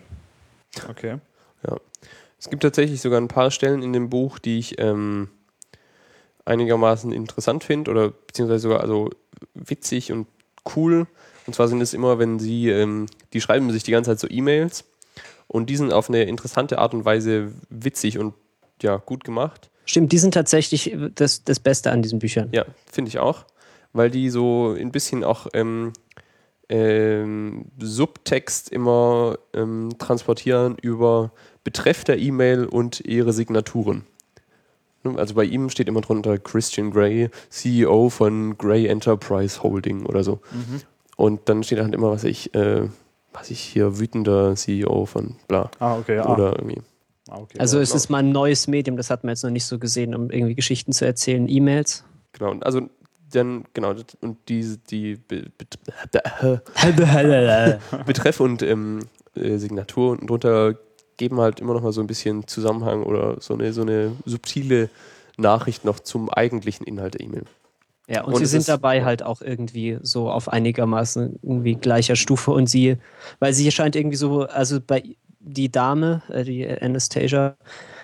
okay. 0.88 1.18
Es 2.38 2.48
gibt 2.48 2.62
tatsächlich 2.62 3.00
sogar 3.00 3.20
ein 3.20 3.28
paar 3.28 3.50
Stellen 3.50 3.82
in 3.82 3.92
dem 3.92 4.10
Buch, 4.10 4.38
die 4.38 4.58
ich 4.58 4.78
ähm, 4.78 5.28
einigermaßen 6.44 7.12
interessant 7.12 7.64
finde 7.64 7.90
oder 7.90 8.10
beziehungsweise 8.10 8.60
sogar 8.60 8.80
also 8.80 9.10
witzig 9.54 10.12
und 10.12 10.28
cool. 10.76 11.06
Und 11.46 11.54
zwar 11.54 11.66
sind 11.66 11.80
es 11.80 11.94
immer, 11.94 12.18
wenn 12.18 12.38
sie, 12.38 12.68
ähm, 12.68 13.06
die 13.32 13.40
schreiben 13.40 13.70
sich 13.72 13.82
die 13.82 13.90
ganze 13.90 14.10
Zeit 14.10 14.20
so 14.20 14.28
E-Mails 14.30 14.84
und 15.48 15.68
die 15.68 15.76
sind 15.76 15.92
auf 15.92 16.08
eine 16.08 16.24
interessante 16.24 16.78
Art 16.78 16.94
und 16.94 17.04
Weise 17.04 17.52
witzig 17.70 18.18
und 18.18 18.34
ja, 18.82 18.96
gut 18.98 19.24
gemacht. 19.24 19.70
Stimmt, 19.84 20.12
die 20.12 20.18
sind 20.18 20.34
tatsächlich 20.34 20.96
das, 21.14 21.42
das 21.42 21.58
Beste 21.58 21.90
an 21.90 22.02
diesen 22.02 22.20
Büchern. 22.20 22.50
Ja, 22.52 22.66
finde 22.90 23.08
ich 23.08 23.18
auch, 23.18 23.46
weil 23.92 24.10
die 24.10 24.30
so 24.30 24.76
ein 24.78 24.92
bisschen 24.92 25.24
auch 25.24 25.48
ähm, 25.54 25.92
ähm, 26.68 27.66
Subtext 27.78 28.70
immer 28.70 29.38
ähm, 29.54 29.90
transportieren 29.98 30.76
über 30.80 31.32
Betreff 31.64 32.04
der 32.04 32.18
E-Mail 32.18 32.64
und 32.66 33.00
ihre 33.00 33.32
Signaturen. 33.32 34.04
Also 35.16 35.34
bei 35.34 35.44
ihm 35.44 35.70
steht 35.70 35.88
immer 35.88 36.00
drunter 36.02 36.38
Christian 36.38 36.90
Grey, 36.90 37.30
CEO 37.48 38.10
von 38.10 38.58
Grey 38.58 38.86
Enterprise 38.86 39.62
Holding 39.62 40.04
oder 40.04 40.22
so. 40.22 40.40
Und 41.16 41.48
dann 41.48 41.62
steht 41.62 41.78
halt 41.78 41.94
immer, 41.94 42.10
was 42.10 42.24
ich, 42.24 42.54
äh, 42.54 42.88
was 43.32 43.50
ich 43.50 43.60
hier 43.60 43.98
wütender 43.98 44.54
CEO 44.54 45.06
von 45.06 45.36
bla. 45.46 45.70
Ah, 45.78 45.96
okay. 45.96 46.18
Ah, 46.18 46.32
Oder 46.32 46.56
irgendwie. 46.58 46.82
ah, 47.30 47.38
okay. 47.38 47.58
Also 47.58 47.78
ja, 47.78 47.82
es 47.82 47.94
ist 47.94 48.10
mal 48.10 48.18
ein 48.18 48.32
neues 48.32 48.66
Medium, 48.68 48.96
das 48.96 49.08
hat 49.08 49.24
man 49.24 49.30
jetzt 49.30 49.44
noch 49.44 49.50
nicht 49.50 49.64
so 49.64 49.78
gesehen, 49.78 50.14
um 50.14 50.30
irgendwie 50.30 50.54
Geschichten 50.54 50.92
zu 50.92 51.06
erzählen. 51.06 51.48
E-Mails. 51.48 52.04
Genau. 52.32 52.50
Und 52.50 52.66
Also 52.66 52.82
dann, 53.30 53.64
genau, 53.74 53.94
und 54.20 54.38
die, 54.48 54.78
die 54.90 55.16
Be- 55.16 55.46
Bet- 55.56 55.78
Betreff 58.06 58.40
und 58.40 58.62
ähm, 58.62 59.00
äh, 59.34 59.58
Signatur 59.58 60.12
unten 60.12 60.26
drunter 60.26 60.74
geben 61.16 61.40
halt 61.40 61.60
immer 61.60 61.74
noch 61.74 61.82
mal 61.82 61.92
so 61.92 62.00
ein 62.00 62.06
bisschen 62.06 62.46
Zusammenhang 62.46 63.02
oder 63.02 63.36
so 63.40 63.54
eine, 63.54 63.72
so 63.72 63.82
eine 63.82 64.12
subtile 64.24 64.88
Nachricht 65.36 65.84
noch 65.84 66.00
zum 66.00 66.30
eigentlichen 66.30 66.86
Inhalt 66.86 67.14
der 67.14 67.22
E-Mail. 67.22 67.44
Ja, 68.08 68.22
und, 68.24 68.32
Und 68.32 68.38
sie 68.38 68.46
sind 68.46 68.68
dabei 68.68 69.04
halt 69.04 69.22
auch 69.22 69.42
irgendwie 69.42 69.98
so 70.00 70.30
auf 70.30 70.48
einigermaßen 70.48 71.40
irgendwie 71.42 71.74
gleicher 71.74 72.16
Stufe 72.16 72.52
und 72.52 72.66
sie, 72.66 72.96
weil 73.38 73.52
sie 73.52 73.70
scheint 73.70 73.96
irgendwie 73.96 74.16
so, 74.16 74.44
also 74.46 74.80
bei 74.80 75.02
die 75.40 75.70
Dame, 75.70 76.22
äh, 76.28 76.44
die 76.44 76.66
Anastasia, 76.66 77.56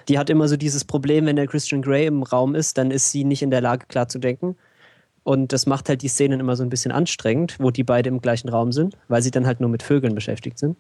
die 0.09 0.19
hat 0.19 0.29
immer 0.29 0.47
so 0.49 0.57
dieses 0.57 0.85
Problem, 0.85 1.25
wenn 1.27 1.37
der 1.37 1.47
Christian 1.47 1.81
Grey 1.81 2.07
im 2.07 2.23
Raum 2.23 2.55
ist, 2.55 2.77
dann 2.77 2.91
ist 2.91 3.11
sie 3.11 3.25
nicht 3.25 3.43
in 3.43 3.51
der 3.51 3.63
Lage, 3.63 3.87
klar 3.87 4.09
zu 4.09 4.19
denken. 4.19 4.57
Und 5.25 5.53
das 5.53 5.67
macht 5.67 5.89
halt 5.89 6.03
die 6.03 6.09
Szenen 6.09 6.39
immer 6.39 6.55
so 6.55 6.63
ein 6.63 6.69
bisschen 6.69 6.93
anstrengend, 6.93 7.57
wo 7.59 7.71
die 7.71 7.83
beide 7.83 8.11
im 8.11 8.21
gleichen 8.21 8.51
Raum 8.51 8.73
sind, 8.73 8.97
weil 9.09 9.23
sie 9.23 9.31
dann 9.31 9.47
halt 9.47 9.59
nur 9.59 9.71
mit 9.71 9.83
Vögeln 9.83 10.15
beschäftigt 10.15 10.59
sind. 10.59 10.77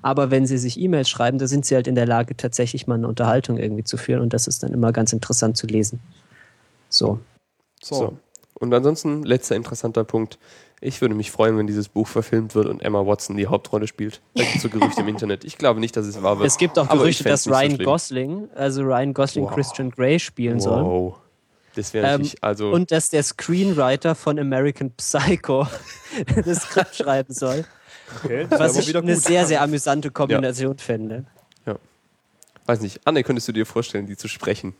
Aber 0.00 0.30
wenn 0.30 0.46
sie 0.46 0.58
sich 0.58 0.78
E-Mails 0.80 1.08
schreiben, 1.10 1.38
da 1.38 1.46
sind 1.46 1.66
sie 1.66 1.74
halt 1.74 1.86
in 1.86 1.94
der 1.94 2.06
Lage, 2.06 2.36
tatsächlich 2.36 2.86
mal 2.86 2.94
eine 2.94 3.08
Unterhaltung 3.08 3.58
irgendwie 3.58 3.84
zu 3.84 3.96
führen 3.96 4.22
und 4.22 4.32
das 4.32 4.46
ist 4.46 4.62
dann 4.62 4.72
immer 4.72 4.92
ganz 4.92 5.12
interessant 5.12 5.56
zu 5.56 5.66
lesen. 5.66 6.00
So. 6.88 7.18
so. 7.82 7.94
So. 7.94 8.18
Und 8.54 8.72
ansonsten, 8.72 9.22
letzter 9.22 9.56
interessanter 9.56 10.04
Punkt. 10.04 10.38
Ich 10.80 11.00
würde 11.00 11.14
mich 11.14 11.30
freuen, 11.30 11.58
wenn 11.58 11.66
dieses 11.66 11.88
Buch 11.88 12.06
verfilmt 12.06 12.54
wird 12.54 12.66
und 12.66 12.82
Emma 12.82 13.04
Watson 13.06 13.36
die 13.36 13.46
Hauptrolle 13.46 13.86
spielt. 13.86 14.20
Da 14.34 14.44
gibt 14.44 14.56
es 14.56 14.62
so 14.62 14.68
Gerüchte 14.68 15.00
im 15.02 15.08
Internet. 15.16 15.44
Ich 15.44 15.58
glaube 15.58 15.80
nicht, 15.80 15.96
dass 15.96 16.06
es 16.06 16.22
wahr 16.22 16.38
wird. 16.38 16.46
Es 16.46 16.56
gibt 16.56 16.78
auch 16.78 16.88
Gerüchte, 16.88 17.24
dass 17.24 17.44
so 17.44 17.50
Ryan 17.50 17.72
schlimm. 17.72 17.84
Gosling, 17.84 18.48
also 18.54 18.82
Ryan 18.82 19.12
Gosling 19.12 19.44
Wow. 19.44 19.54
Christian 19.54 19.90
Grey 19.90 20.18
spielen 20.18 20.60
soll. 20.60 21.14
Das 21.76 21.92
wäre 21.94 22.06
Ähm, 22.06 22.28
also. 22.40 22.70
Und 22.70 22.90
dass 22.90 23.10
der 23.10 23.22
Screenwriter 23.22 24.14
von 24.14 24.38
American 24.38 24.90
Psycho 24.92 25.66
das 26.44 26.62
Skript 26.62 26.96
schreiben 26.96 27.32
soll. 27.32 27.64
okay. 28.24 28.46
Das 28.50 28.58
Was 28.58 28.78
ich 28.78 28.88
wieder 28.88 29.00
eine 29.00 29.14
gut. 29.14 29.22
sehr, 29.22 29.46
sehr 29.46 29.62
amüsante 29.62 30.10
Kombination 30.10 30.78
fände. 30.78 31.24
weiß 32.64 32.80
nicht. 32.80 33.00
Anne, 33.04 33.22
könntest 33.22 33.46
du 33.46 33.52
dir 33.52 33.64
vorstellen, 33.66 34.06
die 34.06 34.16
zu 34.16 34.26
sprechen? 34.26 34.74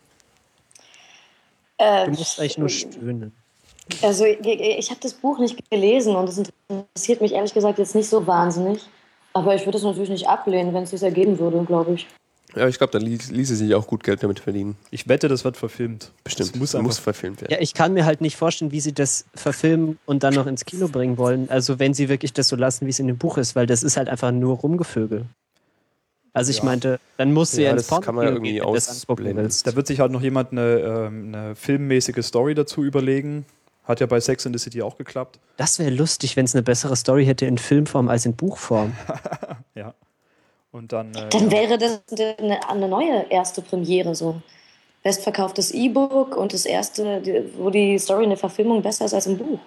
Äh, 1.79 2.07
Du 2.07 2.11
musst 2.13 2.41
eigentlich 2.41 2.59
nur 2.59 2.69
stöhnen. 2.69 3.33
Also 4.03 4.25
ich, 4.25 4.45
ich 4.45 4.91
habe 4.91 4.99
das 5.01 5.15
Buch 5.15 5.39
nicht 5.39 5.71
gelesen 5.71 6.17
und 6.17 6.29
es 6.29 6.39
interessiert 6.39 7.21
mich 7.21 7.33
ehrlich 7.33 7.55
gesagt 7.55 7.79
jetzt 7.79 7.95
nicht 7.95 8.09
so 8.09 8.27
wahnsinnig. 8.27 8.81
Aber 9.35 9.55
ich 9.55 9.65
würde 9.67 9.79
es 9.79 9.85
natürlich 9.85 10.09
nicht 10.11 10.27
ablehnen, 10.27 10.73
wenn 10.75 10.83
es 10.85 10.91
sich 10.91 11.03
ergeben 11.03 11.39
würde, 11.39 11.63
glaube 11.65 11.93
ich. 11.93 12.07
Ja, 12.55 12.69
ich 12.69 12.79
glaube, 12.79 12.93
da 12.93 12.99
ließ, 12.99 13.31
ließe 13.33 13.55
sich 13.57 13.75
auch 13.75 13.87
gut 13.87 14.03
Geld 14.05 14.23
damit 14.23 14.39
verdienen. 14.41 14.77
Ich 14.91 15.09
wette, 15.09 15.29
das 15.29 15.45
wird 15.45 15.57
verfilmt. 15.57 16.13
Bestimmt. 16.25 16.51
Das 16.55 16.59
muss 16.59 16.75
muss, 16.75 16.99
verfilmt 16.99 17.41
werden. 17.43 17.53
Ja, 17.53 17.59
ich 17.61 17.75
kann 17.75 17.93
mir 17.93 18.07
halt 18.07 18.21
nicht 18.21 18.37
vorstellen, 18.37 18.73
wie 18.73 18.81
sie 18.81 18.93
das 18.95 19.27
verfilmen 19.35 19.99
und 20.07 20.23
dann 20.23 20.33
noch 20.35 20.47
ins 20.47 20.65
Kino 20.65 20.89
bringen 20.89 21.19
wollen. 21.19 21.51
Also 21.51 21.79
wenn 21.79 21.93
sie 21.93 22.09
wirklich 22.09 22.33
das 22.33 22.49
so 22.49 22.57
lassen, 22.57 22.87
wie 22.87 22.91
es 22.91 22.99
in 22.99 23.09
dem 23.09 23.19
Buch 23.19 23.37
ist, 23.37 23.57
weil 23.57 23.67
das 23.67 23.83
ist 23.83 23.97
halt 23.97 24.09
einfach 24.09 24.31
nur 24.33 24.57
Rumgevögel. 24.57 25.27
Also 26.33 26.51
ich 26.51 26.59
Ja. 26.59 26.65
meinte, 26.65 27.01
dann 27.17 27.33
musst 27.33 27.55
du 27.57 27.63
Ja, 27.63 27.69
ja, 27.69 27.73
ins 27.77 27.87
das 27.89 28.01
kann 28.03 28.15
man 28.15 28.25
ja 28.25 28.31
irgendwie 28.31 28.53
gehen, 28.53 28.63
ausblenden. 28.63 29.37
willst. 29.45 29.67
Da 29.67 29.75
wird 29.75 29.87
sich 29.87 30.01
halt 30.01 30.13
noch 30.13 30.23
jemand 30.23 30.53
eine, 30.53 30.79
ähm, 30.79 31.35
eine 31.35 31.57
filmmäßige 31.57 32.25
Story 32.25 32.55
dazu 32.55 32.85
überlegen. 32.85 33.45
Hat 33.85 34.01
ja 34.01 34.07
bei 34.07 34.19
Sex 34.21 34.45
in 34.47 34.53
the 34.53 34.59
City 34.59 34.83
auch 34.83 34.97
geklappt. 34.99 35.39
Das 35.57 35.79
wäre 35.79 35.91
lustig, 35.91 36.37
wenn 36.37 36.45
es 36.45 36.55
eine 36.55 36.63
bessere 36.63 36.97
Story 36.97 37.25
hätte 37.25 37.47
in 37.47 37.57
Filmform 37.59 38.09
als 38.09 38.25
in 38.27 38.35
Buchform. 38.35 38.93
Ja. 39.75 39.95
Und 40.77 40.93
dann. 40.93 41.15
Äh, 41.15 41.29
Dann 41.31 41.51
wäre 41.51 41.79
das 41.79 42.03
eine, 42.39 42.69
eine 42.69 42.89
neue 42.89 43.27
erste 43.31 43.63
Premiere 43.63 44.15
so. 44.15 44.43
Bestverkauftes 45.03 45.71
E-Book 45.71 46.37
und 46.37 46.53
das 46.53 46.67
erste, 46.67 47.23
wo 47.57 47.71
die 47.71 47.99
Story 47.99 48.25
in 48.25 48.31
der 48.31 48.39
Verfilmung 48.39 48.83
besser 48.83 49.07
ist 49.07 49.15
als 49.15 49.27
im 49.27 49.39
Buch. 49.39 49.59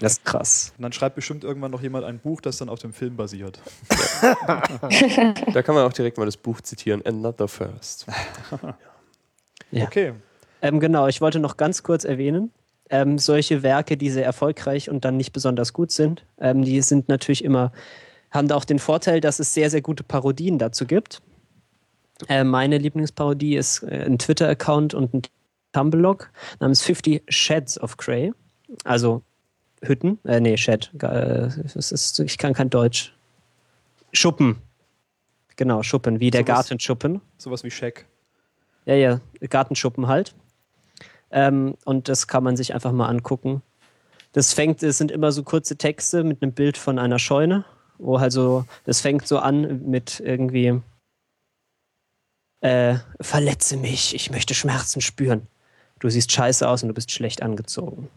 Das 0.00 0.14
ist 0.14 0.24
krass. 0.24 0.72
und 0.76 0.82
dann 0.82 0.92
schreibt 0.92 1.14
bestimmt 1.14 1.44
irgendwann 1.44 1.70
noch 1.70 1.82
jemand 1.82 2.04
ein 2.04 2.18
Buch, 2.18 2.40
das 2.40 2.56
dann 2.56 2.68
auf 2.68 2.80
dem 2.80 2.92
Film 2.92 3.16
basiert. 3.16 3.60
Da 5.52 5.62
kann 5.62 5.74
man 5.74 5.84
auch 5.86 5.92
direkt 5.92 6.18
mal 6.18 6.24
das 6.24 6.36
Buch 6.36 6.60
zitieren. 6.60 7.02
Another 7.06 7.48
First. 7.48 8.06
Ja. 9.70 9.84
Okay. 9.84 10.14
Ähm, 10.62 10.80
genau, 10.80 11.08
ich 11.08 11.20
wollte 11.20 11.38
noch 11.40 11.58
ganz 11.58 11.82
kurz 11.82 12.04
erwähnen, 12.04 12.50
ähm, 12.88 13.18
solche 13.18 13.62
Werke, 13.62 13.98
die 13.98 14.08
sehr 14.08 14.24
erfolgreich 14.24 14.88
und 14.88 15.04
dann 15.04 15.18
nicht 15.18 15.32
besonders 15.34 15.74
gut 15.74 15.90
sind, 15.90 16.24
ähm, 16.40 16.62
die 16.62 16.80
sind 16.80 17.10
natürlich 17.10 17.44
immer, 17.44 17.70
haben 18.30 18.48
da 18.48 18.56
auch 18.56 18.64
den 18.64 18.78
Vorteil, 18.78 19.20
dass 19.20 19.38
es 19.38 19.54
sehr, 19.54 19.70
sehr 19.70 19.80
gute 19.82 20.02
Parodien 20.04 20.58
dazu 20.58 20.86
gibt. 20.86 21.22
Äh, 22.28 22.44
meine 22.44 22.78
Lieblingsparodie 22.78 23.56
ist 23.56 23.82
äh, 23.84 24.04
ein 24.06 24.18
Twitter-Account 24.18 24.94
und 24.94 25.14
ein 25.14 25.22
Tumblr-Log 25.72 26.30
namens 26.60 26.82
50 26.82 27.22
Sheds 27.28 27.80
of 27.80 27.96
Grey. 27.96 28.32
Also 28.84 29.22
Hütten, 29.82 30.18
äh, 30.24 30.40
nee, 30.40 30.56
Shed, 30.56 30.90
äh, 31.02 31.48
ist, 31.74 32.18
ich 32.20 32.38
kann 32.38 32.54
kein 32.54 32.70
Deutsch. 32.70 33.14
Schuppen. 34.12 34.56
Genau, 35.56 35.82
Schuppen, 35.82 36.20
wie 36.20 36.30
der 36.30 36.40
Sowas- 36.42 36.54
Gartenschuppen. 36.56 37.20
Sowas 37.36 37.62
wie 37.64 37.70
Shaq. 37.70 38.06
Ja, 38.86 38.94
ja, 38.94 39.20
Gartenschuppen 39.48 40.06
halt. 40.08 40.34
Ähm, 41.30 41.76
und 41.84 42.08
das 42.08 42.26
kann 42.26 42.42
man 42.42 42.56
sich 42.56 42.74
einfach 42.74 42.92
mal 42.92 43.06
angucken. 43.06 43.62
Das 44.32 44.52
fängt, 44.54 44.82
es 44.82 44.98
sind 44.98 45.10
immer 45.10 45.30
so 45.32 45.42
kurze 45.42 45.76
Texte 45.76 46.24
mit 46.24 46.42
einem 46.42 46.52
Bild 46.52 46.76
von 46.78 46.98
einer 46.98 47.18
Scheune, 47.18 47.64
wo 47.98 48.20
halt 48.20 48.32
so, 48.32 48.64
das 48.84 49.00
fängt 49.00 49.26
so 49.26 49.38
an 49.38 49.88
mit 49.90 50.20
irgendwie 50.20 50.80
äh, 52.60 52.96
verletze 53.20 53.76
mich, 53.76 54.14
ich 54.14 54.30
möchte 54.30 54.54
Schmerzen 54.54 55.00
spüren. 55.00 55.46
Du 56.00 56.08
siehst 56.08 56.30
scheiße 56.32 56.68
aus 56.68 56.82
und 56.82 56.88
du 56.88 56.94
bist 56.94 57.10
schlecht 57.10 57.42
angezogen. 57.42 58.08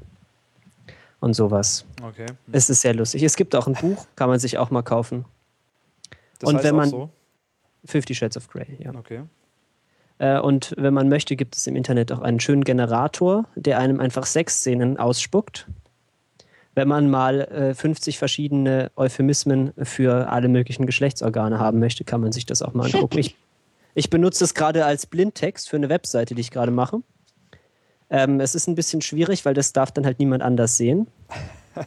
Und 1.20 1.36
sowas. 1.36 1.86
Okay. 2.02 2.26
Es 2.52 2.70
ist 2.72 2.82
sehr 2.82 2.96
lustig. 2.96 3.22
Es 3.22 3.36
gibt 3.36 3.56
auch 3.56 3.68
ein 3.68 3.74
Buch, 3.74 4.08
kann 4.16 4.28
man 4.30 4.40
sich 4.40 4.58
auch 4.58 4.72
mal 4.72 4.82
kaufen. 4.82 5.26
Das 6.40 6.50
Und 6.50 6.56
heißt 6.56 6.66
wenn 6.66 6.74
auch 6.74 6.78
man- 6.78 6.90
so? 6.90 7.10
Fifty 7.86 8.14
Shades 8.16 8.38
of 8.38 8.48
Grey, 8.48 8.78
ja. 8.80 8.94
Okay. 8.94 9.24
Äh, 10.20 10.40
und 10.40 10.74
wenn 10.78 10.94
man 10.94 11.10
möchte, 11.10 11.36
gibt 11.36 11.56
es 11.56 11.66
im 11.66 11.76
Internet 11.76 12.12
auch 12.12 12.20
einen 12.22 12.40
schönen 12.40 12.64
Generator, 12.64 13.46
der 13.56 13.80
einem 13.80 14.00
einfach 14.00 14.26
Sexszenen 14.28 14.98
ausspuckt. 14.98 15.68
Wenn 16.74 16.88
man 16.88 17.10
mal 17.10 17.42
äh, 17.42 17.74
50 17.74 18.18
verschiedene 18.18 18.92
Euphemismen 18.96 19.74
für 19.84 20.30
alle 20.30 20.48
möglichen 20.48 20.86
Geschlechtsorgane 20.86 21.60
haben 21.60 21.80
möchte, 21.80 22.04
kann 22.04 22.22
man 22.22 22.32
sich 22.32 22.46
das 22.46 22.62
auch 22.62 22.74
mal 22.74 22.86
angucken. 22.86 23.18
Ich, 23.18 23.36
ich 23.94 24.10
benutze 24.10 24.44
es 24.44 24.54
gerade 24.54 24.86
als 24.86 25.06
Blindtext 25.06 25.70
für 25.70 25.76
eine 25.76 25.90
Webseite, 25.90 26.34
die 26.34 26.42
ich 26.42 26.52
gerade 26.52 26.72
mache. 26.72 27.02
Ähm, 28.10 28.40
es 28.40 28.56
ist 28.56 28.68
ein 28.68 28.76
bisschen 28.76 29.02
schwierig, 29.02 29.46
weil 29.46 29.54
das 29.54 29.74
darf 29.74 29.92
dann 29.92 30.06
halt 30.06 30.20
niemand 30.20 30.44
anders 30.44 30.78
sehen. 30.78 31.08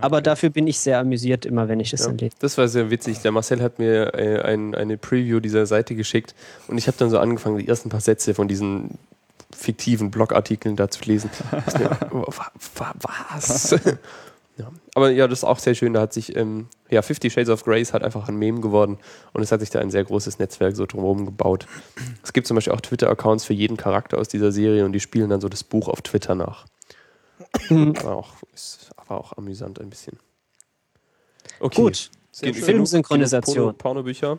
Aber 0.00 0.20
dafür 0.20 0.50
bin 0.50 0.66
ich 0.66 0.80
sehr 0.80 0.98
amüsiert, 0.98 1.46
immer 1.46 1.68
wenn 1.68 1.78
ich 1.78 1.92
es 1.92 2.00
Ja, 2.00 2.06
dann 2.08 2.18
lese. 2.18 2.34
das 2.40 2.58
war 2.58 2.66
sehr 2.66 2.90
witzig. 2.90 3.20
Der 3.20 3.30
Marcel 3.30 3.62
hat 3.62 3.78
mir 3.78 4.12
äh, 4.14 4.42
ein, 4.42 4.74
eine 4.74 4.96
Preview 4.98 5.38
dieser 5.38 5.66
Seite 5.66 5.94
geschickt 5.94 6.34
und 6.66 6.78
ich 6.78 6.88
habe 6.88 6.96
dann 6.98 7.10
so 7.10 7.18
angefangen, 7.18 7.58
die 7.58 7.68
ersten 7.68 7.90
paar 7.90 8.00
Sätze 8.00 8.34
von 8.34 8.48
diesen 8.48 8.98
fiktiven 9.54 10.10
Blogartikeln 10.10 10.76
da 10.76 10.88
zu 10.88 11.04
lesen. 11.04 11.30
Was? 12.10 13.70
ja. 14.56 14.70
Aber 14.94 15.10
ja, 15.10 15.28
das 15.28 15.40
ist 15.40 15.44
auch 15.44 15.58
sehr 15.58 15.74
schön. 15.74 15.94
Da 15.94 16.00
hat 16.02 16.12
sich, 16.12 16.36
ähm, 16.36 16.68
ja, 16.90 17.02
Fifty 17.02 17.30
Shades 17.30 17.48
of 17.48 17.64
Grey 17.64 17.80
ist 17.80 17.92
halt 17.92 18.02
einfach 18.02 18.28
ein 18.28 18.36
Meme 18.36 18.60
geworden 18.60 18.98
und 19.32 19.42
es 19.42 19.52
hat 19.52 19.60
sich 19.60 19.70
da 19.70 19.80
ein 19.80 19.90
sehr 19.90 20.04
großes 20.04 20.38
Netzwerk 20.38 20.76
so 20.76 20.86
drumherum 20.86 21.26
gebaut. 21.26 21.66
Es 22.22 22.32
gibt 22.32 22.46
zum 22.46 22.56
Beispiel 22.56 22.72
auch 22.72 22.80
Twitter-Accounts 22.80 23.44
für 23.44 23.54
jeden 23.54 23.76
Charakter 23.76 24.18
aus 24.18 24.28
dieser 24.28 24.52
Serie 24.52 24.84
und 24.84 24.92
die 24.92 25.00
spielen 25.00 25.30
dann 25.30 25.40
so 25.40 25.48
das 25.48 25.64
Buch 25.64 25.88
auf 25.88 26.02
Twitter 26.02 26.34
nach. 26.34 26.66
war, 27.70 28.16
auch, 28.16 28.34
ist, 28.54 28.90
war 29.06 29.18
auch 29.18 29.36
amüsant 29.36 29.80
ein 29.80 29.90
bisschen. 29.90 30.18
Okay. 31.60 31.82
Gut. 31.82 32.10
Filmsynchronisation. 32.32 33.54
genug 33.54 33.78
Porno, 33.78 34.00
Pornobücher. 34.02 34.38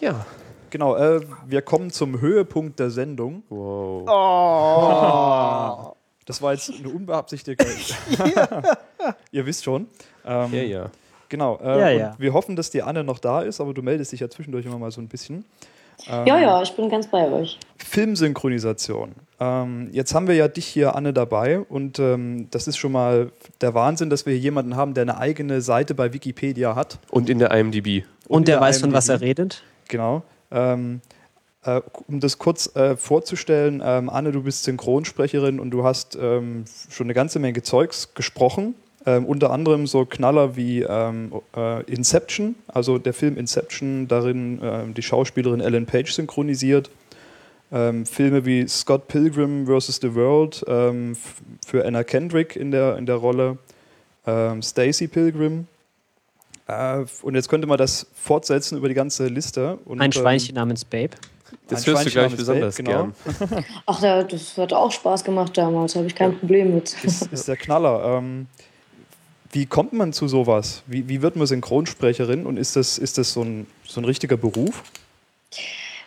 Ja. 0.00 0.26
Genau, 0.72 0.96
äh, 0.96 1.20
wir 1.46 1.60
kommen 1.60 1.90
zum 1.90 2.22
Höhepunkt 2.22 2.80
der 2.80 2.88
Sendung. 2.88 3.42
Wow. 3.50 4.06
Das 6.24 6.40
war 6.40 6.54
jetzt 6.54 6.72
eine 6.72 6.88
unbeabsichtigte. 6.88 7.66
Ihr 9.32 9.44
wisst 9.44 9.64
schon. 9.64 9.86
Ähm, 10.24 10.48
Ja, 10.50 10.62
ja. 10.62 10.90
Genau. 11.28 11.58
Äh, 11.62 11.78
Ja, 11.78 11.88
und 11.90 11.98
ja. 11.98 12.14
Wir 12.16 12.32
hoffen, 12.32 12.56
dass 12.56 12.70
die 12.70 12.82
Anne 12.82 13.04
noch 13.04 13.18
da 13.18 13.42
ist, 13.42 13.60
aber 13.60 13.74
du 13.74 13.82
meldest 13.82 14.12
dich 14.12 14.20
ja 14.20 14.30
zwischendurch 14.30 14.64
immer 14.64 14.78
mal 14.78 14.90
so 14.90 15.02
ein 15.02 15.08
bisschen. 15.08 15.44
Ähm, 16.08 16.26
Ja, 16.26 16.38
ja, 16.40 16.62
ich 16.62 16.74
bin 16.74 16.88
ganz 16.88 17.06
bei 17.06 17.30
euch. 17.30 17.58
Filmsynchronisation. 17.76 19.12
Ähm, 19.40 19.90
jetzt 19.92 20.14
haben 20.14 20.26
wir 20.26 20.36
ja 20.36 20.48
dich 20.48 20.64
hier, 20.66 20.96
Anne, 20.96 21.12
dabei 21.12 21.60
und 21.60 21.98
ähm, 21.98 22.48
das 22.50 22.66
ist 22.66 22.78
schon 22.78 22.92
mal 22.92 23.30
der 23.60 23.74
Wahnsinn, 23.74 24.08
dass 24.08 24.24
wir 24.24 24.32
hier 24.32 24.40
jemanden 24.40 24.74
haben, 24.74 24.94
der 24.94 25.02
eine 25.02 25.18
eigene 25.18 25.60
Seite 25.60 25.94
bei 25.94 26.14
Wikipedia 26.14 26.74
hat. 26.76 26.98
Und 27.10 27.28
in 27.28 27.38
der 27.38 27.50
IMDb. 27.50 28.06
Und 28.26 28.48
der 28.48 28.56
in 28.56 28.62
weiß, 28.62 28.80
von 28.80 28.94
was 28.94 29.10
er 29.10 29.16
IMDb. 29.16 29.28
redet. 29.28 29.62
Genau. 29.88 30.22
Ähm, 30.52 31.00
äh, 31.64 31.80
um 32.08 32.18
das 32.18 32.38
kurz 32.38 32.74
äh, 32.74 32.96
vorzustellen, 32.96 33.82
ähm, 33.84 34.10
Anne, 34.10 34.32
du 34.32 34.42
bist 34.42 34.64
Synchronsprecherin 34.64 35.60
und 35.60 35.70
du 35.70 35.84
hast 35.84 36.18
ähm, 36.20 36.64
schon 36.90 37.06
eine 37.06 37.14
ganze 37.14 37.38
Menge 37.38 37.62
Zeugs 37.62 38.14
gesprochen. 38.14 38.74
Ähm, 39.04 39.24
unter 39.24 39.50
anderem 39.50 39.86
so 39.86 40.04
Knaller 40.04 40.56
wie 40.56 40.82
ähm, 40.82 41.32
äh, 41.56 41.82
Inception, 41.84 42.54
also 42.68 42.98
der 42.98 43.12
Film 43.12 43.36
Inception, 43.36 44.06
darin 44.06 44.60
ähm, 44.62 44.94
die 44.94 45.02
Schauspielerin 45.02 45.60
Ellen 45.60 45.86
Page 45.86 46.12
synchronisiert. 46.12 46.90
Filme 48.04 48.44
wie 48.44 48.68
Scott 48.68 49.08
Pilgrim 49.08 49.66
vs. 49.66 50.00
The 50.02 50.14
World 50.14 50.62
für 51.66 51.86
Anna 51.86 52.04
Kendrick 52.04 52.54
in 52.54 52.70
der, 52.70 52.98
in 52.98 53.06
der 53.06 53.14
Rolle, 53.14 53.56
Stacy 54.26 55.08
Pilgrim. 55.08 55.68
Äh, 56.72 57.04
und 57.22 57.34
jetzt 57.34 57.48
könnte 57.48 57.66
man 57.66 57.78
das 57.78 58.06
fortsetzen 58.14 58.78
über 58.78 58.88
die 58.88 58.94
ganze 58.94 59.26
Liste. 59.26 59.78
Und, 59.84 60.00
Ein 60.00 60.06
ähm, 60.06 60.12
Schweinchen 60.12 60.54
namens 60.54 60.84
Babe. 60.84 61.16
Das 61.68 61.86
hörst 61.86 62.06
du 62.06 62.10
gleich 62.10 62.34
besonders 62.34 62.76
Babe, 62.76 62.88
genau. 62.88 63.12
gern. 63.48 63.64
Ach, 63.86 64.00
da, 64.00 64.22
das 64.22 64.56
hat 64.56 64.72
auch 64.72 64.90
Spaß 64.90 65.24
gemacht 65.24 65.56
damals, 65.56 65.96
habe 65.96 66.06
ich 66.06 66.14
kein 66.14 66.38
Problem 66.38 66.74
mit. 66.74 66.96
ist, 67.04 67.32
ist 67.32 67.48
der 67.48 67.56
Knaller. 67.56 68.18
Ähm, 68.18 68.46
wie 69.52 69.66
kommt 69.66 69.92
man 69.92 70.12
zu 70.12 70.28
sowas? 70.28 70.82
Wie, 70.86 71.08
wie 71.08 71.20
wird 71.20 71.36
man 71.36 71.46
Synchronsprecherin 71.46 72.46
und 72.46 72.56
ist 72.56 72.76
das, 72.76 72.96
ist 72.98 73.18
das 73.18 73.32
so, 73.32 73.42
ein, 73.42 73.66
so 73.86 74.00
ein 74.00 74.04
richtiger 74.04 74.36
Beruf? 74.36 74.82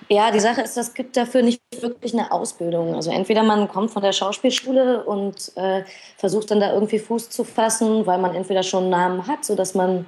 Ja, 0.09 0.31
die 0.31 0.39
Sache 0.39 0.61
ist, 0.61 0.77
es 0.77 0.93
gibt 0.93 1.17
dafür 1.17 1.41
nicht 1.41 1.61
wirklich 1.79 2.13
eine 2.13 2.31
Ausbildung. 2.31 2.93
Also 2.93 3.11
entweder 3.11 3.43
man 3.43 3.67
kommt 3.67 3.91
von 3.91 4.03
der 4.03 4.13
Schauspielschule 4.13 5.03
und 5.03 5.51
äh, 5.55 5.83
versucht 6.17 6.51
dann 6.51 6.59
da 6.59 6.73
irgendwie 6.73 6.99
Fuß 6.99 7.29
zu 7.29 7.43
fassen, 7.43 8.05
weil 8.05 8.19
man 8.19 8.35
entweder 8.35 8.61
schon 8.61 8.83
einen 8.83 8.91
Namen 8.91 9.27
hat, 9.27 9.45
sodass 9.45 9.73
man 9.73 10.05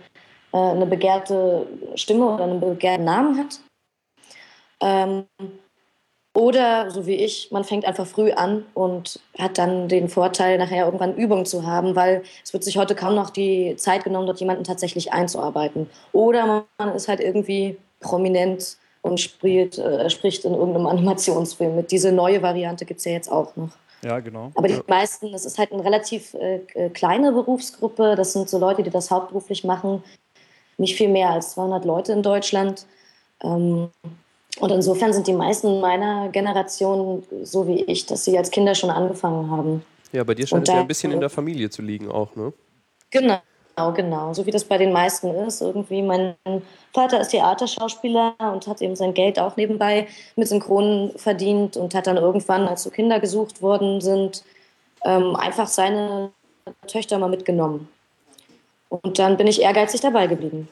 äh, 0.53 0.57
eine 0.57 0.85
begehrte 0.85 1.67
Stimme 1.95 2.33
oder 2.33 2.43
einen 2.43 2.59
begehrten 2.59 3.05
Namen 3.05 3.37
hat. 3.37 3.59
Ähm, 4.81 5.25
oder, 6.37 6.91
so 6.91 7.07
wie 7.07 7.15
ich, 7.15 7.49
man 7.49 7.63
fängt 7.63 7.85
einfach 7.85 8.05
früh 8.05 8.31
an 8.31 8.63
und 8.75 9.19
hat 9.39 9.57
dann 9.57 9.87
den 9.87 10.07
Vorteil, 10.07 10.59
nachher 10.59 10.85
irgendwann 10.85 11.15
Übung 11.15 11.45
zu 11.45 11.65
haben, 11.65 11.95
weil 11.95 12.21
es 12.43 12.53
wird 12.53 12.63
sich 12.63 12.77
heute 12.77 12.93
kaum 12.93 13.15
noch 13.15 13.31
die 13.31 13.75
Zeit 13.77 14.03
genommen, 14.03 14.27
dort 14.27 14.39
jemanden 14.39 14.63
tatsächlich 14.63 15.11
einzuarbeiten. 15.11 15.89
Oder 16.11 16.65
man 16.77 16.93
ist 16.93 17.07
halt 17.07 17.21
irgendwie 17.21 17.77
prominent 18.01 18.77
und 19.01 19.19
spielt, 19.19 19.79
äh, 19.79 20.11
spricht 20.11 20.45
in 20.45 20.53
irgendeinem 20.53 20.85
Animationsfilm 20.85 21.75
mit. 21.75 21.91
Diese 21.91 22.11
neue 22.11 22.43
Variante 22.43 22.85
gibt 22.85 22.99
es 22.99 23.05
ja 23.05 23.13
jetzt 23.13 23.31
auch 23.31 23.55
noch. 23.55 23.71
Ja, 24.03 24.19
genau. 24.19 24.51
Aber 24.53 24.67
die 24.67 24.79
meisten, 24.87 25.31
das 25.31 25.43
ist 25.43 25.57
halt 25.57 25.71
eine 25.71 25.83
relativ 25.83 26.35
äh, 26.35 26.61
äh, 26.75 26.89
kleine 26.89 27.31
Berufsgruppe. 27.31 28.13
Das 28.15 28.33
sind 28.33 28.47
so 28.47 28.59
Leute, 28.59 28.83
die 28.83 28.91
das 28.91 29.09
hauptberuflich 29.09 29.63
machen. 29.63 30.03
Nicht 30.77 30.95
viel 30.95 31.09
mehr 31.09 31.31
als 31.31 31.51
200 31.51 31.85
Leute 31.85 32.13
in 32.13 32.23
Deutschland. 32.23 32.85
Ähm, 33.43 33.89
und 34.59 34.71
insofern 34.71 35.13
sind 35.13 35.27
die 35.27 35.33
meisten 35.33 35.79
meiner 35.79 36.29
Generation 36.29 37.23
so 37.43 37.67
wie 37.67 37.83
ich, 37.83 38.05
dass 38.05 38.25
sie 38.25 38.37
als 38.37 38.49
Kinder 38.49 38.73
schon 38.73 38.89
angefangen 38.89 39.51
haben. 39.51 39.83
Ja, 40.11 40.23
bei 40.23 40.33
dir 40.33 40.47
scheint 40.47 40.67
es 40.67 40.73
ja 40.73 40.81
ein 40.81 40.87
bisschen 40.87 41.11
in 41.11 41.19
der 41.19 41.29
Familie 41.29 41.69
zu 41.69 41.81
liegen 41.81 42.09
auch, 42.09 42.35
ne? 42.35 42.53
Genau. 43.11 43.39
genau. 43.93 44.33
So 44.33 44.45
wie 44.45 44.51
das 44.51 44.63
bei 44.63 44.77
den 44.77 44.91
meisten 44.91 45.29
ist. 45.29 45.61
Irgendwie, 45.61 46.01
mein 46.01 46.35
Vater 46.93 47.21
ist 47.21 47.29
Theaterschauspieler 47.29 48.35
und 48.39 48.65
hat 48.67 48.81
eben 48.81 48.95
sein 48.95 49.13
Geld 49.13 49.37
auch 49.37 49.55
nebenbei 49.57 50.07
mit 50.35 50.47
Synchronen 50.47 51.11
verdient 51.17 51.77
und 51.77 51.93
hat 51.93 52.07
dann 52.07 52.17
irgendwann, 52.17 52.67
als 52.67 52.83
so 52.83 52.89
Kinder 52.89 53.19
gesucht 53.19 53.61
worden 53.61 54.01
sind, 54.01 54.43
ähm, 55.03 55.35
einfach 55.35 55.67
seine 55.67 56.31
Töchter 56.87 57.19
mal 57.19 57.29
mitgenommen. 57.29 57.87
Und 58.89 59.19
dann 59.19 59.37
bin 59.37 59.47
ich 59.47 59.61
ehrgeizig 59.61 60.01
dabei 60.01 60.27
geblieben. 60.27 60.67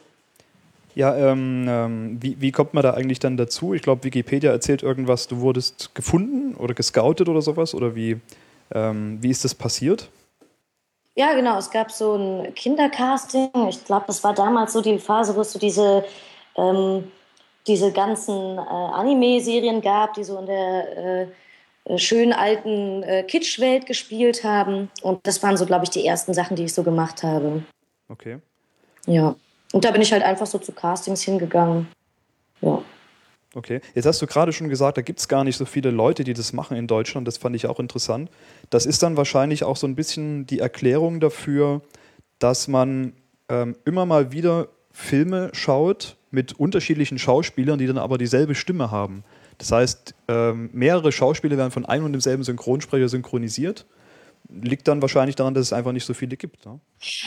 Ja, 0.95 1.13
ähm, 1.15 1.65
ähm, 1.67 2.17
wie, 2.21 2.39
wie 2.39 2.51
kommt 2.53 2.73
man 2.73 2.81
da 2.81 2.93
eigentlich 2.93 3.19
dann 3.19 3.35
dazu? 3.35 3.73
Ich 3.73 3.81
glaube, 3.81 4.05
Wikipedia 4.05 4.51
erzählt 4.51 4.81
irgendwas, 4.81 5.27
du 5.27 5.41
wurdest 5.41 5.93
gefunden 5.93 6.55
oder 6.55 6.73
gescoutet 6.73 7.27
oder 7.27 7.41
sowas? 7.41 7.75
Oder 7.75 7.95
wie, 7.95 8.21
ähm, 8.73 9.17
wie 9.21 9.29
ist 9.29 9.43
das 9.43 9.53
passiert? 9.53 10.09
Ja, 11.15 11.33
genau. 11.33 11.57
Es 11.57 11.69
gab 11.69 11.91
so 11.91 12.15
ein 12.15 12.55
Kindercasting. 12.55 13.49
Ich 13.69 13.83
glaube, 13.83 14.05
das 14.07 14.23
war 14.23 14.33
damals 14.33 14.71
so 14.71 14.81
die 14.81 14.97
Phase, 14.97 15.35
wo 15.35 15.41
es 15.41 15.51
so 15.51 15.59
diese, 15.59 16.05
ähm, 16.55 17.11
diese 17.67 17.91
ganzen 17.91 18.57
äh, 18.57 18.61
Anime-Serien 18.61 19.81
gab, 19.81 20.13
die 20.13 20.23
so 20.23 20.39
in 20.39 20.45
der 20.45 20.97
äh, 20.97 21.27
äh 21.93 21.97
schönen 21.97 22.31
alten 22.31 23.03
äh, 23.03 23.23
Kitsch-Welt 23.23 23.85
gespielt 23.85 24.45
haben. 24.45 24.89
Und 25.01 25.19
das 25.27 25.43
waren 25.43 25.57
so, 25.57 25.65
glaube 25.65 25.83
ich, 25.83 25.89
die 25.89 26.05
ersten 26.05 26.33
Sachen, 26.33 26.55
die 26.55 26.65
ich 26.65 26.73
so 26.73 26.83
gemacht 26.83 27.21
habe. 27.21 27.63
Okay. 28.07 28.39
Ja. 29.05 29.35
Und 29.73 29.83
da 29.83 29.91
bin 29.91 30.01
ich 30.01 30.11
halt 30.11 30.23
einfach 30.23 30.45
so 30.45 30.57
zu 30.57 30.71
Castings 30.71 31.23
hingegangen. 31.23 31.87
Ja. 32.61 32.81
Okay, 33.53 33.79
jetzt 33.93 34.05
hast 34.05 34.21
du 34.21 34.27
gerade 34.27 34.51
schon 34.51 34.67
gesagt, 34.67 34.97
da 34.97 35.01
gibt 35.01 35.19
es 35.19 35.29
gar 35.29 35.45
nicht 35.45 35.55
so 35.55 35.63
viele 35.63 35.89
Leute, 35.89 36.25
die 36.25 36.33
das 36.33 36.51
machen 36.51 36.75
in 36.75 36.87
Deutschland. 36.87 37.25
Das 37.25 37.37
fand 37.37 37.55
ich 37.55 37.67
auch 37.67 37.79
interessant. 37.79 38.29
Das 38.69 38.85
ist 38.85 39.01
dann 39.01 39.15
wahrscheinlich 39.15 39.63
auch 39.63 39.77
so 39.77 39.87
ein 39.87 39.95
bisschen 39.95 40.45
die 40.45 40.59
Erklärung 40.59 41.21
dafür, 41.21 41.81
dass 42.39 42.67
man 42.67 43.13
ähm, 43.47 43.77
immer 43.85 44.05
mal 44.05 44.33
wieder 44.33 44.67
Filme 44.91 45.51
schaut 45.53 46.17
mit 46.31 46.53
unterschiedlichen 46.59 47.17
Schauspielern, 47.17 47.79
die 47.79 47.87
dann 47.87 47.97
aber 47.97 48.17
dieselbe 48.17 48.55
Stimme 48.55 48.91
haben. 48.91 49.23
Das 49.57 49.71
heißt, 49.71 50.15
ähm, 50.27 50.69
mehrere 50.73 51.13
Schauspieler 51.13 51.55
werden 51.55 51.71
von 51.71 51.85
einem 51.85 52.05
und 52.05 52.11
demselben 52.11 52.43
Synchronsprecher 52.43 53.07
synchronisiert 53.07 53.85
liegt 54.61 54.87
dann 54.87 55.01
wahrscheinlich 55.01 55.35
daran, 55.35 55.53
dass 55.53 55.67
es 55.67 55.73
einfach 55.73 55.91
nicht 55.91 56.05
so 56.05 56.13
viele 56.13 56.37
gibt. 56.37 56.65
Ne? 56.65 56.79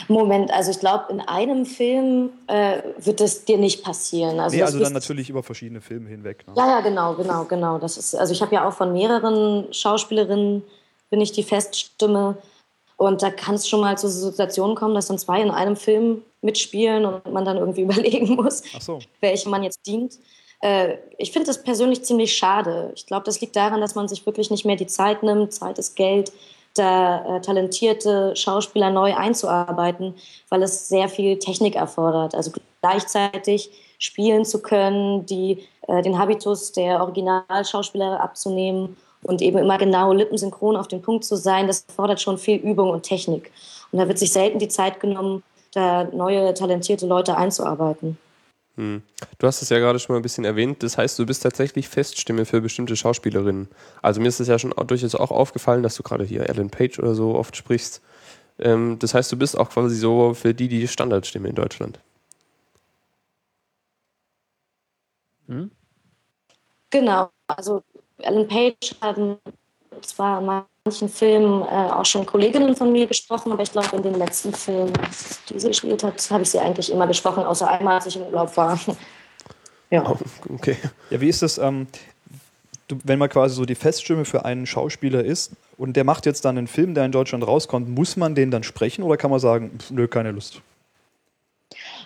Moment, 0.09 0.51
also 0.53 0.71
ich 0.71 0.81
glaube, 0.81 1.05
in 1.11 1.21
einem 1.21 1.67
Film 1.67 2.31
äh, 2.47 2.83
wird 2.99 3.21
es 3.21 3.45
dir 3.45 3.59
nicht 3.59 3.83
passieren. 3.83 4.41
Also, 4.41 4.57
nee, 4.57 4.63
also 4.63 4.79
dann 4.79 4.93
natürlich 4.93 5.31
über 5.31 5.43
verschiedene 5.43 5.81
Filme 5.81 6.09
hinweg. 6.09 6.47
Ne? 6.47 6.55
Ja, 6.57 6.67
ja, 6.69 6.81
genau, 6.81 7.15
genau, 7.15 7.45
genau. 7.45 7.79
Das 7.79 7.97
ist, 7.97 8.15
also 8.15 8.33
ich 8.33 8.41
habe 8.43 8.55
ja 8.55 8.67
auch 8.67 8.73
von 8.73 8.93
mehreren 8.93 9.73
Schauspielerinnen 9.73 10.63
bin 11.11 11.21
ich 11.21 11.33
die 11.33 11.43
Feststimme. 11.43 12.37
Und 12.97 13.23
da 13.23 13.31
kann 13.31 13.55
es 13.55 13.69
schon 13.69 13.81
mal 13.81 13.97
zu 13.97 14.09
Situationen 14.09 14.75
kommen, 14.75 14.95
dass 14.95 15.07
dann 15.07 15.19
zwei 15.19 15.41
in 15.41 15.51
einem 15.51 15.77
Film 15.77 16.23
mitspielen 16.43 17.05
und 17.05 17.33
man 17.33 17.45
dann 17.45 17.57
irgendwie 17.57 17.83
überlegen 17.89 18.35
muss, 18.35 18.63
so. 18.81 18.99
welche 19.21 19.49
man 19.49 19.63
jetzt 19.63 19.87
dient. 19.87 20.19
Äh, 20.61 20.97
ich 21.17 21.31
finde 21.31 21.47
das 21.47 21.63
persönlich 21.63 22.05
ziemlich 22.05 22.37
schade. 22.37 22.93
Ich 22.97 23.07
glaube, 23.07 23.25
das 23.25 23.41
liegt 23.41 23.55
daran, 23.55 23.81
dass 23.81 23.95
man 23.95 24.09
sich 24.09 24.27
wirklich 24.27 24.51
nicht 24.51 24.65
mehr 24.65 24.77
die 24.77 24.87
Zeit 24.87 25.23
nimmt. 25.23 25.53
Zeit 25.53 25.79
ist 25.79 25.95
Geld 25.95 26.33
da 26.79 27.37
äh, 27.37 27.41
talentierte 27.41 28.35
Schauspieler 28.37 28.91
neu 28.91 29.15
einzuarbeiten, 29.15 30.15
weil 30.49 30.63
es 30.63 30.89
sehr 30.89 31.09
viel 31.09 31.39
Technik 31.39 31.75
erfordert. 31.75 32.35
Also 32.35 32.53
gleichzeitig 32.81 33.71
spielen 33.99 34.45
zu 34.45 34.63
können, 34.63 35.27
die, 35.27 35.65
äh, 35.87 36.03
den 36.03 36.19
Habitus 36.19 36.73
der 36.73 37.01
Originalschauspieler 37.01 38.21
abzunehmen 38.21 38.97
und 39.23 39.43
eben 39.43 39.59
immer 39.59 39.79
genau 39.79 40.13
lippensynchron 40.13 40.77
auf 40.77 40.89
den 40.89 41.03
Punkt 41.03 41.25
zu 41.25 41.37
sein, 41.37 41.67
das 41.67 41.85
erfordert 41.89 42.21
schon 42.21 42.39
viel 42.39 42.59
Übung 42.59 42.91
und 42.91 43.03
Technik. 43.03 43.51
Und 43.91 43.99
da 43.99 44.07
wird 44.07 44.19
sich 44.19 44.33
selten 44.33 44.59
die 44.59 44.69
Zeit 44.69 45.01
genommen, 45.01 45.43
da 45.73 46.05
neue 46.05 46.55
talentierte 46.55 47.07
Leute 47.07 47.37
einzuarbeiten. 47.37 48.19
Hm. 48.79 49.03
Du 49.39 49.47
hast 49.49 49.61
es 49.61 49.71
ja 49.71 49.81
gerade 49.81 49.99
schon 49.99 50.15
mal 50.15 50.21
ein 50.21 50.23
bisschen 50.23 50.45
erwähnt. 50.45 50.85
Das 50.85 50.97
heißt, 50.97 51.19
du 51.19 51.27
bist 51.27 51.43
tatsächlich 51.43 51.89
Feststimme 51.89 52.45
für 52.45 52.61
bestimmte 52.61 52.95
Schauspielerinnen. 52.95 53.69
Also 54.03 54.21
mir 54.21 54.29
ist 54.29 54.39
es 54.39 54.47
ja 54.47 54.57
schon 54.57 54.73
durchaus 54.87 55.17
auch 55.17 55.33
aufgefallen, 55.33 55.83
dass 55.83 55.97
du 55.97 56.05
gerade 56.05 56.25
hier 56.25 56.49
Ellen 56.49 56.71
Page 56.71 57.01
oder 57.01 57.17
so 57.17 57.35
oft 57.35 57.57
sprichst. 57.57 58.01
Ähm, 58.61 58.97
das 59.01 59.15
heißt, 59.15 59.33
du 59.33 59.37
bist 59.37 59.59
auch 59.59 59.71
quasi 59.71 59.97
so 59.97 60.33
für 60.33 60.55
die 60.55 60.69
die 60.69 60.87
Standardstimme 60.87 61.49
in 61.49 61.57
Deutschland. 61.57 61.99
Hm? 65.49 65.73
Genau. 66.91 67.31
Also 67.49 67.83
Ellen 68.19 68.47
Page 68.47 68.95
haben 69.01 69.39
zwar 70.03 70.41
mal 70.41 70.67
manchen 70.89 71.09
Filmen 71.11 71.63
äh, 71.63 71.67
auch 71.67 72.07
schon 72.07 72.25
Kolleginnen 72.25 72.75
von 72.75 72.91
mir 72.91 73.07
gesprochen, 73.07 73.53
aber 73.53 73.63
ich 73.63 73.73
glaube, 73.73 73.95
in 73.95 74.03
den 74.03 74.15
letzten 74.15 74.55
Filmen, 74.55 74.93
die 75.51 75.61
sie 75.61 75.69
gespielt 75.69 76.03
hat, 76.03 76.31
habe 76.31 76.43
ich 76.43 76.51
sie 76.51 76.59
eigentlich 76.59 76.91
immer 76.91 77.07
gesprochen, 77.07 77.45
außer 77.45 77.69
einmal, 77.69 77.97
als 77.97 78.07
ich 78.07 78.17
im 78.17 78.23
Urlaub 78.23 78.57
war. 78.57 78.81
ja. 79.91 80.03
Oh, 80.09 80.17
okay. 80.55 80.77
Ja, 81.11 81.21
wie 81.21 81.29
ist 81.29 81.43
das, 81.43 81.59
ähm, 81.59 81.87
du, 82.89 82.97
wenn 83.05 83.19
man 83.19 83.29
quasi 83.29 83.55
so 83.55 83.67
die 83.67 83.75
Feststimme 83.75 84.25
für 84.25 84.47
einen 84.47 84.65
Schauspieler 84.65 85.23
ist 85.23 85.53
und 85.77 85.95
der 85.95 86.05
macht 86.05 86.25
jetzt 86.25 86.47
dann 86.47 86.57
einen 86.57 86.69
Film, 86.69 86.95
der 86.95 87.05
in 87.05 87.13
Deutschland 87.13 87.47
rauskommt, 87.47 87.89
muss 87.91 88.17
man 88.17 88.35
den 88.35 88.51
dann 88.51 88.63
sprechen 88.63 89.03
oder 89.03 89.19
kann 89.19 89.31
man 89.31 89.41
sagen, 89.41 89.79
pf, 89.79 89.91
nö, 89.91 90.09
keine 90.09 90.31
Lust? 90.33 90.63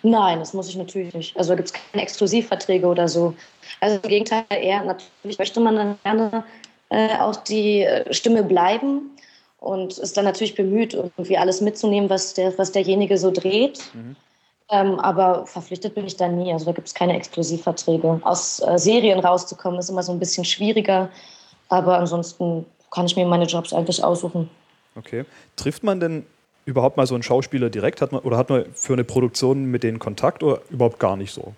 Nein, 0.02 0.40
das 0.40 0.52
muss 0.52 0.68
ich 0.68 0.74
natürlich 0.74 1.14
nicht. 1.14 1.36
Also 1.36 1.54
gibt 1.54 1.68
es 1.68 1.72
keine 1.72 2.02
Exklusivverträge 2.02 2.84
oder 2.86 3.06
so. 3.06 3.34
Also 3.78 4.00
im 4.02 4.08
Gegenteil, 4.08 4.44
eher 4.50 4.82
natürlich 4.82 5.38
möchte 5.38 5.60
man 5.60 5.76
dann 5.76 5.98
gerne 6.02 6.44
äh, 6.92 7.18
auch 7.20 7.36
die 7.36 7.82
äh, 7.82 8.12
Stimme 8.12 8.42
bleiben 8.42 9.10
und 9.58 9.96
ist 9.96 10.16
dann 10.16 10.26
natürlich 10.26 10.54
bemüht, 10.54 10.92
irgendwie 10.92 11.38
alles 11.38 11.62
mitzunehmen, 11.62 12.10
was, 12.10 12.34
der, 12.34 12.56
was 12.58 12.70
derjenige 12.70 13.16
so 13.16 13.30
dreht. 13.30 13.80
Mhm. 13.94 14.14
Ähm, 14.68 15.00
aber 15.00 15.46
verpflichtet 15.46 15.94
bin 15.94 16.06
ich 16.06 16.16
da 16.16 16.28
nie. 16.28 16.52
Also 16.52 16.66
da 16.66 16.72
gibt 16.72 16.88
es 16.88 16.94
keine 16.94 17.16
Exklusivverträge. 17.16 18.20
Aus 18.24 18.60
äh, 18.60 18.78
Serien 18.78 19.20
rauszukommen 19.20 19.78
ist 19.78 19.88
immer 19.88 20.02
so 20.02 20.12
ein 20.12 20.18
bisschen 20.18 20.44
schwieriger. 20.44 21.08
Aber 21.70 21.98
ansonsten 21.98 22.66
kann 22.90 23.06
ich 23.06 23.16
mir 23.16 23.24
meine 23.24 23.46
Jobs 23.46 23.72
eigentlich 23.72 24.04
aussuchen. 24.04 24.50
Okay. 24.94 25.24
Trifft 25.56 25.84
man 25.84 25.98
denn 25.98 26.26
überhaupt 26.66 26.98
mal 26.98 27.06
so 27.06 27.14
einen 27.14 27.22
Schauspieler 27.22 27.70
direkt? 27.70 28.02
Hat 28.02 28.12
man, 28.12 28.20
oder 28.20 28.36
hat 28.36 28.50
man 28.50 28.66
für 28.74 28.92
eine 28.92 29.04
Produktion 29.04 29.64
mit 29.64 29.82
denen 29.82 29.98
Kontakt 29.98 30.42
oder 30.42 30.60
überhaupt 30.68 30.98
gar 30.98 31.16
nicht 31.16 31.32
so? 31.32 31.54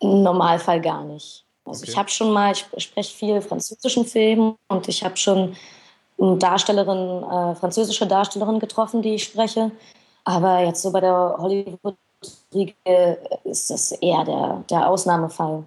Im 0.00 0.22
Normalfall 0.22 0.82
gar 0.82 1.04
nicht. 1.04 1.43
Also 1.64 1.82
okay. 1.82 1.90
ich 1.90 1.96
habe 1.96 2.08
schon 2.10 2.32
mal, 2.32 2.52
ich 2.52 2.84
spreche 2.84 3.16
viel 3.16 3.40
französischen 3.40 4.04
Film 4.04 4.56
und 4.68 4.88
ich 4.88 5.02
habe 5.02 5.16
schon 5.16 5.56
Darstellerin, 6.18 7.22
äh, 7.24 7.54
französische 7.54 8.06
Darstellerin 8.06 8.60
getroffen, 8.60 9.02
die 9.02 9.14
ich 9.14 9.24
spreche. 9.24 9.70
Aber 10.24 10.60
jetzt 10.60 10.82
so 10.82 10.90
bei 10.92 11.00
der 11.00 11.36
Hollywood-Riege 11.38 13.18
ist 13.44 13.70
das 13.70 13.92
eher 13.92 14.24
der, 14.24 14.64
der 14.70 14.88
Ausnahmefall. 14.88 15.64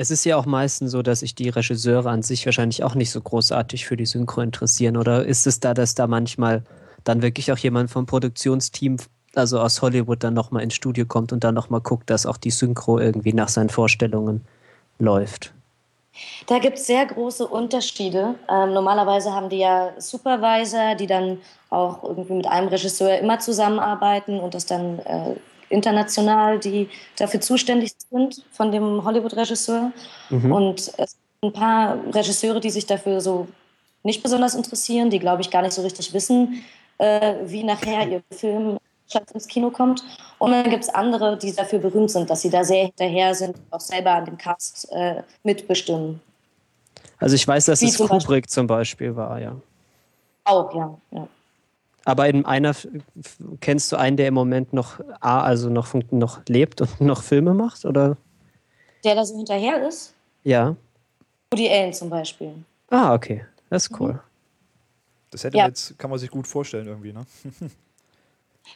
Es 0.00 0.10
ist 0.10 0.24
ja 0.24 0.36
auch 0.36 0.46
meistens 0.46 0.92
so, 0.92 1.02
dass 1.02 1.20
sich 1.20 1.34
die 1.34 1.48
Regisseure 1.48 2.10
an 2.10 2.22
sich 2.22 2.46
wahrscheinlich 2.46 2.84
auch 2.84 2.94
nicht 2.94 3.10
so 3.10 3.20
großartig 3.20 3.86
für 3.86 3.96
die 3.96 4.06
Synchro 4.06 4.42
interessieren. 4.42 4.96
Oder 4.96 5.24
ist 5.24 5.46
es 5.46 5.58
da, 5.58 5.74
dass 5.74 5.94
da 5.94 6.06
manchmal 6.06 6.62
dann 7.02 7.22
wirklich 7.22 7.50
auch 7.50 7.58
jemand 7.58 7.90
vom 7.90 8.06
Produktionsteam 8.06 8.98
also 9.34 9.60
aus 9.60 9.82
Hollywood 9.82 10.24
dann 10.24 10.34
nochmal 10.34 10.62
ins 10.62 10.74
Studio 10.74 11.06
kommt 11.06 11.32
und 11.32 11.44
dann 11.44 11.54
nochmal 11.54 11.80
guckt, 11.80 12.10
dass 12.10 12.26
auch 12.26 12.36
die 12.36 12.50
Synchro 12.50 12.98
irgendwie 12.98 13.32
nach 13.32 13.48
seinen 13.48 13.68
Vorstellungen 13.68 14.44
läuft? 14.98 15.52
Da 16.46 16.58
gibt 16.58 16.78
es 16.78 16.86
sehr 16.86 17.06
große 17.06 17.46
Unterschiede. 17.46 18.34
Ähm, 18.50 18.72
normalerweise 18.72 19.32
haben 19.32 19.48
die 19.48 19.58
ja 19.58 19.92
Supervisor, 19.98 20.94
die 20.96 21.06
dann 21.06 21.38
auch 21.70 22.02
irgendwie 22.02 22.32
mit 22.34 22.46
einem 22.46 22.68
Regisseur 22.68 23.18
immer 23.18 23.38
zusammenarbeiten 23.38 24.40
und 24.40 24.54
das 24.54 24.66
dann 24.66 24.98
äh, 25.00 25.36
international, 25.68 26.58
die 26.58 26.88
dafür 27.16 27.40
zuständig 27.40 27.92
sind 28.10 28.44
von 28.50 28.72
dem 28.72 29.04
Hollywood-Regisseur. 29.04 29.92
Mhm. 30.30 30.52
Und 30.52 30.80
es 30.80 30.92
sind 30.96 31.18
ein 31.42 31.52
paar 31.52 31.98
Regisseure, 32.12 32.60
die 32.60 32.70
sich 32.70 32.86
dafür 32.86 33.20
so 33.20 33.46
nicht 34.02 34.22
besonders 34.22 34.54
interessieren, 34.54 35.10
die, 35.10 35.18
glaube 35.18 35.42
ich, 35.42 35.50
gar 35.50 35.62
nicht 35.62 35.74
so 35.74 35.82
richtig 35.82 36.12
wissen, 36.14 36.64
äh, 36.98 37.34
wie 37.44 37.62
nachher 37.62 38.08
ihr 38.08 38.22
Film 38.30 38.78
Stadt 39.08 39.30
ins 39.32 39.46
Kino 39.46 39.70
kommt. 39.70 40.04
Und 40.38 40.52
dann 40.52 40.68
gibt 40.68 40.84
es 40.84 40.90
andere, 40.90 41.36
die 41.38 41.54
dafür 41.54 41.78
berühmt 41.78 42.10
sind, 42.10 42.28
dass 42.28 42.42
sie 42.42 42.50
da 42.50 42.62
sehr 42.62 42.86
hinterher 42.86 43.34
sind, 43.34 43.56
auch 43.70 43.80
selber 43.80 44.12
an 44.12 44.26
dem 44.26 44.38
Cast 44.38 44.90
äh, 44.92 45.22
mitbestimmen. 45.42 46.20
Also 47.18 47.34
ich 47.34 47.46
weiß, 47.46 47.66
dass 47.66 47.80
Wie 47.80 47.86
es 47.86 47.96
zum 47.96 48.08
Kubrick 48.08 48.44
Beispiel. 48.44 48.48
zum 48.48 48.66
Beispiel 48.66 49.16
war, 49.16 49.40
ja. 49.40 49.56
Auch, 50.44 50.74
ja. 50.74 50.96
ja. 51.10 51.28
Aber 52.04 52.28
in 52.28 52.46
einer 52.46 52.74
kennst 53.60 53.92
du 53.92 53.96
einen, 53.96 54.16
der 54.16 54.28
im 54.28 54.34
Moment 54.34 54.72
noch 54.72 55.00
also 55.20 55.68
noch, 55.68 55.92
noch 56.10 56.40
lebt 56.48 56.80
und 56.80 57.00
noch 57.00 57.22
Filme 57.22 57.54
macht, 57.54 57.84
oder? 57.84 58.16
Der 59.04 59.14
da 59.14 59.24
so 59.24 59.36
hinterher 59.36 59.86
ist? 59.86 60.14
Ja. 60.44 60.76
Woody 61.50 61.68
Allen 61.68 61.92
zum 61.92 62.10
Beispiel. 62.10 62.52
Ah, 62.90 63.14
okay. 63.14 63.44
Das 63.70 63.86
ist 63.86 64.00
cool. 64.00 64.20
Das 65.30 65.44
hätte 65.44 65.58
ja. 65.58 65.66
jetzt, 65.66 65.98
kann 65.98 66.10
man 66.10 66.18
sich 66.18 66.30
gut 66.30 66.46
vorstellen 66.46 66.86
irgendwie, 66.86 67.12
ne? 67.12 67.26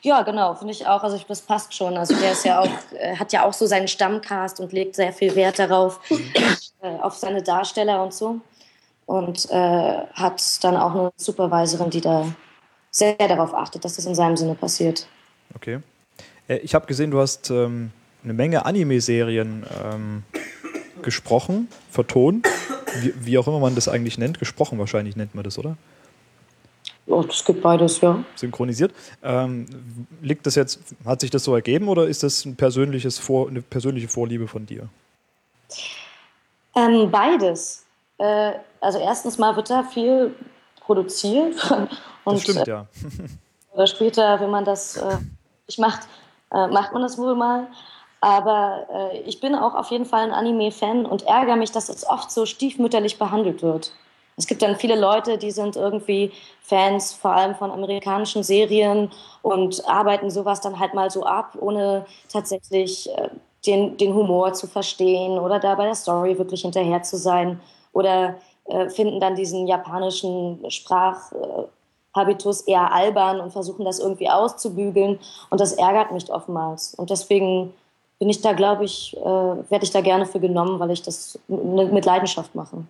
Ja, 0.01 0.23
genau, 0.23 0.55
finde 0.55 0.73
ich 0.73 0.87
auch. 0.87 1.03
Also 1.03 1.17
ich, 1.17 1.27
das 1.27 1.43
passt 1.43 1.75
schon. 1.75 1.97
Also 1.97 2.17
der 2.17 2.33
ist 2.33 2.45
ja 2.45 2.61
auch, 2.61 2.69
äh, 2.99 3.17
hat 3.17 3.33
ja 3.33 3.45
auch 3.45 3.53
so 3.53 3.67
seinen 3.67 3.89
Stammcast 3.89 4.61
und 4.61 4.73
legt 4.73 4.97
sehr 4.97 5.13
viel 5.13 5.35
Wert 5.37 5.59
darauf, 5.59 6.01
äh, 6.11 6.89
auf 7.01 7.15
seine 7.15 7.43
Darsteller 7.43 8.03
und 8.03 8.15
so. 8.15 8.41
Und 9.07 9.51
äh, 9.51 9.99
hat 10.15 10.65
dann 10.65 10.77
auch 10.77 10.95
eine 10.95 11.13
Supervisorin, 11.17 11.91
die 11.91 12.01
da 12.01 12.27
sehr 12.91 13.15
darauf 13.15 13.55
achtet, 13.55 13.85
dass 13.85 13.97
das 13.97 14.07
in 14.07 14.15
seinem 14.15 14.37
Sinne 14.37 14.55
passiert. 14.55 15.07
Okay. 15.55 15.81
Äh, 16.49 16.59
ich 16.59 16.75
habe 16.75 16.87
gesehen, 16.87 17.11
du 17.11 17.21
hast 17.21 17.51
ähm, 17.51 17.91
eine 18.25 18.33
Menge 18.33 18.65
Anime-Serien 18.65 19.67
ähm, 19.85 20.23
gesprochen, 21.03 21.69
vertont, 21.91 22.49
wie, 23.01 23.13
wie, 23.19 23.39
auch 23.39 23.49
immer 23.49 23.59
man 23.59 23.75
das 23.75 23.89
eigentlich 23.89 24.19
nennt. 24.19 24.39
Gesprochen 24.39 24.79
wahrscheinlich 24.79 25.17
nennt 25.17 25.35
man 25.35 25.45
das, 25.45 25.59
oder? 25.59 25.77
Oh, 27.07 27.23
das 27.23 27.45
gibt 27.45 27.63
beides, 27.63 28.01
ja. 28.01 28.23
Synchronisiert. 28.37 28.93
Ähm, 29.23 29.67
liegt 30.21 30.47
das 30.47 30.55
jetzt, 30.55 30.81
hat 31.05 31.21
sich 31.21 31.31
das 31.31 31.45
so 31.45 31.55
ergeben 31.55 31.89
oder 31.89 32.07
ist 32.07 32.23
das 32.23 32.45
ein 32.45 32.57
persönliches 32.57 33.19
Vor, 33.19 33.49
eine 33.49 33.61
persönliche 33.61 34.09
Vorliebe 34.09 34.47
von 34.47 34.67
dir? 34.67 34.89
Ähm, 36.77 37.11
beides. 37.11 37.85
Äh, 38.19 38.53
also 38.81 38.99
erstens 38.99 39.37
mal 39.39 39.57
wird 39.57 39.69
da 39.71 39.83
viel 39.83 40.35
produziert. 40.81 41.55
Und, 42.25 42.35
das 42.35 42.43
stimmt, 42.43 42.67
ja. 42.69 42.87
oder 43.73 43.87
später, 43.87 44.41
wenn 44.41 44.51
man 44.51 44.65
das 44.65 44.97
äh, 44.97 45.19
nicht 45.67 45.79
macht, 45.79 46.07
äh, 46.53 46.69
macht 46.69 46.93
man 46.93 47.03
das 47.03 47.19
wohl 47.19 47.35
mal. 47.35 47.67
Aber 48.21 48.87
äh, 48.93 49.19
ich 49.23 49.41
bin 49.41 49.57
auch 49.57 49.75
auf 49.75 49.91
jeden 49.91 50.05
Fall 50.05 50.23
ein 50.23 50.33
Anime-Fan 50.33 51.05
und 51.05 51.25
ärgere 51.25 51.57
mich, 51.57 51.73
dass 51.73 51.89
es 51.89 52.07
oft 52.07 52.31
so 52.31 52.47
stiefmütterlich 52.47 53.19
behandelt 53.19 53.63
wird. 53.63 53.93
Es 54.37 54.47
gibt 54.47 54.63
dann 54.63 54.77
viele 54.77 54.99
Leute, 54.99 55.37
die 55.39 55.51
sind 55.51 55.77
irgendwie 55.77 56.33
Fans 56.63 57.13
vor 57.13 57.33
allem 57.33 57.55
von 57.55 57.71
amerikanischen 57.71 58.43
Serien 58.43 59.11
und 59.43 59.87
arbeiten 59.87 60.31
sowas 60.31 60.61
dann 60.61 60.79
halt 60.79 60.95
mal 60.95 61.11
so 61.11 61.25
ab, 61.25 61.57
ohne 61.61 62.07
tatsächlich 62.29 63.11
äh, 63.11 63.29
den, 63.67 63.97
den 63.97 64.15
Humor 64.15 64.55
zu 64.55 64.67
verstehen 64.67 65.39
oder 65.39 65.59
da 65.59 65.75
bei 65.75 65.85
der 65.85 65.95
Story 65.95 66.39
wirklich 66.39 66.63
hinterher 66.63 67.03
zu 67.03 67.17
sein 67.17 67.61
oder 67.93 68.37
äh, 68.67 68.89
finden 68.89 69.21
dann 69.21 69.37
diesen 69.37 69.67
japanischen 69.67 70.65
Sprachhabitus 70.71 72.63
eher 72.63 72.93
albern 72.93 73.41
und 73.41 73.53
versuchen 73.53 73.85
das 73.85 73.99
irgendwie 73.99 74.31
auszubügeln 74.31 75.19
und 75.51 75.61
das 75.61 75.73
ärgert 75.75 76.11
mich 76.13 76.31
oftmals 76.33 76.95
und 76.95 77.11
deswegen 77.11 77.75
bin 78.19 78.31
ich 78.31 78.41
da, 78.41 78.53
glaube 78.53 78.85
ich, 78.85 79.17
äh, 79.17 79.21
werde 79.21 79.83
ich 79.83 79.91
da 79.91 80.01
gerne 80.01 80.27
für 80.27 80.39
genommen, 80.39 80.79
weil 80.79 80.93
ich 80.93 81.03
das 81.03 81.41
mit 81.49 82.05
Leidenschaft 82.05 82.55
mache. 82.55 82.85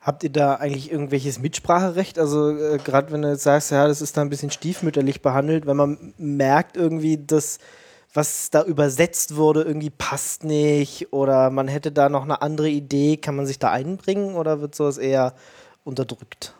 Habt 0.00 0.22
ihr 0.24 0.30
da 0.30 0.56
eigentlich 0.56 0.90
irgendwelches 0.90 1.38
Mitspracherecht? 1.38 2.18
Also 2.18 2.50
äh, 2.50 2.78
gerade 2.78 3.10
wenn 3.12 3.22
du 3.22 3.30
jetzt 3.30 3.44
sagst, 3.44 3.70
ja, 3.70 3.86
das 3.86 4.00
ist 4.00 4.16
da 4.16 4.20
ein 4.20 4.28
bisschen 4.28 4.50
stiefmütterlich 4.50 5.22
behandelt, 5.22 5.66
wenn 5.66 5.76
man 5.76 6.14
merkt 6.18 6.76
irgendwie, 6.76 7.18
dass 7.18 7.58
was 8.14 8.50
da 8.50 8.62
übersetzt 8.62 9.36
wurde, 9.36 9.62
irgendwie 9.62 9.90
passt 9.90 10.44
nicht 10.44 11.12
oder 11.12 11.48
man 11.50 11.68
hätte 11.68 11.92
da 11.92 12.10
noch 12.10 12.24
eine 12.24 12.42
andere 12.42 12.68
Idee, 12.68 13.16
kann 13.16 13.36
man 13.36 13.46
sich 13.46 13.58
da 13.58 13.70
einbringen 13.70 14.34
oder 14.34 14.60
wird 14.60 14.74
sowas 14.74 14.98
eher 14.98 15.32
unterdrückt? 15.84 16.54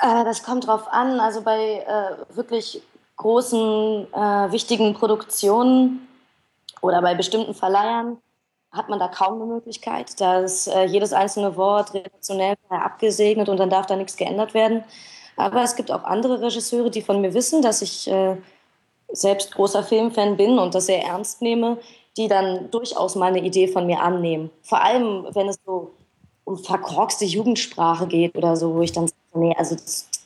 Äh, 0.00 0.24
das 0.24 0.44
kommt 0.44 0.66
drauf 0.66 0.86
an. 0.88 1.18
Also 1.18 1.42
bei 1.42 1.84
äh, 1.86 2.36
wirklich 2.36 2.82
großen, 3.16 4.06
äh, 4.12 4.52
wichtigen 4.52 4.94
Produktionen 4.94 6.06
oder 6.80 7.02
bei 7.02 7.14
bestimmten 7.14 7.54
Verleihern 7.54 8.18
hat 8.72 8.88
man 8.88 8.98
da 8.98 9.08
kaum 9.08 9.40
eine 9.40 9.46
Möglichkeit. 9.46 10.20
Da 10.20 10.40
ist 10.40 10.68
äh, 10.68 10.84
jedes 10.84 11.12
einzelne 11.12 11.56
Wort 11.56 11.94
redaktionell 11.94 12.56
abgesegnet 12.68 13.48
und 13.48 13.58
dann 13.58 13.70
darf 13.70 13.86
da 13.86 13.96
nichts 13.96 14.16
geändert 14.16 14.54
werden. 14.54 14.84
Aber 15.36 15.62
es 15.62 15.76
gibt 15.76 15.90
auch 15.90 16.04
andere 16.04 16.42
Regisseure, 16.42 16.90
die 16.90 17.02
von 17.02 17.20
mir 17.20 17.32
wissen, 17.32 17.62
dass 17.62 17.80
ich 17.80 18.08
äh, 18.10 18.36
selbst 19.10 19.54
großer 19.54 19.82
Filmfan 19.82 20.36
bin 20.36 20.58
und 20.58 20.74
das 20.74 20.86
sehr 20.86 21.02
ernst 21.02 21.40
nehme, 21.40 21.78
die 22.16 22.28
dann 22.28 22.70
durchaus 22.70 23.14
mal 23.14 23.28
eine 23.28 23.42
Idee 23.42 23.68
von 23.68 23.86
mir 23.86 24.00
annehmen. 24.00 24.50
Vor 24.62 24.82
allem, 24.82 25.26
wenn 25.32 25.48
es 25.48 25.58
so 25.64 25.92
um 26.44 26.58
verkorkste 26.58 27.24
Jugendsprache 27.24 28.06
geht 28.06 28.36
oder 28.36 28.56
so, 28.56 28.74
wo 28.74 28.82
ich 28.82 28.92
dann 28.92 29.06
sage, 29.06 29.18
nee, 29.34 29.54
also 29.56 29.76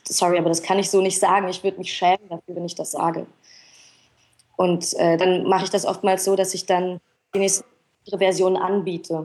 sorry, 0.09 0.39
aber 0.39 0.49
das 0.49 0.63
kann 0.63 0.79
ich 0.79 0.91
so 0.91 1.01
nicht 1.01 1.19
sagen. 1.19 1.49
Ich 1.49 1.63
würde 1.63 1.79
mich 1.79 1.93
schämen 1.93 2.29
dafür, 2.29 2.57
wenn 2.57 2.65
ich 2.65 2.75
das 2.75 2.93
sage. 2.93 3.27
Und 4.57 4.95
äh, 4.95 5.17
dann 5.17 5.45
mache 5.49 5.65
ich 5.65 5.71
das 5.71 5.85
oftmals 5.85 6.25
so, 6.25 6.37
dass 6.37 6.55
ich 6.55 6.67
dann 6.67 7.01
die 7.35 7.51
nächste 8.03 8.19
Version 8.19 8.57
anbiete, 8.57 9.25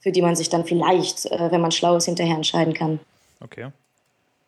für 0.00 0.12
die 0.12 0.22
man 0.22 0.36
sich 0.36 0.48
dann 0.48 0.64
vielleicht, 0.64 1.26
äh, 1.26 1.50
wenn 1.50 1.60
man 1.60 1.72
schlau 1.72 1.96
ist, 1.96 2.06
hinterher 2.06 2.36
entscheiden 2.36 2.74
kann. 2.74 3.00
Okay. 3.40 3.70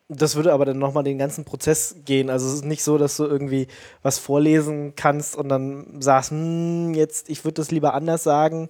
Das 0.09 0.35
würde 0.35 0.51
aber 0.51 0.65
dann 0.65 0.77
nochmal 0.77 1.03
den 1.03 1.17
ganzen 1.17 1.45
Prozess 1.45 1.95
gehen. 2.03 2.29
Also 2.29 2.47
es 2.47 2.55
ist 2.55 2.65
nicht 2.65 2.83
so, 2.83 2.97
dass 2.97 3.15
du 3.15 3.23
irgendwie 3.23 3.67
was 4.03 4.19
vorlesen 4.19 4.93
kannst 4.97 5.37
und 5.37 5.47
dann 5.47 6.01
sagst, 6.01 6.31
hm, 6.31 6.93
jetzt, 6.93 7.29
ich 7.29 7.45
würde 7.45 7.55
das 7.55 7.71
lieber 7.71 7.93
anders 7.93 8.23
sagen. 8.23 8.67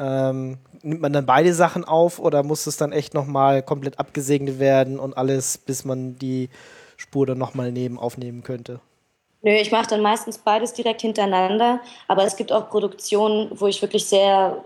Ähm, 0.00 0.58
nimmt 0.82 1.00
man 1.00 1.12
dann 1.12 1.26
beide 1.26 1.54
Sachen 1.54 1.84
auf 1.84 2.18
oder 2.18 2.42
muss 2.42 2.66
es 2.66 2.76
dann 2.76 2.90
echt 2.90 3.14
nochmal 3.14 3.62
komplett 3.62 4.00
abgesegnet 4.00 4.58
werden 4.58 4.98
und 4.98 5.16
alles, 5.16 5.58
bis 5.58 5.84
man 5.84 6.18
die 6.18 6.48
Spur 6.96 7.26
dann 7.26 7.38
nochmal 7.38 7.70
neben 7.70 7.98
aufnehmen 7.98 8.42
könnte? 8.42 8.80
Nö, 9.44 9.50
ich 9.50 9.72
mache 9.72 9.88
dann 9.88 10.00
meistens 10.00 10.38
beides 10.38 10.72
direkt 10.72 11.00
hintereinander, 11.00 11.80
aber 12.06 12.24
es 12.24 12.36
gibt 12.36 12.52
auch 12.52 12.70
Produktionen, 12.70 13.50
wo 13.52 13.66
ich 13.66 13.82
wirklich 13.82 14.06
sehr 14.06 14.62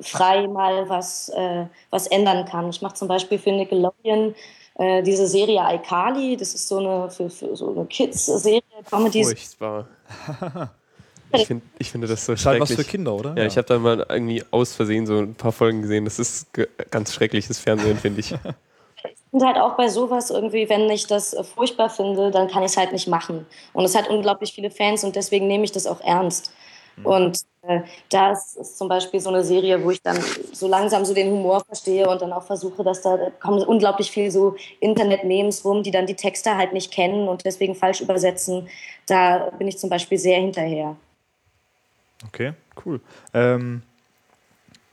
frei 0.00 0.48
mal 0.48 0.88
was, 0.88 1.28
äh, 1.28 1.66
was 1.90 2.08
ändern 2.08 2.44
kann. 2.44 2.68
Ich 2.70 2.82
mache 2.82 2.94
zum 2.94 3.06
Beispiel 3.06 3.38
für 3.38 3.52
Nickelodeon 3.52 4.34
äh, 4.78 5.02
diese 5.02 5.28
Serie 5.28 5.62
iCarly, 5.74 6.36
das 6.36 6.54
ist 6.54 6.66
so 6.66 6.78
eine, 6.78 7.08
für, 7.08 7.30
für 7.30 7.56
so 7.56 7.70
eine 7.70 7.86
Kids-Serie, 7.86 8.62
Comedy. 8.90 9.24
Furchtbar. 9.24 9.86
ich, 11.32 11.46
find, 11.46 11.62
ich 11.78 11.90
finde 11.90 12.08
das 12.08 12.26
so 12.26 12.32
halt 12.32 12.40
schrecklich. 12.40 12.60
was 12.62 12.72
für 12.74 12.84
Kinder, 12.84 13.14
oder? 13.14 13.30
Ja, 13.30 13.42
ja. 13.42 13.46
ich 13.46 13.56
habe 13.56 13.68
da 13.68 13.78
mal 13.78 14.04
irgendwie 14.08 14.42
aus 14.50 14.74
Versehen 14.74 15.06
so 15.06 15.20
ein 15.20 15.34
paar 15.34 15.52
Folgen 15.52 15.82
gesehen. 15.82 16.04
Das 16.04 16.18
ist 16.18 16.48
ganz 16.90 17.14
schreckliches 17.14 17.60
Fernsehen, 17.60 17.96
finde 17.96 18.20
ich. 18.20 18.34
Und 19.32 19.44
halt 19.44 19.58
auch 19.58 19.76
bei 19.76 19.88
sowas 19.88 20.30
irgendwie, 20.30 20.68
wenn 20.68 20.88
ich 20.88 21.06
das 21.06 21.34
äh, 21.34 21.44
furchtbar 21.44 21.90
finde, 21.90 22.30
dann 22.30 22.48
kann 22.48 22.62
ich 22.62 22.70
es 22.70 22.76
halt 22.76 22.92
nicht 22.92 23.08
machen. 23.08 23.46
Und 23.72 23.84
es 23.84 23.94
hat 23.94 24.08
unglaublich 24.08 24.52
viele 24.52 24.70
Fans 24.70 25.04
und 25.04 25.16
deswegen 25.16 25.46
nehme 25.46 25.64
ich 25.64 25.72
das 25.72 25.86
auch 25.86 26.00
ernst. 26.00 26.52
Mhm. 26.96 27.06
Und 27.06 27.38
äh, 27.62 27.80
da 28.10 28.32
ist, 28.32 28.56
ist, 28.56 28.78
zum 28.78 28.88
Beispiel 28.88 29.20
so 29.20 29.28
eine 29.28 29.44
Serie, 29.44 29.82
wo 29.82 29.90
ich 29.90 30.00
dann 30.00 30.18
so 30.52 30.68
langsam 30.68 31.04
so 31.04 31.12
den 31.12 31.30
Humor 31.30 31.64
verstehe 31.64 32.08
und 32.08 32.22
dann 32.22 32.32
auch 32.32 32.44
versuche, 32.44 32.82
dass 32.84 33.02
da, 33.02 33.16
da 33.16 33.30
kommen 33.30 33.62
unglaublich 33.62 34.10
viel 34.10 34.30
so 34.30 34.56
Internet-Memes 34.80 35.64
rum, 35.64 35.82
die 35.82 35.90
dann 35.90 36.06
die 36.06 36.14
Texte 36.14 36.56
halt 36.56 36.72
nicht 36.72 36.92
kennen 36.92 37.28
und 37.28 37.44
deswegen 37.44 37.74
falsch 37.74 38.00
übersetzen. 38.00 38.68
Da 39.06 39.50
bin 39.58 39.68
ich 39.68 39.78
zum 39.78 39.90
Beispiel 39.90 40.18
sehr 40.18 40.40
hinterher. 40.40 40.96
Okay, 42.26 42.54
cool. 42.84 43.00
Ähm, 43.34 43.82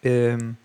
ähm, 0.03 0.57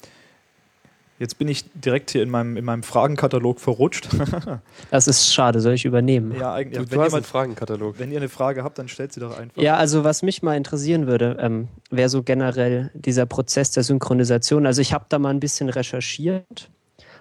Jetzt 1.19 1.37
bin 1.37 1.49
ich 1.49 1.65
direkt 1.75 2.11
hier 2.11 2.23
in 2.23 2.31
meinem, 2.31 2.57
in 2.57 2.65
meinem 2.65 2.85
Fragenkatalog 2.85 3.59
verrutscht. 3.59 4.09
das 4.91 5.09
ist 5.09 5.33
schade, 5.33 5.61
soll 5.61 5.73
ich 5.73 5.85
übernehmen? 5.85 6.35
Ja, 6.39 6.55
eigentlich. 6.55 6.79
Du, 6.79 6.91
wenn 6.91 6.99
du 6.99 7.05
hast 7.05 7.15
einen 7.15 7.25
Fragenkatalog. 7.25 7.99
Wenn 7.99 8.13
ihr 8.13 8.19
eine 8.19 8.29
Frage 8.29 8.63
habt, 8.63 8.79
dann 8.79 8.89
stellt 8.89 9.13
sie 9.13 9.21
doch 9.21 9.37
einfach. 9.37 9.61
Ja, 9.61 9.77
also 9.77 10.05
was 10.05 10.23
mich 10.23 10.43
mal 10.43 10.57
interessieren 10.57 11.09
würde, 11.09 11.37
ähm, 11.41 11.69
wäre 11.91 12.09
so 12.09 12.23
generell 12.23 12.91
dieser 12.95 13.27
Prozess 13.27 13.73
der 13.73 13.83
Synchronisation. 13.83 14.65
Also 14.65 14.81
ich 14.81 14.93
habe 14.93 15.07
da 15.09 15.19
mal 15.19 15.31
ein 15.31 15.41
bisschen 15.41 15.69
recherchiert 15.69 16.71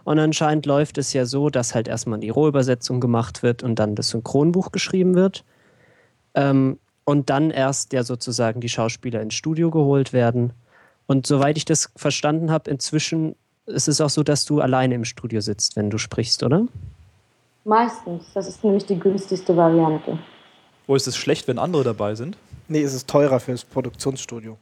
und 0.03 0.19
anscheinend 0.19 0.65
läuft 0.65 0.97
es 0.99 1.11
ja 1.13 1.25
so, 1.25 1.49
dass 1.49 1.75
halt 1.75 1.87
erstmal 1.87 2.19
die 2.19 2.29
Rohübersetzung 2.29 3.01
gemacht 3.01 3.43
wird 3.43 3.61
und 3.61 3.79
dann 3.79 3.93
das 3.93 4.09
Synchronbuch 4.09 4.71
geschrieben 4.71 5.15
wird. 5.15 5.43
Ähm, 6.35 6.79
und 7.03 7.29
dann 7.29 7.51
erst 7.51 7.93
ja 7.93 8.03
sozusagen 8.03 8.61
die 8.61 8.69
Schauspieler 8.69 9.21
ins 9.21 9.33
Studio 9.33 9.71
geholt 9.71 10.13
werden. 10.13 10.53
Und 11.07 11.25
soweit 11.25 11.57
ich 11.57 11.65
das 11.65 11.89
verstanden 11.95 12.51
habe, 12.51 12.69
inzwischen 12.69 13.35
es 13.67 13.87
ist 13.87 14.01
auch 14.01 14.09
so, 14.09 14.23
dass 14.23 14.45
du 14.45 14.61
alleine 14.61 14.95
im 14.95 15.05
Studio 15.05 15.41
sitzt, 15.41 15.75
wenn 15.75 15.89
du 15.89 15.97
sprichst, 15.97 16.43
oder? 16.43 16.65
Meistens. 17.65 18.23
Das 18.33 18.47
ist 18.47 18.63
nämlich 18.63 18.85
die 18.85 18.97
günstigste 18.97 19.55
Variante. 19.55 20.17
Wo 20.87 20.95
ist 20.95 21.05
es 21.07 21.17
schlecht, 21.17 21.47
wenn 21.47 21.59
andere 21.59 21.83
dabei 21.83 22.15
sind? 22.15 22.37
Nee, 22.69 22.81
es 22.81 22.93
ist 22.93 23.09
teurer 23.09 23.39
für 23.39 23.51
das 23.51 23.65
Produktionsstudio. 23.65 24.57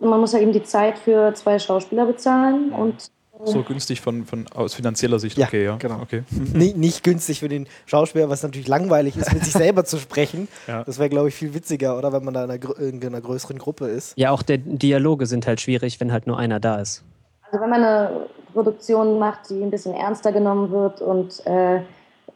Man 0.00 0.20
muss 0.20 0.32
ja 0.32 0.38
eben 0.38 0.52
die 0.52 0.62
Zeit 0.62 0.98
für 0.98 1.34
zwei 1.34 1.58
Schauspieler 1.58 2.06
bezahlen 2.06 2.70
und 2.70 3.10
äh, 3.40 3.46
so 3.46 3.62
günstig 3.62 4.00
von, 4.00 4.24
von 4.24 4.46
aus 4.54 4.74
finanzieller 4.74 5.18
Sicht, 5.18 5.36
ja, 5.36 5.46
okay, 5.46 5.64
ja. 5.64 5.76
Genau. 5.76 6.00
Okay. 6.00 6.22
nicht, 6.30 6.76
nicht 6.76 7.02
günstig 7.02 7.40
für 7.40 7.48
den 7.48 7.66
Schauspieler, 7.86 8.28
was 8.28 8.42
natürlich 8.42 8.68
langweilig 8.68 9.16
ist, 9.16 9.32
mit 9.32 9.44
sich 9.44 9.52
selber 9.52 9.84
zu 9.84 9.98
sprechen. 9.98 10.46
Ja. 10.68 10.84
Das 10.84 10.98
wäre, 10.98 11.08
glaube 11.08 11.28
ich, 11.28 11.34
viel 11.34 11.54
witziger, 11.54 11.98
oder 11.98 12.12
wenn 12.12 12.24
man 12.24 12.34
da 12.34 12.44
in 12.44 12.50
einer, 12.50 12.78
in 12.78 13.04
einer 13.04 13.20
größeren 13.20 13.58
Gruppe 13.58 13.86
ist. 13.86 14.16
Ja, 14.16 14.30
auch 14.30 14.42
der 14.42 14.58
Dialoge 14.58 15.26
sind 15.26 15.46
halt 15.46 15.60
schwierig, 15.60 15.98
wenn 16.00 16.12
halt 16.12 16.26
nur 16.26 16.38
einer 16.38 16.60
da 16.60 16.80
ist. 16.80 17.02
Also 17.50 17.60
wenn 17.60 17.70
man 17.70 17.84
eine 17.84 18.26
Produktion 18.54 19.18
macht, 19.18 19.50
die 19.50 19.62
ein 19.62 19.70
bisschen 19.70 19.94
ernster 19.94 20.32
genommen 20.32 20.70
wird 20.70 21.02
und 21.02 21.44
äh, 21.46 21.82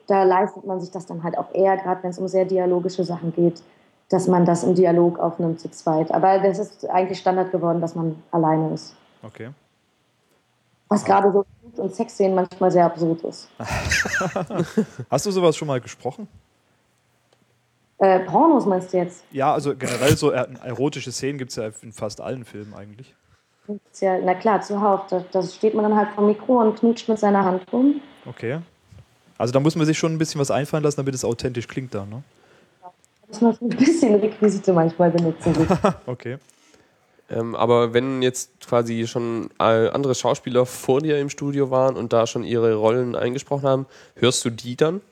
da 0.06 0.24
leistet 0.24 0.66
man 0.66 0.80
sich 0.80 0.90
das 0.90 1.06
dann 1.06 1.22
halt 1.22 1.38
auch 1.38 1.54
eher, 1.54 1.76
gerade 1.76 2.02
wenn 2.02 2.10
es 2.10 2.18
um 2.18 2.28
sehr 2.28 2.44
dialogische 2.44 3.04
Sachen 3.04 3.32
geht, 3.32 3.62
dass 4.08 4.26
man 4.26 4.44
das 4.44 4.64
im 4.64 4.74
Dialog 4.74 5.18
aufnimmt 5.18 5.60
zu 5.60 5.70
zweit. 5.70 6.10
Aber 6.10 6.38
das 6.38 6.58
ist 6.58 6.88
eigentlich 6.88 7.18
Standard 7.18 7.52
geworden, 7.52 7.80
dass 7.80 7.94
man 7.94 8.22
alleine 8.30 8.72
ist. 8.74 8.94
Okay. 9.22 9.50
Was 10.88 11.04
gerade 11.04 11.30
so 11.30 11.44
Blut- 11.60 11.78
und 11.78 11.94
Sexszenen 11.94 12.34
manchmal 12.34 12.70
sehr 12.70 12.86
absurd 12.86 13.22
ist. 13.22 13.48
Hast 15.10 15.26
du 15.26 15.30
sowas 15.30 15.56
schon 15.56 15.68
mal 15.68 15.80
gesprochen? 15.80 16.26
Äh, 17.98 18.20
Pornos 18.20 18.64
meinst 18.64 18.92
du 18.92 18.98
jetzt? 18.98 19.24
Ja, 19.30 19.52
also 19.52 19.76
generell 19.76 20.16
so 20.16 20.30
erotische 20.30 21.12
Szenen 21.12 21.36
gibt 21.36 21.50
es 21.50 21.56
ja 21.56 21.70
in 21.82 21.92
fast 21.92 22.20
allen 22.20 22.44
Filmen 22.44 22.72
eigentlich. 22.74 23.14
Ja, 24.00 24.18
na 24.18 24.34
klar, 24.34 24.62
zuhauf. 24.62 25.06
Da, 25.08 25.24
da 25.30 25.42
steht 25.42 25.74
man 25.74 25.84
dann 25.84 25.96
halt 25.96 26.10
vom 26.14 26.26
Mikro 26.26 26.60
und 26.60 26.78
knutscht 26.78 27.08
mit 27.08 27.18
seiner 27.18 27.44
Hand 27.44 27.62
rum. 27.72 28.00
Okay. 28.26 28.60
Also 29.36 29.52
da 29.52 29.60
muss 29.60 29.76
man 29.76 29.86
sich 29.86 29.98
schon 29.98 30.12
ein 30.12 30.18
bisschen 30.18 30.40
was 30.40 30.50
einfallen 30.50 30.82
lassen, 30.82 30.96
damit 30.96 31.14
es 31.14 31.24
authentisch 31.24 31.68
klingt 31.68 31.94
da, 31.94 32.04
ne? 32.04 32.22
Muss 33.28 33.40
man 33.40 33.56
ein 33.60 33.68
bisschen 33.68 34.14
Requisite 34.16 34.72
manchmal 34.72 35.10
benutzen. 35.10 35.54
Okay. 36.06 36.38
Ähm, 37.30 37.54
aber 37.54 37.92
wenn 37.92 38.22
jetzt 38.22 38.66
quasi 38.66 39.06
schon 39.06 39.50
äh, 39.58 39.88
andere 39.90 40.14
Schauspieler 40.14 40.64
vor 40.64 41.02
dir 41.02 41.18
im 41.18 41.28
Studio 41.28 41.70
waren 41.70 41.94
und 41.96 42.14
da 42.14 42.26
schon 42.26 42.42
ihre 42.42 42.74
Rollen 42.74 43.14
eingesprochen 43.14 43.68
haben, 43.68 43.86
hörst 44.14 44.46
du 44.46 44.50
die 44.50 44.76
dann? 44.76 45.02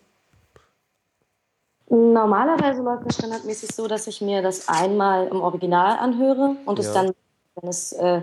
Normalerweise 1.89 2.83
läuft 2.83 3.07
es 3.07 3.17
standardmäßig 3.17 3.75
so, 3.75 3.87
dass 3.87 4.07
ich 4.07 4.23
mir 4.23 4.41
das 4.41 4.67
einmal 4.67 5.29
im 5.29 5.43
Original 5.43 5.99
anhöre 5.99 6.57
und 6.65 6.79
es 6.79 6.87
Ja. 6.87 6.95
dann, 7.03 7.15
wenn 7.61 7.69
es 7.69 7.93
äh, 7.93 8.23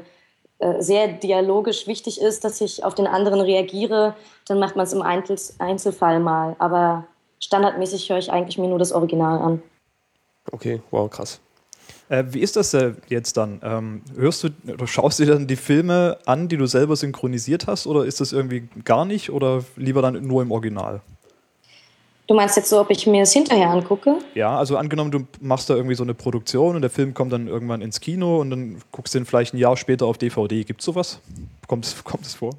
sehr 0.80 1.10
dialogisch 1.10 1.88
wichtig 1.88 2.22
ist, 2.22 2.44
dass 2.44 2.62
ich 2.62 2.84
auf 2.84 2.96
den 2.96 3.08
anderen 3.08 3.42
reagiere, 3.42 4.16
dann 4.48 4.60
macht 4.60 4.76
man 4.76 4.86
es 4.86 4.94
im 4.94 5.02
Einzel 5.02 5.38
Einzelfall 5.60 6.20
mal. 6.20 6.56
Aber 6.60 7.06
standardmäßig 7.40 8.10
höre 8.10 8.20
ich 8.20 8.32
eigentlich 8.32 8.58
mir 8.58 8.68
nur 8.68 8.80
das 8.80 8.94
Original 8.94 9.40
an. 9.40 9.64
Okay, 10.52 10.82
wow, 10.92 11.10
krass. 11.10 11.40
Äh, 12.10 12.26
wie 12.30 12.40
ist 12.40 12.56
das 12.56 12.74
äh, 12.74 12.94
jetzt 13.08 13.38
dann? 13.38 13.60
Ähm, 13.64 14.02
hörst 14.16 14.44
du 14.44 14.50
oder 14.72 14.88
schaust 14.88 15.20
du 15.20 15.26
dir 15.26 15.34
dann 15.34 15.48
die 15.48 15.56
Filme 15.56 16.18
an, 16.26 16.48
die 16.48 16.58
du 16.58 16.66
selber 16.66 16.96
synchronisiert 16.96 17.68
hast, 17.68 17.88
oder 17.88 18.06
ist 18.06 18.22
das 18.22 18.32
irgendwie 18.32 18.68
gar 18.84 19.06
nicht 19.06 19.32
oder 19.32 19.64
lieber 19.76 20.02
dann 20.02 20.22
nur 20.26 20.42
im 20.42 20.52
Original? 20.52 21.02
Du 22.26 22.34
meinst 22.34 22.56
jetzt 22.56 22.70
so, 22.70 22.80
ob 22.80 22.90
ich 22.90 23.06
mir 23.06 23.24
es 23.24 23.34
hinterher 23.34 23.70
angucke? 23.70 24.18
Ja, 24.34 24.58
also 24.58 24.78
angenommen, 24.78 25.12
du 25.12 25.28
machst 25.42 25.70
da 25.70 25.76
irgendwie 25.76 25.96
so 25.96 26.04
eine 26.04 26.14
Produktion 26.14 26.76
und 26.76 26.82
der 26.82 26.90
Film 26.90 27.14
kommt 27.14 27.34
dann 27.34 27.48
irgendwann 27.48 27.82
ins 27.82 28.00
Kino 28.00 28.40
und 28.40 28.50
dann 28.50 28.82
guckst 28.92 29.14
du 29.14 29.20
ihn 29.20 29.26
vielleicht 29.26 29.54
ein 29.54 29.58
Jahr 29.58 29.76
später 29.76 30.06
auf 30.06 30.18
DVD. 30.18 30.64
Gibt 30.64 30.80
es 30.80 30.86
sowas? 30.86 31.20
Kommt 31.68 31.86
es 31.86 32.04
kommt 32.04 32.26
es 32.26 32.36
vor? 32.36 32.52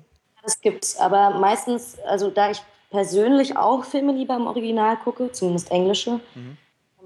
Das 0.42 0.60
gibt's, 0.60 0.98
aber 0.98 1.38
meistens, 1.38 1.96
also 2.06 2.28
da 2.28 2.50
ich 2.50 2.60
persönlich 2.90 3.56
auch 3.56 3.84
Filme 3.84 4.12
lieber 4.12 4.36
im 4.36 4.46
Original 4.46 4.98
gucke, 4.98 5.32
zumindest 5.32 5.70
englische, 5.70 6.20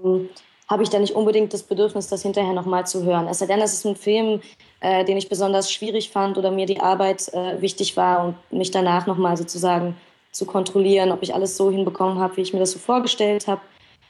ähm, 0.03 0.29
habe 0.69 0.83
ich 0.83 0.89
da 0.89 0.99
nicht 0.99 1.15
unbedingt 1.15 1.53
das 1.53 1.63
Bedürfnis, 1.63 2.07
das 2.07 2.21
hinterher 2.21 2.53
nochmal 2.53 2.85
zu 2.85 3.03
hören. 3.03 3.27
Es 3.27 3.39
sei 3.39 3.47
denn, 3.47 3.61
es 3.61 3.73
ist 3.73 3.85
ein 3.85 3.95
Film, 3.95 4.41
äh, 4.81 5.03
den 5.05 5.17
ich 5.17 5.29
besonders 5.29 5.71
schwierig 5.71 6.11
fand 6.11 6.37
oder 6.37 6.51
mir 6.51 6.65
die 6.65 6.79
Arbeit 6.79 7.33
äh, 7.33 7.59
wichtig 7.61 7.97
war 7.97 8.25
und 8.25 8.35
mich 8.51 8.69
danach 8.69 9.07
nochmal 9.07 9.35
sozusagen 9.35 9.95
zu 10.39 10.45
kontrollieren, 10.45 11.11
ob 11.11 11.21
ich 11.21 11.35
alles 11.35 11.55
so 11.55 11.69
hinbekommen 11.69 12.17
habe, 12.17 12.37
wie 12.37 12.41
ich 12.41 12.53
mir 12.53 12.59
das 12.59 12.71
so 12.71 12.79
vorgestellt 12.79 13.45
habe, 13.47 13.61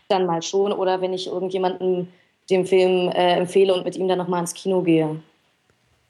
dann 0.08 0.26
mal 0.26 0.42
schon. 0.42 0.72
Oder 0.72 1.02
wenn 1.02 1.12
ich 1.14 1.28
irgendjemandem 1.28 2.08
den 2.50 2.66
Film 2.66 3.10
äh, 3.10 3.36
empfehle 3.36 3.74
und 3.74 3.84
mit 3.84 3.98
ihm 3.98 4.08
dann 4.08 4.18
nochmal 4.18 4.40
ins 4.42 4.54
Kino 4.54 4.82
gehe. 4.82 5.18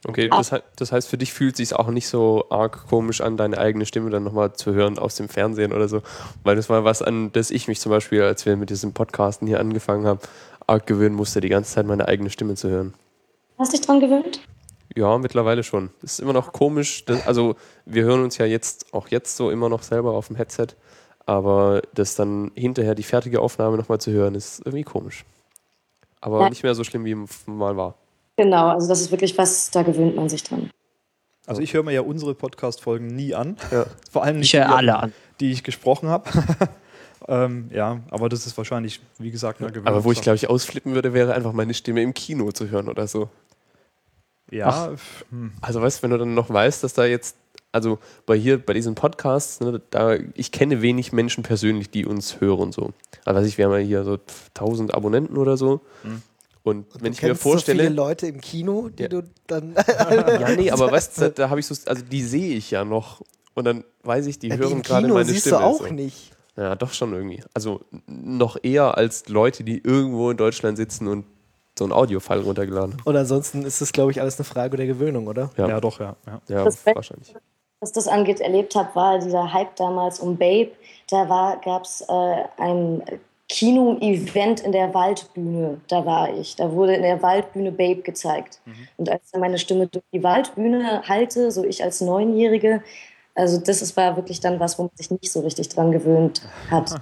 Okay, 0.07 0.29
das, 0.29 0.53
hei- 0.53 0.63
das 0.77 0.93
heißt, 0.93 1.09
für 1.09 1.17
dich 1.17 1.33
fühlt 1.33 1.53
es 1.53 1.57
sich 1.57 1.75
auch 1.75 1.89
nicht 1.89 2.07
so 2.07 2.45
arg 2.49 2.87
komisch 2.87 3.19
an, 3.19 3.35
deine 3.35 3.57
eigene 3.57 3.85
Stimme 3.85 4.09
dann 4.09 4.23
nochmal 4.23 4.53
zu 4.53 4.73
hören 4.73 4.97
aus 4.97 5.15
dem 5.15 5.27
Fernsehen 5.27 5.73
oder 5.73 5.89
so. 5.89 6.01
Weil 6.43 6.55
das 6.55 6.69
war 6.69 6.85
was, 6.85 7.01
an 7.01 7.31
das 7.33 7.51
ich 7.51 7.67
mich 7.67 7.81
zum 7.81 7.89
Beispiel, 7.89 8.21
als 8.21 8.45
wir 8.45 8.55
mit 8.55 8.69
diesem 8.69 8.93
Podcasten 8.93 9.45
hier 9.47 9.59
angefangen 9.59 10.05
haben, 10.05 10.19
arg 10.67 10.87
gewöhnen 10.87 11.15
musste, 11.15 11.41
die 11.41 11.49
ganze 11.49 11.73
Zeit 11.73 11.85
meine 11.85 12.07
eigene 12.07 12.29
Stimme 12.29 12.55
zu 12.55 12.69
hören. 12.69 12.93
Hast 13.57 13.73
du 13.73 13.77
dich 13.77 13.85
dran 13.85 13.99
gewöhnt? 13.99 14.39
Ja, 14.95 15.17
mittlerweile 15.17 15.63
schon. 15.63 15.89
Es 16.01 16.13
ist 16.13 16.19
immer 16.19 16.33
noch 16.33 16.51
komisch. 16.51 17.05
Das, 17.05 17.25
also, 17.27 17.55
wir 17.85 18.03
hören 18.03 18.23
uns 18.23 18.37
ja 18.37 18.45
jetzt, 18.45 18.93
auch 18.93 19.07
jetzt 19.09 19.35
so 19.37 19.51
immer 19.51 19.69
noch 19.69 19.83
selber 19.83 20.13
auf 20.13 20.27
dem 20.27 20.35
Headset. 20.35 20.67
Aber 21.25 21.81
das 21.93 22.15
dann 22.15 22.51
hinterher 22.55 22.95
die 22.95 23.03
fertige 23.03 23.39
Aufnahme 23.41 23.77
nochmal 23.77 24.01
zu 24.01 24.11
hören, 24.11 24.33
ist 24.33 24.59
irgendwie 24.65 24.83
komisch. 24.83 25.25
Aber 26.21 26.41
Ja. 26.41 26.49
nicht 26.49 26.63
mehr 26.63 26.73
so 26.73 26.83
schlimm, 26.83 27.05
wie 27.05 27.15
mal 27.45 27.77
war. 27.77 27.95
Genau, 28.37 28.69
also 28.69 28.87
das 28.87 29.01
ist 29.01 29.11
wirklich 29.11 29.37
was, 29.37 29.69
da 29.69 29.83
gewöhnt 29.83 30.15
man 30.15 30.27
sich 30.27 30.43
dran. 30.43 30.71
Also 31.45 31.61
ich 31.61 31.73
höre 31.73 31.83
mir 31.83 31.91
ja 31.91 32.01
unsere 32.01 32.33
Podcast-Folgen 32.35 33.07
nie 33.07 33.35
an. 33.35 33.57
Ja. 33.71 33.85
Vor 34.11 34.23
allem 34.23 34.39
nicht 34.39 34.53
Ich 34.53 34.59
höre 34.59 34.67
die, 34.67 34.73
alle 34.73 34.97
an. 34.99 35.13
die 35.39 35.51
ich 35.51 35.63
gesprochen 35.63 36.09
habe. 36.09 36.29
ähm, 37.27 37.69
ja, 37.71 37.99
aber 38.09 38.29
das 38.29 38.47
ist 38.47 38.57
wahrscheinlich, 38.57 38.99
wie 39.17 39.29
gesagt, 39.31 39.61
eine 39.61 39.71
Aber 39.85 40.03
wo 40.03 40.11
ich, 40.11 40.21
glaube 40.21 40.35
ich, 40.37 40.49
ausflippen 40.49 40.95
würde, 40.95 41.13
wäre 41.13 41.33
einfach 41.33 41.53
meine 41.53 41.73
Stimme 41.73 42.01
im 42.01 42.13
Kino 42.13 42.51
zu 42.51 42.69
hören 42.69 42.87
oder 42.89 43.07
so. 43.07 43.29
Ja, 44.51 44.91
f- 44.93 45.25
hm. 45.29 45.51
Also 45.61 45.81
weißt 45.81 45.99
du, 45.99 46.03
wenn 46.03 46.11
du 46.11 46.17
dann 46.17 46.33
noch 46.33 46.49
weißt, 46.49 46.83
dass 46.83 46.93
da 46.93 47.05
jetzt, 47.05 47.35
also 47.71 47.99
bei 48.25 48.35
hier, 48.37 48.57
bei 48.63 48.73
diesen 48.73 48.95
Podcasts, 48.95 49.59
ne, 49.59 49.81
da, 49.91 50.15
ich 50.33 50.51
kenne 50.51 50.81
wenig 50.81 51.11
Menschen 51.13 51.43
persönlich, 51.43 51.89
die 51.91 52.05
uns 52.05 52.41
hören 52.41 52.71
so. 52.71 52.91
Also 53.25 53.39
weiß 53.39 53.47
ich, 53.47 53.57
wir 53.57 53.65
haben 53.65 53.73
ja 53.73 53.77
hier 53.79 54.03
so 54.03 54.17
1000 54.55 54.93
Abonnenten 54.93 55.37
oder 55.37 55.55
so. 55.57 55.81
Und 56.63 56.85
wenn 57.01 57.13
ich 57.13 57.21
mir 57.21 57.29
Kennst 57.29 57.41
so 57.43 57.49
viele 57.49 57.53
vorstelle, 57.59 57.89
Leute 57.89 58.27
im 58.27 58.41
Kino, 58.41 58.89
die 58.89 59.03
Ja. 59.03 59.09
du 59.09 59.23
dann. 59.47 59.75
ja 59.87 60.49
nee, 60.55 60.71
aber 60.71 60.91
weißt 60.91 61.21
du, 61.21 61.31
da, 61.31 61.49
habe 61.49 61.59
ich 61.59 61.65
so, 61.67 61.75
also 61.85 62.03
die 62.03 62.23
sehe 62.23 62.55
ich 62.55 62.71
ja 62.71 62.83
noch. 62.83 63.21
Und 63.53 63.65
dann 63.65 63.83
weiß 64.03 64.25
ich, 64.27 64.39
die 64.39 64.49
Ja, 64.49 64.55
die 64.57 64.61
hören 64.63 64.71
im 64.73 64.81
gerade 64.81 65.03
Kino 65.03 65.13
meine 65.15 65.25
siehst 65.29 65.41
Stimme. 65.47 65.59
du 65.59 65.63
auch 65.65 65.79
so. 65.87 65.93
nicht. 65.93 66.31
Ja, 66.57 66.75
doch 66.75 66.91
schon 66.93 67.13
irgendwie. 67.13 67.41
Also 67.53 67.81
noch 68.07 68.57
eher 68.61 68.97
als 68.97 69.29
Leute, 69.29 69.63
die 69.63 69.77
irgendwo 69.81 70.31
in 70.31 70.37
Deutschland 70.37 70.77
sitzen 70.77 71.07
und 71.07 71.25
so 71.79 71.85
einen 71.85 71.93
Audiofile 71.93 72.43
runtergeladen 72.43 72.93
haben. 72.93 73.01
Und 73.03 73.15
ansonsten 73.15 73.63
ist 73.63 73.81
das, 73.81 73.91
glaube 73.91 74.11
ich, 74.11 74.21
alles 74.21 74.37
eine 74.37 74.45
Frage 74.45 74.77
der 74.77 74.85
Gewöhnung, 74.85 75.27
oder? 75.27 75.49
Ja, 75.57 75.67
ja 75.67 75.81
doch, 75.81 75.99
ja. 75.99 76.15
ja. 76.27 76.41
ja 76.47 76.63
Das 76.63 76.85
wahrscheinlich. 76.85 77.33
Was 77.81 77.91
das 77.93 78.07
angeht, 78.07 78.41
erlebt 78.41 78.75
habe, 78.75 78.93
war 78.93 79.19
dieser 79.19 79.51
Hype 79.53 79.75
damals 79.77 80.19
um 80.19 80.37
Babe. 80.37 80.71
Da 81.09 81.59
gab 81.63 81.83
es 81.83 82.01
äh, 82.01 82.43
ein 82.57 83.01
Kino-Event 83.47 84.59
in 84.59 84.73
der 84.73 84.93
Waldbühne. 84.93 85.79
Da 85.87 86.05
war 86.05 86.31
ich. 86.33 86.55
Da 86.55 86.71
wurde 86.71 86.93
in 86.95 87.01
der 87.01 87.21
Waldbühne 87.21 87.71
Babe 87.71 88.01
gezeigt. 88.01 88.59
Und 88.97 89.09
als 89.09 89.31
dann 89.31 89.41
meine 89.41 89.57
Stimme 89.57 89.87
durch 89.87 90.03
die 90.13 90.21
Waldbühne 90.21 91.03
halte, 91.07 91.51
so 91.51 91.63
ich 91.63 91.83
als 91.83 92.01
Neunjährige, 92.01 92.83
also 93.33 93.57
das 93.59 93.81
ist, 93.81 93.95
war 93.95 94.17
wirklich 94.17 94.41
dann 94.41 94.59
was, 94.59 94.77
wo 94.77 94.83
man 94.83 94.91
sich 94.95 95.09
nicht 95.09 95.31
so 95.31 95.39
richtig 95.39 95.69
dran 95.69 95.91
gewöhnt 95.91 96.41
hat. 96.69 97.01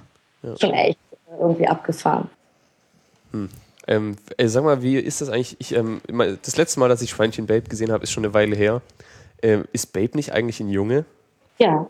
Schon 0.59 0.73
echt 0.73 0.99
irgendwie 1.39 1.67
abgefahren. 1.67 2.29
Ähm, 3.87 4.17
ey, 4.37 4.47
sag 4.49 4.63
mal, 4.63 4.81
wie 4.81 4.97
ist 4.97 5.21
das 5.21 5.29
eigentlich? 5.29 5.55
Ich, 5.59 5.73
ähm, 5.73 6.01
das 6.43 6.57
letzte 6.57 6.79
Mal, 6.79 6.89
dass 6.89 7.01
ich 7.01 7.09
Schweinchen 7.11 7.47
Babe 7.47 7.69
gesehen 7.69 7.91
habe, 7.91 8.03
ist 8.03 8.11
schon 8.11 8.25
eine 8.25 8.33
Weile 8.33 8.55
her. 8.55 8.81
Ähm, 9.41 9.65
ist 9.71 9.93
Babe 9.93 10.11
nicht 10.15 10.33
eigentlich 10.33 10.59
ein 10.59 10.69
Junge? 10.69 11.05
Ja, 11.57 11.87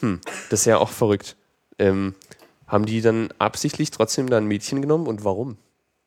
Hm, 0.00 0.20
das 0.50 0.60
ist 0.60 0.66
ja 0.66 0.78
auch 0.78 0.88
verrückt. 0.90 1.36
Ähm, 1.78 2.14
haben 2.66 2.86
die 2.86 3.00
dann 3.02 3.28
absichtlich 3.38 3.90
trotzdem 3.92 4.28
da 4.28 4.36
ein 4.38 4.46
Mädchen 4.46 4.82
genommen 4.82 5.06
und 5.06 5.24
warum? 5.24 5.56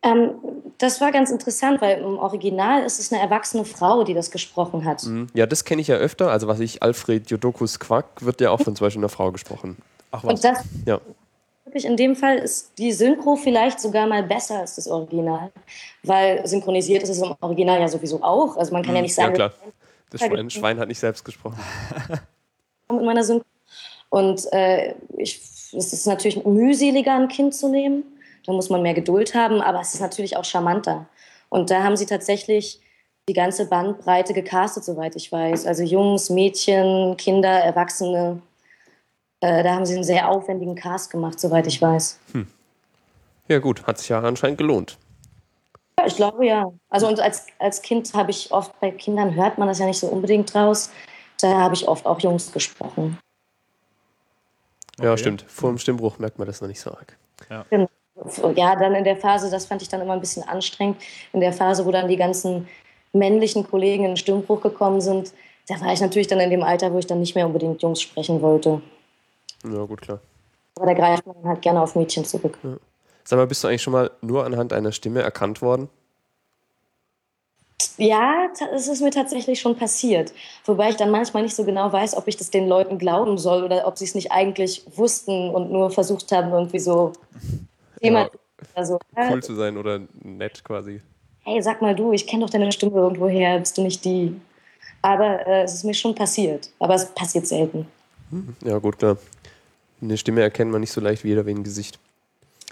ähm, 0.04 0.32
das 0.78 1.00
war 1.00 1.14
ganz 1.14 1.32
interessant, 1.32 1.80
weil 1.82 2.00
im 2.00 2.18
Original 2.18 2.84
ist 2.84 3.00
es 3.00 3.14
eine 3.14 3.22
erwachsene 3.22 3.64
Frau, 3.64 4.04
die 4.04 4.14
das 4.14 4.30
gesprochen 4.30 4.84
hat. 4.84 5.02
Hm, 5.04 5.28
Ja, 5.34 5.46
das 5.46 5.64
kenne 5.64 5.82
ich 5.82 5.88
ja 5.88 5.96
öfter. 5.96 6.30
Also 6.32 6.48
was 6.50 6.60
ich, 6.60 6.84
Alfred 6.84 7.32
Jodokus 7.32 7.80
Quack, 7.80 8.06
wird 8.20 8.42
ja 8.42 8.52
auch 8.52 8.60
von 8.60 8.76
zum 8.76 8.86
Beispiel 8.86 9.00
einer 9.00 9.08
Frau 9.10 9.32
gesprochen. 9.32 9.78
Ach 10.12 10.24
was. 10.26 10.34
Und 10.34 10.44
das 10.44 10.58
Ja. 10.86 11.00
Wirklich 11.76 11.92
in 11.92 11.98
dem 11.98 12.16
Fall 12.16 12.38
ist 12.38 12.72
die 12.78 12.94
Synchro 12.94 13.36
vielleicht 13.36 13.82
sogar 13.82 14.08
mal 14.08 14.24
besser 14.24 14.60
als 14.60 14.78
das 14.78 14.88
Original, 14.88 15.52
weil 16.04 16.48
synchronisiert 16.48 17.04
ist 17.04 17.10
es 17.10 17.22
im 17.22 17.36
Original 17.42 17.82
ja 17.82 17.90
sowieso 17.90 18.24
auch. 18.24 18.56
Also 18.56 18.72
man 18.72 18.82
kann 18.82 18.96
ja 18.96 19.02
nicht 19.02 19.18
Ja, 19.18 19.26
sagen, 19.26 19.36
klar. 19.36 19.54
Das 20.10 20.22
Schwein, 20.22 20.50
Schwein 20.50 20.80
hat 20.80 20.88
nicht 20.88 21.00
selbst 21.00 21.26
gesprochen. 21.26 21.60
mit 22.92 23.04
meiner 23.04 23.26
Synchro. 23.26 23.46
Und 24.10 24.42
äh, 24.54 24.96
ich, 25.18 25.42
es 25.74 25.92
ist 25.92 26.08
natürlich 26.08 26.46
mühseliger, 26.46 27.14
ein 27.16 27.28
Kind 27.28 27.54
zu 27.54 27.68
nehmen. 27.68 28.04
Da 28.46 28.54
muss 28.54 28.70
man 28.70 28.82
mehr 28.82 28.94
Geduld 28.94 29.36
haben, 29.36 29.60
aber 29.60 29.82
es 29.82 29.94
ist 29.94 30.00
natürlich 30.00 30.38
auch 30.38 30.46
charmanter. 30.46 31.08
Und 31.50 31.72
da 31.72 31.84
haben 31.84 31.98
sie 31.98 32.06
tatsächlich 32.06 32.80
die 33.28 33.34
ganze 33.34 33.68
Bandbreite 33.68 34.34
gecastet, 34.34 34.86
soweit 34.86 35.18
ich 35.18 35.30
weiß. 35.30 35.66
Also 35.66 35.84
Jungs, 35.84 36.30
Mädchen, 36.30 37.18
Kinder, 37.18 37.50
Erwachsene. 37.50 38.42
Äh, 39.42 39.64
da 39.64 39.76
haben 39.76 39.86
sie 39.86 39.96
einen 39.96 40.04
sehr 40.04 40.30
aufwendigen 40.30 40.76
Cast 40.76 41.12
gemacht, 41.12 41.40
soweit 41.40 41.68
ich 41.68 41.82
weiß. 41.82 42.20
Ja 43.48 43.60
gut, 43.60 43.86
hat 43.86 43.98
sich 44.00 44.10
ja 44.10 44.20
anscheinend 44.20 44.58
gelohnt. 44.58 44.98
Ja, 46.00 46.08
ich 46.08 46.16
glaube 46.16 46.46
ja. 46.46 46.72
Also 46.90 47.08
und 47.08 47.20
als, 47.20 47.48
als 47.60 47.82
Kind 47.82 48.14
habe 48.14 48.32
ich 48.32 48.52
oft, 48.52 48.78
bei 48.80 48.92
Kindern 48.92 49.36
hört 49.36 49.58
man 49.58 49.68
das 49.68 49.80
ja 49.80 49.86
nicht 49.86 50.00
so 50.00 50.08
unbedingt 50.08 50.54
raus. 50.56 50.90
Da 51.42 51.60
habe 51.60 51.76
ich 51.76 51.88
oft 51.88 52.06
auch 52.06 52.20
Jungs 52.20 52.52
gesprochen. 52.52 53.18
Ja, 55.00 55.12
Okay. 55.12 55.20
stimmt. 55.20 55.46
Vor 55.48 55.70
dem 55.70 55.78
Stimmbruch 55.78 56.20
merkt 56.20 56.40
man 56.40 56.48
das 56.48 56.62
noch 56.62 56.70
nicht 56.70 56.80
so 56.80 56.92
arg. 56.92 57.18
Ja, 57.50 58.76
dann 58.76 58.96
in 58.96 59.04
der 59.04 59.18
Phase, 59.18 59.52
das 59.52 59.66
fand 59.66 59.82
ich 59.82 59.90
dann 59.90 60.00
immer 60.02 60.14
ein 60.14 60.22
bisschen 60.22 60.44
anstrengend, 60.48 60.98
in 61.34 61.42
der 61.42 61.52
Phase, 61.52 61.86
wo 61.86 61.92
dann 61.92 62.08
die 62.08 62.16
ganzen 62.16 62.68
männlichen 63.12 63.68
Kollegen 63.70 64.06
in 64.06 64.12
den 64.12 64.18
Stimmbruch 64.18 64.62
gekommen 64.62 65.02
sind, 65.02 65.34
da 65.68 65.80
war 65.82 65.92
ich 65.92 66.00
natürlich 66.00 66.28
dann 66.28 66.40
in 66.40 66.50
dem 66.50 66.64
Alter, 66.64 66.94
wo 66.94 67.00
ich 67.00 67.08
dann 67.08 67.20
nicht 67.20 67.36
mehr 67.36 67.46
unbedingt 67.46 67.82
Jungs 67.82 68.02
sprechen 68.02 68.42
wollte. 68.42 68.82
Ja, 69.74 69.84
gut, 69.86 70.02
klar. 70.02 70.20
Aber 70.76 70.88
da 70.88 70.94
greift 70.94 71.26
man 71.26 71.44
halt 71.44 71.62
gerne 71.62 71.82
auf 71.82 71.96
Mädchen 71.96 72.26
zurück. 72.26 72.58
Sag 73.24 73.38
mal, 73.38 73.48
bist 73.48 73.64
du 73.64 73.68
eigentlich 73.68 73.82
schon 73.82 73.94
mal 73.94 74.12
nur 74.22 74.46
anhand 74.46 74.74
einer 74.74 74.92
Stimme 74.92 75.22
erkannt 75.22 75.62
worden? 75.62 75.90
Ja, 77.98 78.48
es 78.74 78.88
ist 78.88 79.02
mir 79.02 79.12
tatsächlich 79.12 79.60
schon 79.60 79.76
passiert. 79.76 80.34
Wobei 80.66 80.90
ich 80.90 80.96
dann 80.96 81.12
manchmal 81.12 81.44
nicht 81.44 81.56
so 81.56 81.64
genau 81.64 81.92
weiß, 81.92 82.16
ob 82.16 82.28
ich 82.28 82.36
das 82.38 82.50
den 82.50 82.68
Leuten 82.68 82.98
glauben 82.98 83.38
soll 83.38 83.64
oder 83.64 83.88
ob 83.88 83.98
sie 83.98 84.06
es 84.06 84.16
nicht 84.16 84.32
eigentlich 84.32 84.86
wussten 84.96 85.50
und 85.50 85.72
nur 85.72 85.92
versucht 85.92 86.32
haben, 86.32 86.52
irgendwie 86.52 86.80
so 86.80 87.14
Ja, 88.02 88.30
also, 88.74 89.00
cool 89.30 89.42
zu 89.42 89.56
sein 89.56 89.78
oder 89.78 90.02
nett 90.24 90.64
quasi. 90.64 91.02
hey, 91.44 91.62
sag 91.62 91.82
mal 91.82 91.96
du, 91.96 92.12
ich 92.12 92.28
kenne 92.28 92.44
doch 92.46 92.50
deine 92.50 92.72
Stimme 92.72 92.96
irgendwo 92.96 93.28
her, 93.28 93.60
bist 93.60 93.78
du 93.78 93.82
nicht 93.82 94.04
die? 94.04 94.40
Aber 95.02 95.46
äh, 95.48 95.64
es 95.64 95.74
ist 95.74 95.84
mir 95.84 95.94
schon 95.94 96.16
passiert. 96.16 96.70
Aber 96.80 96.96
es 96.96 97.06
passiert 97.06 97.48
selten. 97.48 97.88
Ja, 98.64 98.78
gut, 98.80 98.98
klar. 98.98 99.18
Eine 100.06 100.18
Stimme 100.18 100.42
erkennt 100.42 100.72
man 100.72 100.82
nicht 100.82 100.92
so 100.92 101.02
leicht 101.02 101.24
wieder 101.24 101.46
wie 101.46 101.52
ein 101.52 101.64
Gesicht. 101.64 102.00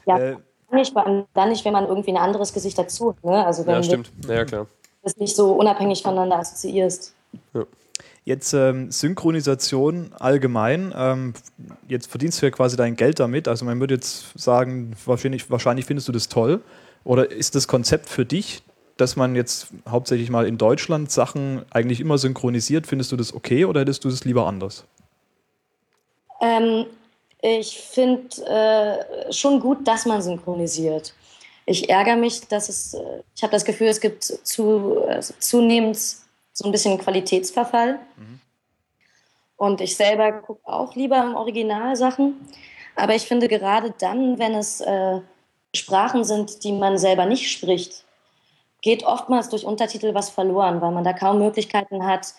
Ja, 0.05 0.17
Äh, 0.17 0.37
nicht, 0.71 0.93
dann 0.95 1.49
nicht, 1.49 1.65
wenn 1.65 1.73
man 1.73 1.85
irgendwie 1.87 2.11
ein 2.11 2.17
anderes 2.17 2.53
Gesicht 2.53 2.77
dazu 2.77 3.09
hat. 3.11 3.23
Ne? 3.23 3.45
Also 3.45 3.65
wenn 3.65 3.73
Ja, 3.75 3.79
du 3.79 3.85
stimmt. 3.85 4.11
Ja, 4.27 4.43
klar. 4.45 4.67
das 5.03 5.17
nicht 5.17 5.35
so 5.35 5.53
unabhängig 5.53 6.01
voneinander 6.01 6.39
assoziierst. 6.39 7.13
Jetzt 8.25 8.53
ähm, 8.53 8.89
Synchronisation 8.91 10.11
allgemein. 10.17 10.93
Ähm, 10.95 11.33
jetzt 11.87 12.07
verdienst 12.09 12.41
du 12.41 12.45
ja 12.45 12.51
quasi 12.51 12.75
dein 12.77 12.95
Geld 12.95 13.19
damit. 13.19 13.47
Also 13.47 13.65
man 13.65 13.79
würde 13.79 13.95
jetzt 13.95 14.37
sagen, 14.39 14.95
wahrscheinlich, 15.05 15.49
wahrscheinlich 15.51 15.85
findest 15.85 16.07
du 16.07 16.11
das 16.11 16.29
toll. 16.29 16.61
Oder 17.03 17.29
ist 17.31 17.53
das 17.55 17.67
Konzept 17.67 18.07
für 18.09 18.25
dich, 18.25 18.63
dass 18.97 19.15
man 19.15 19.35
jetzt 19.35 19.67
hauptsächlich 19.89 20.29
mal 20.29 20.47
in 20.47 20.57
Deutschland 20.57 21.11
Sachen 21.11 21.63
eigentlich 21.71 21.99
immer 21.99 22.17
synchronisiert? 22.17 22.87
Findest 22.87 23.11
du 23.11 23.17
das 23.17 23.33
okay 23.33 23.65
oder 23.65 23.81
hättest 23.81 24.05
du 24.05 24.09
das 24.09 24.23
lieber 24.23 24.47
anders? 24.47 24.85
Ähm, 26.41 26.85
ich 27.43 27.77
finde 27.77 28.29
äh, 28.45 29.33
schon 29.33 29.59
gut, 29.59 29.85
dass 29.85 30.05
man 30.05 30.21
synchronisiert. 30.21 31.13
Ich 31.65 31.89
ärgere 31.89 32.15
mich, 32.15 32.47
dass 32.47 32.69
es, 32.69 32.93
äh, 32.93 33.21
ich 33.35 33.43
habe 33.43 33.51
das 33.51 33.65
Gefühl, 33.65 33.87
es 33.87 33.99
gibt 33.99 34.23
zu, 34.23 35.03
äh, 35.07 35.19
zunehmend 35.19 35.97
so 36.53 36.65
ein 36.65 36.71
bisschen 36.71 36.97
Qualitätsverfall. 36.97 37.99
Und 39.57 39.81
ich 39.81 39.95
selber 39.95 40.31
gucke 40.31 40.65
auch 40.65 40.95
lieber 40.95 41.21
im 41.21 41.35
Original 41.35 41.95
Sachen. 41.97 42.47
Aber 42.95 43.13
ich 43.13 43.23
finde 43.23 43.49
gerade 43.49 43.93
dann, 43.99 44.39
wenn 44.39 44.55
es 44.55 44.79
äh, 44.79 45.19
Sprachen 45.75 46.23
sind, 46.23 46.63
die 46.63 46.71
man 46.71 46.97
selber 46.97 47.25
nicht 47.25 47.51
spricht, 47.51 48.05
geht 48.81 49.03
oftmals 49.03 49.49
durch 49.49 49.65
Untertitel 49.65 50.13
was 50.13 50.29
verloren, 50.29 50.79
weil 50.79 50.91
man 50.91 51.03
da 51.03 51.11
kaum 51.11 51.39
Möglichkeiten 51.39 52.05
hat, 52.05 52.33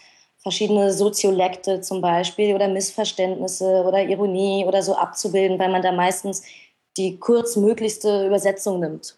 verschiedene 0.44 0.92
Soziolekte 0.92 1.80
zum 1.80 2.00
Beispiel 2.00 2.54
oder 2.54 2.68
Missverständnisse 2.68 3.82
oder 3.82 4.02
Ironie 4.04 4.64
oder 4.66 4.82
so 4.82 4.94
abzubilden, 4.94 5.58
weil 5.58 5.72
man 5.72 5.82
da 5.82 5.90
meistens 5.90 6.42
die 6.96 7.18
kurzmöglichste 7.18 8.26
Übersetzung 8.26 8.78
nimmt. 8.78 9.16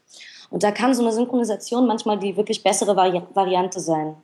Und 0.50 0.62
da 0.62 0.70
kann 0.70 0.94
so 0.94 1.02
eine 1.02 1.12
Synchronisation 1.12 1.86
manchmal 1.86 2.18
die 2.18 2.36
wirklich 2.36 2.62
bessere 2.62 2.96
Vari 2.96 3.20
Variante 3.34 3.80
sein. 3.80 4.16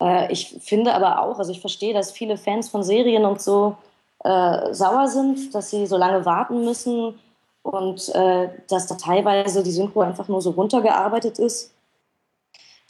Äh, 0.00 0.30
ich 0.30 0.58
finde 0.60 0.94
aber 0.94 1.22
auch, 1.22 1.38
also 1.38 1.50
ich 1.50 1.60
verstehe, 1.60 1.94
dass 1.94 2.12
viele 2.12 2.36
Fans 2.36 2.68
von 2.68 2.82
Serien 2.82 3.24
und 3.24 3.40
so 3.40 3.76
äh, 4.22 4.74
sauer 4.74 5.08
sind, 5.08 5.54
dass 5.54 5.70
sie 5.70 5.86
so 5.86 5.96
lange 5.96 6.26
warten 6.26 6.62
müssen 6.62 7.18
und 7.62 8.08
äh, 8.14 8.50
dass 8.68 8.86
da 8.86 8.96
teilweise 8.96 9.62
die 9.62 9.70
Synchro 9.70 10.02
einfach 10.02 10.28
nur 10.28 10.42
so 10.42 10.50
runtergearbeitet 10.50 11.38
ist. 11.38 11.72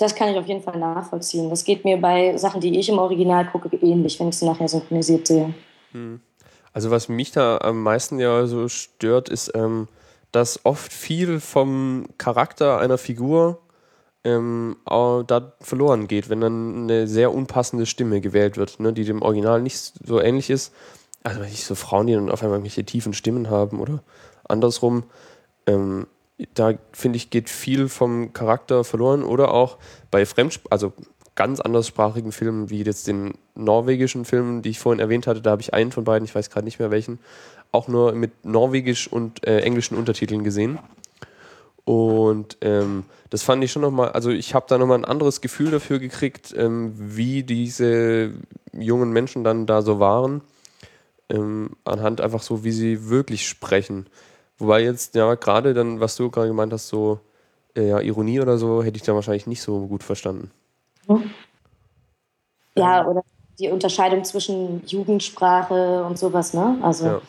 Das 0.00 0.14
kann 0.14 0.30
ich 0.30 0.38
auf 0.38 0.46
jeden 0.46 0.62
Fall 0.62 0.78
nachvollziehen. 0.78 1.50
Das 1.50 1.64
geht 1.64 1.84
mir 1.84 1.98
bei 1.98 2.36
Sachen, 2.38 2.60
die 2.60 2.78
ich 2.78 2.88
im 2.88 2.98
Original 2.98 3.46
gucke, 3.46 3.68
ähnlich, 3.76 4.18
wenn 4.18 4.30
ich 4.30 4.38
sie 4.38 4.46
nachher 4.46 4.66
synchronisiert 4.66 5.26
sehe. 5.26 5.52
Also 6.72 6.90
was 6.90 7.08
mich 7.08 7.32
da 7.32 7.58
am 7.58 7.82
meisten 7.82 8.18
ja 8.18 8.46
so 8.46 8.68
stört, 8.68 9.28
ist, 9.28 9.52
ähm, 9.54 9.88
dass 10.32 10.64
oft 10.64 10.92
viel 10.92 11.40
vom 11.40 12.06
Charakter 12.16 12.78
einer 12.78 12.98
Figur 12.98 13.60
ähm, 14.24 14.76
da 14.86 15.52
verloren 15.60 16.06
geht, 16.06 16.28
wenn 16.28 16.40
dann 16.40 16.84
eine 16.84 17.06
sehr 17.06 17.34
unpassende 17.34 17.86
Stimme 17.86 18.20
gewählt 18.20 18.56
wird, 18.56 18.80
ne, 18.80 18.92
die 18.92 19.04
dem 19.04 19.22
Original 19.22 19.60
nicht 19.60 19.92
so 20.04 20.20
ähnlich 20.20 20.50
ist. 20.50 20.72
Also 21.22 21.40
nicht 21.40 21.64
so 21.64 21.74
Frauen, 21.74 22.06
die 22.06 22.14
dann 22.14 22.30
auf 22.30 22.42
einmal 22.42 22.56
irgendwelche 22.56 22.84
tiefen 22.84 23.12
Stimmen 23.12 23.50
haben 23.50 23.80
oder 23.80 24.02
andersrum. 24.48 25.04
Ähm, 25.66 26.06
da 26.54 26.74
finde 26.92 27.16
ich, 27.16 27.30
geht 27.30 27.48
viel 27.48 27.88
vom 27.88 28.32
Charakter 28.32 28.84
verloren 28.84 29.22
oder 29.22 29.52
auch 29.52 29.78
bei 30.10 30.24
Fremdsp 30.26 30.66
also 30.70 30.92
ganz 31.34 31.60
anderssprachigen 31.60 32.32
Filmen, 32.32 32.70
wie 32.70 32.82
jetzt 32.82 33.06
den 33.06 33.34
norwegischen 33.54 34.24
Film, 34.24 34.62
die 34.62 34.70
ich 34.70 34.78
vorhin 34.78 35.00
erwähnt 35.00 35.26
hatte, 35.26 35.40
da 35.40 35.52
habe 35.52 35.62
ich 35.62 35.72
einen 35.72 35.92
von 35.92 36.04
beiden, 36.04 36.24
ich 36.24 36.34
weiß 36.34 36.50
gerade 36.50 36.64
nicht 36.64 36.78
mehr 36.78 36.90
welchen, 36.90 37.18
auch 37.72 37.88
nur 37.88 38.12
mit 38.12 38.44
norwegisch 38.44 39.08
und 39.10 39.46
äh, 39.46 39.60
englischen 39.60 39.96
Untertiteln 39.96 40.44
gesehen. 40.44 40.78
Und 41.84 42.58
ähm, 42.60 43.04
das 43.30 43.42
fand 43.42 43.64
ich 43.64 43.72
schon 43.72 43.82
nochmal, 43.82 44.10
also 44.10 44.30
ich 44.30 44.54
habe 44.54 44.66
da 44.68 44.76
nochmal 44.76 44.98
ein 44.98 45.04
anderes 45.04 45.40
Gefühl 45.40 45.70
dafür 45.70 45.98
gekriegt, 45.98 46.54
ähm, 46.56 46.92
wie 46.94 47.42
diese 47.42 48.32
jungen 48.72 49.12
Menschen 49.12 49.42
dann 49.42 49.66
da 49.66 49.82
so 49.82 49.98
waren, 49.98 50.42
ähm, 51.30 51.70
anhand 51.84 52.20
einfach 52.20 52.42
so, 52.42 52.64
wie 52.64 52.72
sie 52.72 53.08
wirklich 53.08 53.48
sprechen. 53.48 54.06
Wobei 54.60 54.82
jetzt, 54.82 55.14
ja, 55.14 55.34
gerade 55.34 55.74
dann, 55.74 56.00
was 56.00 56.16
du 56.16 56.30
gerade 56.30 56.48
gemeint 56.48 56.72
hast, 56.72 56.88
so 56.88 57.18
äh, 57.74 57.88
ja, 57.88 58.00
Ironie 58.00 58.40
oder 58.40 58.58
so, 58.58 58.82
hätte 58.82 58.96
ich 58.96 59.02
da 59.02 59.14
wahrscheinlich 59.14 59.46
nicht 59.46 59.62
so 59.62 59.86
gut 59.86 60.02
verstanden. 60.02 60.50
Ja, 62.76 63.06
oder 63.06 63.24
die 63.58 63.68
Unterscheidung 63.68 64.22
zwischen 64.24 64.82
Jugendsprache 64.86 66.04
und 66.04 66.18
sowas, 66.18 66.54
ne? 66.54 66.78
Also 66.82 67.06
Ja. 67.06 67.20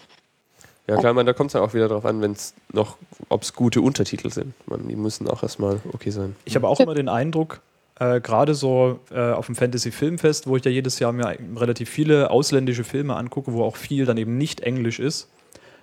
Ja, 0.88 0.98
klar, 0.98 1.14
man, 1.14 1.26
da 1.26 1.32
kommt 1.32 1.52
es 1.52 1.54
ja 1.54 1.62
auch 1.62 1.74
wieder 1.74 1.88
darauf 1.88 2.06
an, 2.06 2.22
wenn 2.22 2.34
es 2.34 2.54
noch, 2.74 2.98
ob 3.30 3.44
es 3.44 3.54
gute 3.54 3.80
Untertitel 3.82 4.30
sind. 4.30 4.54
Man, 4.68 4.88
die 4.90 4.96
müssen 4.98 5.30
auch 5.30 5.42
erstmal 5.42 5.80
okay 5.94 6.10
sein. 6.10 6.36
Ich 6.44 6.56
habe 6.56 6.68
auch 6.68 6.80
immer 6.82 6.96
den 6.96 7.08
Eindruck, 7.08 7.62
äh, 8.00 8.20
gerade 8.20 8.56
so 8.56 9.00
äh, 9.12 9.32
auf 9.32 9.46
dem 9.46 9.56
Fantasy-Filmfest, 9.56 10.48
wo 10.48 10.58
ich 10.58 10.66
ja 10.66 10.72
jedes 10.72 11.00
Jahr 11.00 11.14
mir 11.14 11.38
relativ 11.56 11.90
viele 11.90 12.30
ausländische 12.32 12.84
Filme 12.84 13.16
angucke, 13.16 13.54
wo 13.54 13.64
auch 13.64 13.78
viel 13.78 14.06
dann 14.06 14.18
eben 14.18 14.38
nicht 14.38 14.62
Englisch 14.62 15.00
ist, 15.00 15.30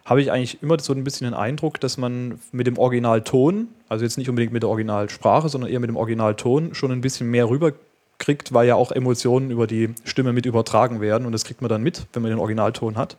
habe 0.09 0.23
ich 0.23 0.33
eigentlich 0.33 0.63
immer 0.63 0.81
so 0.81 0.95
ein 0.95 1.05
bisschen 1.05 1.27
den 1.27 1.35
Eindruck, 1.35 1.81
dass 1.81 1.99
man 1.99 2.41
mit 2.51 2.67
dem 2.67 2.79
Originalton, 2.79 3.69
also 3.91 4.05
jetzt 4.05 4.17
nicht 4.17 4.31
unbedingt 4.31 4.55
mit 4.55 4.63
der 4.63 4.71
Originalsprache, 4.71 5.51
sondern 5.51 5.71
eher 5.71 5.81
mit 5.81 5.91
dem 5.91 5.97
Originalton 5.97 6.75
schon 6.75 6.91
ein 6.93 7.03
bisschen 7.03 7.31
mehr 7.31 7.51
rüberkriegt, 7.51 8.55
weil 8.55 8.67
ja 8.67 8.75
auch 8.75 8.91
Emotionen 8.91 9.51
über 9.51 9.67
die 9.67 9.95
Stimme 10.05 10.33
mit 10.33 10.47
übertragen 10.47 11.03
werden 11.03 11.27
und 11.27 11.33
das 11.33 11.45
kriegt 11.45 11.61
man 11.61 11.69
dann 11.69 11.83
mit, 11.83 12.07
wenn 12.15 12.23
man 12.23 12.31
den 12.31 12.39
Originalton 12.39 12.97
hat. 12.97 13.19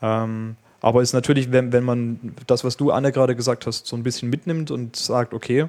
Ähm, 0.00 0.54
aber 0.80 1.02
ist 1.02 1.12
natürlich, 1.12 1.50
wenn, 1.50 1.72
wenn 1.72 1.82
man 1.82 2.36
das, 2.46 2.62
was 2.62 2.76
du, 2.76 2.92
Anne, 2.92 3.10
gerade 3.10 3.34
gesagt 3.34 3.66
hast, 3.66 3.88
so 3.88 3.96
ein 3.96 4.04
bisschen 4.04 4.30
mitnimmt 4.30 4.70
und 4.70 4.94
sagt, 4.94 5.34
okay, 5.34 5.66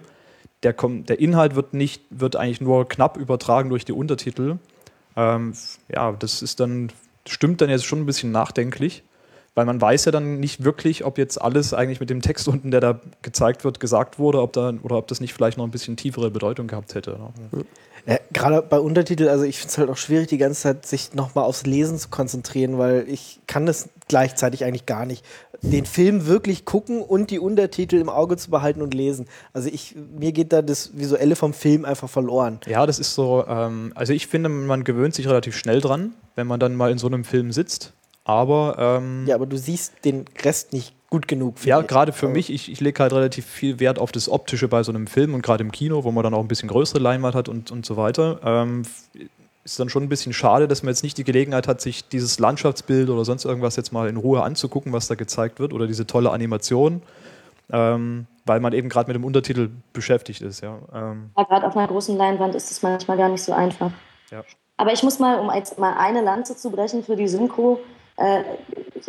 der, 0.61 0.73
der 0.73 1.19
Inhalt 1.19 1.55
wird 1.55 1.73
nicht, 1.73 2.03
wird 2.11 2.35
eigentlich 2.35 2.61
nur 2.61 2.87
knapp 2.87 3.17
übertragen 3.17 3.69
durch 3.69 3.85
die 3.85 3.93
Untertitel. 3.93 4.57
Ähm, 5.15 5.53
ja, 5.91 6.11
das 6.11 6.43
ist 6.43 6.59
dann, 6.59 6.91
stimmt 7.27 7.61
dann 7.61 7.71
jetzt 7.71 7.85
schon 7.85 8.01
ein 8.01 8.05
bisschen 8.05 8.31
nachdenklich, 8.31 9.01
weil 9.57 9.65
man 9.65 9.81
weiß 9.81 10.05
ja 10.05 10.11
dann 10.11 10.39
nicht 10.39 10.63
wirklich, 10.63 11.03
ob 11.03 11.17
jetzt 11.17 11.41
alles 11.41 11.73
eigentlich 11.73 11.99
mit 11.99 12.11
dem 12.11 12.21
Text 12.21 12.47
unten, 12.47 12.69
der 12.69 12.79
da 12.79 13.01
gezeigt 13.23 13.63
wird, 13.63 13.79
gesagt 13.79 14.19
wurde, 14.19 14.39
ob 14.39 14.53
da, 14.53 14.71
oder 14.83 14.97
ob 14.97 15.07
das 15.07 15.19
nicht 15.19 15.33
vielleicht 15.33 15.57
noch 15.57 15.63
ein 15.65 15.71
bisschen 15.71 15.97
tiefere 15.97 16.29
Bedeutung 16.29 16.67
gehabt 16.67 16.93
hätte. 16.93 17.17
Ne? 17.51 17.65
Ja, 18.05 18.19
Gerade 18.31 18.61
bei 18.61 18.79
Untertitel, 18.79 19.27
also 19.29 19.45
ich 19.45 19.57
finde 19.57 19.71
es 19.71 19.77
halt 19.79 19.89
auch 19.89 19.97
schwierig, 19.97 20.27
die 20.27 20.37
ganze 20.37 20.61
Zeit 20.61 20.85
sich 20.85 21.15
nochmal 21.15 21.45
aufs 21.45 21.65
Lesen 21.65 21.97
zu 21.97 22.09
konzentrieren, 22.09 22.77
weil 22.77 23.05
ich 23.09 23.39
kann 23.47 23.65
das 23.65 23.89
gleichzeitig 24.07 24.63
eigentlich 24.63 24.85
gar 24.85 25.07
nicht. 25.07 25.25
Den 25.63 25.87
Film 25.87 26.27
wirklich 26.27 26.63
gucken 26.63 27.01
und 27.01 27.31
die 27.31 27.39
Untertitel 27.39 27.95
im 27.95 28.09
Auge 28.09 28.37
zu 28.37 28.51
behalten 28.51 28.83
und 28.83 28.93
lesen. 28.93 29.25
Also 29.53 29.69
ich, 29.69 29.95
mir 30.15 30.33
geht 30.33 30.53
da 30.53 30.61
das 30.61 30.91
Visuelle 30.95 31.35
vom 31.35 31.53
Film 31.53 31.83
einfach 31.83 32.11
verloren. 32.11 32.59
Ja, 32.67 32.85
das 32.85 32.99
ist 32.99 33.15
so, 33.15 33.43
ähm, 33.47 33.91
also 33.95 34.13
ich 34.13 34.27
finde, 34.27 34.49
man 34.49 34.83
gewöhnt 34.83 35.15
sich 35.15 35.27
relativ 35.27 35.57
schnell 35.57 35.81
dran, 35.81 36.13
wenn 36.35 36.45
man 36.45 36.59
dann 36.59 36.75
mal 36.75 36.91
in 36.91 36.99
so 36.99 37.07
einem 37.07 37.23
Film 37.23 37.51
sitzt. 37.51 37.93
Aber 38.27 38.75
ähm, 38.77 39.25
Ja, 39.25 39.35
aber 39.35 39.45
du 39.45 39.57
siehst 39.57 40.03
den 40.03 40.25
Rest 40.43 40.73
nicht 40.73 40.93
gut 41.09 41.29
genug. 41.29 41.65
Ja, 41.65 41.79
gerade 41.81 42.11
für 42.11 42.25
Also, 42.25 42.33
mich, 42.33 42.51
ich, 42.51 42.69
ich 42.69 42.81
lege 42.81 43.01
halt 43.01 43.13
relativ 43.13 43.45
viel 43.45 43.79
Wert 43.79 43.99
auf 43.99 44.11
das 44.11 44.27
Optische 44.27 44.67
bei 44.67 44.83
so 44.83 44.91
einem 44.91 45.07
Film 45.07 45.33
und 45.33 45.41
gerade 45.41 45.63
im 45.63 45.71
Kino, 45.71 46.03
wo 46.03 46.11
man 46.11 46.25
dann 46.25 46.33
auch 46.33 46.41
ein 46.41 46.49
bisschen 46.49 46.67
größere 46.67 46.99
Leinwand 46.99 47.35
hat 47.35 47.47
und, 47.47 47.71
und 47.71 47.85
so 47.85 47.95
weiter. 47.95 48.41
Ähm, 48.43 48.83
ist 49.63 49.79
dann 49.79 49.87
schon 49.87 50.03
ein 50.03 50.09
bisschen 50.09 50.33
schade, 50.33 50.67
dass 50.67 50.83
man 50.83 50.89
jetzt 50.89 51.03
nicht 51.03 51.17
die 51.17 51.23
Gelegenheit 51.23 51.69
hat, 51.69 51.79
sich 51.79 52.09
dieses 52.09 52.37
Landschaftsbild 52.37 53.09
oder 53.09 53.23
sonst 53.23 53.45
irgendwas 53.45 53.77
jetzt 53.77 53.93
mal 53.93 54.09
in 54.09 54.17
Ruhe 54.17 54.43
anzugucken, 54.43 54.91
was 54.91 55.07
da 55.07 55.15
gezeigt 55.15 55.59
wird 55.59 55.71
oder 55.71 55.87
diese 55.87 56.05
tolle 56.05 56.31
Animation, 56.31 57.01
ähm, 57.71 58.27
weil 58.45 58.59
man 58.59 58.73
eben 58.73 58.89
gerade 58.89 59.07
mit 59.07 59.15
dem 59.15 59.23
Untertitel 59.23 59.69
beschäftigt 59.93 60.41
ist. 60.41 60.61
Ja. 60.61 60.79
Ähm, 60.93 61.29
Ja, 61.37 61.43
gerade 61.43 61.65
auf 61.67 61.77
einer 61.77 61.87
großen 61.87 62.17
Leinwand 62.17 62.55
ist 62.55 62.71
es 62.71 62.81
manchmal 62.83 63.15
gar 63.15 63.29
nicht 63.29 63.43
so 63.43 63.53
einfach. 63.53 63.91
Ja. 64.31 64.43
Aber 64.75 64.91
ich 64.91 65.03
muss 65.03 65.19
mal, 65.19 65.39
um 65.39 65.49
jetzt 65.53 65.79
mal 65.79 65.93
eine 65.97 66.21
Lanze 66.21 66.57
zu 66.57 66.69
brechen 66.69 67.03
für 67.03 67.15
die 67.15 67.27
Synchro, 67.29 67.79
äh, 68.17 68.43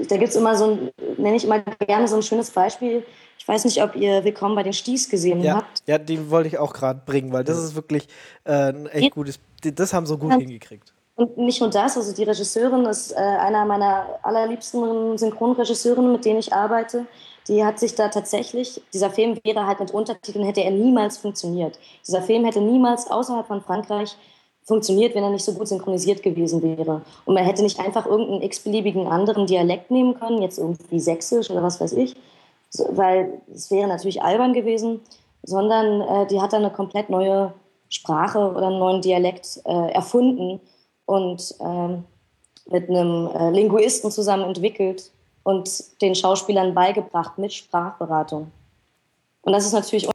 da 0.09 0.17
gibt 0.17 0.31
es 0.31 0.37
immer 0.37 0.55
so 0.57 0.65
ein, 0.71 0.91
nenne 1.17 1.37
ich 1.37 1.45
immer 1.45 1.61
gerne 1.61 2.07
so 2.09 2.17
ein 2.17 2.23
schönes 2.23 2.51
Beispiel. 2.51 3.05
Ich 3.39 3.49
weiß 3.49 3.65
nicht, 3.65 3.83
ob 3.83 3.97
ihr 3.97 4.25
Willkommen 4.25 4.55
bei 4.55 4.63
den 4.63 4.73
Sties 4.73 5.09
gesehen 5.09 5.43
ja, 5.43 5.57
habt. 5.57 5.83
ja, 5.87 5.99
den 5.99 6.31
wollte 6.31 6.49
ich 6.49 6.59
auch 6.59 6.73
gerade 6.73 7.01
bringen, 7.05 7.33
weil 7.33 7.45
das 7.45 7.59
ist 7.59 7.75
wirklich 7.75 8.07
äh, 8.45 8.73
ein 8.73 8.87
echt 8.87 9.13
gutes. 9.13 9.41
Das 9.63 9.93
haben 9.93 10.07
sie 10.07 10.17
gut 10.19 10.33
Ja. 10.33 10.39
hingekriegt. 10.39 10.93
Und 11.17 11.37
nicht 11.37 11.61
nur 11.61 11.71
das, 11.71 11.97
also 11.97 12.15
die 12.15 12.23
Regisseurin 12.23 12.85
ist 12.85 13.11
äh, 13.11 13.17
einer 13.17 13.65
meiner 13.65 14.21
allerliebsten 14.23 15.19
Synchronregisseurinnen, 15.19 16.13
mit 16.13 16.25
denen 16.25 16.39
ich 16.39 16.53
arbeite. 16.53 17.07
Die 17.49 17.65
hat 17.65 17.81
sich 17.81 17.95
da 17.97 18.09
tatsächlich, 18.09 18.81
dieser 18.93 19.11
Film 19.11 19.37
wäre 19.43 19.67
halt 19.67 19.81
mit 19.81 19.91
Untertiteln, 19.91 20.45
hätte 20.45 20.63
er 20.63 20.71
niemals 20.71 21.19
funktioniert. 21.19 21.79
Dieser 22.07 22.23
Film 22.23 22.45
hätte 22.45 22.61
niemals 22.61 23.11
außerhalb 23.11 23.47
von 23.47 23.63
Frankreich 23.63 24.17
funktioniert, 24.69 25.15
wenn 25.15 25.25
er 25.25 25.31
nicht 25.31 25.45
so 25.45 25.55
gut 25.55 25.67
synchronisiert 25.67 26.23
gewesen 26.23 26.63
wäre. 26.63 27.03
Und 27.25 27.35
man 27.35 27.45
hätte 27.45 27.63
nicht 27.63 27.81
einfach 27.81 28.07
irgendeinen 28.07 28.43
x-beliebigen 28.43 29.07
anderen 29.07 29.47
Dialekt 29.47 29.91
nehmen 29.91 30.15
können, 30.15 30.43
jetzt 30.43 30.59
irgendwie 30.59 31.01
Sächsisch 31.01 31.51
oder 31.51 31.63
was 31.63 31.81
weiß 31.81 31.95
ich, 31.95 32.15
weil 32.91 33.41
es 33.53 33.71
wäre 33.71 33.89
natürlich 33.89 34.23
albern 34.23 34.53
gewesen, 34.53 35.01
sondern 35.43 36.03
äh, 36.03 36.27
die 36.27 36.41
hat 36.41 36.53
dann 36.53 36.65
eine 36.65 36.73
komplett 36.73 37.09
neue 37.09 37.55
Sprache 37.89 38.39
oder 38.39 38.67
einen 38.67 38.79
neuen 38.79 39.01
Dialekt 39.01 39.61
äh, 39.65 39.91
erfunden 39.93 40.61
und 41.07 41.55
ähm, 41.61 42.05
mit 42.67 42.91
einem 42.91 43.29
äh, 43.29 43.51
Linguisten 43.51 44.11
zusammen 44.11 44.45
entwickelt. 44.45 45.11
und 45.45 46.03
den 46.03 46.15
Schauspielern 46.15 46.75
beigebracht 46.75 47.39
mit 47.39 47.55
Sprachberatung. 47.55 48.53
Und 49.41 49.53
das 49.53 49.65
ist 49.65 49.73
natürlich 49.73 50.07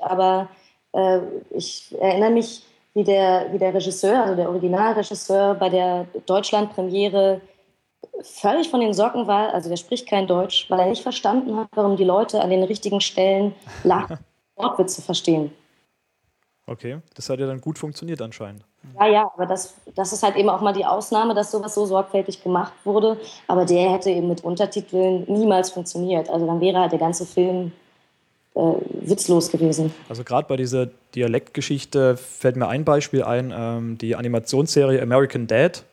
aber 0.00 0.48
äh, 0.92 1.20
ich 1.50 1.94
erinnere 1.98 2.30
mich, 2.30 2.62
wie 2.94 3.04
der, 3.04 3.52
wie 3.52 3.58
der 3.58 3.74
Regisseur, 3.74 4.22
also 4.22 4.36
der 4.36 4.48
Originalregisseur 4.48 5.54
bei 5.54 5.68
der 5.68 6.06
Deutschland-Premiere 6.26 7.40
völlig 8.22 8.68
von 8.68 8.80
den 8.80 8.92
Socken 8.92 9.26
war, 9.26 9.54
also 9.54 9.68
der 9.68 9.76
spricht 9.76 10.08
kein 10.08 10.26
Deutsch, 10.26 10.68
weil 10.68 10.80
er 10.80 10.86
nicht 10.86 11.02
verstanden 11.02 11.56
hat, 11.56 11.68
warum 11.74 11.96
die 11.96 12.04
Leute 12.04 12.40
an 12.40 12.50
den 12.50 12.62
richtigen 12.62 13.00
Stellen 13.00 13.54
lachen, 13.84 14.18
Wortwitze 14.56 15.02
verstehen. 15.02 15.52
Okay, 16.66 16.98
das 17.14 17.28
hat 17.28 17.40
ja 17.40 17.46
dann 17.46 17.60
gut 17.60 17.78
funktioniert 17.78 18.22
anscheinend. 18.22 18.64
Ja, 18.98 19.06
ja, 19.06 19.30
aber 19.34 19.46
das, 19.46 19.74
das 19.94 20.12
ist 20.12 20.22
halt 20.22 20.36
eben 20.36 20.48
auch 20.48 20.60
mal 20.60 20.72
die 20.72 20.84
Ausnahme, 20.84 21.34
dass 21.34 21.50
sowas 21.50 21.74
so 21.74 21.86
sorgfältig 21.86 22.42
gemacht 22.42 22.72
wurde. 22.84 23.18
Aber 23.48 23.64
der 23.64 23.92
hätte 23.92 24.10
eben 24.10 24.28
mit 24.28 24.44
Untertiteln 24.44 25.24
niemals 25.28 25.70
funktioniert. 25.70 26.30
Also 26.30 26.46
dann 26.46 26.60
wäre 26.60 26.78
halt 26.78 26.92
der 26.92 26.98
ganze 26.98 27.26
Film 27.26 27.72
äh, 28.54 28.60
witzlos 28.60 29.50
gewesen. 29.50 29.92
Also 30.08 30.24
gerade 30.24 30.46
bei 30.48 30.56
dieser 30.56 30.88
Dialektgeschichte 31.14 32.16
fällt 32.16 32.56
mir 32.56 32.68
ein 32.68 32.84
Beispiel 32.84 33.22
ein, 33.22 33.52
ähm, 33.54 33.98
die 33.98 34.14
Animationsserie 34.16 35.00
American 35.00 35.46
Dad. 35.46 35.84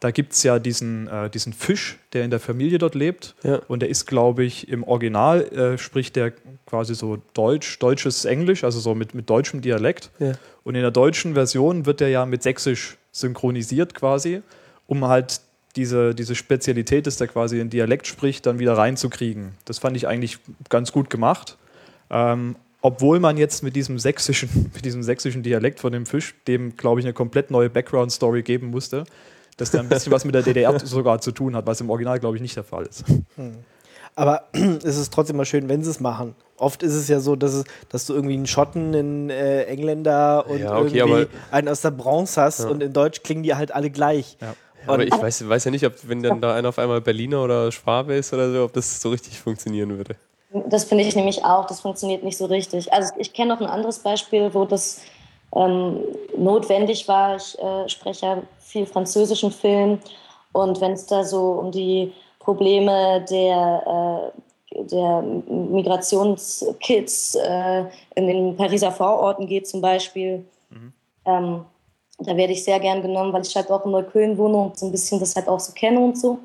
Da 0.00 0.10
gibt 0.10 0.34
es 0.34 0.42
ja 0.42 0.58
diesen, 0.58 1.08
äh, 1.08 1.30
diesen 1.30 1.52
Fisch, 1.52 1.98
der 2.12 2.24
in 2.24 2.30
der 2.30 2.38
Familie 2.38 2.78
dort 2.78 2.94
lebt. 2.94 3.34
Ja. 3.42 3.60
Und 3.66 3.80
der 3.80 3.88
ist, 3.88 4.06
glaube 4.06 4.44
ich, 4.44 4.68
im 4.68 4.84
Original 4.84 5.42
äh, 5.48 5.78
spricht 5.78 6.16
der 6.16 6.32
quasi 6.66 6.94
so 6.94 7.18
Deutsch, 7.34 7.78
deutsches 7.78 8.24
Englisch, 8.24 8.62
also 8.62 8.78
so 8.78 8.94
mit, 8.94 9.14
mit 9.14 9.30
deutschem 9.30 9.62
Dialekt. 9.62 10.10
Ja. 10.18 10.32
Und 10.64 10.74
in 10.74 10.82
der 10.82 10.90
deutschen 10.90 11.34
Version 11.34 11.86
wird 11.86 12.00
der 12.00 12.10
ja 12.10 12.26
mit 12.26 12.42
Sächsisch 12.42 12.98
synchronisiert 13.10 13.94
quasi, 13.94 14.42
um 14.86 15.06
halt 15.06 15.40
diese, 15.76 16.14
diese 16.14 16.34
Spezialität, 16.34 17.06
dass 17.06 17.16
der 17.16 17.28
quasi 17.28 17.58
in 17.60 17.70
Dialekt 17.70 18.06
spricht, 18.06 18.46
dann 18.46 18.58
wieder 18.58 18.76
reinzukriegen. 18.76 19.52
Das 19.64 19.78
fand 19.78 19.96
ich 19.96 20.06
eigentlich 20.06 20.38
ganz 20.68 20.92
gut 20.92 21.10
gemacht. 21.10 21.56
Ähm, 22.10 22.56
obwohl 22.82 23.18
man 23.18 23.36
jetzt 23.36 23.62
mit 23.62 23.74
diesem 23.74 23.98
sächsischen, 23.98 24.70
mit 24.74 24.84
diesem 24.84 25.02
sächsischen 25.02 25.42
Dialekt 25.42 25.80
von 25.80 25.92
dem 25.92 26.06
Fisch, 26.06 26.34
dem, 26.46 26.76
glaube 26.76 27.00
ich, 27.00 27.06
eine 27.06 27.12
komplett 27.14 27.50
neue 27.50 27.70
Background-Story 27.70 28.42
geben 28.42 28.70
musste, 28.70 29.04
dass 29.56 29.70
der 29.70 29.80
ein 29.80 29.88
bisschen 29.88 30.12
was 30.12 30.24
mit 30.24 30.34
der 30.34 30.42
DDR 30.42 30.78
sogar 30.84 31.20
zu 31.20 31.32
tun 31.32 31.56
hat, 31.56 31.66
was 31.66 31.80
im 31.80 31.90
Original, 31.90 32.20
glaube 32.20 32.36
ich, 32.36 32.42
nicht 32.42 32.56
der 32.56 32.64
Fall 32.64 32.86
ist. 32.86 33.04
Aber 34.14 34.44
es 34.52 34.96
ist 34.96 35.12
trotzdem 35.12 35.36
mal 35.36 35.44
schön, 35.44 35.68
wenn 35.68 35.82
sie 35.82 35.90
es 35.90 36.00
machen. 36.00 36.34
Oft 36.58 36.82
ist 36.82 36.94
es 36.94 37.08
ja 37.08 37.20
so, 37.20 37.36
dass, 37.36 37.52
es, 37.52 37.64
dass 37.90 38.06
du 38.06 38.14
irgendwie 38.14 38.34
einen 38.34 38.46
Schotten, 38.46 38.94
einen 38.94 39.30
äh, 39.30 39.64
Engländer 39.64 40.46
und 40.48 40.60
Ja, 40.60 40.78
okay, 40.78 40.98
irgendwie 40.98 41.26
einen 41.50 41.68
aus 41.68 41.82
der 41.82 41.90
Bronze 41.90 42.40
hast 42.40 42.60
Ja. 42.60 42.68
und 42.68 42.82
in 42.82 42.92
Deutsch 42.92 43.22
klingen 43.22 43.42
die 43.42 43.54
halt 43.54 43.74
alle 43.74 43.90
gleich. 43.90 44.38
Ja. 44.40 44.54
Aber 44.86 45.04
ich 45.04 45.12
weiß, 45.12 45.48
weiß 45.48 45.64
ja 45.64 45.70
nicht, 45.70 45.84
ob 45.84 45.94
wenn 46.04 46.22
dann 46.22 46.40
da 46.40 46.54
einer 46.54 46.68
auf 46.68 46.78
einmal 46.78 47.00
Berliner 47.00 47.42
oder 47.42 47.72
Schwabe 47.72 48.14
ist 48.14 48.32
oder 48.32 48.52
so, 48.52 48.64
ob 48.64 48.72
das 48.72 49.00
so 49.00 49.10
richtig 49.10 49.40
funktionieren 49.40 49.96
würde. 49.96 50.14
Das 50.66 50.84
finde 50.84 51.04
ich 51.04 51.16
nämlich 51.16 51.44
auch, 51.44 51.66
das 51.66 51.80
funktioniert 51.80 52.22
nicht 52.22 52.36
so 52.36 52.46
richtig. 52.46 52.92
Also 52.92 53.14
ich 53.18 53.32
kenne 53.32 53.54
noch 53.54 53.60
ein 53.60 53.66
anderes 53.66 54.00
Beispiel, 54.00 54.52
wo 54.54 54.64
das 54.64 55.00
ähm, 55.54 56.00
notwendig 56.36 57.08
war. 57.08 57.36
Ich 57.36 57.58
äh, 57.58 57.88
spreche 57.88 58.26
ja 58.26 58.42
viel 58.58 58.86
französischen 58.86 59.50
Film 59.50 59.98
und 60.52 60.80
wenn 60.80 60.92
es 60.92 61.06
da 61.06 61.24
so 61.24 61.52
um 61.52 61.72
die 61.72 62.12
Probleme 62.38 63.24
der, 63.28 64.32
äh, 64.72 64.84
der 64.84 65.22
Migrationskids 65.22 67.34
äh, 67.34 67.84
in 68.14 68.26
den 68.26 68.56
Pariser 68.56 68.92
Vororten 68.92 69.46
geht 69.46 69.68
zum 69.68 69.80
Beispiel, 69.80 70.44
ähm, 71.26 71.64
da 72.18 72.36
werde 72.36 72.52
ich 72.52 72.64
sehr 72.64 72.80
gern 72.80 73.02
genommen, 73.02 73.32
weil 73.32 73.42
ich 73.42 73.54
halt 73.54 73.70
auch 73.70 73.84
in 73.84 73.90
Neukölln 73.90 74.38
wohne 74.38 74.56
und 74.56 74.78
so 74.78 74.86
ein 74.86 74.92
bisschen 74.92 75.20
das 75.20 75.36
halt 75.36 75.48
auch 75.48 75.60
so 75.60 75.72
kenne 75.72 76.00
und 76.00 76.18
so. 76.18 76.38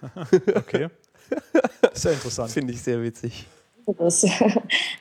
Okay. 0.54 0.88
Ja 1.94 2.10
interessant. 2.10 2.50
Finde 2.50 2.72
ich 2.72 2.82
sehr 2.82 3.02
witzig. 3.02 3.46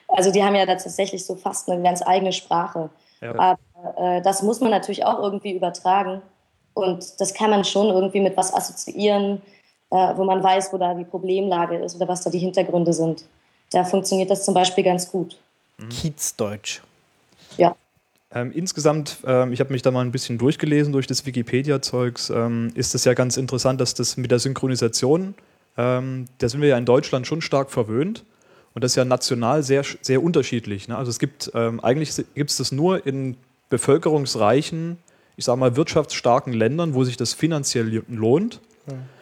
Also 0.07 0.31
die 0.31 0.43
haben 0.43 0.55
ja 0.55 0.65
da 0.65 0.75
tatsächlich 0.75 1.23
so 1.23 1.35
fast 1.35 1.69
eine 1.69 1.83
ganz 1.83 2.01
eigene 2.01 2.31
Sprache. 2.31 2.89
Ja. 3.21 3.37
Aber 3.37 3.59
äh, 3.97 4.21
das 4.21 4.41
muss 4.41 4.61
man 4.61 4.71
natürlich 4.71 5.05
auch 5.05 5.21
irgendwie 5.21 5.51
übertragen. 5.51 6.21
Und 6.73 7.19
das 7.19 7.33
kann 7.33 7.51
man 7.51 7.63
schon 7.65 7.87
irgendwie 7.87 8.21
mit 8.21 8.37
was 8.37 8.53
assoziieren, 8.53 9.41
äh, 9.91 9.95
wo 10.15 10.23
man 10.23 10.41
weiß, 10.41 10.73
wo 10.73 10.77
da 10.77 10.93
die 10.93 11.03
Problemlage 11.03 11.77
ist 11.77 11.95
oder 11.95 12.07
was 12.07 12.21
da 12.21 12.29
die 12.29 12.39
Hintergründe 12.39 12.93
sind. 12.93 13.25
Da 13.71 13.83
funktioniert 13.83 14.29
das 14.31 14.45
zum 14.45 14.53
Beispiel 14.53 14.83
ganz 14.83 15.11
gut. 15.11 15.37
Kiezdeutsch. 15.89 16.81
Ja. 17.57 17.75
Ähm, 18.33 18.51
insgesamt, 18.51 19.17
ähm, 19.25 19.53
ich 19.53 19.59
habe 19.59 19.71
mich 19.71 19.81
da 19.81 19.91
mal 19.91 20.01
ein 20.01 20.11
bisschen 20.11 20.37
durchgelesen 20.37 20.91
durch 20.91 21.07
das 21.07 21.25
Wikipedia-Zeugs, 21.25 22.29
ähm, 22.29 22.71
ist 22.75 22.93
es 22.93 23.05
ja 23.05 23.13
ganz 23.13 23.37
interessant, 23.37 23.79
dass 23.79 23.93
das 23.93 24.17
mit 24.17 24.31
der 24.31 24.39
Synchronisation, 24.39 25.33
ähm, 25.77 26.25
da 26.39 26.49
sind 26.49 26.61
wir 26.61 26.69
ja 26.69 26.77
in 26.77 26.85
Deutschland 26.85 27.27
schon 27.27 27.41
stark 27.41 27.71
verwöhnt 27.71 28.25
und 28.73 28.83
das 28.83 28.91
ist 28.91 28.95
ja 28.95 29.05
national 29.05 29.63
sehr, 29.63 29.83
sehr 30.01 30.21
unterschiedlich. 30.21 30.87
Ne? 30.87 30.97
Also 30.97 31.09
es 31.09 31.19
gibt, 31.19 31.51
ähm, 31.53 31.79
eigentlich 31.79 32.13
gibt 32.35 32.49
es 32.49 32.57
das 32.57 32.71
nur 32.71 33.05
in 33.05 33.37
bevölkerungsreichen, 33.69 34.97
ich 35.35 35.45
sage 35.45 35.59
mal 35.59 35.75
wirtschaftsstarken 35.75 36.53
Ländern, 36.53 36.93
wo 36.93 37.03
sich 37.03 37.17
das 37.17 37.33
finanziell 37.33 38.03
lohnt. 38.07 38.59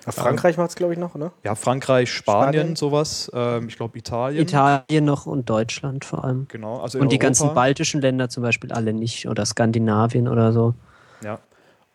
Ja, 0.05 0.11
Frankreich 0.11 0.57
macht 0.57 0.69
es, 0.69 0.75
glaube 0.75 0.93
ich, 0.93 0.99
noch, 0.99 1.15
oder? 1.15 1.31
Ja, 1.43 1.55
Frankreich, 1.55 2.11
Spanien, 2.11 2.53
Spanien. 2.53 2.75
sowas, 2.75 3.31
ähm, 3.33 3.67
ich 3.67 3.75
glaube 3.75 3.97
Italien. 3.97 4.43
Italien 4.43 5.05
noch 5.05 5.25
und 5.25 5.49
Deutschland 5.49 6.05
vor 6.05 6.23
allem. 6.23 6.47
Genau, 6.49 6.79
also 6.79 6.99
Und 6.99 7.11
die 7.11 7.17
ganzen 7.17 7.53
baltischen 7.55 8.01
Länder 8.01 8.29
zum 8.29 8.43
Beispiel 8.43 8.71
alle 8.71 8.93
nicht 8.93 9.27
oder 9.27 9.45
Skandinavien 9.45 10.27
oder 10.27 10.53
so. 10.53 10.75
Ja. 11.23 11.39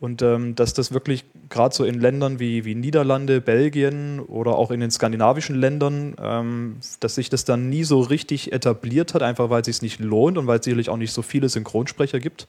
Und 0.01 0.23
ähm, 0.23 0.55
dass 0.55 0.73
das 0.73 0.93
wirklich 0.93 1.27
gerade 1.51 1.75
so 1.75 1.85
in 1.85 2.01
Ländern 2.01 2.41
wie, 2.41 2.65
wie 2.65 2.75
Niederlande, 2.75 3.43
Belgien 3.43 4.19
oder 4.19 4.57
auch 4.57 4.71
in 4.71 4.81
den 4.81 4.91
skandinavischen 4.91 5.57
Ländern, 5.57 6.15
ähm, 6.19 6.77
dass 7.01 7.17
sich 7.17 7.29
das 7.29 7.45
dann 7.45 7.69
nie 7.69 7.85
so 7.85 8.01
richtig 8.01 8.51
etabliert 8.53 9.13
hat, 9.13 9.23
einfach 9.23 9.51
weil 9.51 9.61
es 9.61 9.67
sich 9.67 9.83
nicht 9.83 10.01
lohnt 10.01 10.39
und 10.39 10.47
weil 10.47 10.59
es 10.59 10.65
sicherlich 10.65 10.89
auch 10.89 10.97
nicht 10.97 11.13
so 11.13 11.21
viele 11.21 11.51
Synchronsprecher 11.51 12.19
gibt. 12.19 12.49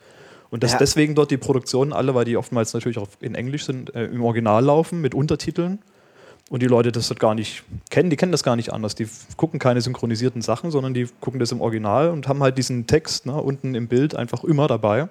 Und 0.49 0.63
dass 0.63 0.73
Ja. 0.73 0.77
deswegen 0.77 1.13
dort 1.13 1.29
die 1.29 1.37
Produktionen 1.37 1.91
alle, 1.91 2.15
weil 2.15 2.23
die 2.23 2.37
oftmals 2.37 2.73
natürlich 2.73 2.97
auch 2.97 3.07
in 3.19 3.35
Englisch 3.35 3.65
sind, 3.65 3.93
äh, 3.95 4.05
im 4.05 4.23
Original 4.23 4.63
laufen 4.63 5.01
mit 5.01 5.13
Untertiteln. 5.13 5.79
Und 6.49 6.61
die 6.61 6.67
Leute 6.67 6.91
das 6.91 7.07
dort 7.09 7.19
gar 7.19 7.35
nicht 7.35 7.63
kennen, 7.89 8.09
die 8.09 8.17
kennen 8.17 8.31
das 8.33 8.43
gar 8.43 8.57
nicht 8.57 8.71
anders. 8.73 8.95
Die 8.95 9.07
gucken 9.37 9.59
keine 9.59 9.81
synchronisierten 9.81 10.41
Sachen, 10.41 10.71
sondern 10.71 10.93
die 10.93 11.07
gucken 11.19 11.39
das 11.39 11.51
im 11.51 11.61
Original 11.61 12.09
und 12.11 12.27
haben 12.27 12.43
halt 12.43 12.57
diesen 12.57 12.87
Text 12.87 13.25
ne, 13.25 13.33
unten 13.41 13.75
im 13.75 13.87
Bild 13.87 14.15
einfach 14.15 14.43
immer 14.45 14.67
dabei. 14.67 15.07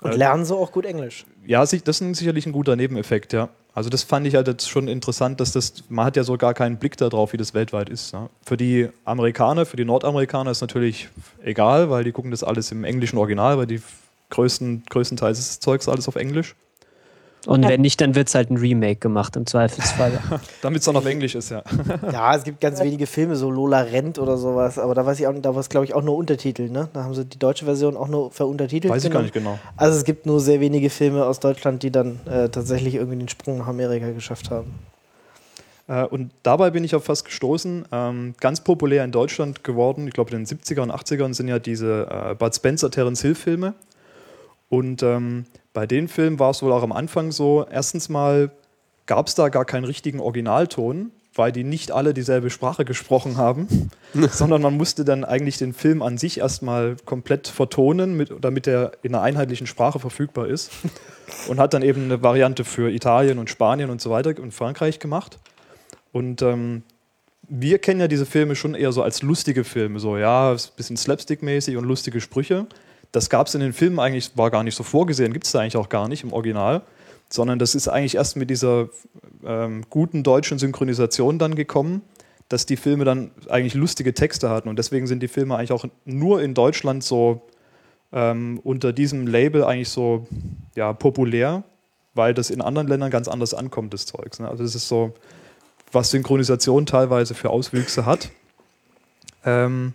Und 0.00 0.12
Äh, 0.12 0.16
lernen 0.16 0.44
so 0.44 0.58
auch 0.58 0.72
gut 0.72 0.84
Englisch. 0.84 1.24
Ja, 1.46 1.60
das 1.60 1.72
ist 1.72 2.16
sicherlich 2.16 2.46
ein 2.46 2.52
guter 2.52 2.76
Nebeneffekt, 2.76 3.32
ja. 3.32 3.48
Also 3.74 3.90
das 3.90 4.04
fand 4.04 4.26
ich 4.26 4.36
halt 4.36 4.46
jetzt 4.46 4.68
schon 4.68 4.86
interessant, 4.86 5.40
dass 5.40 5.50
das, 5.50 5.84
man 5.88 6.06
hat 6.06 6.16
ja 6.16 6.22
so 6.22 6.36
gar 6.36 6.54
keinen 6.54 6.76
Blick 6.76 6.96
darauf, 6.96 7.32
wie 7.32 7.36
das 7.36 7.54
weltweit 7.54 7.88
ist. 7.88 8.12
Ne? 8.14 8.30
Für 8.46 8.56
die 8.56 8.88
Amerikaner, 9.04 9.66
für 9.66 9.76
die 9.76 9.84
Nordamerikaner 9.84 10.52
ist 10.52 10.60
natürlich 10.60 11.08
egal, 11.42 11.90
weil 11.90 12.04
die 12.04 12.12
gucken 12.12 12.30
das 12.30 12.44
alles 12.44 12.70
im 12.70 12.84
englischen 12.84 13.18
Original, 13.18 13.58
weil 13.58 13.66
die 13.66 13.82
größten, 14.30 14.84
größtenteils 14.88 15.40
ist 15.40 15.48
das 15.48 15.60
Zeugs 15.60 15.88
alles 15.88 16.06
auf 16.06 16.14
Englisch. 16.14 16.54
Und 17.46 17.68
wenn 17.68 17.80
nicht, 17.80 18.00
dann 18.00 18.14
wird 18.14 18.28
es 18.28 18.34
halt 18.34 18.50
ein 18.50 18.56
Remake 18.56 18.96
gemacht 18.96 19.36
im 19.36 19.46
Zweifelsfall. 19.46 20.12
Damit 20.62 20.80
es 20.80 20.84
dann 20.86 20.96
auf 20.96 21.06
Englisch 21.06 21.34
ist, 21.34 21.50
ja. 21.50 21.62
Ja, 22.12 22.34
es 22.34 22.44
gibt 22.44 22.60
ganz 22.60 22.80
wenige 22.80 23.06
Filme, 23.06 23.36
so 23.36 23.50
Lola 23.50 23.80
Rent 23.80 24.18
oder 24.18 24.36
sowas, 24.36 24.78
aber 24.78 24.94
da 24.94 25.04
weiß 25.04 25.20
ich 25.20 25.26
auch, 25.26 25.34
da 25.34 25.54
war 25.54 25.60
es, 25.60 25.68
glaube 25.68 25.84
ich, 25.84 25.94
auch 25.94 26.02
nur 26.02 26.16
Untertitel, 26.16 26.70
ne? 26.70 26.88
Da 26.92 27.04
haben 27.04 27.14
sie 27.14 27.24
die 27.24 27.38
deutsche 27.38 27.64
Version 27.64 27.96
auch 27.96 28.08
nur 28.08 28.30
veruntertitelt. 28.30 28.92
Weiß 28.92 29.04
ich 29.04 29.10
gar 29.10 29.22
nicht 29.22 29.34
genau. 29.34 29.58
Also 29.76 29.98
es 29.98 30.04
gibt 30.04 30.26
nur 30.26 30.40
sehr 30.40 30.60
wenige 30.60 30.90
Filme 30.90 31.24
aus 31.24 31.40
Deutschland, 31.40 31.82
die 31.82 31.90
dann 31.90 32.20
äh, 32.26 32.48
tatsächlich 32.48 32.94
irgendwie 32.94 33.18
den 33.18 33.28
Sprung 33.28 33.58
nach 33.58 33.68
Amerika 33.68 34.10
geschafft 34.10 34.50
haben. 34.50 34.74
Äh, 35.86 36.04
und 36.04 36.30
dabei 36.42 36.70
bin 36.70 36.84
ich 36.84 36.94
auf 36.94 37.08
was 37.08 37.24
gestoßen. 37.24 37.86
Ähm, 37.92 38.34
ganz 38.40 38.62
populär 38.62 39.04
in 39.04 39.12
Deutschland 39.12 39.64
geworden, 39.64 40.06
ich 40.08 40.14
glaube 40.14 40.34
in 40.34 40.44
den 40.44 40.46
70er 40.46 40.80
und 40.80 40.90
80ern 40.90 41.34
sind 41.34 41.48
ja 41.48 41.58
diese 41.58 42.08
äh, 42.10 42.34
Bud 42.34 42.54
Spencer, 42.54 42.90
Terence 42.90 43.22
Hill 43.22 43.34
Filme. 43.34 43.74
Und 44.68 45.02
ähm, 45.02 45.44
bei 45.74 45.86
den 45.86 46.08
Filmen 46.08 46.38
war 46.38 46.50
es 46.50 46.62
wohl 46.62 46.72
auch 46.72 46.82
am 46.82 46.92
Anfang 46.92 47.32
so, 47.32 47.66
erstens 47.70 48.08
mal 48.08 48.50
gab 49.06 49.26
es 49.26 49.34
da 49.34 49.50
gar 49.50 49.66
keinen 49.66 49.84
richtigen 49.84 50.20
Originalton, 50.20 51.10
weil 51.34 51.50
die 51.50 51.64
nicht 51.64 51.90
alle 51.90 52.14
dieselbe 52.14 52.48
Sprache 52.48 52.84
gesprochen 52.84 53.36
haben, 53.36 53.90
sondern 54.30 54.62
man 54.62 54.76
musste 54.76 55.04
dann 55.04 55.24
eigentlich 55.24 55.58
den 55.58 55.74
Film 55.74 56.00
an 56.00 56.16
sich 56.16 56.38
erstmal 56.38 56.96
komplett 57.04 57.48
vertonen, 57.48 58.16
mit, 58.16 58.32
damit 58.40 58.68
er 58.68 58.92
in 59.02 59.14
einer 59.14 59.24
einheitlichen 59.24 59.66
Sprache 59.66 59.98
verfügbar 59.98 60.46
ist. 60.46 60.70
Und 61.48 61.58
hat 61.58 61.74
dann 61.74 61.82
eben 61.82 62.04
eine 62.04 62.22
Variante 62.22 62.64
für 62.64 62.90
Italien 62.90 63.38
und 63.38 63.48
Spanien 63.48 63.88
und 63.88 63.98
so 63.98 64.10
weiter 64.10 64.34
und 64.42 64.52
Frankreich 64.52 64.98
gemacht. 64.98 65.38
Und 66.12 66.42
ähm, 66.42 66.82
wir 67.48 67.78
kennen 67.78 67.98
ja 67.98 68.08
diese 68.08 68.26
Filme 68.26 68.54
schon 68.54 68.74
eher 68.74 68.92
so 68.92 69.02
als 69.02 69.22
lustige 69.22 69.64
Filme, 69.64 70.00
so 70.00 70.18
ja, 70.18 70.52
ein 70.52 70.58
bisschen 70.76 70.98
slapstick-mäßig 70.98 71.78
und 71.78 71.84
lustige 71.84 72.20
Sprüche. 72.20 72.66
Das 73.14 73.30
gab 73.30 73.46
es 73.46 73.54
in 73.54 73.60
den 73.60 73.72
Filmen 73.72 74.00
eigentlich, 74.00 74.36
war 74.36 74.50
gar 74.50 74.64
nicht 74.64 74.74
so 74.74 74.82
vorgesehen, 74.82 75.32
gibt 75.32 75.46
es 75.46 75.52
da 75.52 75.60
eigentlich 75.60 75.76
auch 75.76 75.88
gar 75.88 76.08
nicht 76.08 76.24
im 76.24 76.32
Original, 76.32 76.82
sondern 77.30 77.60
das 77.60 77.76
ist 77.76 77.86
eigentlich 77.86 78.16
erst 78.16 78.36
mit 78.36 78.50
dieser 78.50 78.88
ähm, 79.46 79.84
guten 79.88 80.24
deutschen 80.24 80.58
Synchronisation 80.58 81.38
dann 81.38 81.54
gekommen, 81.54 82.02
dass 82.48 82.66
die 82.66 82.76
Filme 82.76 83.04
dann 83.04 83.30
eigentlich 83.48 83.74
lustige 83.74 84.14
Texte 84.14 84.50
hatten. 84.50 84.68
Und 84.68 84.80
deswegen 84.80 85.06
sind 85.06 85.22
die 85.22 85.28
Filme 85.28 85.56
eigentlich 85.56 85.70
auch 85.70 85.84
nur 86.04 86.42
in 86.42 86.54
Deutschland 86.54 87.04
so 87.04 87.42
ähm, 88.12 88.60
unter 88.64 88.92
diesem 88.92 89.28
Label 89.28 89.62
eigentlich 89.62 89.90
so 89.90 90.26
ja, 90.74 90.92
populär, 90.92 91.62
weil 92.14 92.34
das 92.34 92.50
in 92.50 92.60
anderen 92.60 92.88
Ländern 92.88 93.12
ganz 93.12 93.28
anders 93.28 93.54
ankommt, 93.54 93.94
das 93.94 94.06
Zeugs. 94.06 94.40
Ne? 94.40 94.48
Also 94.48 94.64
es 94.64 94.74
ist 94.74 94.88
so, 94.88 95.14
was 95.92 96.10
Synchronisation 96.10 96.84
teilweise 96.84 97.34
für 97.34 97.50
Auswüchse 97.50 98.06
hat. 98.06 98.30
Ähm, 99.44 99.92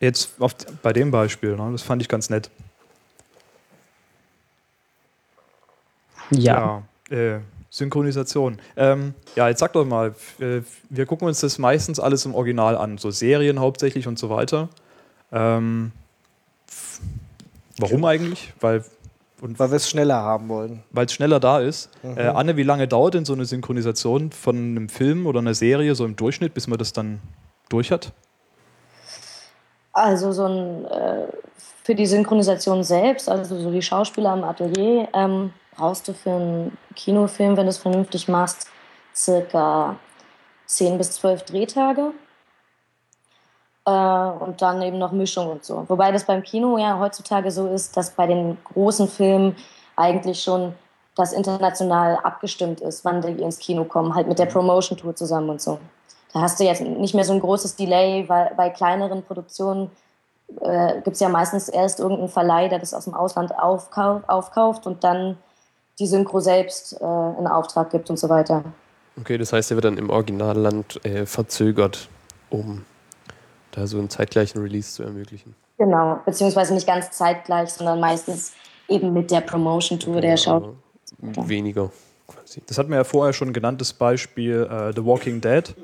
jetzt 0.00 0.40
auf, 0.40 0.54
bei 0.82 0.92
dem 0.92 1.10
Beispiel, 1.10 1.56
ne, 1.56 1.68
das 1.72 1.82
fand 1.82 2.02
ich 2.02 2.08
ganz 2.08 2.30
nett. 2.30 2.50
Ja. 6.30 6.82
Ja, 7.10 7.16
äh, 7.16 7.40
Synchronisation. 7.70 8.58
Ähm, 8.76 9.14
ja, 9.34 9.48
jetzt 9.48 9.60
sag 9.60 9.72
doch 9.74 9.84
mal, 9.84 10.14
äh, 10.40 10.62
wir 10.88 11.06
gucken 11.06 11.28
uns 11.28 11.40
das 11.40 11.58
meistens 11.58 12.00
alles 12.00 12.24
im 12.24 12.34
Original 12.34 12.76
an, 12.76 12.98
so 12.98 13.10
Serien 13.10 13.60
hauptsächlich 13.60 14.06
und 14.06 14.18
so 14.18 14.30
weiter. 14.30 14.68
Ähm, 15.30 15.92
warum 17.78 18.04
eigentlich? 18.04 18.52
Weil 18.60 18.84
und 19.42 19.58
Weil 19.58 19.70
wir 19.70 19.76
es 19.76 19.90
schneller 19.90 20.16
haben 20.16 20.48
wollen. 20.48 20.82
weil 20.90 21.04
es 21.04 21.12
schneller 21.12 21.38
da 21.38 21.60
ist. 21.60 21.90
Äh, 22.02 22.22
Anne, 22.22 22.56
wie 22.56 22.62
lange 22.62 22.88
dauert 22.88 23.12
denn 23.12 23.26
so 23.26 23.34
eine 23.34 23.44
Synchronisation 23.44 24.32
von 24.32 24.56
einem 24.56 24.88
Film 24.88 25.26
oder 25.26 25.40
einer 25.40 25.52
Serie 25.52 25.94
so 25.94 26.06
im 26.06 26.16
Durchschnitt, 26.16 26.54
bis 26.54 26.66
man 26.66 26.78
das 26.78 26.94
dann 26.94 27.20
durch 27.68 27.92
hat? 27.92 28.12
Also 29.96 30.30
so 30.30 30.44
ein, 30.44 30.84
äh, 30.84 31.26
für 31.82 31.94
die 31.94 32.04
Synchronisation 32.04 32.84
selbst, 32.84 33.30
also 33.30 33.58
so 33.58 33.70
die 33.70 33.80
Schauspieler 33.80 34.34
im 34.34 34.44
Atelier, 34.44 35.08
ähm, 35.14 35.54
brauchst 35.74 36.06
du 36.06 36.12
für 36.12 36.32
einen 36.32 36.76
Kinofilm, 36.94 37.56
wenn 37.56 37.64
du 37.64 37.70
es 37.70 37.78
vernünftig 37.78 38.28
machst, 38.28 38.68
circa 39.14 39.96
10 40.66 40.98
bis 40.98 41.12
12 41.12 41.44
Drehtage. 41.44 42.12
Äh, 43.86 43.90
und 43.90 44.60
dann 44.60 44.82
eben 44.82 44.98
noch 44.98 45.12
Mischung 45.12 45.48
und 45.48 45.64
so. 45.64 45.86
Wobei 45.88 46.12
das 46.12 46.24
beim 46.24 46.42
Kino 46.42 46.76
ja 46.76 46.98
heutzutage 46.98 47.50
so 47.50 47.66
ist, 47.66 47.96
dass 47.96 48.10
bei 48.10 48.26
den 48.26 48.58
großen 48.64 49.08
Filmen 49.08 49.56
eigentlich 49.96 50.42
schon 50.42 50.74
das 51.14 51.32
international 51.32 52.18
abgestimmt 52.22 52.82
ist, 52.82 53.02
wann 53.06 53.22
die 53.22 53.42
ins 53.42 53.58
Kino 53.58 53.84
kommen, 53.84 54.14
halt 54.14 54.28
mit 54.28 54.38
der 54.38 54.44
Promotion-Tour 54.44 55.16
zusammen 55.16 55.48
und 55.48 55.62
so. 55.62 55.78
Da 56.36 56.42
hast 56.42 56.60
du 56.60 56.64
jetzt 56.64 56.82
nicht 56.82 57.14
mehr 57.14 57.24
so 57.24 57.32
ein 57.32 57.40
großes 57.40 57.76
Delay, 57.76 58.28
weil 58.28 58.52
bei 58.58 58.68
kleineren 58.68 59.22
Produktionen 59.22 59.90
äh, 60.60 60.96
gibt 60.96 61.14
es 61.14 61.20
ja 61.20 61.30
meistens 61.30 61.70
erst 61.70 61.98
irgendeinen 61.98 62.28
Verleih, 62.28 62.68
der 62.68 62.78
das 62.78 62.92
aus 62.92 63.04
dem 63.04 63.14
Ausland 63.14 63.58
aufkau 63.58 64.20
aufkauft 64.26 64.86
und 64.86 65.02
dann 65.02 65.38
die 65.98 66.06
Synchro 66.06 66.40
selbst 66.40 66.92
äh, 67.00 67.04
in 67.38 67.46
Auftrag 67.46 67.88
gibt 67.88 68.10
und 68.10 68.18
so 68.18 68.28
weiter. 68.28 68.64
Okay, 69.18 69.38
das 69.38 69.54
heißt, 69.54 69.70
er 69.70 69.76
wird 69.78 69.86
dann 69.86 69.96
im 69.96 70.10
Originalland 70.10 71.02
äh, 71.06 71.24
verzögert, 71.24 72.10
um 72.50 72.84
da 73.70 73.86
so 73.86 73.96
einen 73.96 74.10
zeitgleichen 74.10 74.60
Release 74.60 74.92
zu 74.92 75.04
ermöglichen. 75.04 75.56
Genau, 75.78 76.18
beziehungsweise 76.26 76.74
nicht 76.74 76.86
ganz 76.86 77.12
zeitgleich, 77.12 77.70
sondern 77.70 77.98
meistens 77.98 78.52
eben 78.88 79.14
mit 79.14 79.30
der 79.30 79.40
Promotion-Tour 79.40 80.20
der 80.20 80.36
Schau. 80.36 80.74
Weniger 81.18 81.90
quasi. 82.28 82.60
Das 82.66 82.76
hatten 82.76 82.90
wir 82.90 82.96
ja 82.96 83.04
vorher 83.04 83.32
schon 83.32 83.54
genannt, 83.54 83.80
das 83.80 83.94
Beispiel 83.94 84.68
äh, 84.70 84.92
The 84.94 85.02
Walking 85.02 85.40
Dead, 85.40 85.74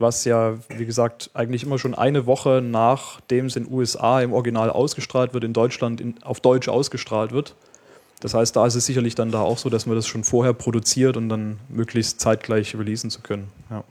was 0.00 0.24
ja, 0.24 0.54
wie 0.68 0.86
gesagt, 0.86 1.30
eigentlich 1.34 1.62
immer 1.62 1.78
schon 1.78 1.94
eine 1.94 2.26
Woche 2.26 2.62
nachdem 2.62 3.46
es 3.46 3.56
in 3.56 3.64
den 3.64 3.72
USA 3.72 4.20
im 4.20 4.32
Original 4.32 4.70
ausgestrahlt 4.70 5.34
wird, 5.34 5.44
in 5.44 5.52
Deutschland 5.52 6.00
in, 6.00 6.22
auf 6.22 6.40
Deutsch 6.40 6.68
ausgestrahlt 6.68 7.32
wird. 7.32 7.54
Das 8.20 8.34
heißt, 8.34 8.54
da 8.54 8.66
ist 8.66 8.74
es 8.74 8.86
sicherlich 8.86 9.14
dann 9.14 9.30
da 9.30 9.40
auch 9.40 9.58
so, 9.58 9.70
dass 9.70 9.86
man 9.86 9.96
das 9.96 10.06
schon 10.06 10.24
vorher 10.24 10.52
produziert 10.52 11.16
und 11.16 11.28
dann 11.28 11.58
möglichst 11.68 12.20
zeitgleich 12.20 12.74
releasen 12.74 13.10
zu 13.10 13.20
können. 13.22 13.50
Ja. 13.70 13.84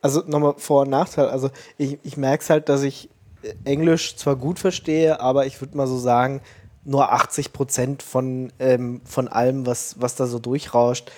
Also 0.00 0.22
nochmal 0.26 0.54
Vor- 0.58 0.82
und 0.82 0.90
Nachteil. 0.90 1.28
Also 1.28 1.50
ich, 1.78 1.98
ich 2.02 2.16
merke 2.16 2.42
es 2.42 2.50
halt, 2.50 2.68
dass 2.68 2.82
ich 2.82 3.08
äh, 3.42 3.54
Englisch 3.64 4.16
zwar 4.16 4.36
gut 4.36 4.58
verstehe, 4.58 5.20
aber 5.20 5.46
ich 5.46 5.60
würde 5.60 5.76
mal 5.76 5.86
so 5.86 5.98
sagen, 5.98 6.42
nur 6.84 7.12
80 7.12 7.52
Prozent 7.52 8.02
von, 8.02 8.52
ähm, 8.58 9.00
von 9.04 9.28
allem, 9.28 9.66
was, 9.66 9.96
was 10.00 10.14
da 10.14 10.26
so 10.26 10.38
durchrauscht, 10.38 11.10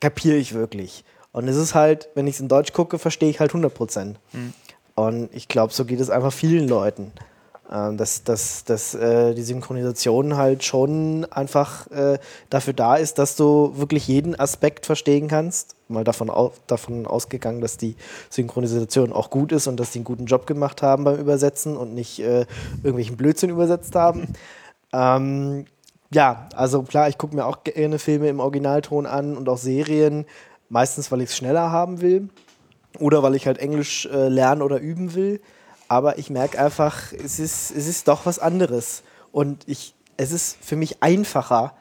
kapiere 0.00 0.36
ich 0.36 0.54
wirklich. 0.54 1.04
Und 1.32 1.48
es 1.48 1.56
ist 1.56 1.74
halt, 1.74 2.08
wenn 2.14 2.26
ich 2.26 2.34
es 2.34 2.40
in 2.40 2.48
Deutsch 2.48 2.72
gucke, 2.72 2.98
verstehe 2.98 3.30
ich 3.30 3.40
halt 3.40 3.50
100 3.50 3.72
Prozent. 3.72 4.20
Und 4.94 5.30
ich 5.32 5.48
glaube, 5.48 5.72
so 5.72 5.84
geht 5.84 6.00
es 6.00 6.10
einfach 6.10 6.32
vielen 6.32 6.68
Leuten. 6.68 7.12
Ähm, 7.72 7.96
dass 7.96 8.22
dass, 8.22 8.64
dass 8.64 8.94
äh, 8.94 9.34
die 9.34 9.42
Synchronisation 9.42 10.36
halt 10.36 10.62
schon 10.62 11.26
einfach 11.30 11.90
äh, 11.90 12.18
dafür 12.50 12.74
da 12.74 12.96
ist, 12.96 13.18
dass 13.18 13.34
du 13.34 13.72
wirklich 13.76 14.06
jeden 14.08 14.38
Aspekt 14.38 14.84
verstehen 14.84 15.26
kannst. 15.26 15.74
Mal 15.88 16.04
davon, 16.04 16.28
au 16.28 16.52
davon 16.66 17.06
ausgegangen, 17.06 17.62
dass 17.62 17.78
die 17.78 17.96
Synchronisation 18.28 19.10
auch 19.10 19.30
gut 19.30 19.52
ist 19.52 19.68
und 19.68 19.80
dass 19.80 19.90
die 19.90 20.00
einen 20.00 20.04
guten 20.04 20.26
Job 20.26 20.46
gemacht 20.46 20.82
haben 20.82 21.04
beim 21.04 21.18
Übersetzen 21.18 21.78
und 21.78 21.94
nicht 21.94 22.18
äh, 22.20 22.44
irgendwelchen 22.82 23.16
Blödsinn 23.16 23.50
übersetzt 23.50 23.94
haben. 23.94 24.28
Ähm, 24.94 25.64
ja, 26.12 26.50
also 26.54 26.82
klar, 26.82 27.08
ich 27.08 27.16
gucke 27.16 27.34
mir 27.34 27.46
auch 27.46 27.64
gerne 27.64 27.98
Filme 27.98 28.28
im 28.28 28.40
Originalton 28.40 29.06
an 29.06 29.38
und 29.38 29.48
auch 29.48 29.56
Serien, 29.56 30.26
meistens 30.72 31.12
weil 31.12 31.20
ich 31.20 31.28
es 31.28 31.36
schneller 31.36 31.70
haben 31.70 32.00
will 32.00 32.30
oder 32.98 33.22
weil 33.22 33.34
ich 33.34 33.46
halt 33.46 33.58
Englisch 33.58 34.06
äh, 34.06 34.28
lernen 34.28 34.62
oder 34.62 34.80
üben 34.80 35.14
will. 35.14 35.40
Aber 35.86 36.18
ich 36.18 36.30
merke 36.30 36.58
einfach, 36.58 37.12
es 37.12 37.38
ist, 37.38 37.70
es 37.70 37.86
ist 37.86 38.08
doch 38.08 38.24
was 38.24 38.38
anderes. 38.38 39.02
Und 39.30 39.68
ich, 39.68 39.94
es 40.16 40.32
ist 40.32 40.56
für 40.62 40.76
mich 40.76 41.02
einfacher, 41.02 41.74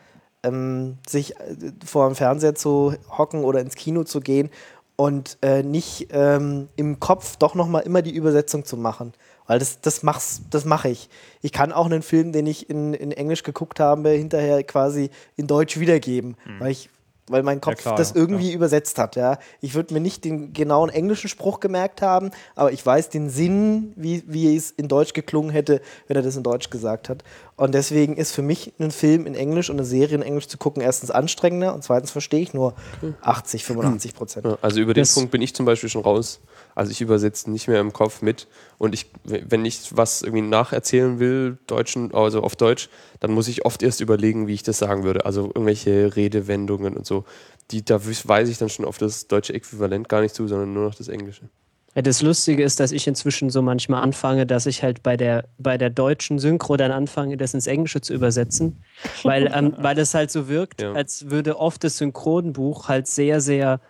ähm, 0.44 0.98
sich 1.08 1.40
äh, 1.40 1.72
vor 1.86 2.08
dem 2.08 2.16
Fernseher 2.16 2.54
zu 2.54 2.94
hocken 3.10 3.46
oder 3.46 3.62
ins 3.62 3.76
Kino 3.76 4.04
zu 4.04 4.20
gehen 4.20 4.50
und 4.98 5.38
äh, 5.42 5.64
nicht 5.64 6.10
ähm, 6.12 6.68
im 6.76 7.00
Kopf 7.00 7.38
doch 7.38 7.56
nochmal 7.56 7.84
immer 7.84 8.02
die 8.02 8.14
Übersetzung 8.14 8.66
zu 8.66 8.76
machen. 8.76 9.14
Weil 9.48 9.60
das, 9.60 9.80
das, 9.80 10.04
mach's, 10.04 10.42
das 10.50 10.66
mache 10.66 10.90
ich. 10.90 11.10
Ich 11.42 11.54
kann 11.54 11.72
auch 11.72 11.86
einen 11.86 12.02
Film, 12.02 12.34
den 12.34 12.46
ich 12.46 12.70
in, 12.70 12.94
in 12.94 13.14
Englisch 13.14 13.44
geguckt 13.44 13.80
habe, 13.80 14.10
hinterher 14.10 14.64
quasi 14.64 15.12
in 15.38 15.48
Deutsch 15.48 15.80
wiedergeben, 15.80 16.36
weil 16.60 16.72
ich 16.72 16.90
weil 17.28 17.44
mein 17.44 17.62
Kopf 17.62 17.78
klar, 17.78 17.96
das 17.96 18.10
ja, 18.10 18.16
irgendwie 18.18 18.52
übersetzt 18.52 18.98
hat. 18.98 19.16
Ja. 19.16 19.38
Ich 19.62 19.74
würde 19.74 19.94
mir 19.94 20.00
nicht 20.00 20.26
den 20.26 20.54
genauen 20.54 20.90
englischen 20.90 21.30
Spruch 21.30 21.60
gemerkt 21.60 22.02
haben, 22.02 22.32
aber 22.56 22.72
ich 22.72 22.86
weiß 22.86 23.10
den 23.10 23.30
Sinn, 23.30 23.94
wie, 23.96 24.24
wie 24.28 24.56
es 24.56 24.72
in 24.72 24.88
Deutsch 24.88 25.14
geklungen 25.14 25.52
hätte, 25.52 25.82
wenn 26.08 26.18
er 26.18 26.24
das 26.24 26.36
in 26.36 26.44
Deutsch 26.44 26.70
gesagt 26.70 27.10
hat. 27.10 27.24
Und 27.56 27.74
deswegen 27.76 28.18
ist 28.18 28.32
für 28.34 28.42
mich 28.42 28.74
ein 28.80 28.92
Film 28.92 29.26
in 29.26 29.36
Englisch 29.36 29.70
und 29.70 29.78
eine 29.78 29.86
Serie 29.86 30.16
in 30.16 30.24
Englisch 30.24 30.48
zu 30.48 30.58
gucken 30.58 30.82
erstens 30.82 31.12
anstrengender 31.12 31.74
und 31.74 31.84
zweitens 31.84 32.12
verstehe 32.12 32.42
ich 32.42 32.54
nur 32.54 32.74
80, 33.22 33.64
85 33.66 34.16
Prozent. 34.16 34.46
Ja, 34.46 34.58
also 34.62 34.80
über 34.82 34.94
den 34.94 35.04
Das- 35.04 35.14
Punkt 35.14 35.32
bin 35.32 35.42
ich 35.42 35.54
zum 35.56 35.66
Beispiel 35.66 35.90
schon 35.90 36.02
raus. 36.02 36.40
Also 36.76 36.92
ich 36.92 37.02
übersetze 37.02 37.50
nicht 37.52 37.68
mehr 37.68 37.80
im 37.80 37.94
Kopf 37.94 38.22
mit. 38.22 38.48
Und 38.78 38.94
ich, 38.94 39.12
wenn 39.24 39.66
ich 39.66 39.96
was 39.96 40.22
irgendwie 40.22 40.42
nacherzählen 40.42 41.20
will, 41.20 41.58
Deutschen, 41.68 42.14
also 42.14 42.42
auf 42.42 42.56
Deutsch, 42.56 42.90
dann 43.20 43.32
muss 43.32 43.48
ich 43.48 43.66
oft 43.66 43.84
erst 43.84 44.02
überlegen, 44.02 44.48
wie 44.48 44.54
ich 44.54 44.64
das 44.64 44.78
sagen 44.80 45.04
würde. 45.04 45.26
Also 45.26 45.46
irgendwelche 45.46 46.16
Redewendungen 46.16 46.96
und 46.96 47.06
so. 47.06 47.26
Die, 47.72 47.84
da 47.86 48.00
weiß 48.04 48.50
ich 48.50 48.58
dann 48.58 48.70
schon 48.70 48.86
auf 48.86 48.98
das 48.98 49.28
deutsche 49.28 49.54
Äquivalent 49.54 50.10
gar 50.10 50.22
nicht 50.22 50.36
zu, 50.36 50.48
sondern 50.48 50.74
nur 50.74 50.86
noch 50.86 50.96
das 50.96 51.08
Englische. 51.08 51.50
Ja, 51.94 52.02
das 52.02 52.22
Lustige 52.22 52.64
ist, 52.64 52.80
dass 52.80 52.94
ich 52.94 53.06
inzwischen 53.06 53.50
so 53.50 53.62
manchmal 53.62 54.02
anfange, 54.02 54.46
dass 54.46 54.66
ich 54.66 54.82
halt 54.82 55.04
bei 55.04 55.18
der, 55.18 55.50
bei 55.58 55.78
der 55.78 55.90
deutschen 55.90 56.40
Synchro 56.40 56.78
dann 56.78 56.92
anfange, 56.92 57.36
das 57.36 57.54
ins 57.54 57.68
Englische 57.68 58.00
zu 58.00 58.14
übersetzen, 58.14 58.82
weil, 59.24 59.52
ähm, 59.54 59.74
weil 59.78 60.00
es 60.00 60.14
halt 60.14 60.32
so 60.32 60.48
wirkt, 60.48 60.82
Ja. 60.82 60.94
als 60.94 61.30
würde 61.30 61.60
oft 61.60 61.84
das 61.84 61.98
Synchronbuch 61.98 62.88
halt 62.88 63.08
sehr, 63.08 63.42
sehr 63.42 63.82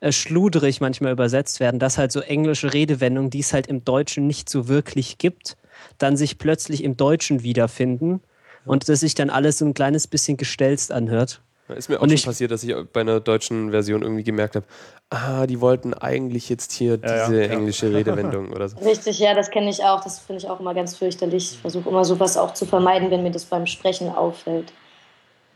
äh, 0.00 0.12
schludrig 0.12 0.80
manchmal 0.80 1.12
übersetzt 1.12 1.60
werden, 1.60 1.78
dass 1.80 1.98
halt 1.98 2.12
so 2.12 2.20
englische 2.20 2.72
Redewendungen, 2.72 3.30
die 3.30 3.40
es 3.40 3.52
halt 3.52 3.66
im 3.66 3.84
Deutschen 3.84 4.26
nicht 4.26 4.48
so 4.48 4.68
wirklich 4.68 5.18
gibt, 5.18 5.56
dann 5.98 6.16
sich 6.16 6.38
plötzlich 6.38 6.84
im 6.84 6.96
Deutschen 6.96 7.42
wiederfinden 7.42 8.20
und 8.64 8.88
dass 8.88 9.00
sich 9.00 9.14
dann 9.14 9.30
alles 9.30 9.58
so 9.58 9.64
ein 9.64 9.74
kleines 9.74 10.06
bisschen 10.06 10.36
gestelzt 10.36 10.92
anhört. 10.92 11.40
Ja, 11.68 11.74
Ist 11.74 11.88
mir 11.88 11.98
auch 11.98 12.02
Und 12.02 12.08
schon 12.10 12.14
ich- 12.16 12.24
passiert, 12.24 12.50
dass 12.50 12.62
ich 12.64 12.74
bei 12.92 13.00
einer 13.02 13.20
deutschen 13.20 13.70
Version 13.70 14.02
irgendwie 14.02 14.24
gemerkt 14.24 14.56
habe, 14.56 14.64
ah, 15.10 15.46
die 15.46 15.60
wollten 15.60 15.92
eigentlich 15.94 16.48
jetzt 16.48 16.72
hier 16.72 16.98
Ja, 17.02 17.26
diese 17.26 17.42
ja. 17.44 17.48
englische 17.50 17.92
Redewendung 17.94 18.52
oder 18.52 18.68
so. 18.68 18.78
Richtig, 18.78 19.18
ja, 19.18 19.34
das 19.34 19.50
kenne 19.50 19.68
ich 19.70 19.84
auch. 19.84 20.02
Das 20.02 20.18
finde 20.18 20.42
ich 20.42 20.48
auch 20.48 20.60
immer 20.60 20.74
ganz 20.74 20.96
fürchterlich. 20.96 21.52
Ich 21.52 21.58
versuche 21.58 21.88
immer 21.88 22.04
sowas 22.04 22.36
auch 22.36 22.54
zu 22.54 22.64
vermeiden, 22.66 23.10
wenn 23.10 23.22
mir 23.22 23.30
das 23.30 23.44
beim 23.44 23.66
Sprechen 23.66 24.08
auffällt. 24.08 24.72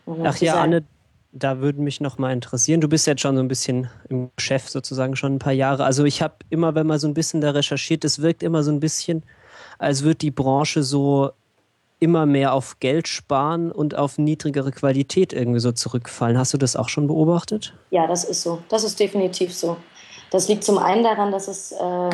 Und 0.05 0.27
Ach 0.27 0.37
ja, 0.39 0.61
Anne, 0.61 0.83
da 1.33 1.61
würde 1.61 1.81
mich 1.81 2.01
noch 2.01 2.19
mal 2.19 2.33
interessieren. 2.33 2.81
Du 2.81 2.89
bist 2.89 3.07
jetzt 3.07 3.23
schon 3.23 3.37
so 3.37 3.43
ein 3.43 3.49
bisschen 3.49 3.89
im 4.09 4.31
Geschäft 4.37 4.71
sozusagen 4.71 5.17
schon 5.17 5.35
ein 5.35 5.39
paar 5.39 5.53
Jahre. 5.53 5.85
Also 5.85 6.05
ich 6.05 6.21
habe 6.23 6.35
immer, 6.51 6.75
wenn 6.75 6.87
man 6.87 6.99
so 6.99 7.09
ein 7.09 7.15
bisschen 7.15 7.41
da 7.41 7.51
recherchiert, 7.51 8.05
es 8.05 8.21
wirkt 8.21 8.43
immer 8.43 8.63
so 8.63 8.71
ein 8.71 8.81
bisschen, 8.81 9.25
als 9.79 10.03
würde 10.03 10.17
die 10.17 10.31
Branche 10.31 10.83
so 10.83 11.31
immer 12.01 12.27
mehr 12.27 12.53
auf 12.53 12.81
Geld 12.81 13.09
sparen 13.09 13.73
und 13.73 13.95
auf 13.95 14.19
niedrigere 14.19 14.73
Qualität 14.73 15.33
irgendwie 15.33 15.61
so 15.61 15.73
zurückfallen. 15.73 16.37
Hast 16.37 16.53
du 16.53 16.59
das 16.59 16.77
auch 16.77 16.89
schon 16.89 17.07
beobachtet? 17.07 17.75
Ja, 17.91 18.07
das 18.07 18.25
ist 18.25 18.43
so. 18.43 18.63
Das 18.69 18.85
ist 18.85 19.01
definitiv 19.01 19.55
so. 19.55 19.77
Das 20.31 20.49
liegt 20.49 20.65
zum 20.65 20.79
einen 20.79 21.05
daran, 21.05 21.31
dass 21.31 21.49
es 21.49 21.73
äh, 21.73 22.11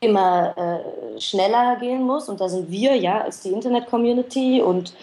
immer 0.00 0.56
äh, 0.56 1.20
schneller 1.20 1.76
gehen 1.80 2.04
muss. 2.04 2.28
Und 2.28 2.40
da 2.40 2.48
sind 2.48 2.70
wir 2.70 2.94
ja 2.96 3.22
als 3.22 3.40
die 3.40 3.50
Internet-Community 3.50 4.62
und 4.62 4.94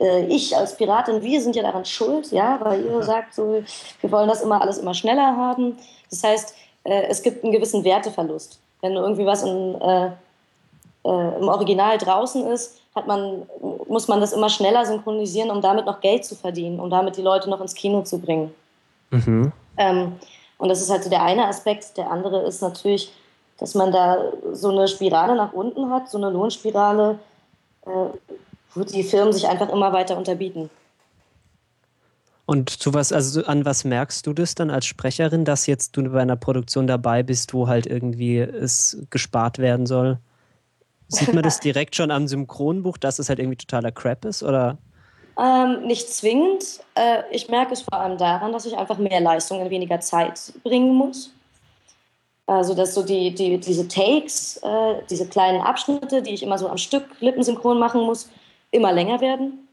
äh, 0.00 0.24
ich 0.26 0.56
als 0.56 0.76
Piratin, 0.76 1.22
wir 1.22 1.40
sind 1.40 1.54
ja 1.54 1.62
daran 1.62 1.84
schuld, 1.84 2.32
ja, 2.32 2.58
weil 2.62 2.84
ihr 2.84 3.02
sagt 3.02 3.34
so, 3.34 3.62
wir 4.00 4.12
wollen 4.12 4.28
das 4.28 4.42
immer 4.42 4.60
alles 4.60 4.78
immer 4.78 4.94
schneller 4.94 5.36
haben. 5.36 5.76
Das 6.10 6.24
heißt, 6.24 6.54
äh, 6.84 7.02
es 7.08 7.22
gibt 7.22 7.44
einen 7.44 7.52
gewissen 7.52 7.84
Werteverlust. 7.84 8.58
Wenn 8.80 8.92
irgendwie 8.92 9.26
was 9.26 9.42
in, 9.42 9.80
äh, 9.80 10.06
äh, 11.04 11.38
im 11.38 11.48
Original 11.48 11.98
draußen 11.98 12.46
ist, 12.46 12.80
hat 12.94 13.06
man, 13.06 13.42
muss 13.88 14.08
man 14.08 14.20
das 14.20 14.32
immer 14.32 14.48
schneller 14.48 14.84
synchronisieren, 14.84 15.50
um 15.50 15.60
damit 15.60 15.86
noch 15.86 16.00
Geld 16.00 16.24
zu 16.24 16.34
verdienen, 16.34 16.80
um 16.80 16.90
damit 16.90 17.16
die 17.16 17.22
Leute 17.22 17.48
noch 17.48 17.60
ins 17.60 17.74
Kino 17.74 18.02
zu 18.02 18.18
bringen. 18.18 18.52
Ähm, 19.76 20.14
Und 20.58 20.68
das 20.68 20.82
ist 20.82 20.90
halt 20.90 21.04
so 21.04 21.10
der 21.10 21.22
eine 21.22 21.46
Aspekt. 21.46 21.96
Der 21.96 22.10
andere 22.10 22.42
ist 22.42 22.60
natürlich, 22.60 23.12
dass 23.58 23.74
man 23.74 23.92
da 23.92 24.18
so 24.52 24.68
eine 24.68 24.88
Spirale 24.88 25.34
nach 25.34 25.52
unten 25.52 25.90
hat, 25.90 26.10
so 26.10 26.18
eine 26.18 26.30
Lohnspirale, 26.30 27.18
äh, 27.86 27.90
wo 28.74 28.84
die 28.84 29.02
Firmen 29.02 29.32
sich 29.32 29.48
einfach 29.48 29.68
immer 29.68 29.92
weiter 29.92 30.16
unterbieten. 30.16 30.70
Und 32.46 32.68
zu 32.68 32.92
was, 32.94 33.12
also 33.12 33.44
an 33.44 33.64
was 33.64 33.84
merkst 33.84 34.26
du 34.26 34.32
das 34.32 34.56
dann 34.56 34.70
als 34.70 34.84
Sprecherin, 34.84 35.44
dass 35.44 35.66
jetzt 35.66 35.96
du 35.96 36.02
bei 36.10 36.20
einer 36.20 36.34
Produktion 36.34 36.88
dabei 36.88 37.22
bist, 37.22 37.54
wo 37.54 37.68
halt 37.68 37.86
irgendwie 37.86 38.38
es 38.38 38.98
gespart 39.10 39.58
werden 39.58 39.86
soll? 39.86 40.18
Sieht 41.06 41.32
man 41.32 41.44
das 41.44 41.60
direkt 41.60 41.94
schon 41.94 42.10
am 42.10 42.26
Synchronbuch, 42.26 42.98
dass 42.98 43.20
es 43.20 43.28
halt 43.28 43.38
irgendwie 43.38 43.56
totaler 43.56 43.92
Crap 43.92 44.24
ist? 44.24 44.42
Oder? 44.42 44.78
Ähm, 45.38 45.86
nicht 45.86 46.12
zwingend. 46.12 46.80
Äh, 46.96 47.22
ich 47.30 47.48
merke 47.48 47.72
es 47.72 47.82
vor 47.82 48.00
allem 48.00 48.18
daran, 48.18 48.52
dass 48.52 48.66
ich 48.66 48.76
einfach 48.76 48.98
mehr 48.98 49.20
Leistung 49.20 49.60
in 49.60 49.70
weniger 49.70 50.00
Zeit 50.00 50.52
bringen 50.64 50.94
muss. 50.94 51.32
Also, 52.46 52.74
dass 52.74 52.94
so 52.94 53.04
die, 53.04 53.32
die, 53.32 53.58
diese 53.58 53.86
Takes, 53.86 54.56
äh, 54.56 54.94
diese 55.08 55.28
kleinen 55.28 55.60
Abschnitte, 55.60 56.20
die 56.20 56.34
ich 56.34 56.42
immer 56.42 56.58
so 56.58 56.68
am 56.68 56.78
Stück 56.78 57.04
lippensynchron 57.20 57.78
machen 57.78 58.00
muss, 58.00 58.28
immer 58.70 58.92
länger 58.92 59.20
werden. 59.20 59.68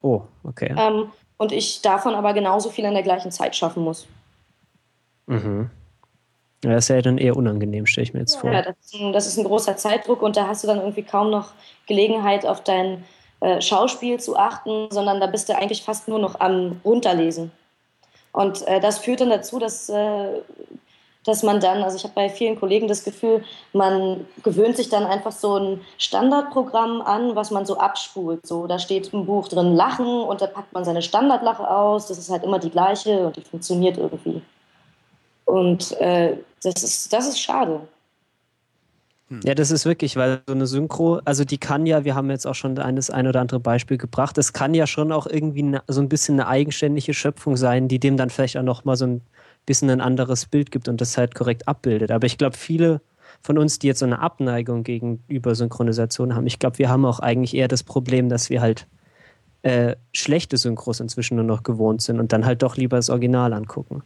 Oh, 0.00 0.22
okay. 0.44 0.74
Ähm, 0.76 1.10
und 1.38 1.52
ich 1.52 1.82
davon 1.82 2.14
aber 2.14 2.32
genauso 2.32 2.70
viel 2.70 2.84
in 2.84 2.94
der 2.94 3.02
gleichen 3.02 3.30
Zeit 3.30 3.56
schaffen 3.56 3.82
muss. 3.82 4.06
Mhm. 5.26 5.70
Ja, 6.64 6.72
das 6.72 6.84
ist 6.84 6.88
ja 6.88 7.02
dann 7.02 7.18
eher 7.18 7.36
unangenehm, 7.36 7.86
stelle 7.86 8.04
ich 8.04 8.14
mir 8.14 8.20
jetzt 8.20 8.36
vor. 8.36 8.50
Ja, 8.50 8.62
das 8.62 8.76
ist, 8.80 8.94
ein, 8.94 9.12
das 9.12 9.26
ist 9.26 9.38
ein 9.38 9.44
großer 9.44 9.76
Zeitdruck 9.76 10.22
und 10.22 10.36
da 10.36 10.48
hast 10.48 10.64
du 10.64 10.66
dann 10.66 10.78
irgendwie 10.78 11.02
kaum 11.02 11.30
noch 11.30 11.52
Gelegenheit, 11.86 12.46
auf 12.46 12.64
dein 12.64 13.04
äh, 13.40 13.60
Schauspiel 13.60 14.18
zu 14.18 14.36
achten, 14.36 14.88
sondern 14.90 15.20
da 15.20 15.26
bist 15.26 15.48
du 15.48 15.56
eigentlich 15.56 15.82
fast 15.82 16.08
nur 16.08 16.18
noch 16.18 16.40
am 16.40 16.80
Runterlesen. 16.84 17.52
Und 18.32 18.66
äh, 18.66 18.80
das 18.80 18.98
führt 18.98 19.20
dann 19.20 19.30
dazu, 19.30 19.58
dass, 19.58 19.88
äh, 19.88 20.40
dass 21.26 21.42
man 21.42 21.60
dann, 21.60 21.82
also 21.82 21.96
ich 21.96 22.04
habe 22.04 22.14
bei 22.14 22.28
vielen 22.28 22.58
Kollegen 22.58 22.88
das 22.88 23.04
Gefühl, 23.04 23.42
man 23.72 24.26
gewöhnt 24.42 24.76
sich 24.76 24.88
dann 24.88 25.04
einfach 25.04 25.32
so 25.32 25.56
ein 25.58 25.80
Standardprogramm 25.98 27.02
an, 27.02 27.34
was 27.34 27.50
man 27.50 27.66
so 27.66 27.78
abspult. 27.78 28.46
So, 28.46 28.66
da 28.66 28.78
steht 28.78 29.12
im 29.12 29.26
Buch 29.26 29.48
drin 29.48 29.74
Lachen 29.74 30.06
und 30.06 30.40
da 30.40 30.46
packt 30.46 30.72
man 30.72 30.84
seine 30.84 31.02
Standardlache 31.02 31.68
aus. 31.68 32.06
Das 32.06 32.18
ist 32.18 32.30
halt 32.30 32.44
immer 32.44 32.60
die 32.60 32.70
gleiche 32.70 33.26
und 33.26 33.36
die 33.36 33.42
funktioniert 33.42 33.98
irgendwie. 33.98 34.40
Und 35.44 35.92
äh, 36.00 36.36
das, 36.62 36.82
ist, 36.82 37.12
das 37.12 37.28
ist 37.28 37.40
schade. 37.40 37.80
Ja, 39.42 39.56
das 39.56 39.72
ist 39.72 39.84
wirklich, 39.84 40.14
weil 40.14 40.40
so 40.46 40.54
eine 40.54 40.68
Synchro, 40.68 41.20
also 41.24 41.44
die 41.44 41.58
kann 41.58 41.84
ja, 41.84 42.04
wir 42.04 42.14
haben 42.14 42.30
jetzt 42.30 42.46
auch 42.46 42.54
schon 42.54 42.78
eines 42.78 43.10
ein 43.10 43.26
oder 43.26 43.40
andere 43.40 43.58
Beispiel 43.58 43.98
gebracht, 43.98 44.38
es 44.38 44.52
kann 44.52 44.72
ja 44.72 44.86
schon 44.86 45.10
auch 45.10 45.26
irgendwie 45.26 45.76
so 45.88 46.00
ein 46.00 46.08
bisschen 46.08 46.38
eine 46.38 46.48
eigenständige 46.48 47.12
Schöpfung 47.12 47.56
sein, 47.56 47.88
die 47.88 47.98
dem 47.98 48.16
dann 48.16 48.30
vielleicht 48.30 48.56
auch 48.56 48.62
nochmal 48.62 48.96
so 48.96 49.06
ein 49.06 49.22
bisschen 49.66 49.90
ein 49.90 50.00
anderes 50.00 50.46
Bild 50.46 50.70
gibt 50.70 50.88
und 50.88 51.00
das 51.00 51.18
halt 51.18 51.34
korrekt 51.34 51.68
abbildet. 51.68 52.10
Aber 52.10 52.26
ich 52.26 52.38
glaube, 52.38 52.56
viele 52.56 53.00
von 53.42 53.58
uns, 53.58 53.78
die 53.78 53.88
jetzt 53.88 53.98
so 53.98 54.06
eine 54.06 54.20
Abneigung 54.20 54.82
gegenüber 54.82 55.54
Synchronisation 55.54 56.34
haben, 56.34 56.46
ich 56.46 56.58
glaube, 56.58 56.78
wir 56.78 56.88
haben 56.88 57.04
auch 57.04 57.20
eigentlich 57.20 57.54
eher 57.54 57.68
das 57.68 57.82
Problem, 57.82 58.28
dass 58.28 58.50
wir 58.50 58.60
halt 58.60 58.86
äh, 59.62 59.96
schlechte 60.14 60.56
Synchros 60.56 61.00
inzwischen 61.00 61.36
nur 61.36 61.44
noch 61.44 61.62
gewohnt 61.62 62.00
sind 62.00 62.20
und 62.20 62.32
dann 62.32 62.46
halt 62.46 62.62
doch 62.62 62.76
lieber 62.76 62.96
das 62.96 63.10
Original 63.10 63.52
angucken. 63.52 64.02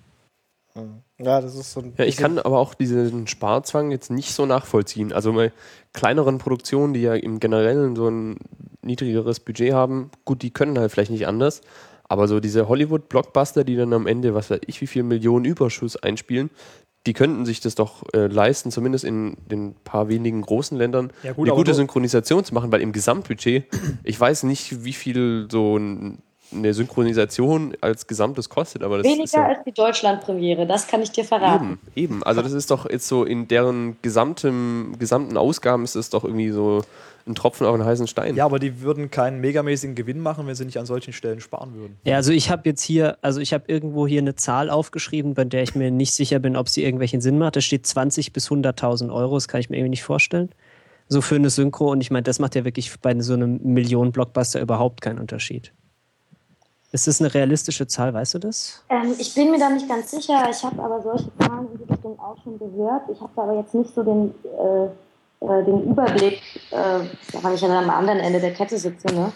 Ja, 1.18 1.40
das 1.40 1.54
ist 1.54 1.72
so 1.72 1.80
ein 1.80 1.92
Ja, 1.98 2.04
ich 2.04 2.16
kann 2.16 2.38
aber 2.38 2.58
auch 2.58 2.74
diesen 2.74 3.26
Sparzwang 3.26 3.90
jetzt 3.90 4.10
nicht 4.10 4.32
so 4.32 4.46
nachvollziehen. 4.46 5.12
Also 5.12 5.32
bei 5.32 5.52
kleineren 5.92 6.38
Produktionen, 6.38 6.94
die 6.94 7.02
ja 7.02 7.14
im 7.14 7.40
Generellen 7.40 7.96
so 7.96 8.08
ein 8.08 8.38
niedrigeres 8.82 9.40
Budget 9.40 9.72
haben, 9.72 10.10
gut, 10.24 10.42
die 10.42 10.50
können 10.50 10.78
halt 10.78 10.90
vielleicht 10.90 11.10
nicht 11.10 11.26
anders. 11.26 11.60
Aber 12.10 12.26
so 12.26 12.40
diese 12.40 12.68
Hollywood-Blockbuster, 12.68 13.62
die 13.62 13.76
dann 13.76 13.92
am 13.92 14.08
Ende, 14.08 14.34
was 14.34 14.50
weiß 14.50 14.62
ich, 14.66 14.80
wie 14.80 14.88
viel 14.88 15.04
Millionen 15.04 15.44
Überschuss 15.44 15.94
einspielen, 15.96 16.50
die 17.06 17.12
könnten 17.12 17.46
sich 17.46 17.60
das 17.60 17.76
doch 17.76 18.02
äh, 18.12 18.26
leisten, 18.26 18.72
zumindest 18.72 19.04
in 19.04 19.36
den 19.46 19.76
paar 19.84 20.08
wenigen 20.08 20.42
großen 20.42 20.76
Ländern, 20.76 21.12
Ja, 21.22 21.32
gut, 21.32 21.48
eine 21.48 21.56
gute 21.56 21.72
Synchronisation 21.72 22.44
zu 22.44 22.52
machen, 22.52 22.72
weil 22.72 22.80
im 22.80 22.90
Gesamtbudget, 22.90 23.64
ich 24.02 24.20
weiß 24.20 24.42
nicht, 24.42 24.84
wie 24.84 24.92
viel 24.92 25.46
so 25.52 25.76
ein, 25.76 26.18
eine 26.52 26.74
Synchronisation 26.74 27.76
als 27.80 28.08
Gesamtes 28.08 28.48
kostet, 28.48 28.82
aber 28.82 28.98
das 28.98 29.06
ist 29.06 29.12
Weniger 29.16 29.38
ja 29.38 29.46
als 29.46 29.64
die 29.64 29.72
Deutschland-Premiere, 29.72 30.66
das 30.66 30.88
kann 30.88 31.02
ich 31.02 31.12
dir 31.12 31.24
verraten. 31.24 31.78
Eben, 31.94 32.14
eben. 32.14 32.22
Also 32.24 32.42
das 32.42 32.52
ist 32.52 32.72
doch 32.72 32.90
jetzt 32.90 33.06
so 33.06 33.22
in 33.22 33.46
deren 33.46 33.98
gesamtem, 34.02 34.96
gesamten 34.98 35.36
Ausgaben 35.36 35.84
ist 35.84 35.94
es 35.94 36.10
doch 36.10 36.24
irgendwie 36.24 36.50
so 36.50 36.82
ein 37.30 37.34
Tropfen 37.34 37.66
auf 37.66 37.74
einen 37.74 37.84
heißen 37.84 38.06
Stein. 38.06 38.36
Ja, 38.36 38.44
aber 38.44 38.58
die 38.58 38.80
würden 38.82 39.10
keinen 39.10 39.40
megamäßigen 39.40 39.94
Gewinn 39.94 40.20
machen, 40.20 40.46
wenn 40.46 40.54
sie 40.54 40.64
nicht 40.64 40.78
an 40.78 40.86
solchen 40.86 41.12
Stellen 41.12 41.40
sparen 41.40 41.74
würden. 41.74 41.96
Ja, 42.04 42.16
also 42.16 42.32
ich 42.32 42.50
habe 42.50 42.68
jetzt 42.68 42.82
hier, 42.82 43.18
also 43.22 43.40
ich 43.40 43.52
habe 43.52 43.64
irgendwo 43.68 44.06
hier 44.06 44.20
eine 44.20 44.34
Zahl 44.34 44.70
aufgeschrieben, 44.70 45.34
bei 45.34 45.44
der 45.44 45.62
ich 45.62 45.74
mir 45.74 45.90
nicht 45.90 46.12
sicher 46.12 46.38
bin, 46.38 46.56
ob 46.56 46.68
sie 46.68 46.84
irgendwelchen 46.84 47.20
Sinn 47.20 47.38
macht. 47.38 47.56
Da 47.56 47.60
steht 47.60 47.86
20 47.86 48.32
bis 48.32 48.48
100.000 48.48 49.12
Euro, 49.12 49.36
das 49.36 49.48
kann 49.48 49.60
ich 49.60 49.70
mir 49.70 49.76
irgendwie 49.76 49.90
nicht 49.90 50.04
vorstellen. 50.04 50.50
So 51.08 51.20
für 51.20 51.36
eine 51.36 51.50
Synchro 51.50 51.90
und 51.90 52.00
ich 52.00 52.10
meine, 52.10 52.22
das 52.22 52.38
macht 52.38 52.54
ja 52.54 52.64
wirklich 52.64 52.92
bei 53.00 53.18
so 53.20 53.34
einem 53.34 53.60
Millionen-Blockbuster 53.62 54.60
überhaupt 54.60 55.00
keinen 55.00 55.18
Unterschied. 55.18 55.72
Ist 56.92 57.06
das 57.06 57.20
eine 57.20 57.32
realistische 57.32 57.86
Zahl, 57.86 58.12
weißt 58.12 58.34
du 58.34 58.38
das? 58.40 58.82
Ähm, 58.88 59.14
ich 59.18 59.32
bin 59.34 59.52
mir 59.52 59.58
da 59.58 59.70
nicht 59.70 59.88
ganz 59.88 60.10
sicher. 60.10 60.48
Ich 60.50 60.62
habe 60.64 60.82
aber 60.82 61.00
solche 61.00 61.30
Zahlen 61.38 61.68
in 61.72 61.78
die 61.78 61.92
Richtung 61.92 62.18
auch 62.18 62.36
schon 62.42 62.58
gehört. 62.58 63.02
Ich 63.12 63.20
habe 63.20 63.30
da 63.36 63.42
aber 63.42 63.56
jetzt 63.58 63.74
nicht 63.74 63.94
so 63.94 64.02
den, 64.02 64.34
äh, 64.44 64.88
äh, 65.40 65.64
den 65.64 65.90
Überblick, 65.90 66.40
äh, 66.70 67.00
weil 67.42 67.54
ich 67.54 67.60
ja 67.60 67.68
dann 67.68 67.84
am 67.84 67.90
anderen 67.90 68.20
Ende 68.20 68.40
der 68.40 68.52
Kette 68.52 68.78
sitze. 68.78 69.08
Ne? 69.14 69.32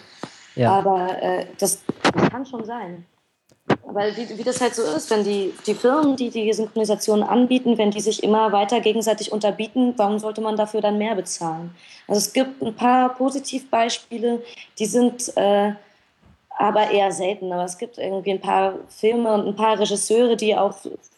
Ja. 0.55 0.71
Aber 0.73 1.21
äh, 1.21 1.45
das, 1.57 1.83
das 2.13 2.29
kann 2.29 2.45
schon 2.45 2.63
sein. 2.63 3.05
Weil 3.83 4.15
wie, 4.15 4.37
wie 4.37 4.43
das 4.43 4.61
halt 4.61 4.75
so 4.75 4.83
ist, 4.83 5.09
wenn 5.09 5.23
die, 5.23 5.53
die 5.65 5.73
Firmen, 5.73 6.15
die 6.15 6.29
die 6.29 6.51
Synchronisation 6.53 7.23
anbieten, 7.23 7.77
wenn 7.77 7.91
die 7.91 7.99
sich 7.99 8.23
immer 8.23 8.51
weiter 8.51 8.79
gegenseitig 8.79 9.31
unterbieten, 9.31 9.93
warum 9.97 10.19
sollte 10.19 10.41
man 10.41 10.55
dafür 10.55 10.81
dann 10.81 10.97
mehr 10.97 11.15
bezahlen? 11.15 11.75
Also 12.07 12.19
es 12.19 12.33
gibt 12.33 12.61
ein 12.61 12.75
paar 12.75 13.15
Positivbeispiele, 13.15 14.43
die 14.77 14.85
sind 14.85 15.35
äh, 15.35 15.73
aber 16.57 16.91
eher 16.91 17.11
selten. 17.11 17.51
Aber 17.51 17.63
es 17.63 17.77
gibt 17.77 17.97
irgendwie 17.97 18.31
ein 18.31 18.41
paar 18.41 18.75
Filme 18.89 19.33
und 19.33 19.47
ein 19.47 19.55
paar 19.55 19.79
Regisseure, 19.79 20.35
die 20.35 20.55
auch 20.55 20.75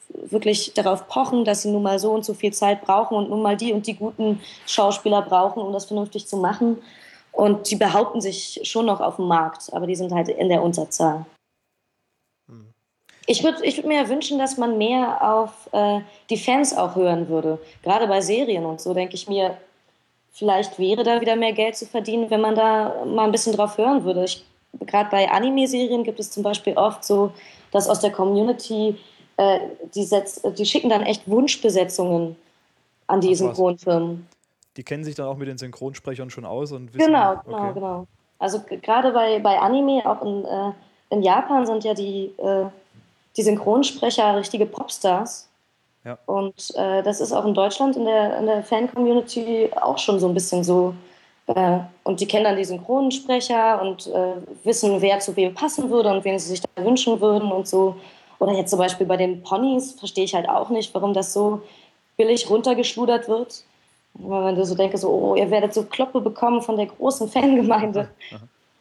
wirklich 0.09 0.73
darauf 0.73 1.07
pochen, 1.07 1.45
dass 1.45 1.61
sie 1.61 1.71
nun 1.71 1.83
mal 1.83 1.99
so 1.99 2.11
und 2.11 2.25
so 2.25 2.33
viel 2.33 2.53
Zeit 2.53 2.81
brauchen 2.81 3.17
und 3.17 3.29
nun 3.29 3.41
mal 3.41 3.57
die 3.57 3.73
und 3.73 3.87
die 3.87 3.95
guten 3.95 4.41
Schauspieler 4.65 5.21
brauchen, 5.21 5.61
um 5.61 5.73
das 5.73 5.85
vernünftig 5.85 6.27
zu 6.27 6.37
machen. 6.37 6.77
Und 7.31 7.69
die 7.69 7.75
behaupten 7.75 8.19
sich 8.21 8.61
schon 8.63 8.87
noch 8.87 8.99
auf 8.99 9.17
dem 9.17 9.27
Markt, 9.27 9.71
aber 9.73 9.85
die 9.85 9.95
sind 9.95 10.11
halt 10.11 10.29
in 10.29 10.49
der 10.49 10.63
Unterzahl. 10.63 11.25
Ich 13.29 13.43
würde 13.43 13.63
ich 13.65 13.75
würd 13.75 13.85
mir 13.85 14.01
ja 14.01 14.09
wünschen, 14.09 14.39
dass 14.39 14.57
man 14.57 14.77
mehr 14.77 15.21
auf 15.21 15.69
äh, 15.73 15.99
die 16.29 16.37
Fans 16.37 16.75
auch 16.75 16.95
hören 16.95 17.27
würde. 17.27 17.59
Gerade 17.83 18.07
bei 18.07 18.21
Serien 18.21 18.65
und 18.65 18.79
so 18.79 18.93
denke 18.93 19.15
ich 19.15 19.27
mir, 19.27 19.57
vielleicht 20.31 20.79
wäre 20.79 21.03
da 21.03 21.19
wieder 21.19 21.35
mehr 21.35 21.51
Geld 21.51 21.75
zu 21.75 21.85
verdienen, 21.85 22.29
wenn 22.29 22.39
man 22.39 22.55
da 22.55 23.03
mal 23.05 23.25
ein 23.25 23.31
bisschen 23.31 23.53
drauf 23.53 23.77
hören 23.77 24.05
würde. 24.05 24.25
Gerade 24.79 25.09
bei 25.09 25.29
Anime-Serien 25.29 26.03
gibt 26.05 26.21
es 26.21 26.31
zum 26.31 26.41
Beispiel 26.41 26.77
oft 26.77 27.03
so, 27.03 27.31
dass 27.71 27.89
aus 27.89 27.99
der 27.99 28.11
Community, 28.11 28.95
äh, 29.37 29.59
die, 29.93 30.03
setz, 30.03 30.41
die 30.57 30.65
schicken 30.65 30.89
dann 30.89 31.03
echt 31.03 31.27
Wunschbesetzungen 31.27 32.35
an 33.07 33.21
die 33.21 33.31
Ach. 33.33 33.37
Synchronfirmen. 33.37 34.27
Die 34.75 34.83
kennen 34.83 35.03
sich 35.03 35.15
dann 35.15 35.27
auch 35.27 35.37
mit 35.37 35.47
den 35.47 35.57
Synchronsprechern 35.57 36.29
schon 36.29 36.45
aus 36.45 36.71
und 36.71 36.93
wissen. 36.93 37.07
Genau, 37.07 37.41
genau, 37.45 37.57
okay. 37.57 37.73
genau. 37.73 38.07
Also 38.39 38.61
gerade 38.81 39.11
bei, 39.11 39.39
bei 39.39 39.59
Anime, 39.59 40.03
auch 40.05 40.21
in, 40.21 40.45
äh, 40.45 40.71
in 41.09 41.23
Japan 41.23 41.65
sind 41.65 41.83
ja 41.83 41.93
die, 41.93 42.31
äh, 42.37 42.65
die 43.35 43.41
Synchronsprecher 43.41 44.35
richtige 44.35 44.65
Popstars. 44.65 45.49
Ja. 46.05 46.17
Und 46.25 46.73
äh, 46.75 47.01
das 47.03 47.19
ist 47.19 47.31
auch 47.31 47.45
in 47.45 47.53
Deutschland 47.53 47.95
in 47.95 48.05
der, 48.05 48.37
in 48.37 48.45
der 48.45 48.63
Fan-Community 48.63 49.69
auch 49.81 49.97
schon 49.97 50.19
so 50.19 50.27
ein 50.27 50.33
bisschen 50.33 50.63
so. 50.63 50.93
Äh, 51.47 51.79
und 52.03 52.19
die 52.19 52.27
kennen 52.27 52.43
dann 52.43 52.57
die 52.57 52.65
Synchronsprecher 52.65 53.81
und 53.81 54.07
äh, 54.07 54.33
wissen, 54.63 55.01
wer 55.01 55.19
zu 55.19 55.35
wem 55.35 55.53
passen 55.53 55.89
würde 55.89 56.09
und 56.09 56.23
wen 56.23 56.37
sie 56.37 56.49
sich 56.49 56.61
da 56.61 56.83
wünschen 56.83 57.19
würden 57.19 57.51
und 57.51 57.67
so. 57.67 57.95
Oder 58.39 58.53
jetzt 58.53 58.69
zum 58.69 58.79
Beispiel 58.79 59.05
bei 59.07 59.17
den 59.17 59.41
Ponys 59.41 59.93
verstehe 59.93 60.25
ich 60.25 60.35
halt 60.35 60.47
auch 60.47 60.69
nicht, 60.69 60.93
warum 60.93 61.13
das 61.13 61.33
so 61.33 61.61
billig 62.17 62.49
runtergeschludert 62.49 63.27
wird. 63.27 63.63
Weil 64.13 64.53
man 64.53 64.65
so 64.65 64.75
denke, 64.75 64.97
so, 64.97 65.09
oh, 65.09 65.35
ihr 65.35 65.51
werdet 65.51 65.73
so 65.73 65.83
Kloppe 65.83 66.21
bekommen 66.21 66.61
von 66.61 66.77
der 66.77 66.87
großen 66.87 67.27
Fangemeinde. 67.29 68.09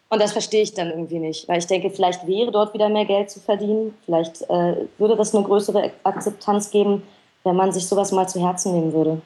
Und 0.08 0.22
das 0.22 0.32
verstehe 0.32 0.62
ich 0.62 0.72
dann 0.72 0.90
irgendwie 0.90 1.18
nicht, 1.18 1.48
weil 1.48 1.58
ich 1.58 1.66
denke, 1.66 1.90
vielleicht 1.90 2.26
wäre 2.26 2.52
dort 2.52 2.72
wieder 2.74 2.88
mehr 2.88 3.04
Geld 3.04 3.28
zu 3.28 3.40
verdienen. 3.40 3.96
Vielleicht 4.04 4.42
äh, 4.42 4.86
würde 4.98 5.16
das 5.16 5.34
eine 5.34 5.44
größere 5.44 5.90
Akzeptanz 6.04 6.70
geben, 6.70 7.02
wenn 7.42 7.56
man 7.56 7.72
sich 7.72 7.88
sowas 7.88 8.12
mal 8.12 8.28
zu 8.28 8.40
Herzen 8.40 8.72
nehmen 8.72 8.92
würde. 8.92 9.20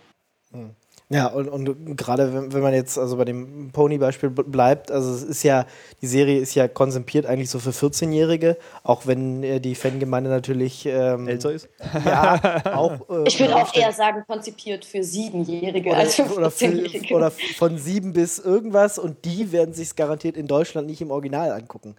Ja, 1.13 1.27
und, 1.27 1.49
und 1.49 1.97
gerade 1.97 2.33
wenn, 2.33 2.53
wenn 2.53 2.63
man 2.63 2.73
jetzt 2.73 2.97
also 2.97 3.17
bei 3.17 3.25
dem 3.25 3.71
Pony-Beispiel 3.73 4.31
bleibt, 4.31 4.93
also 4.93 5.13
es 5.13 5.25
ist 5.25 5.43
ja, 5.43 5.67
die 6.01 6.07
Serie 6.07 6.39
ist 6.39 6.55
ja 6.55 6.69
konzipiert 6.69 7.27
eigentlich 7.27 7.51
so 7.51 7.59
für 7.59 7.71
14-Jährige, 7.71 8.57
auch 8.85 9.09
wenn 9.09 9.43
äh, 9.43 9.59
die 9.61 9.75
Fangemeinde 9.75 10.31
natürlich 10.31 10.87
ähm, 10.87 11.27
Älter 11.27 11.51
ist. 11.51 11.69
Ja, 12.05 12.63
auch. 12.75 12.93
Äh, 13.11 13.25
Ich 13.27 13.41
würde 13.41 13.57
auch 13.57 13.63
aufstellt- 13.63 13.87
eher 13.87 13.93
sagen, 13.93 14.23
konzipiert 14.29 14.85
für 14.85 15.03
Siebenjährige 15.03 15.97
als 15.97 16.15
für 16.15 16.27
oder, 16.27 16.37
oder, 16.37 16.51
für, 16.53 16.67
14-Jährige. 16.67 17.15
oder 17.15 17.33
von 17.33 17.77
sieben 17.77 18.13
bis 18.13 18.39
irgendwas 18.39 18.97
und 19.01 19.25
die 19.25 19.51
werden 19.51 19.75
sich 19.75 19.97
garantiert 19.97 20.37
in 20.37 20.47
Deutschland 20.47 20.87
nicht 20.87 21.01
im 21.01 21.11
Original 21.11 21.51
angucken. 21.51 21.97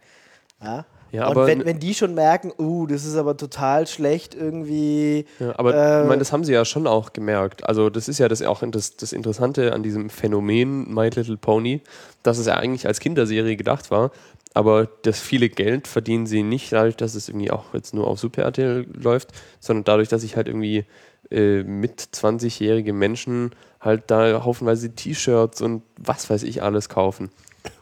Ja? 0.64 0.86
Ja, 1.12 1.28
und 1.28 1.36
wenn, 1.46 1.66
wenn 1.66 1.80
die 1.80 1.94
schon 1.94 2.14
merken, 2.14 2.54
uh, 2.58 2.88
das 2.88 3.04
ist 3.04 3.16
aber 3.16 3.36
total 3.36 3.86
schlecht 3.86 4.34
irgendwie. 4.34 5.26
Ja, 5.40 5.58
aber 5.58 5.76
Äh, 5.76 6.02
ich 6.04 6.08
meine, 6.08 6.20
das 6.20 6.32
haben 6.32 6.46
sie 6.46 6.54
ja 6.54 6.64
schon 6.64 6.88
auch 6.88 7.12
gemerkt. 7.12 7.68
Also 7.68 7.90
das 7.90 8.08
ist 8.08 8.18
ja 8.18 8.30
das 8.30 8.42
auch 8.42 8.64
das, 8.66 8.96
das 8.96 9.12
Interessante 9.12 9.74
an 9.74 9.84
diesem 9.84 10.10
Phänomen 10.10 10.94
My 10.94 11.10
Little 11.10 11.38
Pony, 11.38 11.82
dass 12.24 12.38
es 12.38 12.48
ja 12.48 12.56
eigentlich 12.56 12.88
als 12.88 13.00
Kinderserie 13.00 13.58
gedacht 13.58 13.92
war, 13.92 14.12
aber 14.54 14.88
das 15.04 15.20
viele 15.20 15.50
Geld 15.50 15.88
verdienen 15.88 16.26
sie 16.26 16.44
nicht 16.44 16.72
dadurch, 16.72 16.98
dass 16.98 17.16
es 17.16 17.30
irgendwie 17.30 17.52
auch 17.52 17.74
jetzt 17.74 17.94
nur 17.94 18.08
auf 18.08 18.20
Super 18.20 18.44
RTL 18.44 18.86
läuft, 18.94 19.30
sondern 19.60 19.86
dadurch, 19.86 20.10
dass 20.10 20.22
sich 20.22 20.36
halt 20.36 20.48
irgendwie 20.48 20.86
äh, 21.30 21.64
mit 21.64 22.02
20-jährige 22.02 22.94
Menschen 22.94 23.52
halt 23.80 24.04
da 24.08 24.44
haufenweise 24.44 24.94
T-Shirts 24.94 25.62
und 25.62 25.84
was 25.98 26.30
weiß 26.30 26.44
ich 26.44 26.62
alles 26.62 26.90
kaufen. 26.90 27.30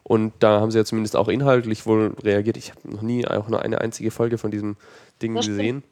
Und 0.03 0.33
da 0.39 0.59
haben 0.59 0.71
sie 0.71 0.77
ja 0.77 0.85
zumindest 0.85 1.15
auch 1.15 1.27
inhaltlich 1.27 1.85
wohl 1.85 2.15
reagiert. 2.23 2.57
Ich 2.57 2.71
habe 2.71 2.81
noch 2.89 3.01
nie 3.01 3.27
auch 3.27 3.47
nur 3.47 3.61
eine 3.61 3.81
einzige 3.81 4.11
Folge 4.11 4.37
von 4.37 4.51
diesem 4.51 4.75
Ding 5.21 5.35
Das 5.35 5.45
gesehen. 5.45 5.83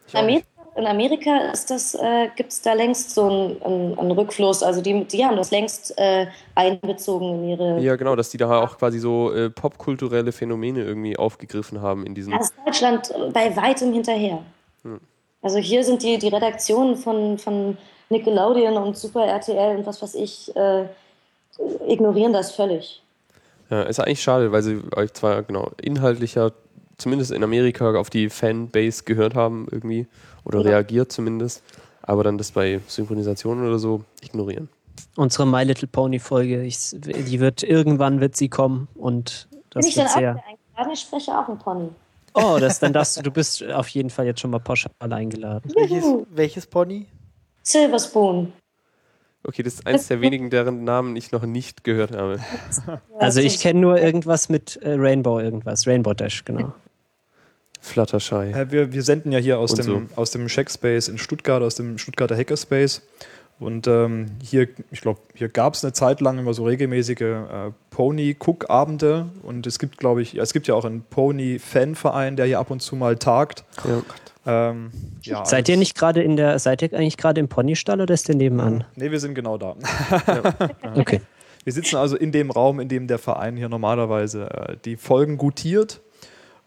In 0.75 0.85
Amerika, 0.85 1.49
ist 1.51 1.71
das, 1.71 1.95
äh, 1.95 2.29
gibt 2.35 2.51
es 2.51 2.61
da 2.61 2.73
längst 2.73 3.09
so 3.09 3.23
einen, 3.23 3.61
einen, 3.63 3.97
einen 3.97 4.11
Rückfluss. 4.11 4.61
Also 4.61 4.79
die, 4.81 5.05
die 5.05 5.25
haben 5.25 5.35
das 5.35 5.49
längst 5.49 5.97
äh, 5.97 6.27
einbezogen 6.53 7.33
in 7.33 7.49
ihre. 7.49 7.79
Ja, 7.79 7.95
genau, 7.95 8.15
dass 8.15 8.29
die 8.29 8.37
da 8.37 8.61
auch 8.61 8.77
quasi 8.77 8.99
so 8.99 9.33
äh, 9.33 9.49
popkulturelle 9.49 10.31
Phänomene 10.31 10.83
irgendwie 10.83 11.17
aufgegriffen 11.17 11.81
haben 11.81 12.05
in 12.05 12.13
diesen. 12.13 12.31
Da 12.31 12.39
ist 12.39 12.53
Deutschland 12.63 13.11
bei 13.33 13.55
weitem 13.55 13.91
hinterher. 13.91 14.43
Also 15.41 15.57
hier 15.57 15.83
sind 15.83 16.03
die, 16.03 16.17
die 16.17 16.27
Redaktionen 16.27 16.95
von, 16.95 17.37
von 17.37 17.77
Nickelodeon 18.09 18.77
und 18.77 18.97
Super 18.97 19.25
RTL 19.25 19.77
und 19.77 19.85
was 19.85 20.01
weiß 20.01 20.15
ich, 20.15 20.55
äh, 20.55 20.85
ignorieren 21.87 22.33
das 22.33 22.51
völlig. 22.51 23.01
Ja, 23.69 23.81
ist 23.83 23.99
eigentlich 23.99 24.21
schade, 24.21 24.51
weil 24.51 24.61
sie 24.63 24.81
euch 24.95 25.13
zwar 25.13 25.43
genau 25.43 25.71
inhaltlicher, 25.81 26.53
zumindest 26.97 27.31
in 27.31 27.43
Amerika, 27.43 27.93
auf 27.95 28.09
die 28.09 28.29
Fanbase 28.29 29.03
gehört 29.03 29.35
haben 29.35 29.67
irgendwie 29.71 30.07
oder 30.43 30.59
Ja. 30.61 30.69
reagiert 30.69 31.11
zumindest, 31.11 31.63
aber 32.01 32.23
dann 32.23 32.37
das 32.37 32.51
bei 32.51 32.79
Synchronisationen 32.87 33.67
oder 33.67 33.79
so 33.79 34.03
ignorieren. 34.21 34.69
Unsere 35.15 35.45
My 35.45 35.63
Little 35.63 35.87
Pony 35.87 36.19
Folge, 36.19 36.63
ich, 36.63 36.77
die 36.93 37.39
wird 37.39 37.63
irgendwann 37.63 38.19
wird 38.21 38.35
sie 38.35 38.49
kommen 38.49 38.87
und 38.95 39.47
das 39.69 39.83
Bin 39.85 39.89
ich 39.89 39.95
dann 39.95 40.05
wird 40.05 40.11
auch 40.11 40.17
sehr. 40.19 40.29
eingeladen? 40.31 40.93
Ich 40.93 40.99
spreche 41.01 41.37
auch 41.37 41.47
ein 41.49 41.59
Pony. 41.59 41.89
Oh, 42.33 42.57
das 42.59 42.79
dann 42.79 42.93
darfst 42.93 43.17
du, 43.17 43.21
du 43.21 43.31
bist 43.31 43.63
auf 43.63 43.89
jeden 43.89 44.09
Fall 44.09 44.25
jetzt 44.25 44.39
schon 44.39 44.51
mal 44.51 44.59
pauschal 44.59 44.91
eingeladen. 44.99 45.69
Welches, 45.75 46.05
welches 46.29 46.65
Pony? 46.67 47.07
Silver 47.63 47.99
Spoon. 47.99 48.53
Okay, 49.43 49.63
das 49.63 49.75
ist 49.75 49.87
eins 49.87 50.07
der 50.07 50.19
wenigen, 50.21 50.49
deren 50.49 50.83
Namen 50.83 51.15
ich 51.15 51.31
noch 51.31 51.43
nicht 51.43 51.83
gehört 51.83 52.15
habe. 52.15 52.39
Also 53.19 53.39
ich 53.41 53.59
kenne 53.59 53.79
nur 53.79 53.99
irgendwas 53.99 54.49
mit 54.49 54.77
äh, 54.77 54.93
Rainbow 54.93 55.39
irgendwas, 55.39 55.87
Rainbow 55.87 56.13
Dash, 56.13 56.45
genau. 56.45 56.73
Fluttershy. 57.79 58.51
Äh, 58.51 58.71
wir, 58.71 58.91
wir 58.93 59.03
senden 59.03 59.31
ja 59.31 59.39
hier 59.39 59.59
aus 59.59 59.71
Und 59.71 59.87
dem, 59.87 60.09
aus 60.15 60.31
dem 60.31 60.47
Shackspace 60.49 61.07
in 61.07 61.17
Stuttgart, 61.17 61.63
aus 61.63 61.75
dem 61.75 61.97
Stuttgarter 61.97 62.35
Hackerspace. 62.35 63.01
Und 63.59 63.87
ähm, 63.87 64.27
hier, 64.43 64.67
ich 64.91 65.01
glaube, 65.01 65.19
hier 65.33 65.49
gab 65.49 65.73
es 65.73 65.83
eine 65.83 65.91
Zeit 65.91 66.21
lang 66.21 66.37
immer 66.37 66.53
so 66.53 66.63
regelmäßige 66.65 67.21
äh, 67.21 67.71
Pony-Cook-Abende. 67.89 69.27
Und 69.41 69.65
es 69.65 69.79
gibt, 69.79 69.97
glaube 69.97 70.21
ich, 70.21 70.37
es 70.37 70.53
gibt 70.53 70.67
ja 70.67 70.75
auch 70.75 70.85
einen 70.85 71.01
Pony-Fan-Verein, 71.01 72.35
der 72.35 72.45
hier 72.45 72.59
ab 72.59 72.69
und 72.69 72.81
zu 72.81 72.95
mal 72.95 73.17
tagt. 73.17 73.63
Ja. 73.83 74.03
Ähm, 74.69 74.91
ja, 75.23 75.43
Seid 75.43 75.67
ihr 75.69 75.77
nicht 75.77 75.95
gerade 75.95 76.21
in 76.21 76.37
der, 76.37 76.59
seid 76.59 76.81
ihr 76.81 76.93
eigentlich 76.93 77.17
gerade 77.17 77.39
im 77.39 77.49
Ponystall 77.49 77.99
oder 77.99 78.13
ist 78.13 78.27
der 78.27 78.35
nebenan? 78.35 78.85
Nee, 78.95 79.11
wir 79.11 79.19
sind 79.19 79.33
genau 79.33 79.57
da. 79.57 79.75
Okay. 80.95 81.21
Wir 81.63 81.73
sitzen 81.73 81.97
also 81.97 82.15
in 82.15 82.31
dem 82.31 82.49
Raum, 82.49 82.79
in 82.79 82.87
dem 82.87 83.07
der 83.07 83.17
Verein 83.17 83.57
hier 83.57 83.67
normalerweise 83.67 84.49
äh, 84.49 84.77
die 84.85 84.95
Folgen 84.95 85.37
gutiert. 85.37 85.99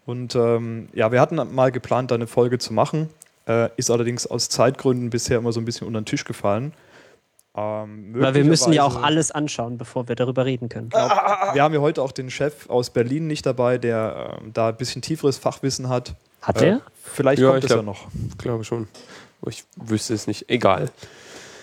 Und 0.05 0.35
ähm, 0.35 0.89
ja, 0.93 1.11
wir 1.11 1.19
hatten 1.19 1.41
mal 1.55 1.71
geplant, 1.71 2.11
da 2.11 2.15
eine 2.15 2.27
Folge 2.27 2.59
zu 2.59 2.71
machen. 2.71 3.09
Äh, 3.47 3.69
ist 3.77 3.89
allerdings 3.89 4.27
aus 4.27 4.49
Zeitgründen 4.49 5.09
bisher 5.09 5.37
immer 5.39 5.51
so 5.51 5.59
ein 5.59 5.65
bisschen 5.65 5.87
unter 5.87 5.99
den 6.01 6.05
Tisch 6.05 6.23
gefallen. 6.25 6.73
Ähm, 7.55 8.13
Weil 8.13 8.33
wir 8.33 8.45
müssen 8.45 8.71
ja 8.71 8.83
auch 8.83 9.01
alles 9.03 9.31
anschauen, 9.31 9.77
bevor 9.77 10.07
wir 10.07 10.15
darüber 10.15 10.45
reden 10.45 10.69
können. 10.69 10.89
Wir 10.91 11.61
haben 11.63 11.73
ja 11.73 11.81
heute 11.81 12.01
auch 12.01 12.13
den 12.13 12.29
Chef 12.29 12.69
aus 12.69 12.91
Berlin 12.91 13.27
nicht 13.27 13.45
dabei, 13.45 13.77
der 13.77 14.37
ähm, 14.41 14.53
da 14.53 14.69
ein 14.69 14.77
bisschen 14.77 15.01
tieferes 15.01 15.37
Fachwissen 15.37 15.89
hat. 15.89 16.15
Hat 16.41 16.61
Äh, 16.61 16.67
er? 16.69 16.81
Vielleicht 17.03 17.41
Ja, 17.41 17.49
kommt 17.51 17.63
es 17.65 17.69
ja 17.69 17.75
glaub- 17.77 17.85
noch. 17.85 18.07
Ich 18.29 18.37
glaube 18.37 18.63
schon. 18.63 18.87
Ich 19.47 19.63
wüsste 19.75 20.13
es 20.13 20.27
nicht. 20.27 20.49
Egal. 20.49 20.89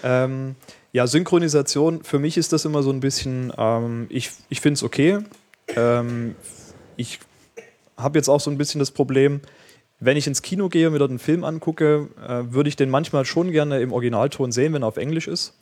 Ähm, 0.02 0.56
ja, 0.92 1.06
Synchronisation, 1.06 2.02
für 2.04 2.18
mich 2.18 2.36
ist 2.36 2.52
das 2.52 2.64
immer 2.64 2.82
so 2.82 2.90
ein 2.90 3.00
bisschen, 3.00 3.52
ähm, 3.56 4.06
ich, 4.10 4.30
ich 4.50 4.60
finde 4.60 4.74
es 4.74 4.82
okay. 4.82 5.20
Ähm, 5.76 6.34
ich 6.96 7.18
habe 7.96 8.18
jetzt 8.18 8.28
auch 8.28 8.40
so 8.40 8.50
ein 8.50 8.58
bisschen 8.58 8.78
das 8.78 8.90
Problem, 8.90 9.40
wenn 10.00 10.16
ich 10.16 10.26
ins 10.26 10.42
Kino 10.42 10.68
gehe 10.68 10.86
und 10.86 10.92
mir 10.92 10.98
dort 10.98 11.10
einen 11.10 11.18
Film 11.18 11.44
angucke, 11.44 12.08
äh, 12.26 12.52
würde 12.52 12.68
ich 12.68 12.76
den 12.76 12.90
manchmal 12.90 13.24
schon 13.24 13.50
gerne 13.50 13.80
im 13.80 13.92
Originalton 13.92 14.52
sehen, 14.52 14.72
wenn 14.72 14.82
er 14.82 14.88
auf 14.88 14.96
Englisch 14.96 15.26
ist. 15.28 15.54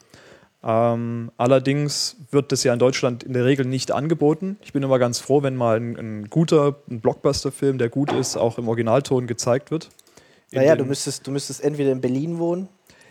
Ähm, 0.62 1.30
allerdings 1.36 2.16
wird 2.30 2.50
das 2.52 2.64
ja 2.64 2.72
in 2.72 2.78
Deutschland 2.78 3.22
in 3.22 3.32
der 3.32 3.44
Regel 3.44 3.66
nicht 3.66 3.92
angeboten. 3.92 4.58
Ich 4.62 4.72
bin 4.72 4.82
immer 4.82 4.98
ganz 4.98 5.20
froh, 5.20 5.42
wenn 5.42 5.54
mal 5.54 5.76
ein, 5.76 5.96
ein 5.96 6.24
guter 6.28 6.76
ein 6.90 7.00
Blockbuster-Film, 7.00 7.78
der 7.78 7.88
gut 7.88 8.12
ist, 8.12 8.36
auch 8.36 8.58
im 8.58 8.68
Originalton 8.68 9.26
gezeigt 9.26 9.70
wird. 9.70 9.90
In 10.50 10.58
Naja, 10.58 10.76
du 10.76 10.84
müsstest, 10.84 11.26
du 11.26 11.30
müsstest 11.30 11.62
entweder 11.62 11.92
in 11.92 12.00
Berlin 12.00 12.38
wohnen, 12.38 12.68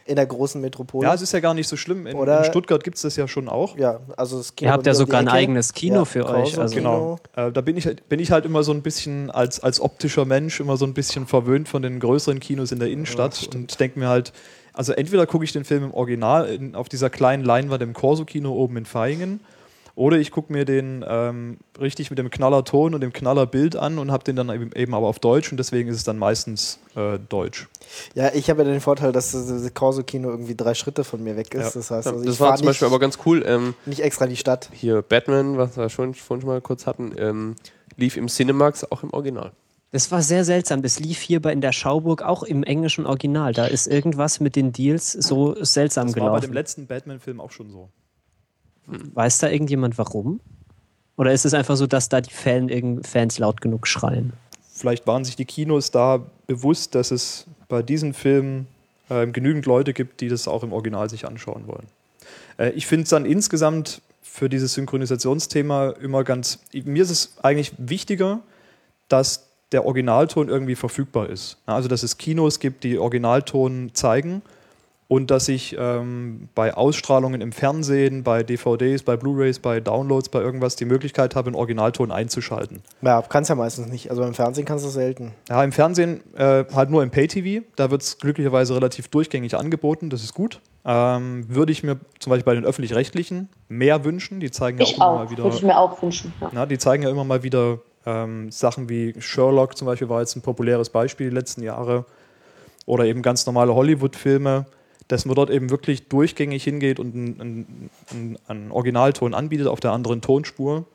in 0.07 0.15
der 0.17 0.25
großen 0.27 0.61
Metropole. 0.61 1.07
ja, 1.07 1.13
es 1.15 1.21
ist 1.21 1.31
ja 1.31 1.39
gar 1.39 1.53
nicht 1.55 1.67
so 1.67 1.75
schlimm. 1.77 2.05
In, 2.05 2.15
Oder- 2.15 2.39
in 2.39 2.45
Stuttgart 2.45 2.83
gibt 2.83 2.95
es 2.97 3.01
das 3.01 3.15
ja 3.15 3.27
schon 3.27 3.49
auch. 3.49 3.75
Ja, 3.77 4.01
also 4.17 4.37
das 4.37 4.55
Kino 4.55 4.69
Ihr 4.69 4.73
habt 4.73 4.85
ja 4.85 4.93
sogar 4.93 5.19
ein 5.19 5.27
eigenes 5.27 5.73
Kino 5.73 5.95
Ja, 5.95 6.05
für 6.05 6.27
euch. 6.29 6.57
Also 6.59 6.75
Genau. 6.75 7.17
Äh, 7.35 7.51
da 7.51 7.61
bin 7.61 7.75
ich, 7.75 7.85
halt- 7.87 8.07
bin 8.07 8.19
ich 8.19 8.31
halt 8.31 8.45
immer 8.45 8.61
so 8.63 8.71
ein 8.71 8.83
bisschen 8.83 9.31
als, 9.31 9.59
als 9.61 9.81
optischer 9.81 10.25
Mensch 10.25 10.59
immer 10.59 10.77
so 10.77 10.85
ein 10.85 10.93
bisschen 10.93 11.25
verwöhnt 11.25 11.67
von 11.67 11.81
den 11.81 11.99
größeren 11.99 12.39
Kinos 12.39 12.71
in 12.71 12.79
der 12.79 12.89
Innenstadt 12.89 13.49
und 13.55 13.79
denke 13.79 13.97
mir 13.99 14.07
halt, 14.07 14.31
also 14.73 14.93
entweder 14.93 15.25
gucke 15.25 15.43
ich 15.45 15.53
den 15.53 15.63
Film 15.63 15.85
im 15.85 15.93
Original 15.93 16.45
in, 16.47 16.75
auf 16.75 16.87
dieser 16.87 17.09
kleinen 17.09 17.43
Leinwand 17.43 17.81
im 17.81 17.93
Corso-Kino 17.93 18.51
oben 18.51 18.77
in 18.77 18.85
Vaihingen 18.91 19.39
oder 19.95 20.17
ich 20.17 20.31
gucke 20.31 20.51
mir 20.51 20.65
den 20.65 21.03
ähm, 21.07 21.57
richtig 21.79 22.09
mit 22.09 22.19
dem 22.19 22.29
Knallerton 22.29 22.93
und 22.93 23.01
dem 23.01 23.13
Knallerbild 23.13 23.75
an 23.77 23.97
und 23.97 24.11
habe 24.11 24.23
den 24.23 24.35
dann 24.35 24.49
eben, 24.49 24.71
eben 24.73 24.93
aber 24.93 25.07
auf 25.07 25.19
Deutsch 25.19 25.51
und 25.51 25.57
deswegen 25.57 25.89
ist 25.89 25.95
es 25.95 26.03
dann 26.03 26.17
meistens 26.17 26.79
äh, 26.95 27.17
Deutsch. 27.29 27.67
Ja, 28.13 28.33
ich 28.33 28.49
habe 28.49 28.63
ja 28.63 28.69
den 28.69 28.81
Vorteil, 28.81 29.11
dass 29.11 29.31
das 29.31 29.47
das 29.47 29.73
Corso-Kino 29.73 30.29
irgendwie 30.29 30.55
drei 30.55 30.73
Schritte 30.73 31.03
von 31.03 31.23
mir 31.23 31.37
weg 31.37 31.53
ist. 31.53 31.75
Ja. 31.75 31.79
Das 31.79 31.91
heißt, 31.91 32.07
also 32.07 32.23
das 32.23 32.35
ich 32.35 32.39
war 32.41 32.55
zum 32.57 32.67
Beispiel 32.67 32.87
aber 32.87 32.99
ganz 32.99 33.19
cool. 33.25 33.43
Ähm, 33.45 33.73
nicht 33.85 34.01
extra 34.01 34.27
die 34.27 34.35
Stadt. 34.37 34.69
hier 34.73 35.01
Batman, 35.01 35.57
was 35.57 35.77
wir 35.77 35.89
schon, 35.89 36.13
vorhin 36.13 36.41
schon 36.41 36.49
mal 36.49 36.61
kurz 36.61 36.85
hatten, 36.85 37.13
ähm, 37.17 37.55
lief 37.95 38.17
im 38.17 38.27
Cinemax 38.27 38.91
auch 38.91 39.03
im 39.03 39.11
Original. 39.11 39.51
Das 39.91 40.11
war 40.11 40.21
sehr 40.21 40.43
seltsam. 40.43 40.81
Das 40.81 40.99
lief 40.99 41.21
hier 41.21 41.41
bei 41.41 41.53
in 41.53 41.61
der 41.61 41.71
Schauburg 41.71 42.21
auch 42.21 42.43
im 42.43 42.63
englischen 42.63 43.05
Original. 43.05 43.53
Da 43.53 43.65
ist 43.65 43.87
irgendwas 43.87 44.41
mit 44.41 44.57
den 44.57 44.73
Deals 44.73 45.13
so 45.13 45.55
seltsam 45.63 46.07
Das 46.07 46.17
war 46.17 46.31
bei 46.31 46.39
dem 46.39 46.41
gelaufen. 46.41 46.53
letzten 46.53 46.87
Batman-Film 46.87 47.39
auch 47.39 47.51
schon 47.51 47.69
so. 47.71 47.89
Weiß 48.87 49.39
da 49.39 49.49
irgendjemand 49.49 49.97
warum? 49.97 50.39
Oder 51.17 51.31
ist 51.31 51.45
es 51.45 51.53
einfach 51.53 51.75
so, 51.75 51.87
dass 51.87 52.09
da 52.09 52.21
die 52.21 52.33
Fan, 52.33 53.01
Fans 53.03 53.39
laut 53.39 53.61
genug 53.61 53.87
schreien? 53.87 54.33
vielleicht 54.75 55.07
waren 55.07 55.23
sich 55.23 55.35
die 55.35 55.45
Kinos 55.45 55.89
da 55.89 56.23
bewusst, 56.47 56.93
dass 56.93 57.11
es 57.11 57.45
bei 57.67 57.81
diesen 57.81 58.13
Filmen 58.13 58.67
ähm, 59.09 59.33
genügend 59.33 59.65
Leute 59.65 59.93
gibt, 59.93 60.21
die 60.21 60.27
das 60.27 60.47
auch 60.47 60.63
im 60.63 60.73
Original 60.73 61.09
sich 61.09 61.25
anschauen 61.25 61.65
wollen. 61.65 61.87
Äh, 62.57 62.71
ich 62.71 62.85
finde 62.85 63.03
es 63.03 63.09
dann 63.09 63.25
insgesamt 63.25 64.01
für 64.21 64.49
dieses 64.49 64.73
Synchronisationsthema 64.73 65.91
immer 66.01 66.23
ganz. 66.23 66.59
Mir 66.73 67.01
ist 67.01 67.09
es 67.09 67.37
eigentlich 67.41 67.73
wichtiger, 67.77 68.41
dass 69.07 69.47
der 69.71 69.85
Originalton 69.85 70.49
irgendwie 70.49 70.75
verfügbar 70.75 71.29
ist. 71.29 71.57
Also, 71.65 71.87
dass 71.87 72.03
es 72.03 72.17
Kinos 72.17 72.59
gibt, 72.59 72.83
die 72.83 72.99
Originalton 72.99 73.91
zeigen 73.93 74.41
und 75.07 75.29
dass 75.29 75.47
ich 75.47 75.75
ähm, 75.77 76.49
bei 76.55 76.73
Ausstrahlungen 76.73 77.41
im 77.41 77.51
Fernsehen, 77.51 78.23
bei 78.23 78.41
DVDs, 78.41 79.03
bei 79.03 79.15
Blu-rays, 79.17 79.59
bei 79.59 79.79
Downloads, 79.79 80.29
bei 80.29 80.39
irgendwas 80.41 80.75
die 80.75 80.85
Möglichkeit 80.85 81.35
habe, 81.35 81.47
einen 81.47 81.55
Originalton 81.55 82.11
einzuschalten. 82.11 82.81
Ja, 83.01 83.21
kannst 83.21 83.49
ja 83.49 83.55
meistens 83.55 83.87
nicht. 83.87 84.09
Also 84.09 84.23
beim 84.23 84.33
Fernsehen 84.33 84.65
kannst 84.65 84.83
du 84.83 84.89
selten. 84.89 85.33
Ja, 85.47 85.63
im 85.63 85.71
Fernsehen 85.71 86.21
äh, 86.35 86.65
halt 86.73 86.89
nur 86.89 87.03
im 87.03 87.11
Pay-TV. 87.11 87.65
Da 87.75 87.91
wird 87.91 88.01
es 88.01 88.17
glücklicherweise 88.17 88.73
relativ 88.75 89.07
durchgängig 89.09 89.55
angeboten. 89.55 90.09
Das 90.09 90.23
ist 90.23 90.33
gut. 90.33 90.59
Ähm, 90.85 91.45
würde 91.49 91.71
ich 91.71 91.83
mir 91.83 91.97
zum 92.19 92.31
Beispiel 92.31 92.45
bei 92.45 92.55
den 92.55 92.65
öffentlich-rechtlichen 92.65 93.49
mehr 93.69 94.03
wünschen. 94.05 94.39
Die 94.39 94.49
zeigen 94.49 94.79
ja 94.79 94.85
Ich 94.85 94.93
auch 94.93 94.97
immer 94.97 95.07
auch. 95.07 95.15
mal 95.17 95.29
wieder. 95.29 95.43
Würde 95.43 95.55
ich 95.57 95.63
mir 95.63 95.77
auch 95.77 96.01
wünschen. 96.01 96.33
Ja. 96.41 96.49
Na, 96.51 96.65
die 96.65 96.77
zeigen 96.79 97.03
ja 97.03 97.09
immer 97.09 97.23
mal 97.23 97.43
wieder 97.43 97.79
ähm, 98.07 98.51
Sachen 98.51 98.89
wie 98.89 99.13
Sherlock 99.19 99.77
zum 99.77 99.85
Beispiel 99.87 100.09
war 100.09 100.21
jetzt 100.21 100.35
ein 100.35 100.41
populäres 100.41 100.89
Beispiel 100.89 101.29
die 101.29 101.35
letzten 101.35 101.61
Jahre. 101.63 102.05
Oder 102.87 103.05
eben 103.05 103.23
ganz 103.23 103.45
normale 103.47 103.73
Hollywood-Filme, 103.73 104.65
dass 105.07 105.25
man 105.25 105.35
dort 105.35 105.49
eben 105.49 105.69
wirklich 105.69 106.07
durchgängig 106.07 106.63
hingeht 106.63 106.99
und 106.99 107.13
einen, 107.13 107.89
einen, 108.11 108.37
einen, 108.47 108.71
Originalton 108.71 109.33
anbietet 109.33 109.67
auf 109.67 109.79
der 109.79 109.91
anderen 109.91 110.21
Tonspur. 110.21 110.85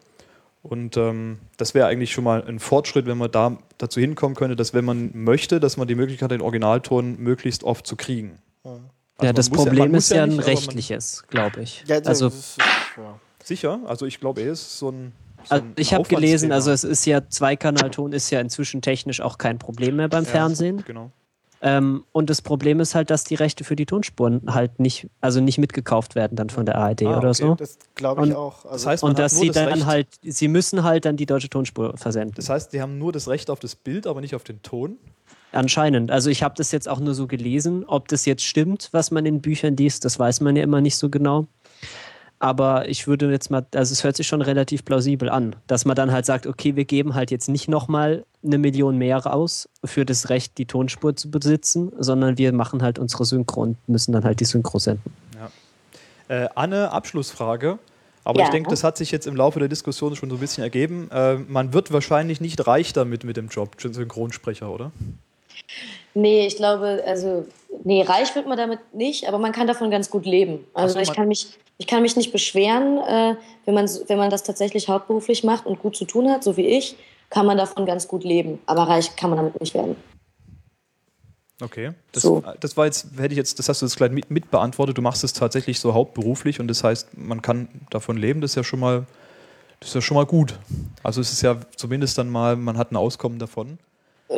Und 0.63 0.97
ähm, 0.97 1.39
das 1.57 1.75
wäre 1.75 1.87
eigentlich 1.87 2.13
schon 2.13 2.25
mal 2.25 2.45
ein 2.45 2.59
Fortschritt, 2.59 3.07
wenn 3.07 3.17
man 3.17 3.31
da 3.31 3.57
dazu 3.79 4.01
hinkommen 4.01 4.37
könnte, 4.37 4.57
dass 4.57 4.75
wenn 4.75 4.85
man 4.85 5.11
möchte, 5.15 5.59
dass 5.59 5.77
man 5.77 5.89
die 5.89 5.95
Möglichkeit 5.95 6.25
hat, 6.25 6.33
den 6.33 6.43
Originalton 6.43 7.19
möglichst 7.19 7.65
oft 7.65 7.87
zu 7.87 7.97
kriegen. 7.97 8.39
Also 8.65 8.81
ja, 9.23 9.33
das 9.33 9.49
Problem 9.49 9.93
muss 9.93 10.05
ist 10.05 10.17
ja, 10.17 10.27
nicht, 10.27 10.35
ein 10.35 10.37
man- 10.37 10.45
rechtliches, 10.45 11.25
glaube 11.29 11.63
ich. 11.63 11.85
Ja, 11.87 11.99
also 12.01 12.27
das 12.27 12.35
ist, 12.39 12.59
ja. 12.97 13.19
Sicher, 13.43 13.81
also 13.87 14.07
ich 14.07 14.21
glaube, 14.21 14.43
er 14.43 14.53
ist 14.53 14.79
so 14.79 14.91
ein 14.91 15.13
so 15.45 15.55
Also 15.55 15.67
ich 15.77 15.95
habe 15.95 16.09
gelesen, 16.09 16.53
also 16.53 16.71
es 16.71 16.85
ist 16.85 17.07
ja 17.07 17.27
Zweikanalton 17.27 18.13
ist 18.13 18.31
ja 18.31 18.41
inzwischen 18.41 18.83
technisch 18.83 19.21
auch 19.21 19.39
kein 19.39 19.59
Problem 19.59 19.97
mehr 19.97 20.09
beim 20.09 20.25
Ja, 20.25 20.31
Fernsehen. 20.31 20.85
Genau. 20.87 21.11
Ähm, 21.63 22.05
und 22.13 22.31
das 22.31 22.41
Problem 22.41 22.81
ist 22.81 22.95
halt, 22.95 23.11
dass 23.11 23.25
die 23.25 23.35
Rechte 23.35 23.65
für 23.65 23.77
die 23.77 23.85
Tonspuren 23.85 24.41
halt 24.49 24.81
nicht, 24.81 25.09
also 25.21 25.41
nicht 25.43 25.59
mitgekauft 25.59 26.15
werden 26.15 26.35
dann 26.37 26.49
von 26.49 26.65
der 26.65 26.77
ARD 26.77 27.03
Ah, 27.05 27.19
oder 27.19 27.29
okay. 27.31 27.43
so. 27.43 27.55
Das 27.55 27.79
glaube 27.95 28.23
ich 28.23 28.31
Und- 28.31 28.37
auch. 28.37 28.65
Also, 28.65 28.71
Das 28.77 28.87
heißt, 28.87 29.03
Und 29.03 29.19
dass 29.19 29.37
sie 29.39 29.49
das 29.49 29.57
dann 29.57 29.69
Recht, 29.75 29.87
halt, 29.87 30.07
sie 30.23 30.49
müssen 30.49 30.85
halt 30.85 31.05
dann 31.05 31.17
die 31.17 31.27
deutsche 31.27 31.51
Tonspur 31.51 31.97
versenden. 31.99 32.33
Das 32.37 32.49
heißt, 32.49 32.73
die 32.73 32.81
haben 32.81 32.97
nur 32.99 33.13
das 33.13 33.29
Recht 33.29 33.51
auf 33.51 33.61
das 33.61 33.75
Bild, 33.75 34.07
aber 34.07 34.21
nicht 34.23 34.35
auf 34.35 34.43
den 34.45 34.63
Ton. 34.63 34.97
Anscheinend. 35.53 36.11
Also 36.11 36.31
ich 36.31 36.43
habe 36.43 36.55
das 36.57 36.71
jetzt 36.73 36.89
auch 36.89 37.01
nur 37.01 37.13
so 37.15 37.27
gelesen. 37.27 37.85
Ob 37.87 38.09
das 38.09 38.25
jetzt 38.25 38.45
stimmt, 38.45 38.89
was 38.93 39.11
man 39.11 39.27
in 39.27 39.41
Büchern 39.43 39.77
liest, 39.77 40.05
das 40.05 40.19
weiß 40.19 40.41
man 40.41 40.55
ja 40.57 40.63
immer 40.63 40.81
nicht 40.81 40.97
so 40.97 41.11
genau. 41.11 41.47
Aber 42.43 42.89
ich 42.89 43.07
würde 43.07 43.31
jetzt 43.31 43.51
mal, 43.51 43.67
also 43.75 43.93
es 43.93 44.03
hört 44.03 44.17
sich 44.17 44.27
schon 44.27 44.41
relativ 44.41 44.85
plausibel 44.85 45.29
an, 45.29 45.55
dass 45.67 45.85
man 45.85 45.95
dann 45.95 46.11
halt 46.11 46.25
sagt, 46.25 46.47
okay, 46.47 46.75
wir 46.75 46.87
geben 46.87 47.15
halt 47.15 47.31
jetzt 47.31 47.49
nicht 47.49 47.69
nochmal 47.69 48.25
eine 48.43 48.57
Million 48.57 48.97
mehr 48.97 49.33
aus 49.33 49.69
für 49.85 50.07
das 50.07 50.31
Recht, 50.31 50.57
die 50.57 50.65
Tonspur 50.65 51.15
zu 51.15 51.31
besitzen, 51.31 51.93
sondern 51.99 52.39
wir 52.39 52.53
machen 52.55 52.83
halt 52.83 52.99
unsere 52.99 53.27
Synchro 53.27 53.61
und 53.61 53.77
müssen 53.89 54.13
dann 54.13 54.25
halt 54.25 54.41
die 54.41 54.47
Synchro 54.47 54.79
senden. 54.79 55.13
Äh, 56.29 56.49
Anne, 56.55 56.91
Abschlussfrage. 56.93 57.79
Aber 58.25 58.41
Ja. 58.41 58.47
ich 58.47 58.51
denke, 58.53 58.71
das 58.71 58.85
hat 58.85 58.97
sich 58.97 59.11
jetzt 59.11 59.27
im 59.27 59.35
Laufe 59.37 59.59
der 59.59 59.69
Diskussion 59.69 60.15
schon 60.17 60.31
so 60.31 60.37
ein 60.37 60.41
bisschen 60.41 60.63
ergeben. 60.63 61.11
Äh, 61.11 61.37
man 61.37 61.73
wird 61.75 61.93
wahrscheinlich 61.93 62.41
nicht 62.41 62.67
reich 62.67 62.93
damit 62.93 63.25
mit 63.25 63.37
dem 63.37 63.49
Job 63.49 63.77
Synchronsprecher, 63.79 64.71
oder? 64.71 64.93
Nee, 66.15 66.47
ich 66.47 66.57
glaube, 66.57 67.03
also, 67.07 67.47
nee, 67.85 68.03
reich 68.03 68.35
wird 68.35 68.47
man 68.47 68.59
damit 68.59 68.81
nicht, 68.93 69.29
aber 69.29 69.39
man 69.39 69.53
kann 69.53 69.67
davon 69.67 69.91
ganz 69.91 70.11
gut 70.11 70.27
leben. 70.27 70.67
Also 70.75 70.95
so, 70.95 71.01
ich, 71.01 71.13
kann 71.13 71.29
mich, 71.29 71.59
ich 71.79 71.87
kann 71.87 72.03
mich 72.03 72.17
nicht 72.17 72.33
beschweren, 72.33 72.99
äh, 72.99 73.37
wenn, 73.65 73.75
man, 73.75 73.89
wenn 74.09 74.19
man 74.19 74.31
das 74.31 74.43
tatsächlich 74.43 74.89
hauptberuflich 74.89 75.45
macht 75.45 75.67
und 75.67 75.81
gut 75.81 75.97
zu 75.97 76.05
tun 76.05 76.31
hat, 76.31 76.43
so 76.43 76.57
wie 76.57 76.67
ich, 76.67 76.97
kann 77.31 77.47
man 77.47 77.57
davon 77.57 77.87
ganz 77.87 78.09
gut 78.09 78.25
leben. 78.25 78.59
Aber 78.67 78.83
reich 78.83 79.15
kann 79.15 79.31
man 79.31 79.37
damit 79.37 79.61
nicht 79.61 79.75
werden. 79.75 79.97
Okay. 81.63 81.93
Das, 82.13 82.23
So. 82.23 82.43
das 82.61 82.77
war 82.77 82.87
jetzt, 82.87 83.09
hätte 83.17 83.33
ich 83.33 83.37
jetzt, 83.37 83.59
das 83.59 83.69
hast 83.69 83.83
du 83.83 83.87
jetzt 83.87 83.97
gleich 83.97 84.11
mit, 84.11 84.31
mit 84.31 84.51
beantwortet. 84.51 84.99
Du 84.99 85.03
machst 85.03 85.25
es 85.25 85.33
tatsächlich 85.33 85.79
so 85.79 85.95
hauptberuflich 85.95 86.61
und 86.61 86.69
das 86.69 86.83
heißt, 86.83 87.17
man 87.17 87.43
kann 87.43 87.69
davon 87.91 88.17
leben. 88.17 88.41
Das 88.41 88.53
ist 88.53 88.55
ja 88.57 88.65
schon 88.65 88.81
mal, 88.81 89.07
das 89.79 89.91
ist 89.91 89.95
ja 89.95 90.01
schon 90.01 90.17
mal 90.17 90.27
gut. 90.27 90.59
Also 91.03 91.21
es 91.21 91.33
ist 91.33 91.43
ja 91.43 91.59
zumindest 91.77 92.19
dann 92.19 92.31
mal, 92.31 92.57
man 92.57 92.79
hat 92.79 92.93
ein 92.93 92.97
Auskommen 92.97 93.39
davon. 93.39 93.79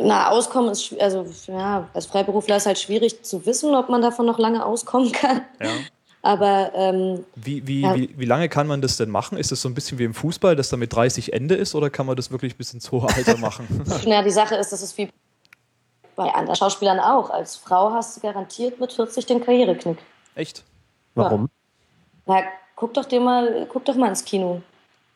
Na, 0.01 0.29
Auskommen 0.29 0.71
ist, 0.71 0.99
also 0.99 1.25
ja, 1.47 1.87
als 1.93 2.07
Freiberufler 2.07 2.57
ist 2.57 2.65
halt 2.65 2.79
schwierig 2.79 3.23
zu 3.23 3.45
wissen, 3.45 3.75
ob 3.75 3.89
man 3.89 4.01
davon 4.01 4.25
noch 4.25 4.39
lange 4.39 4.65
auskommen 4.65 5.11
kann. 5.13 5.41
Ja. 5.61 5.69
Aber 6.23 6.71
ähm, 6.73 7.25
Wie, 7.35 7.67
wie, 7.67 7.81
Ja. 7.81 7.95
wie, 7.95 8.17
wie 8.17 8.25
lange 8.25 8.47
kann 8.49 8.65
man 8.65 8.81
das 8.81 8.97
denn 8.97 9.09
machen? 9.09 9.37
Ist 9.37 9.51
das 9.51 9.61
so 9.61 9.67
ein 9.69 9.73
bisschen 9.75 9.99
wie 9.99 10.05
im 10.05 10.13
Fußball, 10.13 10.55
dass 10.55 10.69
da 10.69 10.77
mit 10.77 10.93
30 10.95 11.33
Ende 11.33 11.55
ist 11.55 11.75
oder 11.75 11.89
kann 11.89 12.05
man 12.05 12.15
das 12.15 12.31
wirklich 12.31 12.55
bis 12.55 12.73
ins 12.73 12.91
hohe 12.91 13.07
Alter 13.13 13.37
machen? 13.37 13.67
na, 14.07 14.23
die 14.23 14.31
Sache 14.31 14.55
ist, 14.55 14.71
das 14.71 14.81
ist 14.81 14.97
wie 14.97 15.09
bei 16.15 16.33
anderen 16.33 16.55
Schauspielern 16.55 16.99
auch. 16.99 17.29
Als 17.29 17.57
Frau 17.57 17.91
hast 17.91 18.15
du 18.15 18.21
garantiert 18.21 18.79
mit 18.79 18.93
40 18.93 19.25
den 19.25 19.43
Karriereknick. 19.43 19.97
Echt? 20.35 20.63
Warum? 21.13 21.49
Na, 22.25 22.41
guck 22.75 22.93
doch 22.93 23.05
dir 23.05 23.19
mal, 23.19 23.67
guck 23.71 23.83
doch 23.85 23.95
mal 23.95 24.07
ins 24.07 24.23
Kino. 24.23 24.61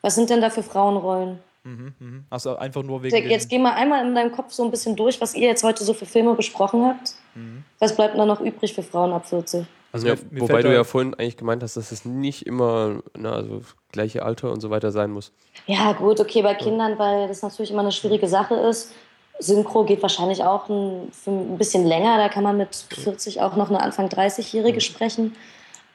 Was 0.02 0.14
sind 0.14 0.28
denn 0.30 0.40
da 0.40 0.50
für 0.50 0.62
Frauenrollen? 0.62 1.38
Mhm, 1.64 1.94
mhm. 1.98 2.24
Also 2.30 2.56
einfach 2.56 2.82
nur 2.82 3.02
wegen. 3.02 3.28
Jetzt 3.28 3.48
geh 3.50 3.58
mal 3.58 3.72
einmal 3.74 4.06
in 4.06 4.14
deinem 4.14 4.32
Kopf 4.32 4.52
so 4.52 4.64
ein 4.64 4.70
bisschen 4.70 4.96
durch, 4.96 5.20
was 5.20 5.34
ihr 5.34 5.48
jetzt 5.48 5.62
heute 5.64 5.84
so 5.84 5.92
für 5.94 6.06
Filme 6.06 6.34
besprochen 6.34 6.84
habt. 6.84 7.14
Mhm. 7.34 7.64
Was 7.78 7.94
bleibt 7.94 8.16
da 8.16 8.24
noch 8.24 8.40
übrig 8.40 8.74
für 8.74 8.82
Frauen 8.82 9.12
ab 9.12 9.26
40? 9.28 9.66
Also 9.92 10.06
ja, 10.06 10.14
mir- 10.14 10.20
mir 10.30 10.40
wobei 10.42 10.62
du 10.62 10.72
ja 10.72 10.84
vorhin 10.84 11.14
eigentlich 11.14 11.36
gemeint 11.38 11.62
hast, 11.62 11.76
dass 11.76 11.92
es 11.92 12.04
nicht 12.04 12.46
immer 12.46 13.00
na, 13.16 13.32
also 13.32 13.62
gleiche 13.92 14.22
Alter 14.22 14.52
und 14.52 14.60
so 14.60 14.70
weiter 14.70 14.92
sein 14.92 15.10
muss. 15.10 15.32
Ja, 15.66 15.92
gut, 15.92 16.20
okay, 16.20 16.42
bei 16.42 16.54
Kindern, 16.54 16.98
weil 16.98 17.26
das 17.28 17.42
natürlich 17.42 17.70
immer 17.70 17.80
eine 17.80 17.92
schwierige 17.92 18.28
Sache 18.28 18.54
ist. 18.54 18.92
Synchro 19.40 19.84
geht 19.84 20.02
wahrscheinlich 20.02 20.42
auch 20.44 20.68
ein, 20.68 21.10
für 21.12 21.30
ein 21.30 21.58
bisschen 21.58 21.86
länger. 21.86 22.18
Da 22.18 22.28
kann 22.28 22.42
man 22.42 22.56
mit 22.56 22.74
40 22.74 23.40
auch 23.40 23.56
noch 23.56 23.68
eine 23.70 23.80
Anfang 23.80 24.08
30-Jährige 24.08 24.80
sprechen. 24.80 25.36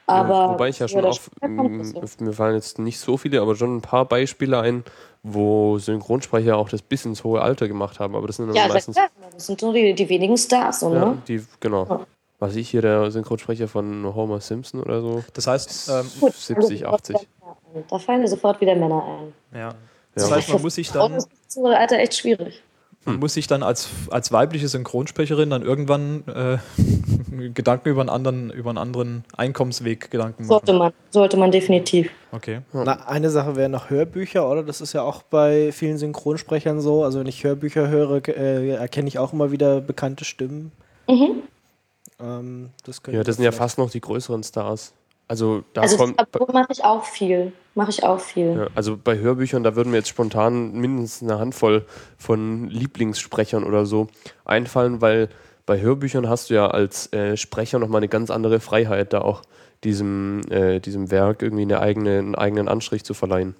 Aber 0.06 0.28
Ja, 0.34 0.50
wobei 0.50 0.68
ich 0.68 0.78
ja 0.78 0.88
schon 0.88 1.04
auch, 1.04 1.18
mir 1.48 2.32
fallen 2.32 2.54
jetzt 2.56 2.78
nicht 2.78 2.98
so 2.98 3.16
viele, 3.16 3.40
aber 3.40 3.54
schon 3.56 3.76
ein 3.76 3.80
paar 3.80 4.06
Beispiele 4.06 4.58
ein, 4.60 4.84
wo 5.24 5.78
Synchronsprecher 5.78 6.56
auch 6.56 6.68
das 6.68 6.82
bis 6.82 7.04
ins 7.06 7.24
hohe 7.24 7.40
Alter 7.40 7.66
gemacht 7.66 7.98
haben. 7.98 8.14
Aber 8.14 8.26
das 8.26 8.36
sind 8.36 8.46
dann 8.46 8.54
Ja, 8.56 8.68
meistens 8.68 8.94
klar, 8.94 9.08
das 9.32 9.46
sind 9.46 9.60
nur 9.62 9.72
die, 9.72 9.94
die 9.94 10.08
wenigen 10.08 10.36
Stars, 10.36 10.80
so, 10.80 10.94
ja, 10.94 11.06
ne? 11.06 11.22
die, 11.26 11.42
genau. 11.58 12.06
Was 12.38 12.54
ich 12.56 12.68
hier, 12.68 12.82
der 12.82 13.10
Synchronsprecher 13.10 13.66
von 13.66 14.14
Homer 14.14 14.40
Simpson 14.40 14.82
oder 14.82 15.00
so, 15.00 15.24
Das 15.32 15.46
heißt, 15.46 15.88
ähm, 15.88 16.10
Gut, 16.20 16.34
70, 16.34 16.86
80. 16.86 17.26
Da 17.88 17.98
fallen 17.98 18.20
dir 18.20 18.28
sofort 18.28 18.60
wieder 18.60 18.74
Männer 18.74 19.02
ein. 19.02 19.58
ja. 19.58 19.74
Das 20.14 20.28
Ja. 20.30 20.36
heißt, 20.36 20.48
man 20.50 20.62
muss 20.62 20.74
sich 20.76 20.92
dann, 20.92 21.12
ist 21.14 21.28
das 21.48 21.56
hohe 21.56 21.76
Alter 21.76 21.98
echt 21.98 22.14
schwierig. 22.14 22.62
Man 23.04 23.20
muss 23.20 23.34
sich 23.34 23.46
dann 23.46 23.62
als, 23.62 23.88
als 24.10 24.32
weibliche 24.32 24.68
Synchronsprecherin 24.68 25.50
dann 25.50 25.62
irgendwann 25.62 26.24
äh, 26.26 26.58
Gedanken 27.54 27.88
über 27.88 28.00
einen 28.00 28.10
anderen, 28.10 28.50
über 28.50 28.70
einen 28.70 28.78
anderen 28.78 29.24
Einkommensweg 29.36 30.10
Gedanken 30.10 30.46
machen. 30.46 30.48
Sollte 30.48 30.72
man, 30.72 30.92
sollte 31.10 31.36
man 31.36 31.50
definitiv. 31.50 32.10
Okay. 32.32 32.60
Na, 32.72 33.06
eine 33.06 33.30
Sache 33.30 33.56
wären 33.56 33.72
noch 33.72 33.90
Hörbücher, 33.90 34.48
oder? 34.48 34.62
Das 34.62 34.80
ist 34.80 34.92
ja 34.92 35.02
auch 35.02 35.22
bei 35.22 35.72
vielen 35.72 35.98
Synchronsprechern 35.98 36.80
so. 36.80 37.04
Also 37.04 37.20
wenn 37.20 37.26
ich 37.26 37.44
Hörbücher 37.44 37.88
höre, 37.88 38.26
äh, 38.28 38.70
erkenne 38.70 39.08
ich 39.08 39.18
auch 39.18 39.32
immer 39.32 39.52
wieder 39.52 39.80
bekannte 39.80 40.24
Stimmen. 40.24 40.72
Mhm. 41.08 41.42
Ähm, 42.20 42.70
das 42.84 43.02
Ja, 43.10 43.22
das 43.22 43.36
sind 43.36 43.44
ja 43.44 43.52
fast 43.52 43.78
noch 43.78 43.90
die 43.90 44.00
größeren 44.00 44.42
Stars. 44.42 44.94
Also 45.34 45.64
da 45.72 45.80
Also 45.80 45.96
kommt. 45.96 46.20
das 46.20 46.48
mache 46.52 46.68
ich 46.70 46.84
auch 46.84 47.04
viel. 47.04 47.52
Mache 47.74 47.90
ich 47.90 48.04
auch 48.04 48.20
viel. 48.20 48.56
Ja, 48.56 48.66
also 48.76 48.96
bei 48.96 49.18
Hörbüchern, 49.18 49.64
da 49.64 49.74
würden 49.74 49.90
mir 49.90 49.96
jetzt 49.96 50.08
spontan 50.08 50.74
mindestens 50.74 51.28
eine 51.28 51.40
Handvoll 51.40 51.86
von 52.16 52.68
Lieblingssprechern 52.68 53.64
oder 53.64 53.84
so 53.84 54.06
einfallen, 54.44 55.00
weil 55.00 55.28
bei 55.66 55.80
Hörbüchern 55.80 56.28
hast 56.28 56.50
du 56.50 56.54
ja 56.54 56.68
als 56.68 57.12
äh, 57.12 57.36
Sprecher 57.36 57.80
nochmal 57.80 57.98
eine 57.98 58.06
ganz 58.06 58.30
andere 58.30 58.60
Freiheit, 58.60 59.12
da 59.12 59.22
auch 59.22 59.42
diesem, 59.82 60.42
äh, 60.50 60.78
diesem 60.78 61.10
Werk 61.10 61.42
irgendwie 61.42 61.62
eine 61.62 61.80
eigene, 61.80 62.20
einen 62.20 62.36
eigenen 62.36 62.68
Anstrich 62.68 63.02
zu 63.02 63.12
verleihen. 63.12 63.56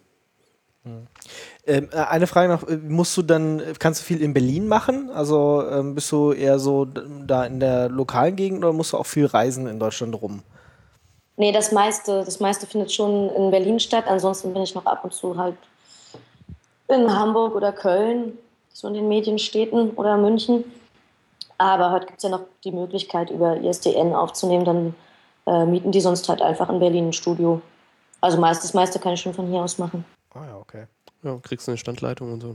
Ähm, 1.66 1.88
äh, 1.90 1.96
eine 1.96 2.28
Frage 2.28 2.52
noch, 2.52 2.68
äh, 2.68 2.76
musst 2.76 3.16
du 3.16 3.22
dann, 3.22 3.60
kannst 3.80 4.00
du 4.00 4.04
viel 4.04 4.22
in 4.22 4.32
Berlin 4.32 4.68
machen? 4.68 5.10
Also 5.12 5.64
ähm, 5.68 5.96
bist 5.96 6.12
du 6.12 6.30
eher 6.30 6.60
so 6.60 6.84
da 6.84 7.44
in 7.46 7.58
der 7.58 7.88
lokalen 7.88 8.36
Gegend 8.36 8.60
oder 8.62 8.72
musst 8.72 8.92
du 8.92 8.96
auch 8.96 9.06
viel 9.06 9.26
reisen 9.26 9.66
in 9.66 9.80
Deutschland 9.80 10.14
rum? 10.22 10.44
Nee, 11.36 11.52
das 11.52 11.72
meiste, 11.72 12.24
das 12.24 12.40
meiste 12.40 12.66
findet 12.66 12.92
schon 12.92 13.28
in 13.30 13.50
Berlin 13.50 13.80
statt. 13.80 14.04
Ansonsten 14.06 14.52
bin 14.52 14.62
ich 14.62 14.74
noch 14.74 14.86
ab 14.86 15.04
und 15.04 15.12
zu 15.12 15.36
halt 15.36 15.56
in 16.88 17.12
Hamburg 17.12 17.54
oder 17.54 17.72
Köln, 17.72 18.38
so 18.72 18.88
in 18.88 18.94
den 18.94 19.08
Medienstädten 19.08 19.90
oder 19.90 20.16
München. 20.16 20.64
Aber 21.58 21.90
heute 21.90 22.06
gibt 22.06 22.18
es 22.18 22.24
ja 22.24 22.30
noch 22.30 22.44
die 22.62 22.72
Möglichkeit, 22.72 23.30
über 23.30 23.56
ISDN 23.56 24.14
aufzunehmen. 24.14 24.64
Dann 24.64 24.94
äh, 25.46 25.66
mieten 25.66 25.92
die 25.92 26.00
sonst 26.00 26.28
halt 26.28 26.42
einfach 26.42 26.68
in 26.68 26.78
Berlin 26.78 27.08
ein 27.08 27.12
Studio. 27.12 27.60
Also 28.20 28.38
meist, 28.38 28.62
das 28.62 28.74
meiste 28.74 28.98
kann 28.98 29.14
ich 29.14 29.20
schon 29.20 29.34
von 29.34 29.46
hier 29.48 29.62
aus 29.62 29.78
machen. 29.78 30.04
Ah 30.34 30.46
ja, 30.46 30.56
okay. 30.56 30.86
Ja, 31.22 31.38
kriegst 31.42 31.68
eine 31.68 31.78
Standleitung 31.78 32.32
und 32.32 32.40
so. 32.40 32.54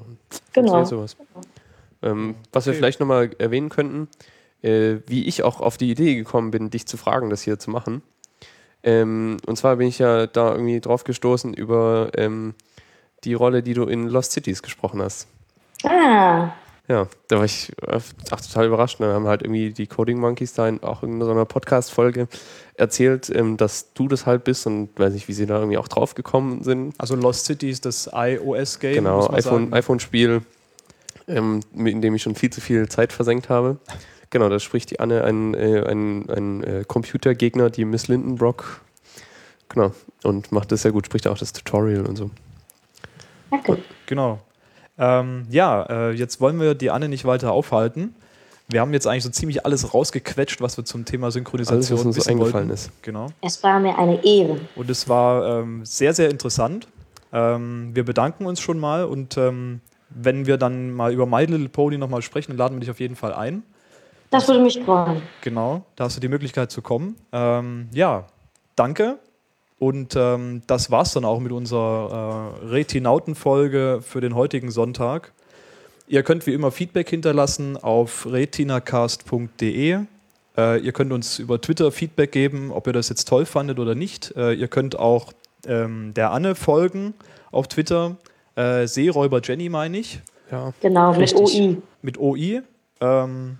Genau. 0.53 0.83
Sowas. 0.83 1.17
Ähm, 2.01 2.35
was 2.51 2.65
wir 2.65 2.73
vielleicht 2.73 2.99
nochmal 2.99 3.31
erwähnen 3.39 3.69
könnten, 3.69 4.07
äh, 4.61 4.97
wie 5.07 5.25
ich 5.25 5.43
auch 5.43 5.59
auf 5.59 5.77
die 5.77 5.89
Idee 5.89 6.15
gekommen 6.15 6.51
bin, 6.51 6.69
dich 6.69 6.85
zu 6.85 6.97
fragen, 6.97 7.29
das 7.29 7.41
hier 7.41 7.59
zu 7.59 7.71
machen. 7.71 8.03
Ähm, 8.83 9.37
und 9.45 9.57
zwar 9.57 9.75
bin 9.75 9.87
ich 9.87 9.99
ja 9.99 10.27
da 10.27 10.51
irgendwie 10.51 10.79
drauf 10.79 11.03
gestoßen 11.03 11.53
über 11.53 12.11
ähm, 12.15 12.53
die 13.23 13.33
Rolle, 13.33 13.61
die 13.63 13.73
du 13.73 13.83
in 13.83 14.07
Lost 14.07 14.31
Cities 14.31 14.63
gesprochen 14.63 15.01
hast. 15.01 15.27
Ah, 15.83 16.49
Ja, 16.87 17.07
da 17.27 17.37
war 17.37 17.45
ich 17.45 17.71
äh, 17.85 17.99
ach, 18.31 18.41
total 18.41 18.65
überrascht. 18.67 18.99
Da 18.99 19.13
haben 19.13 19.27
halt 19.27 19.43
irgendwie 19.43 19.71
die 19.71 19.87
Coding 19.87 20.19
Monkeys 20.19 20.53
da 20.53 20.67
in 20.67 20.81
auch 20.81 21.03
in 21.03 21.21
so 21.21 21.29
einer 21.29 21.45
Podcast-Folge 21.45 22.27
erzählt, 22.75 23.29
ähm, 23.33 23.57
dass 23.57 23.93
du 23.93 24.07
das 24.07 24.25
halt 24.25 24.43
bist 24.43 24.65
und 24.65 24.89
weiß 24.97 25.13
nicht, 25.13 25.27
wie 25.27 25.33
sie 25.33 25.45
da 25.45 25.57
irgendwie 25.57 25.77
auch 25.77 25.87
drauf 25.87 26.15
gekommen 26.15 26.63
sind. 26.63 26.95
Also 26.97 27.15
Lost 27.15 27.45
City 27.45 27.69
ist 27.69 27.85
das 27.85 28.09
iOS-Game. 28.13 28.95
Genau, 28.95 29.27
man 29.27 29.35
iPhone, 29.35 29.73
iPhone-Spiel, 29.73 30.41
ähm, 31.27 31.59
in 31.75 32.01
dem 32.01 32.15
ich 32.15 32.23
schon 32.23 32.35
viel 32.35 32.49
zu 32.49 32.61
viel 32.61 32.87
Zeit 32.89 33.13
versenkt 33.13 33.49
habe. 33.49 33.77
Genau, 34.31 34.49
da 34.49 34.59
spricht 34.59 34.91
die 34.91 34.99
Anne 34.99 35.23
ein, 35.23 35.53
äh, 35.55 35.83
ein, 35.87 36.29
ein 36.29 36.63
äh, 36.63 36.83
Computergegner, 36.87 37.69
die 37.69 37.85
Miss 37.85 38.07
Lindenbrock. 38.07 38.81
Genau, 39.69 39.91
und 40.23 40.51
macht 40.51 40.71
das 40.71 40.83
sehr 40.83 40.91
gut, 40.91 41.05
spricht 41.05 41.27
auch 41.27 41.37
das 41.37 41.53
Tutorial 41.53 42.05
und 42.05 42.15
so. 42.15 42.29
danke. 43.49 43.77
Genau. 44.05 44.39
Ähm, 44.97 45.47
ja, 45.49 45.83
äh, 45.83 46.11
jetzt 46.11 46.41
wollen 46.41 46.59
wir 46.59 46.75
die 46.75 46.91
Anne 46.91 47.07
nicht 47.07 47.25
weiter 47.25 47.51
aufhalten. 47.51 48.15
Wir 48.67 48.81
haben 48.81 48.93
jetzt 48.93 49.07
eigentlich 49.07 49.23
so 49.23 49.29
ziemlich 49.29 49.65
alles 49.65 49.93
rausgequetscht, 49.93 50.61
was 50.61 50.77
wir 50.77 50.85
zum 50.85 51.05
Thema 51.05 51.31
Synchronisation 51.31 51.77
Alles, 51.77 51.91
was 51.91 52.05
uns 52.05 52.15
so 52.15 52.19
wissen 52.21 52.31
eingefallen 52.31 52.69
wollten. 52.69 52.73
ist. 52.73 52.91
Genau. 53.01 53.27
Es 53.41 53.63
war 53.63 53.79
mir 53.79 53.97
eine 53.97 54.23
Ehre. 54.23 54.59
Und 54.75 54.89
es 54.89 55.09
war 55.09 55.61
ähm, 55.61 55.85
sehr, 55.85 56.13
sehr 56.13 56.29
interessant. 56.29 56.87
Ähm, 57.31 57.91
wir 57.93 58.03
bedanken 58.03 58.45
uns 58.45 58.59
schon 58.59 58.77
mal 58.77 59.05
und 59.05 59.37
ähm, 59.37 59.81
wenn 60.09 60.45
wir 60.45 60.57
dann 60.57 60.91
mal 60.91 61.13
über 61.13 61.25
My 61.25 61.45
Little 61.45 61.69
Pony 61.69 61.97
nochmal 61.97 62.21
sprechen, 62.21 62.57
laden 62.57 62.75
wir 62.75 62.81
dich 62.81 62.91
auf 62.91 62.99
jeden 62.99 63.15
Fall 63.15 63.33
ein. 63.33 63.63
Das 64.29 64.47
würde 64.47 64.61
mich 64.61 64.79
freuen. 64.83 65.21
Genau, 65.41 65.83
da 65.95 66.05
hast 66.05 66.17
du 66.17 66.21
die 66.21 66.27
Möglichkeit 66.27 66.71
zu 66.71 66.81
kommen. 66.81 67.15
Ähm, 67.31 67.89
ja, 67.93 68.27
danke. 68.75 69.17
Und 69.79 70.15
ähm, 70.15 70.61
das 70.67 70.91
war's 70.91 71.13
dann 71.13 71.25
auch 71.25 71.39
mit 71.39 71.51
unserer 71.51 72.53
äh, 72.61 72.65
Retinauten-Folge 72.67 73.99
für 74.01 74.21
den 74.21 74.35
heutigen 74.35 74.71
Sonntag. 74.71 75.31
Ihr 76.07 76.23
könnt 76.23 76.45
wie 76.47 76.53
immer 76.53 76.71
Feedback 76.71 77.09
hinterlassen 77.09 77.77
auf 77.77 78.27
retinacast.de. 78.29 79.99
Äh, 80.57 80.79
ihr 80.79 80.91
könnt 80.91 81.13
uns 81.13 81.39
über 81.39 81.61
Twitter 81.61 81.91
Feedback 81.91 82.31
geben, 82.31 82.71
ob 82.71 82.87
ihr 82.87 82.93
das 82.93 83.09
jetzt 83.09 83.27
toll 83.27 83.45
fandet 83.45 83.79
oder 83.79 83.95
nicht. 83.95 84.35
Äh, 84.35 84.53
ihr 84.53 84.67
könnt 84.67 84.99
auch 84.99 85.31
ähm, 85.65 86.13
der 86.13 86.31
Anne 86.31 86.55
folgen 86.55 87.13
auf 87.51 87.67
Twitter. 87.67 88.17
Äh, 88.55 88.85
Seeräuber 88.87 89.39
Jenny 89.41 89.69
meine 89.69 89.97
ich. 89.97 90.19
Ja. 90.51 90.73
Genau, 90.81 91.11
mit 91.11 91.21
Richtig. 91.21 91.61
OI. 91.61 91.77
Mit 92.01 92.17
OI. 92.19 92.61
Ähm, 92.99 93.57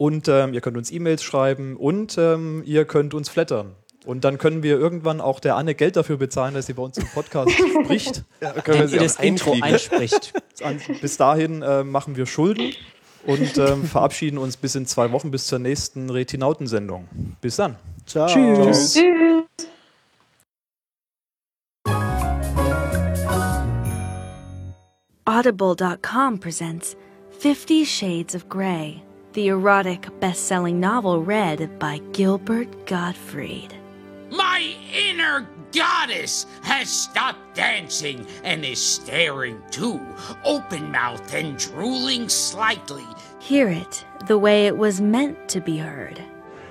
und 0.00 0.28
ähm, 0.28 0.54
ihr 0.54 0.62
könnt 0.62 0.78
uns 0.78 0.90
E-Mails 0.90 1.22
schreiben 1.22 1.76
und 1.76 2.16
ähm, 2.16 2.62
ihr 2.64 2.86
könnt 2.86 3.12
uns 3.12 3.28
flattern. 3.28 3.76
Und 4.06 4.24
dann 4.24 4.38
können 4.38 4.62
wir 4.62 4.78
irgendwann 4.78 5.20
auch 5.20 5.40
der 5.40 5.56
Anne 5.56 5.74
Geld 5.74 5.94
dafür 5.94 6.16
bezahlen, 6.16 6.54
dass 6.54 6.64
sie 6.64 6.72
bei 6.72 6.82
uns 6.82 6.96
im 6.96 7.06
Podcast 7.06 7.50
spricht. 7.84 8.24
Da 8.40 8.52
können 8.52 8.78
wir 8.78 8.84
Wenn 8.84 8.88
sie 8.88 8.96
das 8.96 9.20
Intro 9.20 9.54
einspricht. 9.60 10.32
Bis 11.02 11.18
dahin 11.18 11.60
äh, 11.60 11.84
machen 11.84 12.16
wir 12.16 12.24
Schulden 12.24 12.72
und 13.26 13.58
ähm, 13.58 13.84
verabschieden 13.84 14.38
uns 14.38 14.56
bis 14.56 14.74
in 14.74 14.86
zwei 14.86 15.12
Wochen 15.12 15.30
bis 15.30 15.46
zur 15.46 15.58
nächsten 15.58 16.08
Retinauten-Sendung. 16.08 17.06
Bis 17.42 17.56
dann. 17.56 17.76
Ciao. 18.06 18.26
Tschüss. 18.26 18.94
Tschüss. 18.94 19.68
Audible.com 25.26 26.40
presents 26.40 26.96
Fifty 27.38 27.84
Shades 27.84 28.34
of 28.34 28.48
Grey, 28.48 29.02
the 29.32 29.48
erotic 29.48 30.08
best 30.18 30.46
selling 30.46 30.80
novel 30.80 31.22
read 31.22 31.78
by 31.78 31.98
Gilbert 32.12 32.86
Gottfried. 32.86 33.74
My 34.30 34.74
inner 34.92 35.48
goddess 35.72 36.46
has 36.62 36.88
stopped 36.90 37.54
dancing 37.54 38.26
and 38.42 38.64
is 38.64 38.82
staring 38.82 39.62
too, 39.70 40.00
open 40.44 40.90
mouthed 40.90 41.32
and 41.34 41.56
drooling 41.58 42.28
slightly. 42.28 43.04
Hear 43.38 43.68
it 43.68 44.04
the 44.26 44.38
way 44.38 44.66
it 44.66 44.76
was 44.76 45.00
meant 45.00 45.48
to 45.50 45.60
be 45.60 45.78
heard. 45.78 46.20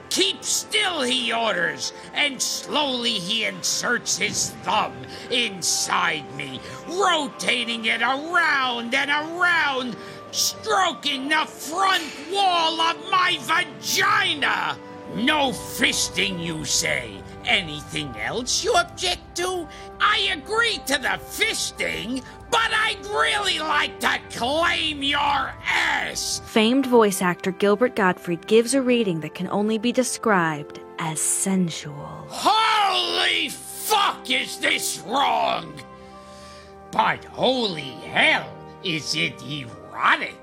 Keep 0.10 0.44
still, 0.44 1.02
he 1.04 1.32
orders, 1.32 1.94
and 2.16 2.42
slowly 2.42 3.12
he 3.12 3.46
inserts 3.46 4.18
his 4.18 4.50
thumb 4.64 4.94
inside 5.30 6.26
me, 6.36 6.60
rotating 6.88 7.86
it 7.86 8.02
around 8.02 8.96
and 8.96 9.12
around, 9.12 9.96
stroking 10.32 11.30
the 11.30 11.46
front 11.46 12.04
wall 12.32 12.80
of 12.82 12.98
my 13.10 13.38
vagina. 13.42 14.78
No 15.16 15.50
fisting, 15.50 16.44
you 16.44 16.66
say. 16.66 17.22
Anything 17.46 18.16
else 18.18 18.64
you 18.64 18.76
object 18.76 19.38
to? 19.38 19.68
I 20.00 20.30
agree 20.34 20.80
to 20.86 20.94
the 20.94 21.18
fisting, 21.18 22.24
but 22.52 22.72
I'd 22.72 23.04
really 23.08 23.60
like 23.60 24.00
to 24.02 24.20
claim 24.30 25.02
your 25.02 25.20
ass. 25.66 26.42
Famed 26.46 26.86
voice 26.86 27.22
actor 27.22 27.52
Gilbert 27.52 27.96
Gottfried 27.96 28.46
gives 28.46 28.76
a 28.76 28.82
reading 28.82 29.22
that 29.22 29.34
can 29.34 29.48
only 29.50 29.80
be 29.80 29.92
described 29.92 30.80
as 31.00 31.20
sensual. 31.20 32.26
Holy 32.28 33.50
fuck, 33.50 34.30
is 34.30 34.60
this 34.60 35.00
wrong? 35.08 35.74
But 36.92 37.24
holy 37.26 37.92
hell, 38.12 38.52
is 38.84 39.16
it 39.16 39.42
erotic? 40.00 40.36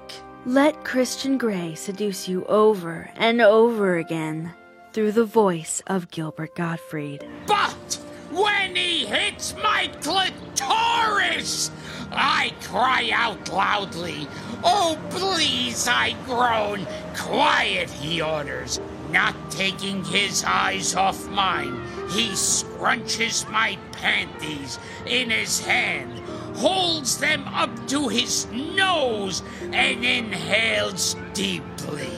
Let 0.44 0.84
Christian 0.84 1.38
Grey 1.38 1.74
seduce 1.74 2.28
you 2.28 2.44
over 2.44 3.10
and 3.16 3.40
over 3.40 3.96
again 3.96 4.52
through 4.92 5.12
the 5.12 5.24
voice 5.24 5.82
of 5.86 6.10
Gilbert 6.10 6.54
Gottfried. 6.54 7.26
But 7.46 7.94
when 8.30 8.76
he 8.76 9.06
hits 9.06 9.54
my 9.62 9.90
clitoris, 10.00 11.70
I 12.12 12.52
cry 12.62 13.10
out 13.12 13.50
loudly. 13.52 14.28
Oh, 14.62 14.98
please, 15.10 15.88
I 15.88 16.14
groan. 16.24 16.86
Quiet, 17.16 17.90
he 17.90 18.22
orders. 18.22 18.80
Not 19.10 19.34
taking 19.50 20.04
his 20.04 20.44
eyes 20.44 20.94
off 20.94 21.28
mine, 21.28 21.80
he 22.10 22.28
scrunches 22.30 23.50
my 23.50 23.78
panties 23.92 24.78
in 25.06 25.30
his 25.30 25.60
hand, 25.60 26.20
holds 26.56 27.18
them 27.18 27.46
up 27.48 27.70
to 27.88 28.08
his 28.08 28.46
nose, 28.46 29.42
and 29.60 30.04
inhales 30.04 31.16
deeply. 31.34 32.10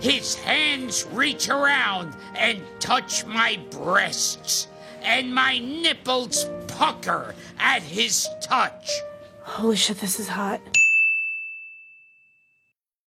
His 0.00 0.34
hands 0.36 1.06
reach 1.12 1.48
around 1.48 2.16
and 2.36 2.62
touch 2.80 3.26
my 3.26 3.58
breasts, 3.70 4.68
and 5.02 5.34
my 5.34 5.58
nipples 5.58 6.46
pucker 6.68 7.34
at 7.58 7.82
his 7.82 8.28
touch. 8.40 8.90
Holy 9.42 9.76
shit, 9.76 9.98
this 10.00 10.20
is 10.20 10.28
hot. 10.28 10.60